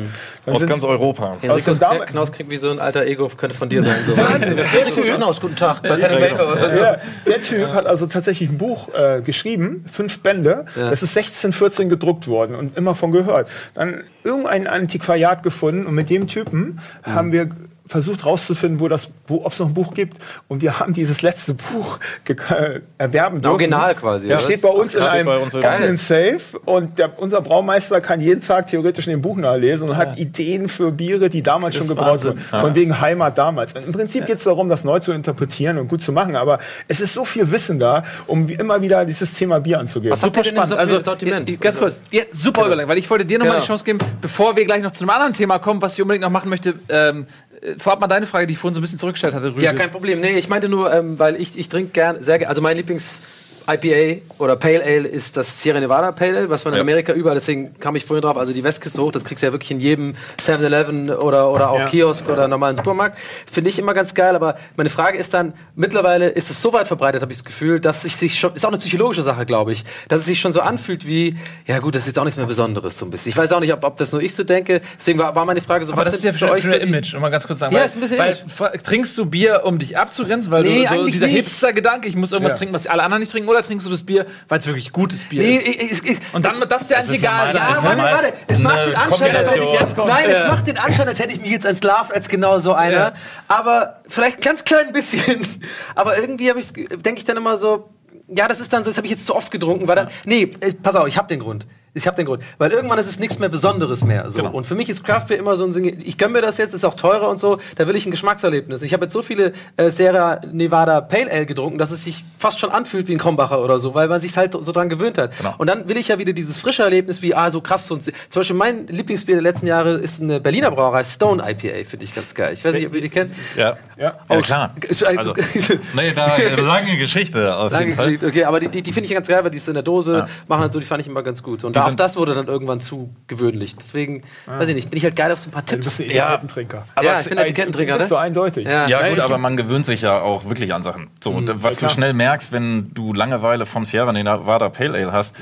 Dann 0.47 0.55
Aus 0.55 0.61
sind- 0.61 0.69
ganz 0.71 0.85
Europa. 0.85 1.37
Henrikus 1.41 1.79
Dame- 1.79 2.05
Knaus 2.07 2.33
klingt 2.33 2.51
wie 2.51 2.57
so 2.57 2.71
ein 2.71 2.79
alter 2.81 3.05
Ego, 3.05 3.29
könnte 3.29 3.57
von 3.57 3.69
dir 3.69 3.83
sein. 3.83 3.97
So. 4.07 4.17
Wahnsinn, 4.17 4.57
der 4.57 4.67
Henrikus 4.67 4.95
Typ. 5.07 5.15
Knaus, 5.17 5.41
guten 5.41 5.57
Tag. 5.57 5.81
Oder 5.85 6.75
so. 6.75 6.81
Ja, 6.81 6.97
der 7.27 7.41
Typ 7.41 7.69
hat 7.73 7.87
also 7.87 8.07
tatsächlich 8.07 8.51
ein 8.51 8.59
Buch 8.59 8.89
äh, 8.95 9.21
geschrieben, 9.23 9.85
fünf 9.91 10.21
Bände. 10.21 10.67
Das 10.75 11.03
ist 11.03 11.17
1614 11.17 11.89
gedruckt 11.89 12.29
worden 12.29 12.55
und 12.57 12.77
immer 12.77 12.95
von 12.95 13.11
gehört. 13.13 13.49
Dann 13.75 14.03
irgendein 14.23 14.67
Antiquariat 14.67 15.43
gefunden 15.43 15.87
und 15.87 15.95
mit 15.95 16.11
dem 16.11 16.27
Typen 16.29 16.81
haben 17.03 17.33
wir 17.33 17.49
versucht 17.87 18.25
rauszufinden, 18.25 18.81
wo 18.81 18.89
das, 18.89 19.11
wo, 19.27 19.45
ob 19.45 19.53
es 19.53 19.59
noch 19.61 19.67
ein 19.69 19.75
Buch 19.75 19.93
gibt. 19.93 20.17
Und 20.49 20.63
wir 20.63 20.81
haben 20.81 20.95
dieses 20.95 21.21
letzte 21.21 21.55
Buch 21.55 21.99
äh, 22.27 22.81
erwerben 22.97 23.43
dürfen. 23.43 23.53
Original 23.53 23.95
quasi, 23.95 24.27
Der 24.27 24.39
steht 24.39 24.63
bei 24.63 24.71
uns 24.71 24.95
in 24.95 25.03
Ach, 25.03 25.07
krass. 25.09 25.15
einem 25.17 25.29
uns 25.43 25.55
offenen 25.55 25.97
Safe 25.99 26.41
und 26.65 26.99
der, 26.99 27.19
unser 27.19 27.43
Braumeister 27.43 28.01
kann 28.01 28.21
jeden 28.21 28.41
Tag 28.41 28.69
theoretisch 28.69 29.07
in 29.07 29.11
dem 29.11 29.23
Buch 29.23 29.37
nachlesen 29.37 29.91
und 29.91 29.97
hat 29.99 30.19
Ideen 30.19 30.69
für 30.69 30.93
Biere, 30.93 31.29
die 31.29 31.43
damals 31.43 31.77
schon 31.77 31.87
gebraut 31.89 32.25
wurden. 32.25 32.39
Von 32.39 32.75
wegen 32.75 33.01
Heimat 33.01 33.37
damals. 33.37 33.75
Im 33.75 33.93
Prinzip 33.93 34.27
geht 34.27 34.39
es 34.39 34.45
darum, 34.45 34.69
das 34.69 34.85
neu 34.85 34.99
zu 35.01 35.13
interpretieren 35.13 35.79
und 35.79 35.89
gut 35.89 36.01
zu 36.01 36.13
machen, 36.13 36.37
aber 36.37 36.59
es 36.89 37.01
ist 37.03 37.13
so 37.13 37.25
viel 37.27 37.51
Wissen 37.51 37.79
da, 37.79 38.03
um 38.27 38.49
immer 38.49 38.81
wieder 38.81 39.05
dieses 39.05 39.35
Thema 39.35 39.61
Bier 39.61 39.79
anzugehen. 39.79 40.13
Was 40.13 40.23
habt 40.23 40.37
ihr 40.37 40.43
denn 40.43 40.57
im 40.57 40.67
So- 40.67 40.77
Also, 40.77 41.01
Sortiment? 41.03 41.61
ganz 41.61 41.79
kurz, 41.79 42.01
ja, 42.11 42.23
super 42.33 42.67
überlegt, 42.67 42.89
weil 42.89 42.99
ich 42.99 43.11
wollte 43.11 43.27
dir 43.27 43.39
nochmal 43.39 43.57
Genau. 43.57 43.63
die 43.63 43.67
Chance 43.69 43.85
geben, 43.85 43.99
bevor 44.23 44.57
wir 44.57 44.65
gleich 44.65 44.83
noch 44.83 44.91
zu 44.93 45.05
einem 45.05 45.11
anderen 45.11 45.33
Thema 45.35 45.59
kommen, 45.59 45.83
was 45.83 45.95
ich 45.95 46.03
unbedingt 46.03 46.23
noch 46.23 46.31
machen 46.31 46.49
möchte. 46.49 46.75
Ähm, 46.89 47.27
äh, 47.53 47.54
vorab 47.79 48.01
mal 48.01 48.07
deine 48.07 48.27
Frage, 48.27 48.47
die 48.47 48.55
ich 48.55 48.59
vorhin 48.59 48.75
so 48.75 48.81
ein 48.81 48.83
bisschen 48.83 48.99
zurückgestellt 48.99 49.35
hatte, 49.35 49.49
Rübe. 49.49 49.63
Ja, 49.63 49.73
kein 49.73 49.91
Problem. 49.91 50.21
Nee, 50.21 50.39
ich 50.39 50.49
meinte 50.49 50.69
nur, 50.69 50.93
ähm, 50.93 51.19
weil 51.19 51.41
ich, 51.41 51.59
ich 51.59 51.69
trinke 51.69 51.93
gern, 51.93 52.23
sehr 52.23 52.39
gern, 52.39 52.49
also 52.49 52.61
mein 52.61 52.77
Lieblings 52.77 53.21
IPA 53.67 54.21
oder 54.39 54.57
Pale 54.57 54.83
Ale 54.85 55.09
ist 55.09 55.37
das 55.37 55.61
Sierra 55.63 55.81
Nevada 55.81 56.13
Pale 56.13 56.37
Ale, 56.39 56.51
was 56.51 56.65
man 56.65 56.75
in 56.75 56.79
Ja. 56.79 56.83
Amerika 56.83 57.13
überall, 57.13 57.35
deswegen 57.37 57.79
kam 57.81 57.97
ich 57.97 58.05
vorhin 58.05 58.23
drauf, 58.23 58.37
also 58.37 58.53
die 58.53 58.63
Westküste 58.63 59.01
hoch, 59.01 59.11
das 59.13 59.25
kriegst 59.25 59.43
du 59.43 59.47
ja 59.47 59.53
wirklich 59.53 59.71
in 59.71 59.81
jedem 59.81 60.15
7-Eleven 60.43 61.11
oder, 61.11 61.51
oder 61.51 61.71
auch 61.71 61.79
Ja. 61.79 61.87
Kiosk 61.87 62.29
oder 62.29 62.47
normalen 62.49 62.77
Supermarkt. 62.77 63.19
Finde 63.51 63.71
ich 63.71 63.79
immer 63.79 63.95
ganz 63.95 64.15
geil, 64.15 64.35
aber 64.37 64.57
meine 64.77 64.91
Frage 64.91 65.17
ist 65.19 65.33
dann, 65.33 65.55
mittlerweile 65.77 66.29
ist 66.29 66.51
es 66.51 66.61
so 66.61 66.73
weit 66.73 66.87
verbreitet, 66.87 67.23
habe 67.23 67.33
ich 67.33 67.39
das 67.39 67.45
Gefühl, 67.45 67.81
dass 67.81 68.05
es 68.05 68.19
sich 68.19 68.39
schon, 68.39 68.55
ist 68.55 68.65
auch 68.67 68.71
eine 68.71 68.79
psychologische 68.79 69.23
Sache, 69.23 69.47
glaube 69.47 69.73
ich, 69.73 69.85
dass 70.09 70.21
es 70.21 70.27
sich 70.27 70.41
schon 70.41 70.53
so 70.53 70.61
anfühlt 70.61 71.07
wie, 71.07 71.37
ja 71.67 71.79
gut, 71.79 71.95
das 71.95 72.03
ist 72.03 72.09
jetzt 72.09 72.19
auch 72.19 72.25
nichts 72.25 72.37
mehr 72.37 72.47
Besonderes 72.47 72.99
so 72.99 73.07
ein 73.07 73.11
bisschen. 73.11 73.31
Ich 73.31 73.37
weiß 73.37 73.53
auch 73.53 73.61
nicht, 73.61 73.73
ob, 73.73 73.83
ob 73.85 73.97
das 73.97 74.13
nur 74.13 74.21
ich 74.23 74.35
so 74.35 74.45
denke, 74.45 74.83
deswegen 74.99 75.19
war, 75.19 75.35
war 75.35 75.45
meine 75.47 75.61
Frage 75.63 75.85
so, 75.85 75.93
Aber 75.95 76.05
das 76.05 76.15
ist 76.15 76.25
ja 76.25 76.33
für 76.33 76.51
euch 76.51 76.63
die- 76.63 76.75
Image, 76.75 77.15
um 77.15 77.21
mal 77.23 77.31
ganz 77.31 77.47
kurz 77.47 77.61
sagen. 77.61 77.73
Ja, 77.75 77.81
weil, 77.81 77.87
ist 77.87 77.97
ein 77.97 78.01
bisschen 78.01 78.19
weil, 78.19 78.37
Image. 78.59 78.83
Trinkst 78.85 79.17
du 79.17 79.25
Bier, 79.27 79.63
um 79.65 79.79
dich 79.79 79.97
abzugrenzen, 79.97 80.51
weil 80.53 80.65
Nee, 80.65 80.81
du 80.83 80.87
so 80.89 80.95
eigentlich 80.95 81.15
dieser. 81.15 81.27
Hipster-Gedanke, 81.29 82.09
ich 82.09 82.17
muss 82.17 82.33
irgendwas 82.33 82.53
Ja. 82.53 82.59
trinken, 82.59 82.75
was 82.75 82.87
alle 82.87 83.03
anderen 83.03 83.21
nicht 83.21 83.33
trinken, 83.33 83.49
oder 83.55 83.65
trinkst 83.65 83.87
du 83.87 83.91
das 83.91 84.03
Bier, 84.03 84.27
weil 84.49 84.59
es 84.61 84.67
wirklich 84.67 84.93
gutes 84.93 85.25
Bier 85.25 85.43
Nee, 85.43 85.57
ist? 85.57 86.05
ich, 86.05 86.11
ich, 86.13 86.19
Und 86.33 86.45
dann 86.45 86.61
darf 86.69 86.83
es 86.83 86.89
dir 86.89 86.99
eigentlich 86.99 87.19
egal 87.19 87.53
sein. 87.53 87.63
Ja, 87.63 87.83
warte, 87.83 88.03
warte. 88.03 88.33
Es 88.49 88.59
macht 88.61 88.87
den 88.87 88.97
Anschein, 88.97 89.37
als 89.37 89.51
hätte 89.51 89.65
ich 89.65 89.73
jetzt 89.73 89.97
Nein, 89.97 90.31
es 90.31 90.49
macht 90.49 90.67
den 90.67 90.79
Anschein, 90.79 91.09
als 91.09 91.19
hätte 91.19 91.33
ich 91.33 91.41
mich 91.41 91.51
jetzt 91.51 91.67
entlarvt 91.67 92.13
als 92.13 92.29
genau 92.29 92.59
so 92.59 92.75
einer. 92.75 92.93
Ja. 92.93 93.13
Aber 93.49 94.01
vielleicht 94.09 94.41
ganz 94.41 94.65
klein 94.65 94.93
bisschen. 94.93 95.47
Aber 95.95 96.19
irgendwie 96.19 96.51
habe 96.51 96.61
ich 96.61 96.73
denke 96.73 97.19
ich 97.19 97.25
dann 97.25 97.37
immer 97.37 97.57
so, 97.57 97.89
ja, 98.29 98.49
das 98.49 98.61
ist 98.61 98.73
dann 98.73 98.85
so, 98.85 98.91
das 98.91 98.97
habe 98.97 99.07
ich 99.07 99.13
jetzt 99.13 99.27
zu 99.27 99.35
oft 99.35 99.51
getrunken, 99.51 99.89
weil 99.89 99.97
dann 99.97 100.09
nee, 100.25 100.51
äh, 100.61 100.73
pass 100.75 100.97
auf, 100.97 101.07
ich 101.07 101.17
habe 101.17 101.29
den 101.29 101.41
Grund. 101.41 101.67
Ich 101.95 102.07
habe 102.07 102.17
den 102.17 102.27
Grund, 102.27 102.43
weil 102.59 102.71
irgendwann 102.73 102.99
ist 102.99 103.07
es 103.07 103.19
nichts 103.21 103.39
mehr 103.39 103.49
Besonderes 103.49 104.03
mehr. 104.05 104.29
So. 104.31 104.39
Genau. 104.39 104.51
Und 104.53 104.67
für 104.67 104.75
mich 104.75 104.89
ist 104.89 105.05
Craft 105.05 105.27
Beer 105.29 105.39
immer 105.39 105.57
so 105.57 105.65
ein 105.65 105.73
Ding. 105.73 105.97
Ich 106.05 106.19
gönn 106.19 106.33
mir 106.33 106.43
das 106.43 106.59
jetzt, 106.59 106.75
ist 106.75 106.85
auch 106.85 106.95
teurer 106.95 107.29
und 107.29 107.39
so. 107.39 107.59
Da 107.77 107.87
will 107.87 107.95
ich 107.97 108.05
ein 108.05 108.11
Geschmackserlebnis. 108.11 108.83
Ich 108.83 108.93
habe 108.93 109.05
jetzt 109.05 109.13
so 109.13 109.23
viele 109.23 109.53
äh, 109.77 109.91
Sierra 109.91 110.41
Nevada 110.53 111.01
Pale 111.01 111.31
Ale 111.31 111.47
getrunken, 111.47 111.79
dass 111.79 111.91
es 111.93 112.03
sich 112.05 112.25
fast 112.39 112.59
schon 112.59 112.71
anfühlt 112.71 113.07
wie 113.09 113.13
ein 113.13 113.19
Krombacher 113.19 113.63
oder 113.63 113.79
so, 113.79 113.95
weil 113.95 114.09
man 114.09 114.21
sich 114.21 114.37
halt 114.37 114.53
so 114.53 114.73
dran 114.73 114.89
gewöhnt 114.89 115.19
hat. 115.19 115.37
Genau. 115.39 115.55
Und 115.59 115.69
dann 115.69 115.89
will 115.89 115.97
ich 115.97 116.09
ja 116.09 116.19
wieder 116.19 116.33
dieses 116.33 116.59
frische 116.59 116.83
Erlebnis 116.83 117.23
wie, 117.23 117.35
ah, 117.35 117.51
so 117.51 117.61
krass. 117.61 117.89
Und 117.91 118.03
zum 118.05 118.13
Beispiel 118.35 118.57
mein 118.57 118.87
Lieblingsbier 118.89 119.37
der 119.37 119.43
letzten 119.43 119.67
Jahre 119.69 119.93
ist 119.95 120.21
eine 120.21 120.41
Berliner 120.41 120.71
Brauerei, 120.73 121.05
Stone 121.05 121.43
IPA, 121.49 121.89
finde 121.89 122.05
ich 122.05 122.15
ganz 122.15 122.35
geil. 122.35 122.55
Ich 122.55 122.65
weiß 122.65 122.75
nicht, 122.75 122.87
ob 122.89 122.95
ihr 122.95 123.01
die 123.03 123.09
kennt. 123.09 123.35
Ja, 123.57 123.77
Ja. 123.97 124.15
ja 124.29 124.41
klar. 124.41 124.75
Also, 125.07 125.35
nee, 125.95 126.13
da 126.15 126.25
eine 126.35 126.57
lange 126.63 126.97
Geschichte 126.97 127.57
auf 127.57 127.71
Lange 127.71 127.85
jeden 127.85 127.97
Fall. 127.97 128.07
Geschichte. 128.07 128.27
Okay, 128.27 128.45
aber 128.45 128.59
die, 128.61 128.69
die, 128.69 128.83
die 128.83 128.93
finde 128.93 129.07
ich 129.09 129.15
ganz 129.15 129.29
geil, 129.29 129.43
weil 129.45 129.51
die 129.51 129.59
ist 129.59 129.69
in 129.69 129.75
der 129.75 129.83
Dose, 129.85 130.13
Ja. 130.19 130.29
machen 130.49 130.63
halt 130.63 130.73
so, 130.73 130.81
die 130.81 130.87
fand 130.87 131.01
ich 131.01 131.07
immer 131.07 131.23
ganz 131.23 131.43
gut. 131.43 131.63
Und 131.65 131.77
Die 131.77 131.84
da, 131.85 131.91
auch 131.93 131.95
das 131.97 132.17
wurde 132.17 132.35
dann 132.35 132.47
irgendwann 132.47 132.81
zu 132.81 133.15
gewöhnlich. 133.27 133.77
Deswegen, 133.77 134.23
weiß 134.47 134.69
ich 134.69 134.75
nicht, 134.75 134.91
bin 134.91 134.99
ich 134.99 135.05
halt 135.05 135.17
geil 135.17 135.31
auf 135.33 135.39
so 135.41 135.49
ein 135.49 135.53
paar 135.53 135.63
Du 135.63 135.77
bist 135.77 135.97
Tipps. 135.99 136.11
ein 136.11 136.17
Ja. 136.17 136.25
Etikettentrinker. 136.35 136.85
Aber 136.95 137.07
ja, 137.07 137.15
es- 137.15 137.23
ich 137.23 137.29
bin 137.31 137.39
Etikettentrinker, 137.39 137.93
Das 137.93 137.99
ne? 138.01 138.05
ist 138.05 138.09
so 138.11 138.17
eindeutig. 138.17 138.67
Ja. 138.67 138.87
Ja, 138.89 139.09
gut, 139.09 139.21
aber 139.21 139.39
man 139.39 139.57
gewöhnt 139.57 139.87
sich 139.87 140.03
ja 140.03 140.21
auch 140.21 140.45
wirklich 140.49 140.73
an 140.75 140.83
Sachen. 140.83 141.09
So, 141.23 141.31
und 141.31 141.63
was 141.63 141.81
ja, 141.81 141.89
du 141.89 141.93
schnell 141.95 142.13
merkst, 142.13 142.53
wenn 142.53 142.93
du 142.95 143.13
Langeweile 143.13 143.67
vom 143.67 143.85
Sierra 143.85 144.13
Nevada 144.13 144.69
Pale 144.69 144.95
Ale 144.99 145.13
hast 145.13 145.35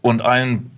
und 0.00 0.22
ein 0.22 0.70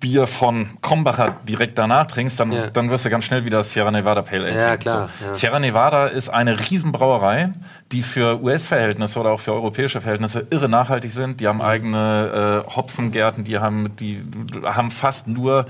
Bier 0.00 0.26
von 0.26 0.70
Krombacher 0.82 1.36
direkt 1.46 1.78
danach 1.78 2.06
trinkst, 2.06 2.40
dann, 2.40 2.50
Ja. 2.52 2.66
dann 2.68 2.88
wirst 2.90 3.04
du 3.04 3.10
ganz 3.10 3.24
schnell 3.24 3.44
wieder 3.44 3.62
Sierra 3.62 3.90
Nevada 3.90 4.22
Pale 4.22 4.46
Ale 4.46 4.54
Ja, 4.54 4.66
trinken. 4.68 4.80
klar, 4.80 5.08
ja. 5.24 5.34
Sierra 5.34 5.60
Nevada 5.60 6.06
ist 6.06 6.30
eine 6.30 6.58
Riesenbrauerei, 6.58 7.50
die 7.92 8.02
für 8.02 8.42
US-Verhältnisse 8.42 9.20
oder 9.20 9.30
auch 9.32 9.40
für 9.40 9.52
europäische 9.52 10.00
Verhältnisse 10.00 10.46
irre 10.50 10.68
nachhaltig 10.68 11.12
sind. 11.12 11.40
Die 11.40 11.46
haben 11.48 11.60
eigene 11.60 12.64
äh, 12.66 12.70
Hopfengärten, 12.74 13.44
die 13.44 13.58
haben, 13.58 13.94
die 13.96 14.22
haben 14.64 14.90
fast 14.90 15.28
nur 15.28 15.66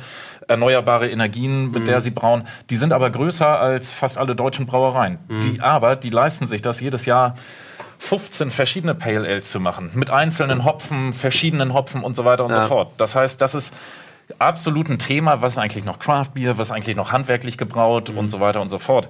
erneuerbare 0.49 1.09
Energien, 1.11 1.71
mit 1.73 1.83
Mhm. 1.83 1.87
der 1.87 2.01
sie 2.01 2.11
brauen. 2.11 2.45
Die 2.71 2.77
sind 2.77 2.93
aber 2.93 3.11
größer 3.11 3.59
als 3.59 3.93
fast 3.93 4.17
alle 4.19 4.35
deutschen 4.37 4.67
Brauereien. 4.67 5.19
Mhm. 5.29 5.41
Die 5.41 5.61
aber, 5.61 5.97
die 5.97 6.11
leisten 6.11 6.47
sich 6.47 6.63
das 6.63 6.81
jedes 6.81 7.05
Jahr 7.05 7.35
15 7.99 8.51
verschiedene 8.51 8.95
Pale 8.95 9.29
Ales 9.29 9.51
zu 9.51 9.61
machen. 9.61 9.91
Mit 9.95 10.11
einzelnen 10.11 10.65
Hopfen, 10.65 11.13
verschiedenen 11.13 11.75
Hopfen 11.75 12.03
und 12.03 12.17
so 12.17 12.25
weiter 12.25 12.45
und 12.45 12.51
Ja. 12.53 12.63
so 12.63 12.69
fort. 12.69 12.93
Das 12.97 13.15
heißt, 13.15 13.41
das 13.41 13.55
ist 13.55 13.75
absolut 14.39 14.89
ein 14.89 14.99
Thema, 14.99 15.43
was 15.43 15.59
eigentlich 15.59 15.85
noch 15.85 15.99
Craft 15.99 16.31
Beer, 16.35 16.59
was 16.59 16.71
eigentlich 16.71 16.97
noch 16.97 17.13
handwerklich 17.13 17.59
gebraut 17.59 18.11
Mhm. 18.13 18.19
und 18.19 18.29
so 18.31 18.41
weiter 18.41 18.61
und 18.61 18.71
so 18.71 18.79
fort. 18.79 19.09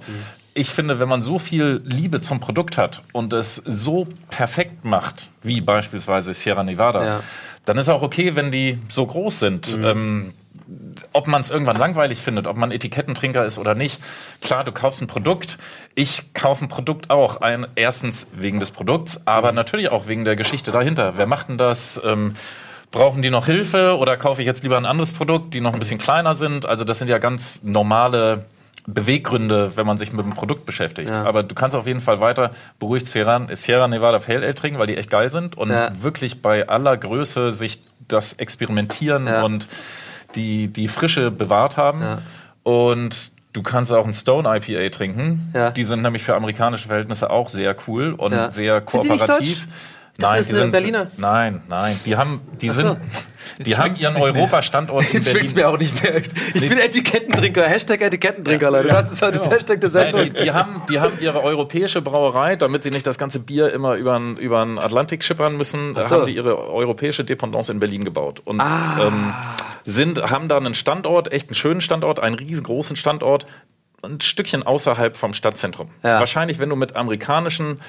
Ich 0.53 0.69
finde, 0.69 0.99
wenn 0.99 1.07
man 1.07 1.23
so 1.23 1.39
viel 1.39 1.81
Liebe 1.85 2.19
zum 2.21 2.39
Produkt 2.39 2.77
hat 2.77 3.01
und 3.13 3.31
es 3.33 3.55
so 3.55 4.07
perfekt 4.29 4.83
macht, 4.83 5.29
wie 5.43 5.61
beispielsweise 5.61 6.33
Sierra 6.33 6.63
Nevada, 6.63 7.05
Ja. 7.05 7.19
dann 7.65 7.77
ist 7.77 7.87
auch 7.89 8.01
okay, 8.01 8.35
wenn 8.35 8.51
die 8.51 8.77
so 8.89 9.05
groß 9.05 9.39
sind. 9.39 9.77
Ähm, 9.81 10.33
ob 11.13 11.27
man 11.27 11.41
es 11.41 11.49
irgendwann 11.49 11.75
langweilig 11.77 12.19
findet, 12.19 12.47
ob 12.47 12.55
man 12.55 12.71
Etikettentrinker 12.71 13.45
ist 13.45 13.57
oder 13.57 13.75
nicht. 13.75 14.01
Klar, 14.41 14.63
du 14.63 14.71
kaufst 14.71 15.01
ein 15.01 15.07
Produkt. 15.07 15.57
Ich 15.95 16.33
kaufe 16.33 16.63
ein 16.63 16.69
Produkt 16.69 17.09
auch. 17.09 17.41
Ein, 17.41 17.67
erstens 17.75 18.27
wegen 18.33 18.61
des 18.61 18.71
Produkts, 18.71 19.27
aber 19.27 19.51
natürlich 19.51 19.89
auch 19.89 20.07
wegen 20.07 20.23
der 20.23 20.37
Geschichte 20.37 20.71
dahinter. 20.71 21.13
Wer 21.17 21.27
macht 21.27 21.49
denn 21.49 21.57
das? 21.57 22.01
Ähm, 22.05 22.35
brauchen 22.91 23.21
die 23.21 23.29
noch 23.29 23.45
Hilfe 23.45 23.97
oder 23.97 24.17
kaufe 24.17 24.41
ich 24.41 24.45
jetzt 24.45 24.63
lieber 24.63 24.77
ein 24.77 24.85
anderes 24.85 25.11
Produkt, 25.11 25.53
die 25.53 25.61
noch 25.61 25.73
ein 25.73 25.79
bisschen 25.79 25.97
kleiner 25.97 26.35
sind? 26.35 26.65
Also 26.65 26.83
das 26.83 26.99
sind 26.99 27.07
ja 27.07 27.17
ganz 27.17 27.63
normale 27.63 28.45
Beweggründe, 28.87 29.73
wenn 29.75 29.85
man 29.85 29.97
sich 29.97 30.11
mit 30.11 30.25
dem 30.25 30.33
Produkt 30.33 30.65
beschäftigt. 30.65 31.09
Ja. 31.09 31.23
Aber 31.23 31.43
du 31.43 31.53
kannst 31.55 31.75
auf 31.75 31.87
jeden 31.87 32.01
Fall 32.01 32.19
weiter 32.19 32.51
beruhigt 32.79 33.07
Sierra, 33.07 33.47
Sierra 33.55 33.87
Nevada 33.87 34.19
Pale 34.19 34.39
Ale 34.39 34.55
trinken, 34.55 34.79
weil 34.79 34.87
die 34.87 34.97
echt 34.97 35.09
geil 35.09 35.31
sind 35.31 35.57
und 35.57 35.69
Ja. 35.69 35.91
wirklich 36.01 36.41
bei 36.41 36.67
aller 36.67 36.97
Größe 36.97 37.53
sich 37.53 37.81
das 38.07 38.33
Experimentieren 38.33 39.27
Ja. 39.27 39.43
und 39.43 39.67
die, 40.35 40.67
die 40.67 40.87
Frische 40.87 41.29
bewahrt 41.31 41.77
haben. 41.77 42.03
Und 42.63 43.31
du 43.53 43.61
kannst 43.63 43.91
auch 43.91 44.05
ein 44.07 44.13
Stone 44.13 44.47
IPA 44.49 44.89
trinken. 44.89 45.53
Die 45.75 45.83
sind 45.83 46.01
nämlich 46.01 46.23
für 46.23 46.35
amerikanische 46.35 46.87
Verhältnisse 46.87 47.29
auch 47.29 47.49
sehr 47.49 47.75
cool 47.87 48.13
und 48.13 48.33
sehr 48.53 48.81
kooperativ. 48.81 49.67
Dachte, 50.17 50.37
das 50.39 50.49
ist 50.49 50.59
eine 50.59 50.71
Berliner. 50.71 51.07
Nein, 51.17 51.61
nein. 51.67 51.99
Die 52.05 52.15
haben, 52.15 52.41
die 52.59 52.69
so. 52.69 52.81
sind, 52.81 52.97
die 53.59 53.75
haben 53.77 53.95
ihren 53.95 54.17
Europastandort 54.17 55.03
in 55.05 55.13
Jetzt 55.21 55.29
schmeckt's 55.29 55.53
Berlin. 55.53 55.69
mir 55.69 55.73
auch 55.75 55.77
nicht 55.79 56.03
mehr. 56.03 56.15
Ich 56.53 56.69
bin 56.69 56.77
Etikettentrinker. 56.79 57.63
Hashtag 57.63 58.01
Etikettentrinker, 58.01 58.71
Leute. 58.71 58.87
Das 58.89 59.11
ist 59.11 59.21
halt 59.21 59.35
das 59.35 59.49
Hashtag 59.49 59.81
der 59.81 59.89
Nein, 59.91 60.03
Sendung. 60.15 60.33
die, 60.33 60.43
die, 60.43 60.51
haben, 60.51 60.81
die 60.89 60.99
haben 60.99 61.13
ihre 61.19 61.43
europäische 61.43 62.01
Brauerei, 62.01 62.55
damit 62.55 62.83
sie 62.83 62.91
nicht 62.91 63.05
das 63.07 63.17
ganze 63.17 63.39
Bier 63.39 63.71
immer 63.73 63.95
über 63.95 64.19
den 64.19 64.79
Atlantik 64.79 65.23
schippern 65.23 65.57
müssen, 65.57 65.95
so. 65.95 66.01
haben 66.09 66.25
die 66.27 66.35
ihre 66.35 66.57
europäische 66.69 67.23
Dependance 67.23 67.71
in 67.71 67.79
Berlin 67.79 68.03
gebaut. 68.05 68.41
Und 68.45 68.59
Ah. 68.61 68.97
ähm, 69.07 69.33
sind, 69.83 70.21
haben 70.29 70.47
da 70.47 70.57
einen 70.57 70.73
Standort, 70.73 71.31
echt 71.31 71.49
einen 71.49 71.55
schönen 71.55 71.81
Standort, 71.81 72.19
einen 72.19 72.35
riesengroßen 72.35 72.95
Standort, 72.95 73.45
ein 74.03 74.19
Stückchen 74.21 74.63
außerhalb 74.63 75.15
vom 75.17 75.33
Stadtzentrum. 75.33 75.89
Ja. 76.03 76.19
Wahrscheinlich, 76.19 76.57
wenn 76.59 76.69
du 76.69 76.75
mit 76.75 76.95
amerikanischen 76.95 77.79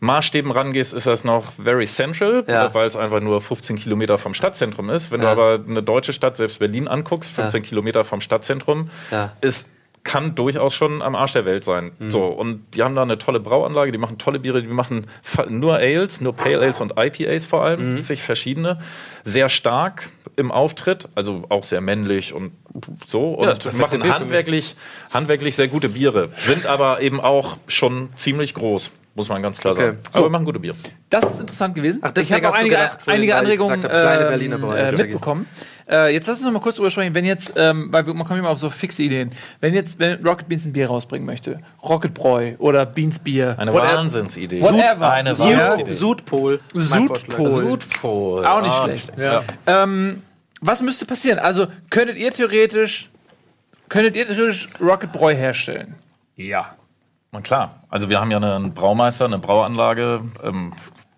Maßstäben 0.00 0.50
rangehst, 0.50 0.92
ist 0.94 1.06
das 1.06 1.24
noch 1.24 1.52
very 1.62 1.86
central, 1.86 2.44
Ja. 2.46 2.72
weil 2.74 2.86
es 2.86 2.96
einfach 2.96 3.20
nur 3.20 3.40
15 3.40 3.76
Kilometer 3.76 4.18
vom 4.18 4.34
Stadtzentrum 4.34 4.90
ist. 4.90 5.10
Wenn 5.10 5.22
Ja. 5.22 5.34
du 5.34 5.42
aber 5.42 5.64
eine 5.68 5.82
deutsche 5.82 6.12
Stadt, 6.12 6.36
selbst 6.36 6.58
Berlin, 6.58 6.88
anguckst, 6.88 7.32
15 7.32 7.62
Kilometer 7.62 8.04
vom 8.04 8.20
Stadtzentrum, 8.20 8.90
Ja. 9.10 9.32
ist 9.40 9.68
kann 10.04 10.36
durchaus 10.36 10.72
schon 10.72 11.02
am 11.02 11.16
Arsch 11.16 11.32
der 11.32 11.44
Welt 11.46 11.64
sein. 11.64 11.90
Mhm. 11.98 12.12
So, 12.12 12.26
und 12.26 12.62
die 12.74 12.84
haben 12.84 12.94
da 12.94 13.02
eine 13.02 13.18
tolle 13.18 13.40
Brauanlage, 13.40 13.90
die 13.90 13.98
machen 13.98 14.18
tolle 14.18 14.38
Biere, 14.38 14.62
die 14.62 14.68
machen 14.68 15.08
nur 15.48 15.74
Ales, 15.78 16.20
nur 16.20 16.32
Pale 16.32 16.60
Ales 16.60 16.80
und 16.80 16.92
IPAs 16.96 17.44
vor 17.44 17.64
allem, 17.64 17.96
Mhm. 17.96 18.02
sich 18.02 18.22
verschiedene. 18.22 18.78
Sehr 19.24 19.48
stark 19.48 20.10
im 20.36 20.52
Auftritt, 20.52 21.08
also 21.16 21.42
auch 21.48 21.64
sehr 21.64 21.80
männlich 21.80 22.32
und 22.34 22.52
so. 23.04 23.30
Und 23.32 23.64
Ja, 23.64 23.72
machen 23.72 24.08
handwerklich, 24.08 24.76
handwerklich 25.12 25.56
sehr 25.56 25.66
gute 25.66 25.88
Biere. 25.88 26.28
Sind 26.38 26.66
aber 26.66 27.00
eben 27.00 27.18
auch 27.20 27.56
schon 27.66 28.10
ziemlich 28.14 28.54
groß, 28.54 28.92
muss 29.16 29.28
man 29.28 29.42
ganz 29.42 29.58
klar 29.58 29.72
Okay. 29.72 29.86
sagen. 29.86 29.98
So. 30.10 30.20
Aber 30.20 30.30
machen 30.30 30.44
gute 30.44 30.60
Biere. 30.60 30.76
Das 31.10 31.24
ist 31.24 31.40
interessant 31.40 31.74
gewesen. 31.74 32.00
Ach, 32.02 32.08
ich 32.08 32.14
deswegen 32.14 32.44
habe 32.44 32.50
auch 32.54 32.58
einige, 32.58 32.76
gedacht, 32.76 32.98
einige 33.08 33.34
Anregungen 33.36 33.82
ähm, 33.82 34.76
äh, 34.76 34.92
mitbekommen. 34.92 35.46
Äh, 35.88 36.12
jetzt 36.14 36.26
lass 36.26 36.38
uns 36.38 36.44
noch 36.46 36.52
mal 36.52 36.60
kurz 36.60 36.76
drüber 36.76 36.90
sprechen, 36.90 37.14
wenn 37.14 37.24
jetzt, 37.24 37.52
ähm, 37.56 37.88
weil 37.92 38.06
wir, 38.06 38.12
man 38.14 38.26
kommt 38.26 38.38
immer 38.38 38.50
auf 38.50 38.58
so 38.58 38.70
fixe 38.70 39.02
Ideen, 39.02 39.30
wenn 39.60 39.72
jetzt 39.74 39.98
wenn 39.98 40.24
Rocket 40.24 40.48
Beans 40.48 40.66
ein 40.66 40.72
Bier 40.72 40.88
rausbringen 40.88 41.24
möchte, 41.26 41.58
Rocket 41.82 42.12
Bräu 42.12 42.54
oder 42.58 42.84
Beans 42.86 43.18
Bier, 43.18 43.54
Eine 43.58 43.72
whatever- 43.72 43.96
Wahnsinnsidee. 43.96 44.62
Whatever. 44.62 45.10
Eine 45.10 45.34
Sud- 45.34 45.46
Wahnsinnsidee. 45.56 45.94
Südpol. 45.94 46.60
Südpol. 46.74 47.50
Südpol. 47.52 48.44
Auch 48.46 48.60
nicht 48.62 48.72
Ah, 48.74 48.84
schlecht. 48.84 49.12
Ja. 49.18 49.42
Ähm, 49.66 50.22
was 50.60 50.82
müsste 50.82 51.06
passieren? 51.06 51.38
Also 51.38 51.68
könntet 51.90 52.16
ihr 52.18 52.30
theoretisch, 52.32 53.10
könntet 53.88 54.16
ihr 54.16 54.26
theoretisch 54.26 54.68
Rocket 54.80 55.12
Bräu 55.12 55.34
herstellen? 55.34 55.94
Ja. 56.36 56.75
Und 57.36 57.42
klar, 57.42 57.82
also 57.90 58.08
wir 58.08 58.18
haben 58.18 58.30
ja 58.30 58.38
einen 58.38 58.72
Braumeister, 58.72 59.26
eine 59.26 59.38
Brauanlage, 59.38 60.22
ähm, 60.42 60.72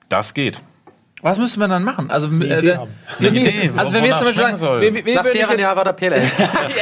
das 0.09 0.35
geht. 0.35 0.61
Was 1.23 1.39
müsste 1.39 1.59
man 1.61 1.71
dann 1.71 1.85
machen? 1.85 2.11
Also, 2.11 2.29
äh, 2.29 2.35
Idee 2.59 2.71
äh, 2.71 2.77
haben. 2.77 2.91
wenn 3.21 3.29
Eine 3.29 3.41
wir- 3.41 3.49
Idee, 3.55 3.71
also 3.77 3.93
wenn 3.93 4.05
wir 4.05 4.17
zum 4.17 4.27
Beispiel 4.27 4.57
sagen, 4.57 4.81
wir, 4.81 4.95
wir, 4.95 5.05
wir 5.05 5.15
Nach 5.15 5.27
Sierra 5.27 5.55
Nevada 5.55 5.93
Pale 5.93 6.15
Ale. 6.17 6.25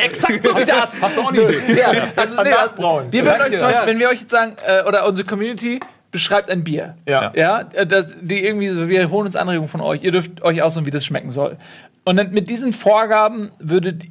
Exakt 0.05 0.43
so 0.43 0.57
ist 0.57 0.69
das. 0.71 1.03
Hast 1.03 1.17
du 1.19 1.21
auch 1.23 1.29
eine 1.33 1.43
Idee? 1.43 1.79
Ja, 1.79 1.93
also, 2.17 2.43
nee, 2.43 2.53
also, 2.53 2.77
wir 3.11 3.25
würden 3.25 3.41
euch 3.43 3.49
zum 3.49 3.53
Ja. 3.59 3.67
Beispiel, 3.67 3.87
wenn 3.89 3.99
wir 3.99 4.09
euch 4.09 4.21
jetzt 4.21 4.31
sagen, 4.31 4.57
äh, 4.67 4.83
oder 4.89 5.07
unsere 5.07 5.27
Community 5.29 5.81
beschreibt 6.11 6.51
ein 6.51 6.65
Bier. 6.65 6.97
Ja. 7.07 7.31
Ja, 7.35 7.61
äh, 7.73 7.87
das, 7.87 8.15
die 8.21 8.43
irgendwie 8.45 8.69
so, 8.69 8.89
wir 8.89 9.11
holen 9.11 9.27
uns 9.27 9.37
Anregungen 9.37 9.69
von 9.69 9.83
euch. 9.83 10.03
Ihr 10.03 10.13
dürft 10.13 10.43
euch 10.43 10.63
aussuchen, 10.63 10.87
wie 10.87 10.91
das 10.91 11.05
schmecken 11.05 11.31
soll. 11.31 11.57
Und 12.05 12.17
dann 12.17 12.31
mit 12.31 12.49
diesen 12.49 12.73
Vorgaben 12.73 13.51
würdet 13.59 14.05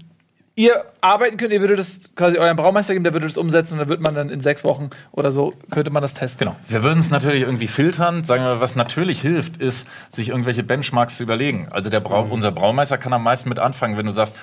ihr 0.56 0.86
arbeiten 1.01 1.38
könnt, 1.38 1.51
ihr 1.51 1.60
würdet 1.60 1.80
es 1.80 2.16
quasi 2.16 2.38
eurem 2.38 2.56
Braumeister 2.56 2.93
geben, 2.93 3.03
der 3.03 3.14
würde 3.14 3.28
das 3.28 3.38
umsetzen 3.38 3.74
und 3.74 3.80
dann 3.80 3.89
wird 3.89 4.01
man 4.01 4.16
dann 4.16 4.30
in 4.30 4.39
sechs 4.39 4.64
Wochen 4.64 4.89
oder 5.12 5.32
so, 5.32 5.53
könnte 5.70 5.91
man 5.91 6.01
das 6.01 6.14
testen. 6.14 6.47
Genau. 6.47 6.56
Wir 6.68 6.84
würden 6.84 6.99
es 6.99 7.10
natürlich 7.10 7.41
irgendwie 7.43 7.68
filtern. 7.68 8.24
Sagen 8.24 8.43
wir, 8.43 8.62
was 8.62 8.76
natürlich 8.76 9.22
hilft, 9.22 9.58
ist, 9.58 9.88
sich 10.12 10.30
irgendwelche 10.30 10.64
Benchmarks 10.64 11.18
zu 11.18 11.24
überlegen. 11.24 11.68
Also 11.72 11.89
der 11.89 11.99
Brau 11.99 12.26
unser 12.30 12.51
Braumeister 12.51 12.97
kann 12.97 13.14
am 13.14 13.24
meisten 13.24 13.49
mit 13.49 13.60
anfangen, 13.60 13.97
wenn 13.97 14.06
du 14.06 14.12
sagst, 14.12 14.36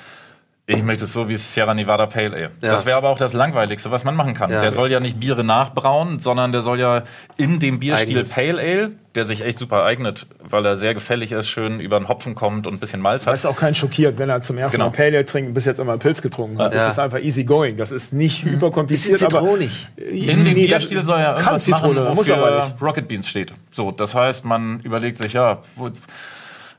ich 0.67 0.83
möchte 0.83 1.05
es 1.05 1.13
so 1.13 1.29
wie 1.29 1.37
Sierra 1.37 1.75
Nevada 1.75 2.07
Pale 2.07 2.33
Ale. 2.33 2.43
Ja. 2.43 2.49
Das 2.61 2.87
wäre 2.87 2.97
aber 2.97 3.09
auch 3.11 3.19
das 3.19 3.33
Langweiligste, 3.33 3.91
was 3.91 4.05
man 4.05 4.15
machen 4.15 4.33
kann. 4.35 4.51
Ja. 4.51 4.61
Der 4.61 4.71
soll 4.73 4.91
ja 4.91 5.01
nicht 5.01 5.19
Biere 5.19 5.43
nachbrauen, 5.45 6.19
sondern 6.21 6.53
der 6.53 6.63
soll 6.63 6.79
ja 6.79 7.03
in 7.37 7.59
dem 7.59 7.81
Bierstil 7.81 8.19
Eigenes. 8.19 8.31
Pale 8.31 8.59
Ale, 8.61 8.91
der 9.17 9.25
sich 9.25 9.43
echt 9.45 9.59
super 9.59 9.85
eignet, 9.85 10.27
weil 10.43 10.65
er 10.65 10.77
sehr 10.77 10.95
gefällig 10.95 11.33
ist, 11.33 11.49
schön 11.49 11.81
über 11.81 11.99
den 11.99 12.09
Hopfen 12.09 12.35
kommt 12.37 12.67
und 12.69 12.75
ein 12.75 12.79
bisschen 12.79 13.01
Malz 13.01 13.25
Da 13.25 13.31
hat. 13.33 13.35
ist 13.35 13.45
auch 13.45 13.57
kein 13.57 13.75
schockiert, 13.75 14.19
wenn 14.19 14.31
er 14.31 14.41
zum 14.43 14.57
ersten 14.57 14.79
Genau. 14.79 14.91
Mal 14.91 14.97
Pale 14.97 15.17
Ale 15.17 15.25
trinkt 15.25 15.49
und 15.49 15.55
bis 15.55 15.65
jetzt 15.65 15.81
immer 15.81 15.93
einen 15.93 16.01
Pilz 16.01 16.23
getrunken 16.23 16.59
hat. 16.59 16.73
Das 16.73 16.85
Ja. 16.85 16.91
ist 16.91 16.99
einfach 17.01 17.19
easy 17.19 17.43
going. 17.45 17.77
Das 17.77 17.91
ist 17.91 18.13
nicht 18.13 18.45
überkompliziert. 18.45 19.15
Bisschen 19.19 19.27
aber 19.35 19.41
zitronig. 19.41 19.89
In 19.97 20.45
dem 20.45 20.55
Nee, 20.55 20.67
Bierstil 20.69 20.99
das 20.99 21.07
soll 21.07 21.19
ja 21.19 21.33
kann 21.33 21.39
irgendwas 21.39 21.65
Zitrone, 21.65 22.01
machen, 22.03 22.15
muss 22.15 22.31
aber 22.31 22.43
wofür 22.43 22.65
nicht. 22.67 22.83
Rocket 22.83 23.09
Beans 23.09 23.29
steht. 23.29 23.53
So, 23.73 23.91
das 23.91 24.15
heißt, 24.15 24.45
man 24.45 24.79
überlegt 24.81 25.19
sich, 25.19 25.33
ja, 25.33 25.59
wo, 25.77 25.91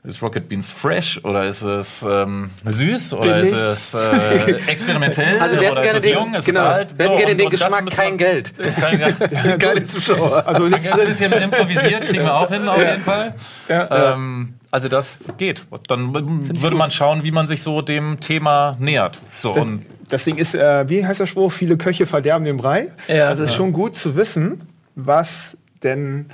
ist 0.04 0.22
Rocket 0.22 0.48
Beans 0.50 0.70
fresh 0.70 1.18
oder 1.24 1.46
ist 1.46 1.62
es 1.62 2.02
ähm, 2.08 2.50
süß 2.66 3.14
oder 3.14 3.36
Billig. 3.36 3.52
ist 3.54 3.54
es 3.54 3.94
äh, 3.94 4.52
experimentell 4.66 5.38
Also 5.38 5.58
wir 5.58 5.72
oder 5.72 5.80
gerne 5.82 5.98
ist 5.98 6.04
es 6.04 6.10
den, 6.12 6.12
jung, 6.14 6.34
ist 6.34 6.44
genau, 6.44 6.60
es 6.60 6.66
alt? 6.66 6.98
wir 6.98 7.04
hätten 7.06 7.12
So, 7.14 7.18
gerne 7.18 7.32
und- 7.32 7.38
den 7.38 7.46
und 7.46 7.52
das 7.54 7.60
Geschmack, 7.60 7.90
kein 7.90 8.18
Geld. 8.18 8.52
Kein. 8.80 9.58
Keine 9.58 9.86
Zuschauer. 9.86 10.46
Also 10.46 10.64
nichts 10.68 10.90
Ein 10.90 10.98
drin. 10.98 11.08
bisschen 11.08 11.32
improvisiert 11.32 12.02
kriegen 12.06 12.24
wir 12.24 12.34
auch 12.34 12.48
hin, 12.50 12.68
auf 12.68 12.78
jeden 12.78 13.02
Fall. 13.02 13.34
Ähm, 13.68 14.54
also 14.70 14.88
das 14.88 15.18
geht. 15.38 15.64
Dann 15.88 16.12
würde 16.12 16.76
man 16.76 16.90
schauen, 16.90 17.24
wie 17.24 17.30
man 17.30 17.46
sich 17.46 17.62
so 17.62 17.80
dem 17.80 18.20
Thema 18.20 18.76
nähert. 18.78 19.20
So, 19.38 19.52
und 19.54 19.86
Das 20.10 20.24
Ding 20.24 20.36
ist, 20.36 20.54
äh, 20.54 20.88
wie 20.88 21.06
heißt 21.06 21.20
der 21.20 21.26
Spruch? 21.26 21.50
Viele 21.50 21.76
Köche 21.78 22.04
verderben 22.06 22.44
den 22.44 22.58
Brei. 22.58 22.88
Ja. 23.08 23.28
also 23.28 23.42
es 23.42 23.50
ist 23.50 23.56
schon 23.56 23.72
gut 23.72 23.96
zu 23.96 24.16
wissen, 24.16 24.60
was 24.96 25.56
denn 25.82 26.26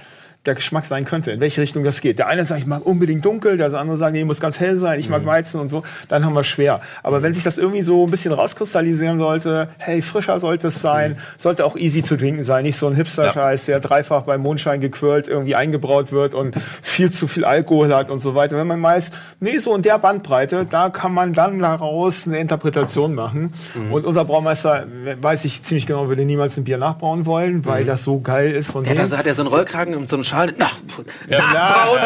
der 0.46 0.54
Geschmack 0.54 0.86
sein 0.86 1.04
könnte, 1.04 1.30
in 1.32 1.40
welche 1.40 1.60
Richtung 1.60 1.84
das 1.84 2.00
geht. 2.00 2.18
Der 2.18 2.26
eine 2.26 2.44
sagt, 2.46 2.60
ich 2.62 2.66
mag 2.66 2.86
unbedingt 2.86 3.24
dunkel, 3.26 3.58
der 3.58 3.70
andere 3.74 3.98
sagt, 3.98 4.14
nee, 4.14 4.24
muss 4.24 4.40
ganz 4.40 4.58
hell 4.58 4.76
sein, 4.76 4.98
ich 4.98 5.06
Mhm. 5.06 5.12
mag 5.12 5.26
Weizen 5.26 5.60
und 5.60 5.68
so. 5.68 5.82
Dann 6.08 6.24
haben 6.24 6.32
wir 6.32 6.44
schwer. 6.44 6.80
Aber 7.02 7.22
wenn 7.22 7.34
sich 7.34 7.44
das 7.44 7.58
irgendwie 7.58 7.82
so 7.82 8.06
ein 8.06 8.10
bisschen 8.10 8.32
rauskristallisieren 8.32 9.18
sollte, 9.18 9.68
hey, 9.76 10.00
frischer 10.00 10.40
sollte 10.40 10.68
es 10.68 10.80
sein, 10.80 11.18
sollte 11.36 11.64
auch 11.66 11.76
easy 11.76 12.02
zu 12.02 12.16
trinken 12.16 12.42
sein, 12.42 12.64
nicht 12.64 12.76
so 12.78 12.86
ein 12.86 12.94
Hipster-Scheiß, 12.94 13.66
der 13.66 13.80
dreifach 13.80 14.22
beim 14.22 14.40
Mondschein 14.40 14.80
gequirlt 14.80 15.28
irgendwie 15.28 15.54
eingebraut 15.56 16.10
wird 16.10 16.32
und 16.32 16.54
viel 16.82 17.10
zu 17.10 17.28
viel 17.28 17.44
Alkohol 17.44 17.94
hat 17.94 18.08
und 18.10 18.18
so 18.20 18.34
weiter. 18.34 18.56
Wenn 18.56 18.66
man 18.66 18.82
weiß, 18.82 19.10
nee, 19.40 19.58
so 19.58 19.74
in 19.76 19.82
der 19.82 19.98
Bandbreite, 19.98 20.64
da 20.68 20.88
kann 20.88 21.12
man 21.12 21.34
dann 21.34 21.58
daraus 21.58 22.26
eine 22.26 22.38
Interpretation 22.38 23.14
machen. 23.14 23.52
Mhm. 23.74 23.92
Und 23.92 24.06
unser 24.06 24.24
Braumeister, 24.24 24.86
weiß 25.20 25.44
ich 25.44 25.62
ziemlich 25.62 25.84
genau, 25.86 26.08
würde 26.08 26.24
niemals 26.24 26.56
ein 26.56 26.64
Bier 26.64 26.78
nachbrauen 26.78 27.26
wollen, 27.26 27.66
weil 27.66 27.84
das 27.84 28.04
so 28.04 28.20
geil 28.20 28.52
ist 28.52 28.70
von 28.72 28.80
Mhm. 28.80 28.84
Der 28.84 28.92
hat, 28.94 29.00
also, 29.00 29.18
hat 29.18 29.26
er 29.26 29.34
so 29.34 29.42
einen 29.42 29.50
Rollkragen 29.52 29.94
und 29.94 30.08
so 30.08 30.16
einen 30.16 30.24
Schal. 30.30 30.54
Nach, 30.58 30.76
nachbrauen! 31.28 32.00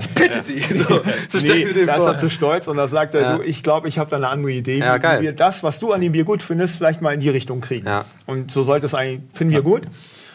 Ich 0.00 0.08
bitte 0.10 0.40
Sie. 0.40 0.58
So, 0.76 1.00
so 1.28 1.38
Nee, 1.38 1.66
da 1.86 1.96
ist 1.96 2.02
er 2.06 2.16
zu 2.16 2.30
stolz 2.30 2.68
und 2.68 2.76
da 2.76 2.86
sagt 2.86 3.14
er, 3.14 3.20
Ja. 3.20 3.36
du, 3.36 3.42
ich 3.42 3.62
glaube, 3.62 3.88
ich 3.88 3.98
habe 3.98 4.10
da 4.10 4.16
eine 4.16 4.28
andere 4.28 4.52
Idee, 4.52 4.78
Ja, 4.78 4.96
wie, 5.18 5.22
wir 5.24 5.32
das, 5.32 5.62
was 5.62 5.78
du 5.78 5.92
an 5.92 6.00
dem 6.00 6.12
Bier 6.12 6.24
gut 6.24 6.42
findest, 6.42 6.76
vielleicht 6.76 7.02
mal 7.02 7.12
in 7.14 7.20
die 7.20 7.28
Richtung 7.30 7.60
kriegen. 7.60 7.86
Ja. 7.86 8.04
Und 8.26 8.50
so 8.52 8.62
sollte 8.62 8.86
es 8.86 8.94
eigentlich, 8.94 9.20
finden 9.34 9.54
wir 9.54 9.62
gut. 9.62 9.82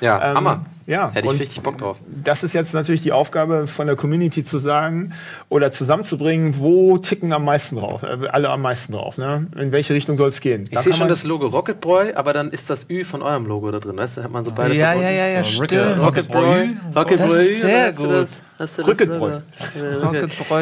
Ja, 0.01 0.31
Ähm, 0.31 0.37
Hammer. 0.37 0.65
Ja, 0.91 1.09
Hätte 1.11 1.25
ich 1.25 1.31
und 1.31 1.39
richtig 1.39 1.63
Bock 1.63 1.77
drauf. 1.77 1.97
Das 2.23 2.43
ist 2.43 2.53
jetzt 2.53 2.73
natürlich 2.73 3.01
die 3.01 3.11
Aufgabe 3.11 3.65
von 3.67 3.87
der 3.87 3.95
Community 3.95 4.43
zu 4.43 4.57
sagen 4.57 5.13
oder 5.49 5.71
zusammenzubringen, 5.71 6.55
wo 6.59 6.97
ticken 6.97 7.31
am 7.33 7.45
meisten 7.45 7.77
drauf, 7.77 8.03
äh, 8.03 8.27
alle 8.27 8.49
am 8.49 8.61
meisten 8.61 8.93
drauf. 8.93 9.17
Ne? 9.17 9.47
In 9.57 9.71
welche 9.71 9.93
Richtung 9.93 10.17
soll 10.17 10.29
es 10.29 10.41
gehen? 10.41 10.63
Ich 10.65 10.71
Da 10.71 10.81
sehe 10.83 10.93
schon 10.93 11.07
das 11.07 11.23
Logo 11.23 11.47
Rocket 11.47 11.79
Boy, 11.81 12.13
aber 12.13 12.33
dann 12.33 12.51
ist 12.51 12.69
das 12.69 12.87
Ü 12.89 13.03
von 13.03 13.21
eurem 13.21 13.45
Logo 13.45 13.71
da 13.71 13.79
drin. 13.79 13.97
Weißt 13.97 14.17
du, 14.17 14.23
hat 14.23 14.31
man 14.31 14.43
so 14.43 14.51
beide 14.53 14.75
Ja, 14.75 14.87
verbunden. 14.91 15.07
ja, 15.07 15.15
ja, 15.15 15.27
ja, 15.35 15.43
So, 15.43 15.63
stimmt. 15.63 15.99
Rocket 15.99 16.27
Boy, 16.31 16.69
Rocket 16.95 17.19
Das 17.19 17.27
Boy. 17.29 17.37
ist 17.45 17.61
sehr 17.61 17.93
gut. 17.93 18.09
das- 18.11 18.41
das. 18.57 18.77
Rocket 18.85 19.17
Boy 19.17 19.39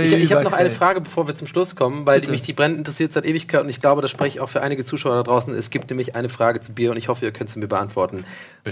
Ich, 0.04 0.14
ich 0.14 0.32
habe 0.34 0.44
noch 0.46 0.54
eine. 0.54 0.70
Frage, 0.70 1.02
bevor 1.02 1.28
wir 1.28 1.36
zum 1.36 1.48
Schluss 1.48 1.76
kommen, 1.76 2.06
weil 2.06 2.22
mich 2.30 2.42
die 2.44 2.54
brennend 2.54 2.78
interessiert 2.78 3.12
seit 3.12 3.26
Ewigkeit 3.26 3.62
und 3.64 3.70
ich 3.70 3.82
glaube, 3.82 4.02
das 4.02 4.10
spreche 4.12 4.38
ich 4.38 4.40
auch 4.40 4.48
für 4.48 4.62
einige 4.62 4.86
Zuschauer 4.86 5.16
da 5.16 5.24
draußen. 5.24 5.54
Es 5.54 5.70
gibt 5.70 5.90
nämlich 5.90 6.16
eine 6.16 6.30
Frage 6.30 6.62
zu 6.62 6.72
Bier 6.74 6.92
und 6.92 6.98
ich 6.98 7.08
hoffe, 7.10 7.26
ihr 7.26 7.32
könnt 7.32 7.50
sie 7.50 7.60
mir 7.60 7.68
beantworten. 7.68 8.24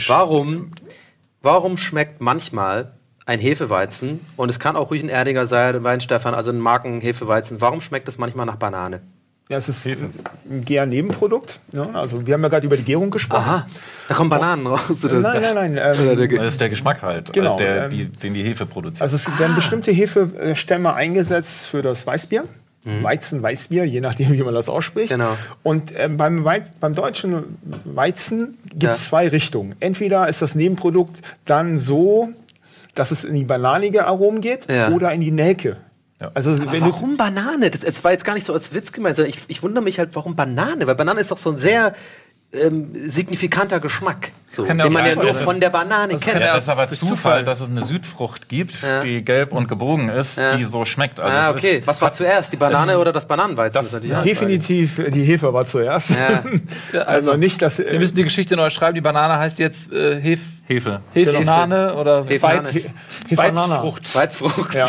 Warum, 0.07 0.71
warum 1.41 1.77
schmeckt 1.77 2.21
manchmal 2.21 2.91
ein 3.25 3.39
Hefeweizen 3.39 4.21
und 4.37 4.49
es 4.49 4.59
kann 4.59 4.75
auch 4.75 4.89
ruhig 4.89 5.03
ein 5.03 5.09
Erdinger 5.09 5.45
sein, 5.47 5.75
ein 5.75 5.83
Weinstefan, 5.83 6.33
also 6.33 6.51
ein 6.51 6.59
Marken-Hefeweizen, 6.59 7.59
warum 7.61 7.81
schmeckt 7.81 8.07
es 8.07 8.17
manchmal 8.17 8.45
nach 8.45 8.55
Banane? 8.55 9.01
Ja, 9.49 9.55
es 9.55 9.69
ist 9.69 9.85
ein 9.87 10.65
Gär-Nebenprodukt. 10.65 11.61
Ne? 11.71 11.89
Also 11.93 12.27
wir 12.27 12.33
haben 12.33 12.43
ja 12.43 12.49
gerade 12.49 12.65
über 12.67 12.75
die 12.75 12.83
Gärung 12.83 13.09
gesprochen. 13.11 13.43
Aha, 13.45 13.67
da 14.09 14.13
kommen 14.15 14.29
Bananen 14.29 14.67
raus. 14.67 15.03
Oder? 15.05 15.19
Nein, 15.21 15.41
nein, 15.41 15.55
nein. 15.55 15.77
Ähm, 15.81 16.17
der- 16.17 16.27
das 16.27 16.53
ist 16.53 16.59
der 16.61 16.67
Geschmack 16.69 17.01
halt, 17.01 17.31
Genau, 17.31 17.55
äh, 17.55 17.57
der, 17.57 17.83
ähm, 17.85 17.89
die, 17.91 18.05
den 18.07 18.33
die 18.33 18.43
Hefe 18.43 18.65
produziert. 18.65 19.01
Also 19.01 19.15
es 19.15 19.39
werden 19.39 19.55
bestimmte 19.55 19.91
Hefestämme 19.91 20.93
eingesetzt 20.93 21.67
für 21.67 21.81
das 21.81 22.05
Weißbier. 22.05 22.43
Weizen, 22.83 23.41
Weißbier, 23.43 23.83
je 23.83 23.99
nachdem, 23.99 24.31
wie 24.31 24.41
man 24.43 24.53
das 24.53 24.69
ausspricht. 24.69 25.09
Genau. 25.09 25.35
Und 25.61 25.91
ähm, 25.97 26.15
beim, 26.15 26.45
Weiz, 26.45 26.69
beim 26.79 26.93
deutschen 26.93 27.57
Weizen 27.83 28.57
gibt 28.69 28.93
es 28.93 29.03
Ja. 29.03 29.09
zwei 29.09 29.27
Richtungen. 29.27 29.75
Entweder 29.81 30.29
ist 30.29 30.41
das 30.41 30.55
Nebenprodukt 30.55 31.21
dann 31.43 31.77
so, 31.77 32.29
dass 32.95 33.11
es 33.11 33.25
in 33.25 33.35
die 33.35 33.43
bananige 33.43 34.05
Aromen 34.05 34.39
geht 34.39 34.71
Ja. 34.71 34.89
oder 34.91 35.11
in 35.11 35.19
die 35.19 35.31
Nelke. 35.31 35.75
Ja. 36.21 36.31
Also 36.33 36.51
Aber 36.51 36.71
wenn 36.71 36.79
du, 36.83 36.91
warum 36.91 37.17
Banane? 37.17 37.69
Das, 37.69 37.81
das 37.81 38.03
war 38.05 38.11
jetzt 38.13 38.23
gar 38.23 38.35
nicht 38.35 38.47
so 38.47 38.53
als 38.53 38.73
Witz 38.73 38.93
gemeint, 38.93 39.17
sondern 39.17 39.33
ich, 39.33 39.41
ich 39.49 39.61
wundere 39.61 39.83
mich 39.83 39.99
halt, 39.99 40.11
warum 40.13 40.35
Banane? 40.37 40.87
Weil 40.87 40.95
Banane 40.95 41.19
ist 41.19 41.29
doch 41.31 41.37
so 41.37 41.51
ein 41.51 41.57
sehr 41.57 41.93
ähm, 42.53 42.89
signifikanter 42.93 43.79
Geschmack, 43.81 44.31
so, 44.49 44.63
den 44.63 44.81
auch 44.81 44.89
man 44.89 45.05
ja 45.05 45.15
nur 45.15 45.33
von 45.33 45.59
der 45.59 45.69
Banane 45.69 46.13
Das 46.13 46.21
kennt. 46.21 46.39
Ja, 46.39 46.53
das 46.55 46.63
ist 46.63 46.69
aber 46.69 46.87
Zufall, 46.87 47.09
Zufall. 47.09 47.43
dass 47.43 47.59
es 47.59 47.69
eine 47.69 47.83
Südfrucht 47.83 48.47
gibt, 48.47 48.81
Ja. 48.81 49.01
die 49.01 49.23
gelb 49.23 49.51
und 49.51 49.67
gebogen 49.67 50.07
ist, 50.09 50.37
Ja. 50.37 50.55
die 50.55 50.63
so 50.63 50.85
schmeckt. 50.85 51.19
Also 51.19 51.37
ah, 51.37 51.49
okay. 51.51 51.77
Ist, 51.79 51.87
Was 51.87 52.01
war 52.01 52.13
zuerst, 52.13 52.53
die 52.53 52.57
Banane 52.57 52.97
oder 52.97 53.11
das 53.11 53.27
Bananenweizen? 53.27 53.73
Das- 53.81 53.99
die 54.01 54.07
definitiv 54.09 55.01
die 55.09 55.23
Hefe 55.23 55.53
war 55.53 55.65
zuerst. 55.65 56.11
Ja. 56.11 56.43
also 57.05 57.35
nicht, 57.35 57.61
dass 57.61 57.79
Wir 57.79 57.99
müssen 57.99 58.15
die 58.15 58.23
Geschichte 58.23 58.55
neu 58.55 58.69
schreiben. 58.69 58.95
Die 58.95 59.01
Banane 59.01 59.37
heißt 59.37 59.59
jetzt 59.59 59.91
äh, 59.91 60.19
Hef, 60.19 60.39
Hefe. 60.65 61.01
Hefenane 61.13 61.95
oder 61.95 62.25
Hefenane. 62.25 62.63
Weiz, 62.63 62.89
Hefanana. 63.27 63.75
Weizfrucht. 63.75 64.15
Weizfrucht, 64.15 64.73
Ja. 64.75 64.85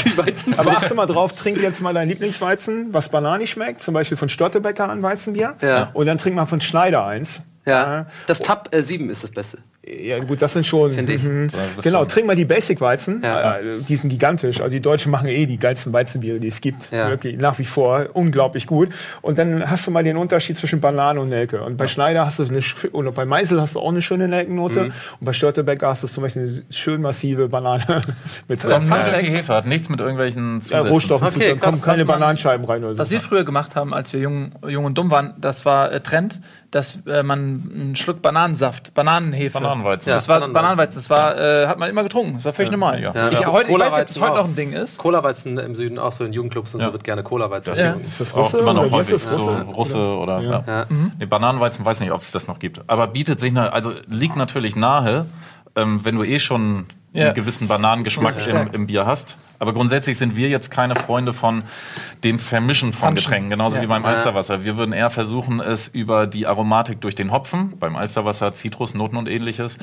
Aber 0.56 0.70
achte 0.72 0.94
mal 0.94 1.06
drauf, 1.06 1.34
trink 1.34 1.60
jetzt 1.60 1.80
mal 1.82 1.94
dein 1.94 2.08
Lieblingsweizen, 2.08 2.88
was 2.92 3.08
bananig 3.08 3.50
schmeckt, 3.50 3.80
zum 3.82 3.94
Beispiel 3.94 4.16
von 4.16 4.28
Störtebecker 4.28 4.88
ein 4.88 5.02
Weizenbier. 5.02 5.54
Ja. 5.62 5.90
Und 5.94 6.06
dann 6.06 6.18
trink 6.18 6.36
mal 6.36 6.46
von 6.46 6.60
Schneider 6.60 7.04
eins. 7.06 7.42
Ja. 7.66 8.06
Das 8.26 8.40
Tab 8.40 8.74
äh, 8.74 8.82
7 8.82 9.10
ist 9.10 9.24
das 9.24 9.30
Beste. 9.30 9.58
Ja, 9.90 10.18
gut, 10.18 10.42
das 10.42 10.52
sind 10.52 10.66
schon. 10.66 10.92
Finde 10.92 11.14
ich. 11.14 11.22
Mhm. 11.22 11.48
Genau, 11.82 12.04
trink 12.04 12.26
mal 12.26 12.36
die 12.36 12.44
Basic-Weizen. 12.44 13.22
Ja. 13.22 13.56
Äh, 13.58 13.80
die 13.80 13.96
sind 13.96 14.10
gigantisch. 14.10 14.60
Also 14.60 14.74
die 14.74 14.82
Deutschen 14.82 15.10
machen 15.10 15.28
eh 15.28 15.46
die 15.46 15.56
geilsten 15.56 15.92
Weizenbiere, 15.94 16.40
die 16.40 16.48
es 16.48 16.60
gibt. 16.60 16.90
Ja. 16.92 17.08
Wirklich 17.08 17.38
nach 17.38 17.58
wie 17.58 17.64
vor 17.64 18.06
unglaublich 18.12 18.66
gut. 18.66 18.90
Und 19.22 19.38
dann 19.38 19.70
hast 19.70 19.86
du 19.86 19.90
mal 19.90 20.04
den 20.04 20.18
Unterschied 20.18 20.56
zwischen 20.58 20.80
Banane 20.80 21.20
und 21.20 21.30
Nelke. 21.30 21.62
Und 21.62 21.78
bei 21.78 21.86
Schneider 21.86 22.26
hast 22.26 22.38
du 22.38 22.44
eine 22.44 22.60
oder 22.92 23.12
bei 23.12 23.24
Meisel 23.24 23.60
hast 23.60 23.76
du 23.76 23.80
auch 23.80 23.88
eine 23.88 24.02
schöne 24.02 24.28
Nelkennote. 24.28 24.84
Mhm. 24.84 24.92
Und 25.20 25.24
bei 25.24 25.32
Störtebecker 25.32 25.88
hast 25.88 26.02
du 26.02 26.06
zum 26.08 26.22
Beispiel 26.22 26.42
eine 26.42 26.62
schön 26.70 27.00
massive 27.00 27.48
Banane 27.48 28.02
mit 28.48 28.62
drin. 28.62 28.82
Fact, 28.82 29.22
die 29.22 29.30
Hefe 29.30 29.54
hat 29.54 29.66
nichts 29.66 29.88
mit 29.88 30.00
irgendwelchen 30.00 30.56
Ja, 30.56 30.60
Zusätzen 30.60 30.88
Rohstoffen 30.88 31.28
zu 31.28 31.32
zu 31.34 31.38
Okay, 31.40 31.50
tun. 31.52 31.60
kommen 31.60 31.80
keine 31.80 32.04
Bananenscheiben 32.04 32.66
rein 32.66 32.84
oder 32.84 32.92
so. 32.94 32.98
Was 32.98 33.10
wir 33.10 33.20
früher 33.22 33.44
gemacht 33.44 33.74
haben, 33.74 33.94
als 33.94 34.12
wir 34.12 34.20
jung, 34.20 34.52
jung 34.66 34.84
und 34.84 34.98
dumm 34.98 35.10
waren, 35.10 35.34
das 35.40 35.64
war 35.64 35.92
äh, 35.92 36.00
Trend, 36.00 36.40
dass 36.70 36.98
äh, 37.06 37.22
man 37.22 37.38
einen 37.82 37.96
Schluck 37.96 38.20
Bananensaft, 38.20 38.92
Bananenhefe. 38.92 39.58
Bananenweizen. 39.58 40.10
Das 40.12 40.28
war 40.28 40.40
Ja, 40.40 40.46
Bananenweizen. 40.48 40.96
Das 40.96 41.08
war, 41.08 41.38
äh, 41.38 41.66
hat 41.66 41.78
man 41.78 41.88
immer 41.88 42.02
getrunken. 42.02 42.34
Das 42.34 42.44
war 42.44 42.52
völlig 42.52 42.70
normal. 42.70 43.02
ja. 43.02 43.12
Ja. 43.14 43.30
Ich, 43.30 43.40
Ja. 43.40 43.46
heute, 43.52 43.70
ich 43.70 43.78
weiß 43.78 43.90
nicht, 43.92 44.00
ob 44.00 44.06
das 44.06 44.20
heute 44.20 44.32
auch. 44.32 44.36
noch 44.36 44.44
ein 44.44 44.54
Ding 44.56 44.72
ist. 44.74 44.98
Cola-Weizen 44.98 45.56
im 45.58 45.74
Süden, 45.74 45.98
auch 45.98 46.12
so 46.12 46.24
in 46.24 46.32
Jugendclubs 46.34 46.74
und 46.74 46.80
Ja. 46.80 46.88
so 46.88 46.92
wird 46.92 47.04
gerne 47.04 47.22
Cola-Weizen. 47.22 47.70
Das 47.70 47.78
Ja. 47.78 47.92
ist, 47.92 48.20
das 48.20 48.34
auch 48.34 48.38
Russe 48.44 48.58
immer 48.58 48.74
noch 48.74 48.82
oder 48.82 48.90
häufig. 48.92 49.12
das 49.14 49.32
Russe? 49.32 49.64
So 49.66 49.72
Russe 49.72 49.98
oder. 49.98 50.40
Ja. 50.40 50.64
Ja. 50.66 50.86
Nee, 51.18 51.24
Bananenweizen 51.26 51.84
weiß 51.86 52.00
nicht, 52.00 52.12
ob 52.12 52.20
es 52.20 52.32
das 52.32 52.48
noch 52.48 52.58
gibt. 52.58 52.82
Aber 52.86 53.06
bietet 53.06 53.40
sich, 53.40 53.56
also 53.56 53.92
liegt 54.06 54.36
natürlich 54.36 54.76
nahe, 54.76 55.24
ähm, 55.74 56.04
wenn 56.04 56.16
du 56.16 56.22
eh 56.24 56.38
schon 56.38 56.86
Ja. 57.14 57.26
einen 57.26 57.34
gewissen 57.34 57.66
Bananengeschmack 57.68 58.46
im, 58.46 58.70
im 58.72 58.86
Bier 58.88 59.06
hast. 59.06 59.38
Aber 59.58 59.72
grundsätzlich 59.72 60.18
sind 60.18 60.36
wir 60.36 60.48
jetzt 60.48 60.70
keine 60.70 60.94
Freunde 60.96 61.32
von 61.32 61.62
dem 62.24 62.38
Vermischen 62.38 62.92
von 62.92 63.08
Punchen. 63.08 63.24
Getränken, 63.24 63.50
genauso 63.50 63.76
Ja. 63.76 63.82
wie 63.82 63.86
beim. 63.86 64.04
Alsterwasser. 64.04 64.64
Wir 64.64 64.76
würden 64.76 64.92
eher 64.92 65.10
versuchen, 65.10 65.60
es 65.60 65.88
über 65.88 66.26
die 66.26 66.46
Aromatik 66.46 67.00
durch 67.00 67.14
den 67.14 67.30
Hopfen, 67.32 67.74
beim 67.78 67.96
Alsterwasser 67.96 68.54
Zitrus, 68.54 68.94
Noten 68.94 69.16
und 69.16 69.28
ähnliches, 69.28 69.76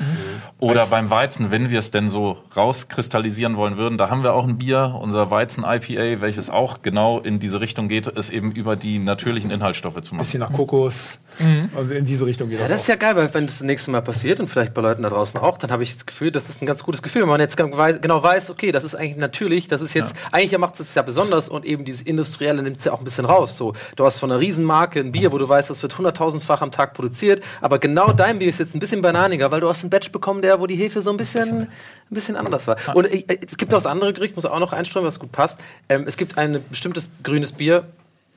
oder 0.58 0.86
beim 0.86 1.10
Weizen, 1.10 1.50
wenn 1.50 1.70
wir 1.70 1.78
es 1.78 1.90
denn 1.90 2.08
so 2.10 2.38
rauskristallisieren 2.56 3.56
wollen 3.56 3.76
würden. 3.76 3.98
Da 3.98 4.10
haben 4.10 4.22
wir 4.22 4.32
auch 4.34 4.44
ein 4.46 4.58
Bier, 4.58 4.98
unser 5.00 5.30
Weizen-IPA, 5.30 6.20
welches 6.20 6.50
auch 6.50 6.82
genau 6.82 7.20
in 7.20 7.38
diese 7.38 7.60
Richtung 7.60 7.88
geht, 7.88 8.06
es 8.06 8.30
eben 8.30 8.52
über 8.52 8.76
die 8.76 8.98
natürlichen 8.98 9.50
Inhaltsstoffe 9.50 10.00
zu 10.02 10.14
machen. 10.14 10.24
bisschen 10.24 10.40
nach 10.40 10.52
Kokos. 10.52 11.20
Mhm. 11.38 11.70
Und 11.74 11.90
in 11.92 12.04
diese 12.04 12.26
Richtung 12.26 12.48
geht 12.48 12.58
Ja, 12.58 12.64
das, 12.64 12.70
das 12.72 12.80
ist 12.82 12.88
ja 12.88 12.96
geil, 12.96 13.16
weil 13.16 13.32
wenn 13.34 13.46
das, 13.46 13.58
das 13.58 13.66
nächste 13.66 13.90
Mal 13.90 14.02
passiert 14.02 14.40
und 14.40 14.48
vielleicht 14.48 14.74
bei 14.74 14.82
Leuten 14.82 15.02
da 15.02 15.08
draußen 15.10 15.38
auch, 15.40 15.58
dann 15.58 15.70
habe 15.70 15.82
ich 15.82 15.94
das 15.94 16.06
Gefühl, 16.06 16.30
das 16.30 16.48
ist 16.48 16.62
ein 16.62 16.66
ganz 16.66 16.82
gutes 16.82 17.02
Gefühl, 17.02 17.22
wenn 17.22 17.28
man 17.28 17.40
jetzt 17.40 17.56
genau 17.56 18.22
weiß, 18.22 18.50
okay, 18.50 18.72
das 18.72 18.84
ist 18.84 18.94
eigentlich 18.94 19.16
natürlich 19.16 19.65
nicht. 19.66 19.72
Das 19.72 19.82
ist 19.82 19.94
jetzt, 19.94 20.14
eigentlich 20.32 20.56
macht 20.58 20.78
es 20.80 20.94
ja 20.94 21.02
besonders 21.02 21.48
und 21.48 21.64
eben 21.64 21.84
dieses 21.84 22.02
Industrielle 22.02 22.62
nimmt 22.62 22.78
es 22.78 22.84
ja 22.84 22.92
auch 22.92 22.98
ein 22.98 23.04
bisschen 23.04 23.24
raus. 23.24 23.56
So, 23.56 23.74
du 23.96 24.04
hast 24.04 24.18
von 24.18 24.30
einer 24.30 24.40
Riesenmarke 24.40 25.00
ein 25.00 25.12
Bier, 25.12 25.32
wo 25.32 25.38
du 25.38 25.48
weißt, 25.48 25.70
das 25.70 25.82
wird 25.82 25.96
hunderttausendfach 25.98 26.62
am 26.62 26.70
Tag 26.70 26.94
produziert, 26.94 27.42
aber 27.60 27.78
genau 27.78 28.12
dein 28.12 28.38
Bier 28.38 28.48
ist 28.48 28.58
jetzt 28.58 28.74
ein 28.74 28.80
bisschen 28.80 29.02
bananiger, 29.02 29.50
weil 29.50 29.60
du 29.60 29.68
hast 29.68 29.82
einen 29.82 29.90
Batch 29.90 30.12
bekommen, 30.12 30.42
der, 30.42 30.60
wo 30.60 30.66
die 30.66 30.76
Hefe 30.76 31.02
so 31.02 31.10
ein 31.10 31.16
bisschen, 31.16 31.62
ein 31.62 31.68
bisschen 32.10 32.36
anders 32.36 32.66
war. 32.66 32.76
Und 32.94 33.06
äh, 33.06 33.24
es 33.46 33.56
gibt 33.56 33.72
noch 33.72 33.78
das 33.78 33.86
andere 33.86 34.12
Gericht, 34.12 34.36
muss 34.36 34.46
auch 34.46 34.60
noch 34.60 34.72
einstreuen, 34.72 35.06
was 35.06 35.18
gut 35.18 35.32
passt. 35.32 35.60
Ähm, 35.88 36.04
es 36.06 36.16
gibt 36.16 36.38
ein 36.38 36.62
bestimmtes 36.70 37.08
grünes 37.22 37.52
Bier, 37.52 37.86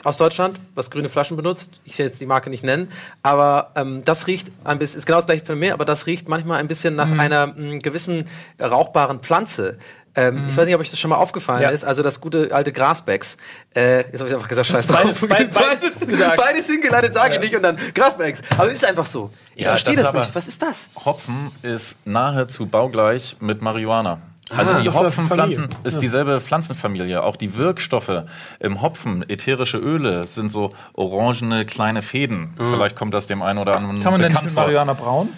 aus 0.04 0.18
Deutschland, 0.18 0.60
was 0.76 0.89
grüne 0.91 1.10
Flaschen 1.10 1.36
benutzt. 1.36 1.72
Ich 1.84 1.97
will 2.00 2.06
jetzt 2.06 2.22
die 2.22 2.26
Marke 2.26 2.50
nicht 2.50 2.64
nennen, 2.64 2.89
aber 3.22 3.72
ähm, 3.76 4.04
das 4.06 4.28
riecht 4.28 4.50
ein 4.64 4.80
bisschen, 4.80 4.97
ist 5.00 5.06
genau 5.06 5.18
das 5.20 5.26
gleiche 5.26 5.45
für 5.45 5.56
mich, 5.56 5.74
aber 5.74 5.84
das 5.86 6.06
riecht 6.06 6.30
manchmal 6.30 6.60
ein 6.60 6.68
bisschen 6.68 6.95
nach 6.95 7.08
Mhm. 7.08 7.20
einer 7.20 7.47
mh, 7.47 7.80
gewissen 7.80 8.28
rauchbaren 8.62 9.20
Pflanze. 9.20 9.78
Ähm, 10.16 10.47
Ich 10.50 10.58
weiß 10.58 10.66
nicht, 10.66 10.74
ob 10.76 10.82
euch 10.82 10.89
das 10.89 11.00
schon 11.00 11.10
mal 11.10 11.18
aufgefallen 11.18 11.62
Ja. 11.62 11.70
ist. 11.70 11.86
Also 11.86 12.02
das 12.02 12.20
gute 12.20 12.50
alte 12.54 12.72
Grasbecks. 12.74 13.38
Äh, 13.76 13.97
jetzt 14.12 14.20
habe 14.20 14.28
ich 14.30 14.34
einfach 14.36 14.47
gesagt, 14.47 14.68
scheiß 14.68 14.88
beides- 14.88 15.18
drauf. 15.20 15.30
beides- 15.30 15.50
beides 15.56 16.00
gesagt. 16.08 16.36
beides 16.38 16.66
hingeleitet, 16.68 17.14
sage 17.14 17.36
ich 17.36 17.41
nicht 17.41 17.56
und 17.56 17.62
dann 17.62 17.78
Grasbecks. 17.93 18.41
Aber 18.58 18.68
es 18.68 18.74
ist 18.76 18.86
einfach 18.86 19.06
so. 19.06 19.32
Ich 19.56 19.64
Ja, 19.66 19.70
verstehe 19.70 19.95
das 19.95 20.06
das, 20.12 20.14
nicht. 20.14 20.36
Was 20.36 20.47
ist 20.47 20.62
das? 20.62 20.89
Hopfen 21.06 21.52
ist 21.62 21.97
nahezu 22.08 22.66
baugleich 22.66 23.38
mit 23.39 23.62
Marihuana. 23.62 24.20
Also 24.56 24.74
Ah. 24.74 24.80
die 24.82 24.89
Hopfenpflanzen 24.89 25.64
Familie. 25.64 25.78
ist 25.84 26.02
dieselbe 26.02 26.39
Pflanzenfamilie. 26.41 27.24
Auch 27.24 27.36
die 27.36 27.56
Wirkstoffe 27.58 28.24
im 28.60 28.82
Hopfen, 28.82 29.28
ätherische 29.30 29.78
Öle, 29.78 30.26
sind 30.28 30.52
so 30.52 30.74
orangene 30.93 31.66
kleine 31.66 32.02
Fäden. 32.02 32.54
Vielleicht 32.72 32.95
kommt 32.95 33.14
das 33.14 33.28
dem 33.28 33.41
einen 33.41 33.60
oder 33.60 33.76
anderen 33.78 34.02
Kann 34.02 34.14
man 34.14 34.22
denn 34.22 34.32
nicht. 34.32 34.54
Marihuana 34.56 34.93
brauen? 34.93 35.30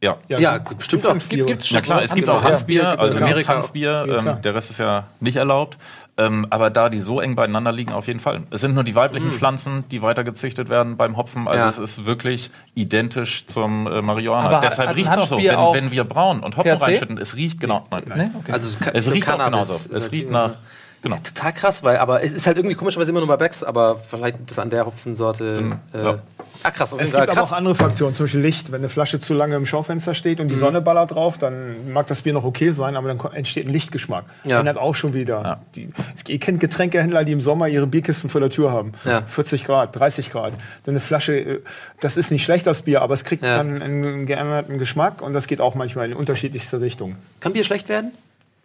Ja. 0.00 0.16
Ja, 0.28 0.58
bestimmt 0.58 1.04
auch. 1.06 1.10
Hanfbier. 1.10 1.44
Gibt's 1.46 1.70
Ja 1.70 1.80
klar, 1.80 2.02
es 2.02 2.14
gibt 2.14 2.28
auch 2.28 2.42
Ja. 2.44 2.50
Hanfbier, 2.50 2.98
also 3.00 3.12
in 3.18 3.22
Amerika 3.24 3.54
Hanfbier, 3.54 4.04
Ja, 4.06 4.18
ähm, 4.36 4.42
der 4.42 4.54
Rest 4.54 4.70
ist 4.70 4.78
ja 4.78 5.04
nicht 5.20 5.36
erlaubt. 5.36 5.76
Ähm, 6.18 6.46
aber 6.50 6.70
da 6.70 6.88
die 6.88 6.98
so 6.98 7.20
eng 7.20 7.36
beieinander 7.36 7.70
liegen, 7.70 7.92
auf 7.92 8.08
jeden 8.08 8.18
Fall. 8.18 8.42
Es 8.50 8.60
sind 8.60 8.74
nur 8.74 8.82
die 8.82 8.96
weiblichen 8.96 9.30
Pflanzen, 9.30 9.84
die 9.90 10.02
weiter 10.02 10.24
gezüchtet 10.24 10.68
werden 10.68 10.96
beim 10.96 11.16
Hopfen. 11.16 11.46
Also 11.46 11.60
Ja. 11.60 11.68
es 11.68 11.78
ist 11.78 12.06
wirklich 12.06 12.50
identisch 12.74 13.46
zum 13.46 13.86
äh, 13.86 14.02
Marihuana. 14.02 14.48
Aber 14.48 14.58
Deshalb 14.60 14.96
riecht 14.96 15.10
es 15.12 15.16
auch 15.16 15.26
so. 15.26 15.38
Wenn, 15.38 15.54
auch 15.54 15.74
wenn 15.74 15.92
wir 15.92 16.02
brauen 16.02 16.40
und 16.40 16.56
Hopfen 16.56 16.76
THC? 16.76 16.82
reinschütten, 16.82 17.18
es 17.18 17.36
riecht 17.36 17.60
genau. 17.60 17.84
Nein, 17.92 18.02
Ne? 18.16 18.30
Okay. 18.36 18.50
Also 18.52 18.76
Es 18.92 19.04
so 19.04 19.12
riecht 19.12 19.28
auch 19.28 19.38
Cannabis 19.38 19.68
genauso. 19.68 19.74
ist 19.74 19.92
Es 19.92 20.12
riecht 20.12 20.30
nach. 20.30 20.52
Genau. 21.00 21.16
Total 21.22 21.52
krass, 21.52 21.84
weil, 21.84 21.98
aber 21.98 22.24
es 22.24 22.32
ist 22.32 22.46
halt 22.48 22.56
irgendwie 22.56 22.74
komischerweise 22.74 23.10
immer 23.12 23.20
nur 23.20 23.28
bei 23.28 23.36
Becks, 23.36 23.62
aber 23.62 23.98
vielleicht 23.98 24.38
das 24.46 24.58
an 24.58 24.68
der 24.70 24.84
Hopfensorte. 24.84 25.76
Äh, 25.94 26.02
ja. 26.02 26.18
Ah, 26.64 26.70
krass, 26.72 26.92
auf 26.92 26.98
jeden 26.98 27.04
Es 27.06 27.12
Fall 27.12 27.20
gibt 27.20 27.30
aber 27.30 27.40
krass. 27.42 27.52
auch 27.52 27.56
andere 27.56 27.76
Faktoren, 27.76 28.16
zum 28.16 28.24
Beispiel 28.26 28.40
Licht. 28.40 28.72
Wenn 28.72 28.80
eine 28.80 28.88
Flasche 28.88 29.20
zu 29.20 29.32
lange 29.32 29.54
im 29.54 29.64
Schaufenster 29.64 30.12
steht 30.14 30.38
Mhm. 30.38 30.42
und 30.42 30.48
die 30.48 30.56
Sonne 30.56 30.80
ballert 30.80 31.12
drauf, 31.12 31.38
dann 31.38 31.92
mag 31.92 32.08
das 32.08 32.22
Bier 32.22 32.32
noch 32.32 32.42
okay 32.42 32.70
sein, 32.70 32.96
aber 32.96 33.14
dann 33.14 33.32
entsteht 33.32 33.66
ein 33.66 33.72
Lichtgeschmack. 33.72 34.24
Ja. 34.42 34.58
Ändert 34.58 34.76
auch 34.76 34.96
schon 34.96 35.14
wieder. 35.14 35.60
Die, 35.76 35.88
es, 36.16 36.28
ihr 36.28 36.40
kennt 36.40 36.58
Getränkehändler, 36.58 37.22
die 37.24 37.30
im 37.32 37.40
Sommer 37.40 37.68
ihre 37.68 37.86
Bierkisten 37.86 38.28
vor 38.28 38.40
der 38.40 38.50
Tür 38.50 38.72
haben. 38.72 38.90
Ja. 39.04 39.22
40 39.22 39.62
Grad, 39.64 39.94
30 39.94 40.30
Grad. 40.30 40.52
So 40.84 40.90
eine 40.90 40.98
Flasche, 40.98 41.32
äh, 41.38 41.60
das 42.00 42.16
ist 42.16 42.32
nicht 42.32 42.44
schlecht, 42.44 42.66
das 42.66 42.82
Bier, 42.82 43.02
aber 43.02 43.14
es 43.14 43.22
kriegt 43.22 43.44
Ja. 43.44 43.58
dann 43.58 43.80
einen 43.80 44.26
geänderten 44.26 44.78
Geschmack 44.78 45.22
und 45.22 45.32
das 45.32 45.46
geht 45.46 45.60
auch 45.60 45.76
manchmal 45.76 46.06
in 46.10 46.14
unterschiedlichste 46.14 46.80
Richtungen. 46.80 47.16
Kann 47.38 47.52
Bier 47.52 47.62
schlecht 47.62 47.88
werden? 47.88 48.10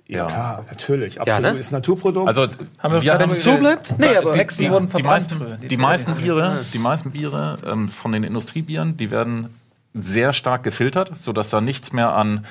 Ja. 0.08 0.28
Klar, 0.28 0.66
natürlich. 0.70 1.20
Absolut. 1.22 1.54
ne? 1.54 1.60
Ist 1.60 1.72
Naturprodukt. 1.72 2.28
Also 2.28 2.44
Haben 2.80 2.94
wir 2.94 3.02
wir 3.02 3.12
gerade 3.12 3.24
haben 3.24 3.36
so 3.36 3.58
bleibt? 3.58 3.98
Nee, 3.98 4.16
aber 4.18 4.34
die, 4.34 4.40
Hexen 4.40 4.66
die, 4.66 4.70
wurden 4.72 4.90
die 4.96 5.04
meisten, 5.04 5.58
Die- 5.62 5.68
die 5.70 5.78
meisten 5.78 6.16
Biere, 6.16 6.66
die 6.74 6.78
meisten 6.80 7.12
Biere 7.12 7.58
ähm, 7.66 7.88
von 7.90 8.12
den 8.12 8.24
Industriebieren, 8.24 8.98
die 8.98 9.12
werden 9.12 9.50
sehr 9.94 10.34
stark 10.34 10.64
gefiltert, 10.64 11.12
sodass 11.20 11.50
da 11.50 11.62
nichts 11.62 11.94
mehr 11.94 12.14
an 12.14 12.46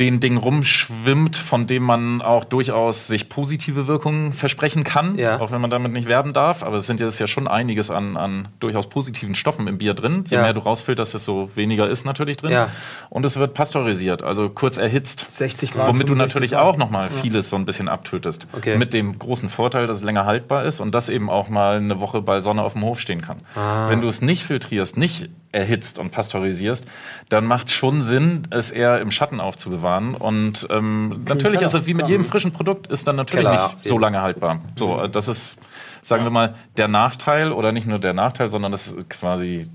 den 0.00 0.18
Dingen 0.18 0.38
rumschwimmt, 0.38 1.36
von 1.36 1.68
dem 1.68 1.84
man 1.84 2.20
auch 2.20 2.44
durchaus 2.44 3.06
sich 3.06 3.28
positive 3.28 3.86
Wirkungen 3.86 4.32
versprechen 4.32 4.82
kann, 4.82 5.16
Ja. 5.18 5.38
auch 5.40 5.52
wenn 5.52 5.60
man 5.60 5.70
damit 5.70 5.92
nicht 5.92 6.08
werben 6.08 6.32
darf. 6.32 6.64
Aber 6.64 6.78
es 6.78 6.86
sind 6.88 6.98
ja, 6.98 7.06
ist 7.06 7.20
ja 7.20 7.28
schon 7.28 7.46
einiges 7.46 7.92
an, 7.92 8.16
an 8.16 8.48
durchaus 8.58 8.88
positiven 8.88 9.36
Stoffen 9.36 9.68
im 9.68 9.78
Bier 9.78 9.94
drin. 9.94 10.24
Je 10.28 10.36
Ja. 10.36 10.42
mehr 10.42 10.52
du 10.52 10.60
rausfilterst, 10.62 11.14
desto 11.14 11.48
weniger 11.54 11.88
ist 11.88 12.04
natürlich 12.04 12.38
drin. 12.38 12.50
Ja. 12.50 12.70
Und 13.08 13.24
es 13.24 13.36
wird 13.38 13.54
pasteurisiert, 13.54 14.24
also 14.24 14.50
kurz 14.50 14.78
erhitzt. 14.78 15.26
60 15.30 15.70
Grad, 15.70 15.86
Womit 15.86 16.08
du 16.08 16.14
65 16.14 16.34
natürlich 16.34 16.50
Grad. 16.52 16.62
auch 16.62 16.76
nochmal 16.76 17.08
vieles 17.10 17.48
so 17.50 17.54
ein 17.54 17.64
bisschen 17.64 17.88
abtötest. 17.88 18.48
Okay. 18.52 18.76
Mit 18.76 18.94
dem 18.94 19.16
großen 19.16 19.48
Vorteil, 19.48 19.86
dass 19.86 19.98
es 19.98 20.04
länger 20.04 20.24
haltbar 20.26 20.64
ist 20.64 20.80
und 20.80 20.92
das 20.92 21.08
eben 21.08 21.30
auch 21.30 21.48
mal 21.48 21.76
eine 21.76 22.00
Woche 22.00 22.20
bei 22.20 22.40
Sonne 22.40 22.62
auf 22.62 22.72
dem 22.72 22.82
Hof 22.82 22.98
stehen 22.98 23.20
kann. 23.20 23.38
Ah. 23.54 23.88
Wenn 23.88 24.00
du 24.00 24.08
es 24.08 24.22
nicht 24.22 24.42
filtrierst, 24.42 24.96
nicht 24.96 25.28
erhitzt 25.52 26.00
und 26.00 26.10
pasteurisierst, 26.10 26.84
dann 27.28 27.46
macht 27.46 27.68
es 27.68 27.74
schon 27.74 28.02
Sinn, 28.02 28.48
es 28.50 28.72
eher 28.72 29.00
im 29.00 29.12
Schatten 29.12 29.38
aufzubewahren. 29.40 29.83
Und 30.14 30.66
ähm, 30.70 31.22
natürlich 31.28 31.62
ist 31.62 31.74
es 31.74 31.86
wie 31.86 31.94
mit 31.94 32.08
jedem 32.08 32.24
frischen 32.24 32.52
Produkt, 32.52 32.88
ist 32.88 33.06
dann 33.06 33.16
natürlich 33.16 33.46
Keller, 33.46 33.72
nicht 33.74 33.88
so 33.88 33.98
lange 33.98 34.20
haltbar. 34.22 34.60
So, 34.76 35.00
äh, 35.00 35.08
das 35.08 35.28
ist, 35.28 35.58
sagen 36.02 36.24
wir 36.24 36.30
mal, 36.30 36.54
der 36.76 36.88
Nachteil 36.88 37.52
oder 37.52 37.70
nicht 37.72 37.86
nur 37.86 37.98
der 37.98 38.12
Nachteil, 38.12 38.50
sondern 38.50 38.72
das 38.72 38.88
ist 38.88 39.10
quasi 39.10 39.68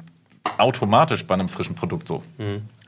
automatisch 0.57 1.25
bei 1.25 1.35
einem 1.35 1.47
frischen 1.47 1.75
Produkt 1.75 2.07
so. 2.07 2.23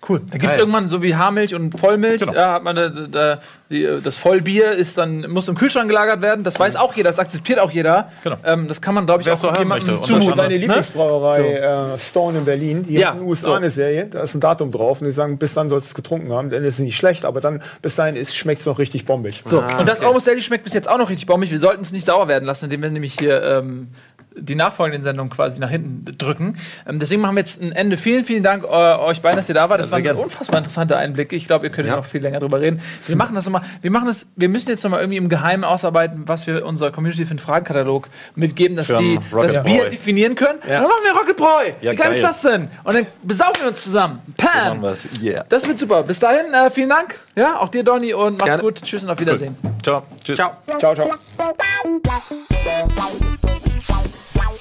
Cool. 0.07 0.21
Da 0.31 0.37
gibt 0.39 0.51
es 0.51 0.57
irgendwann 0.57 0.87
so 0.87 1.03
wie 1.03 1.15
Haarmilch 1.15 1.53
und 1.53 1.79
Vollmilch. 1.79 2.19
Genau. 2.21 2.33
Da 2.33 2.53
hat 2.53 2.63
man 2.63 2.75
da, 2.75 2.89
da, 2.89 3.39
die, 3.69 3.87
das 4.03 4.17
Vollbier 4.17 4.71
ist 4.71 4.97
dann 4.97 5.29
muss 5.29 5.47
im 5.47 5.55
Kühlschrank 5.55 5.87
gelagert 5.89 6.21
werden. 6.23 6.43
Das 6.43 6.59
weiß 6.59 6.75
auch 6.75 6.95
jeder, 6.95 7.09
das 7.09 7.19
akzeptiert 7.19 7.59
auch 7.59 7.69
jeder. 7.69 8.09
Genau. 8.23 8.37
Ähm, 8.43 8.67
das 8.67 8.81
kann 8.81 8.95
man 8.95 9.05
glaube 9.05 9.21
ich 9.21 9.27
Wer 9.27 9.33
auch 9.33 9.37
so 9.37 9.47
jemandem 9.49 9.67
möchte. 9.69 9.91
Und 9.93 10.01
das 10.01 10.07
zumuten. 10.07 10.37
Meine 10.37 10.57
Lieblingsbrauerei 10.57 11.93
äh, 11.93 11.99
Stone 11.99 12.39
in 12.39 12.45
Berlin, 12.45 12.83
die 12.83 12.95
Ja, 12.95 13.09
hat 13.09 13.13
in 13.15 13.19
den 13.21 13.29
USA 13.29 13.45
so. 13.49 13.53
eine 13.53 13.69
Serie, 13.69 14.07
da 14.07 14.21
ist 14.21 14.33
ein 14.33 14.41
Datum 14.41 14.71
drauf 14.71 15.01
und 15.01 15.05
die 15.05 15.11
sagen, 15.11 15.37
bis 15.37 15.53
dann 15.53 15.69
sollst 15.69 15.87
du 15.87 15.91
es 15.91 15.95
getrunken 15.95 16.31
haben, 16.33 16.49
denn 16.49 16.63
es 16.65 16.75
ist 16.75 16.79
nicht 16.79 16.97
schlecht, 16.97 17.23
aber 17.23 17.39
dann 17.39 17.61
bis 17.81 17.95
dahin 17.95 18.23
schmeckt 18.25 18.59
es 18.61 18.65
noch 18.65 18.79
richtig 18.79 19.05
bombig. 19.05 19.43
So, 19.45 19.61
Ah, 19.61 19.77
und 19.79 19.87
das 19.87 19.99
okay. 19.99 20.07
Almost 20.07 20.27
Daily 20.27 20.41
schmeckt 20.41 20.63
bis 20.63 20.73
jetzt 20.73 20.89
auch 20.89 20.97
noch 20.97 21.09
richtig 21.09 21.27
bombig. 21.27 21.51
Wir 21.51 21.59
sollten 21.59 21.83
es 21.83 21.91
nicht 21.91 22.05
sauer 22.05 22.27
werden 22.27 22.45
lassen, 22.45 22.65
indem 22.65 22.81
wir 22.81 22.89
nämlich 22.89 23.15
hier 23.19 23.41
ähm, 23.43 23.89
die 24.35 24.55
nachfolgenden 24.55 25.03
Sendungen 25.03 25.29
quasi 25.29 25.59
nach 25.59 25.69
hinten 25.69 26.05
drücken. 26.17 26.57
Ähm, 26.87 26.99
deswegen 26.99 27.21
machen 27.21 27.35
wir 27.35 27.41
jetzt 27.41 27.61
ein 27.61 27.71
Ende. 27.73 27.97
Vielen, 27.97 28.23
vielen 28.25 28.43
Dank 28.43 28.63
äh, 28.63 28.67
euch 28.67 29.21
beiden, 29.21 29.37
dass 29.37 29.49
ihr 29.49 29.55
da 29.55 29.69
wart. 29.69 29.79
Das 29.79 29.87
sehr 29.87 29.93
waren 29.95 30.03
gerne. 30.03 30.19
unfassbar 30.19 30.59
interessante 30.59 30.95
Einblicke. 30.97 31.35
Ich 31.35 31.47
glaube, 31.47 31.65
ihr 31.67 31.71
könnt 31.71 31.87
Ja. 31.87 31.97
noch 31.97 32.05
viel 32.05 32.21
länger 32.21 32.39
drüber 32.39 32.61
reden. 32.61 32.81
Wir 33.07 33.15
machen 33.15 33.35
das 33.35 33.45
nochmal. 33.45 33.61
Wir 33.81 33.91
machen 33.91 34.07
das, 34.07 34.25
wir 34.35 34.47
müssen 34.49 34.69
jetzt 34.69 34.83
nochmal 34.83 35.01
irgendwie 35.01 35.17
im 35.17 35.27
Geheimen 35.29 35.63
ausarbeiten, 35.63 36.23
was 36.27 36.47
wir 36.47 36.65
unserer 36.65 36.91
Community 36.91 37.25
für 37.25 37.31
einen 37.31 37.39
Fragenkatalog 37.39 38.07
mitgeben, 38.35 38.77
dass 38.77 38.87
Für 38.87 38.97
die 38.97 39.19
Rocket 39.33 39.55
das 39.55 39.63
Bier 39.63 39.89
definieren 39.89 40.35
können. 40.35 40.59
Dann 40.67 40.83
machen 40.83 40.93
wir 41.03 41.11
Rocket 41.19 41.37
Boy. 41.37 41.73
Ja, 41.81 41.91
Wie 41.91 41.95
geil 41.97 42.11
ist 42.11 42.21
geil. 42.21 42.29
das 42.29 42.41
denn? 42.41 42.67
Und 42.83 42.95
dann 42.95 43.05
besaufen 43.23 43.61
wir 43.61 43.67
uns 43.69 43.83
zusammen. 43.83 44.19
Pan! 44.37 44.81
Yeah. 45.21 45.45
Das 45.49 45.67
wird 45.67 45.77
super. 45.77 46.03
Bis 46.03 46.19
dahin, 46.19 46.53
äh, 46.53 46.69
vielen 46.69 46.89
Dank. 46.89 47.19
Ja, 47.35 47.57
auch 47.59 47.69
dir, 47.69 47.83
Donny, 47.83 48.13
und 48.13 48.33
macht's 48.37 48.45
Gerne. 48.45 48.63
gut. 48.63 48.81
Tschüss 48.83 49.03
und 49.03 49.09
auf 49.09 49.19
Wiedersehen. 49.19 49.55
Ciao. 49.83 50.03
Tschüss. 50.23 50.37
Ciao. 50.37 50.51
Ciao, 50.79 50.95
ciao. 50.95 51.11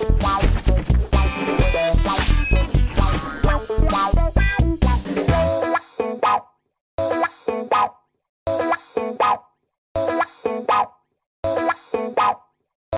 Bye. 0.01 0.41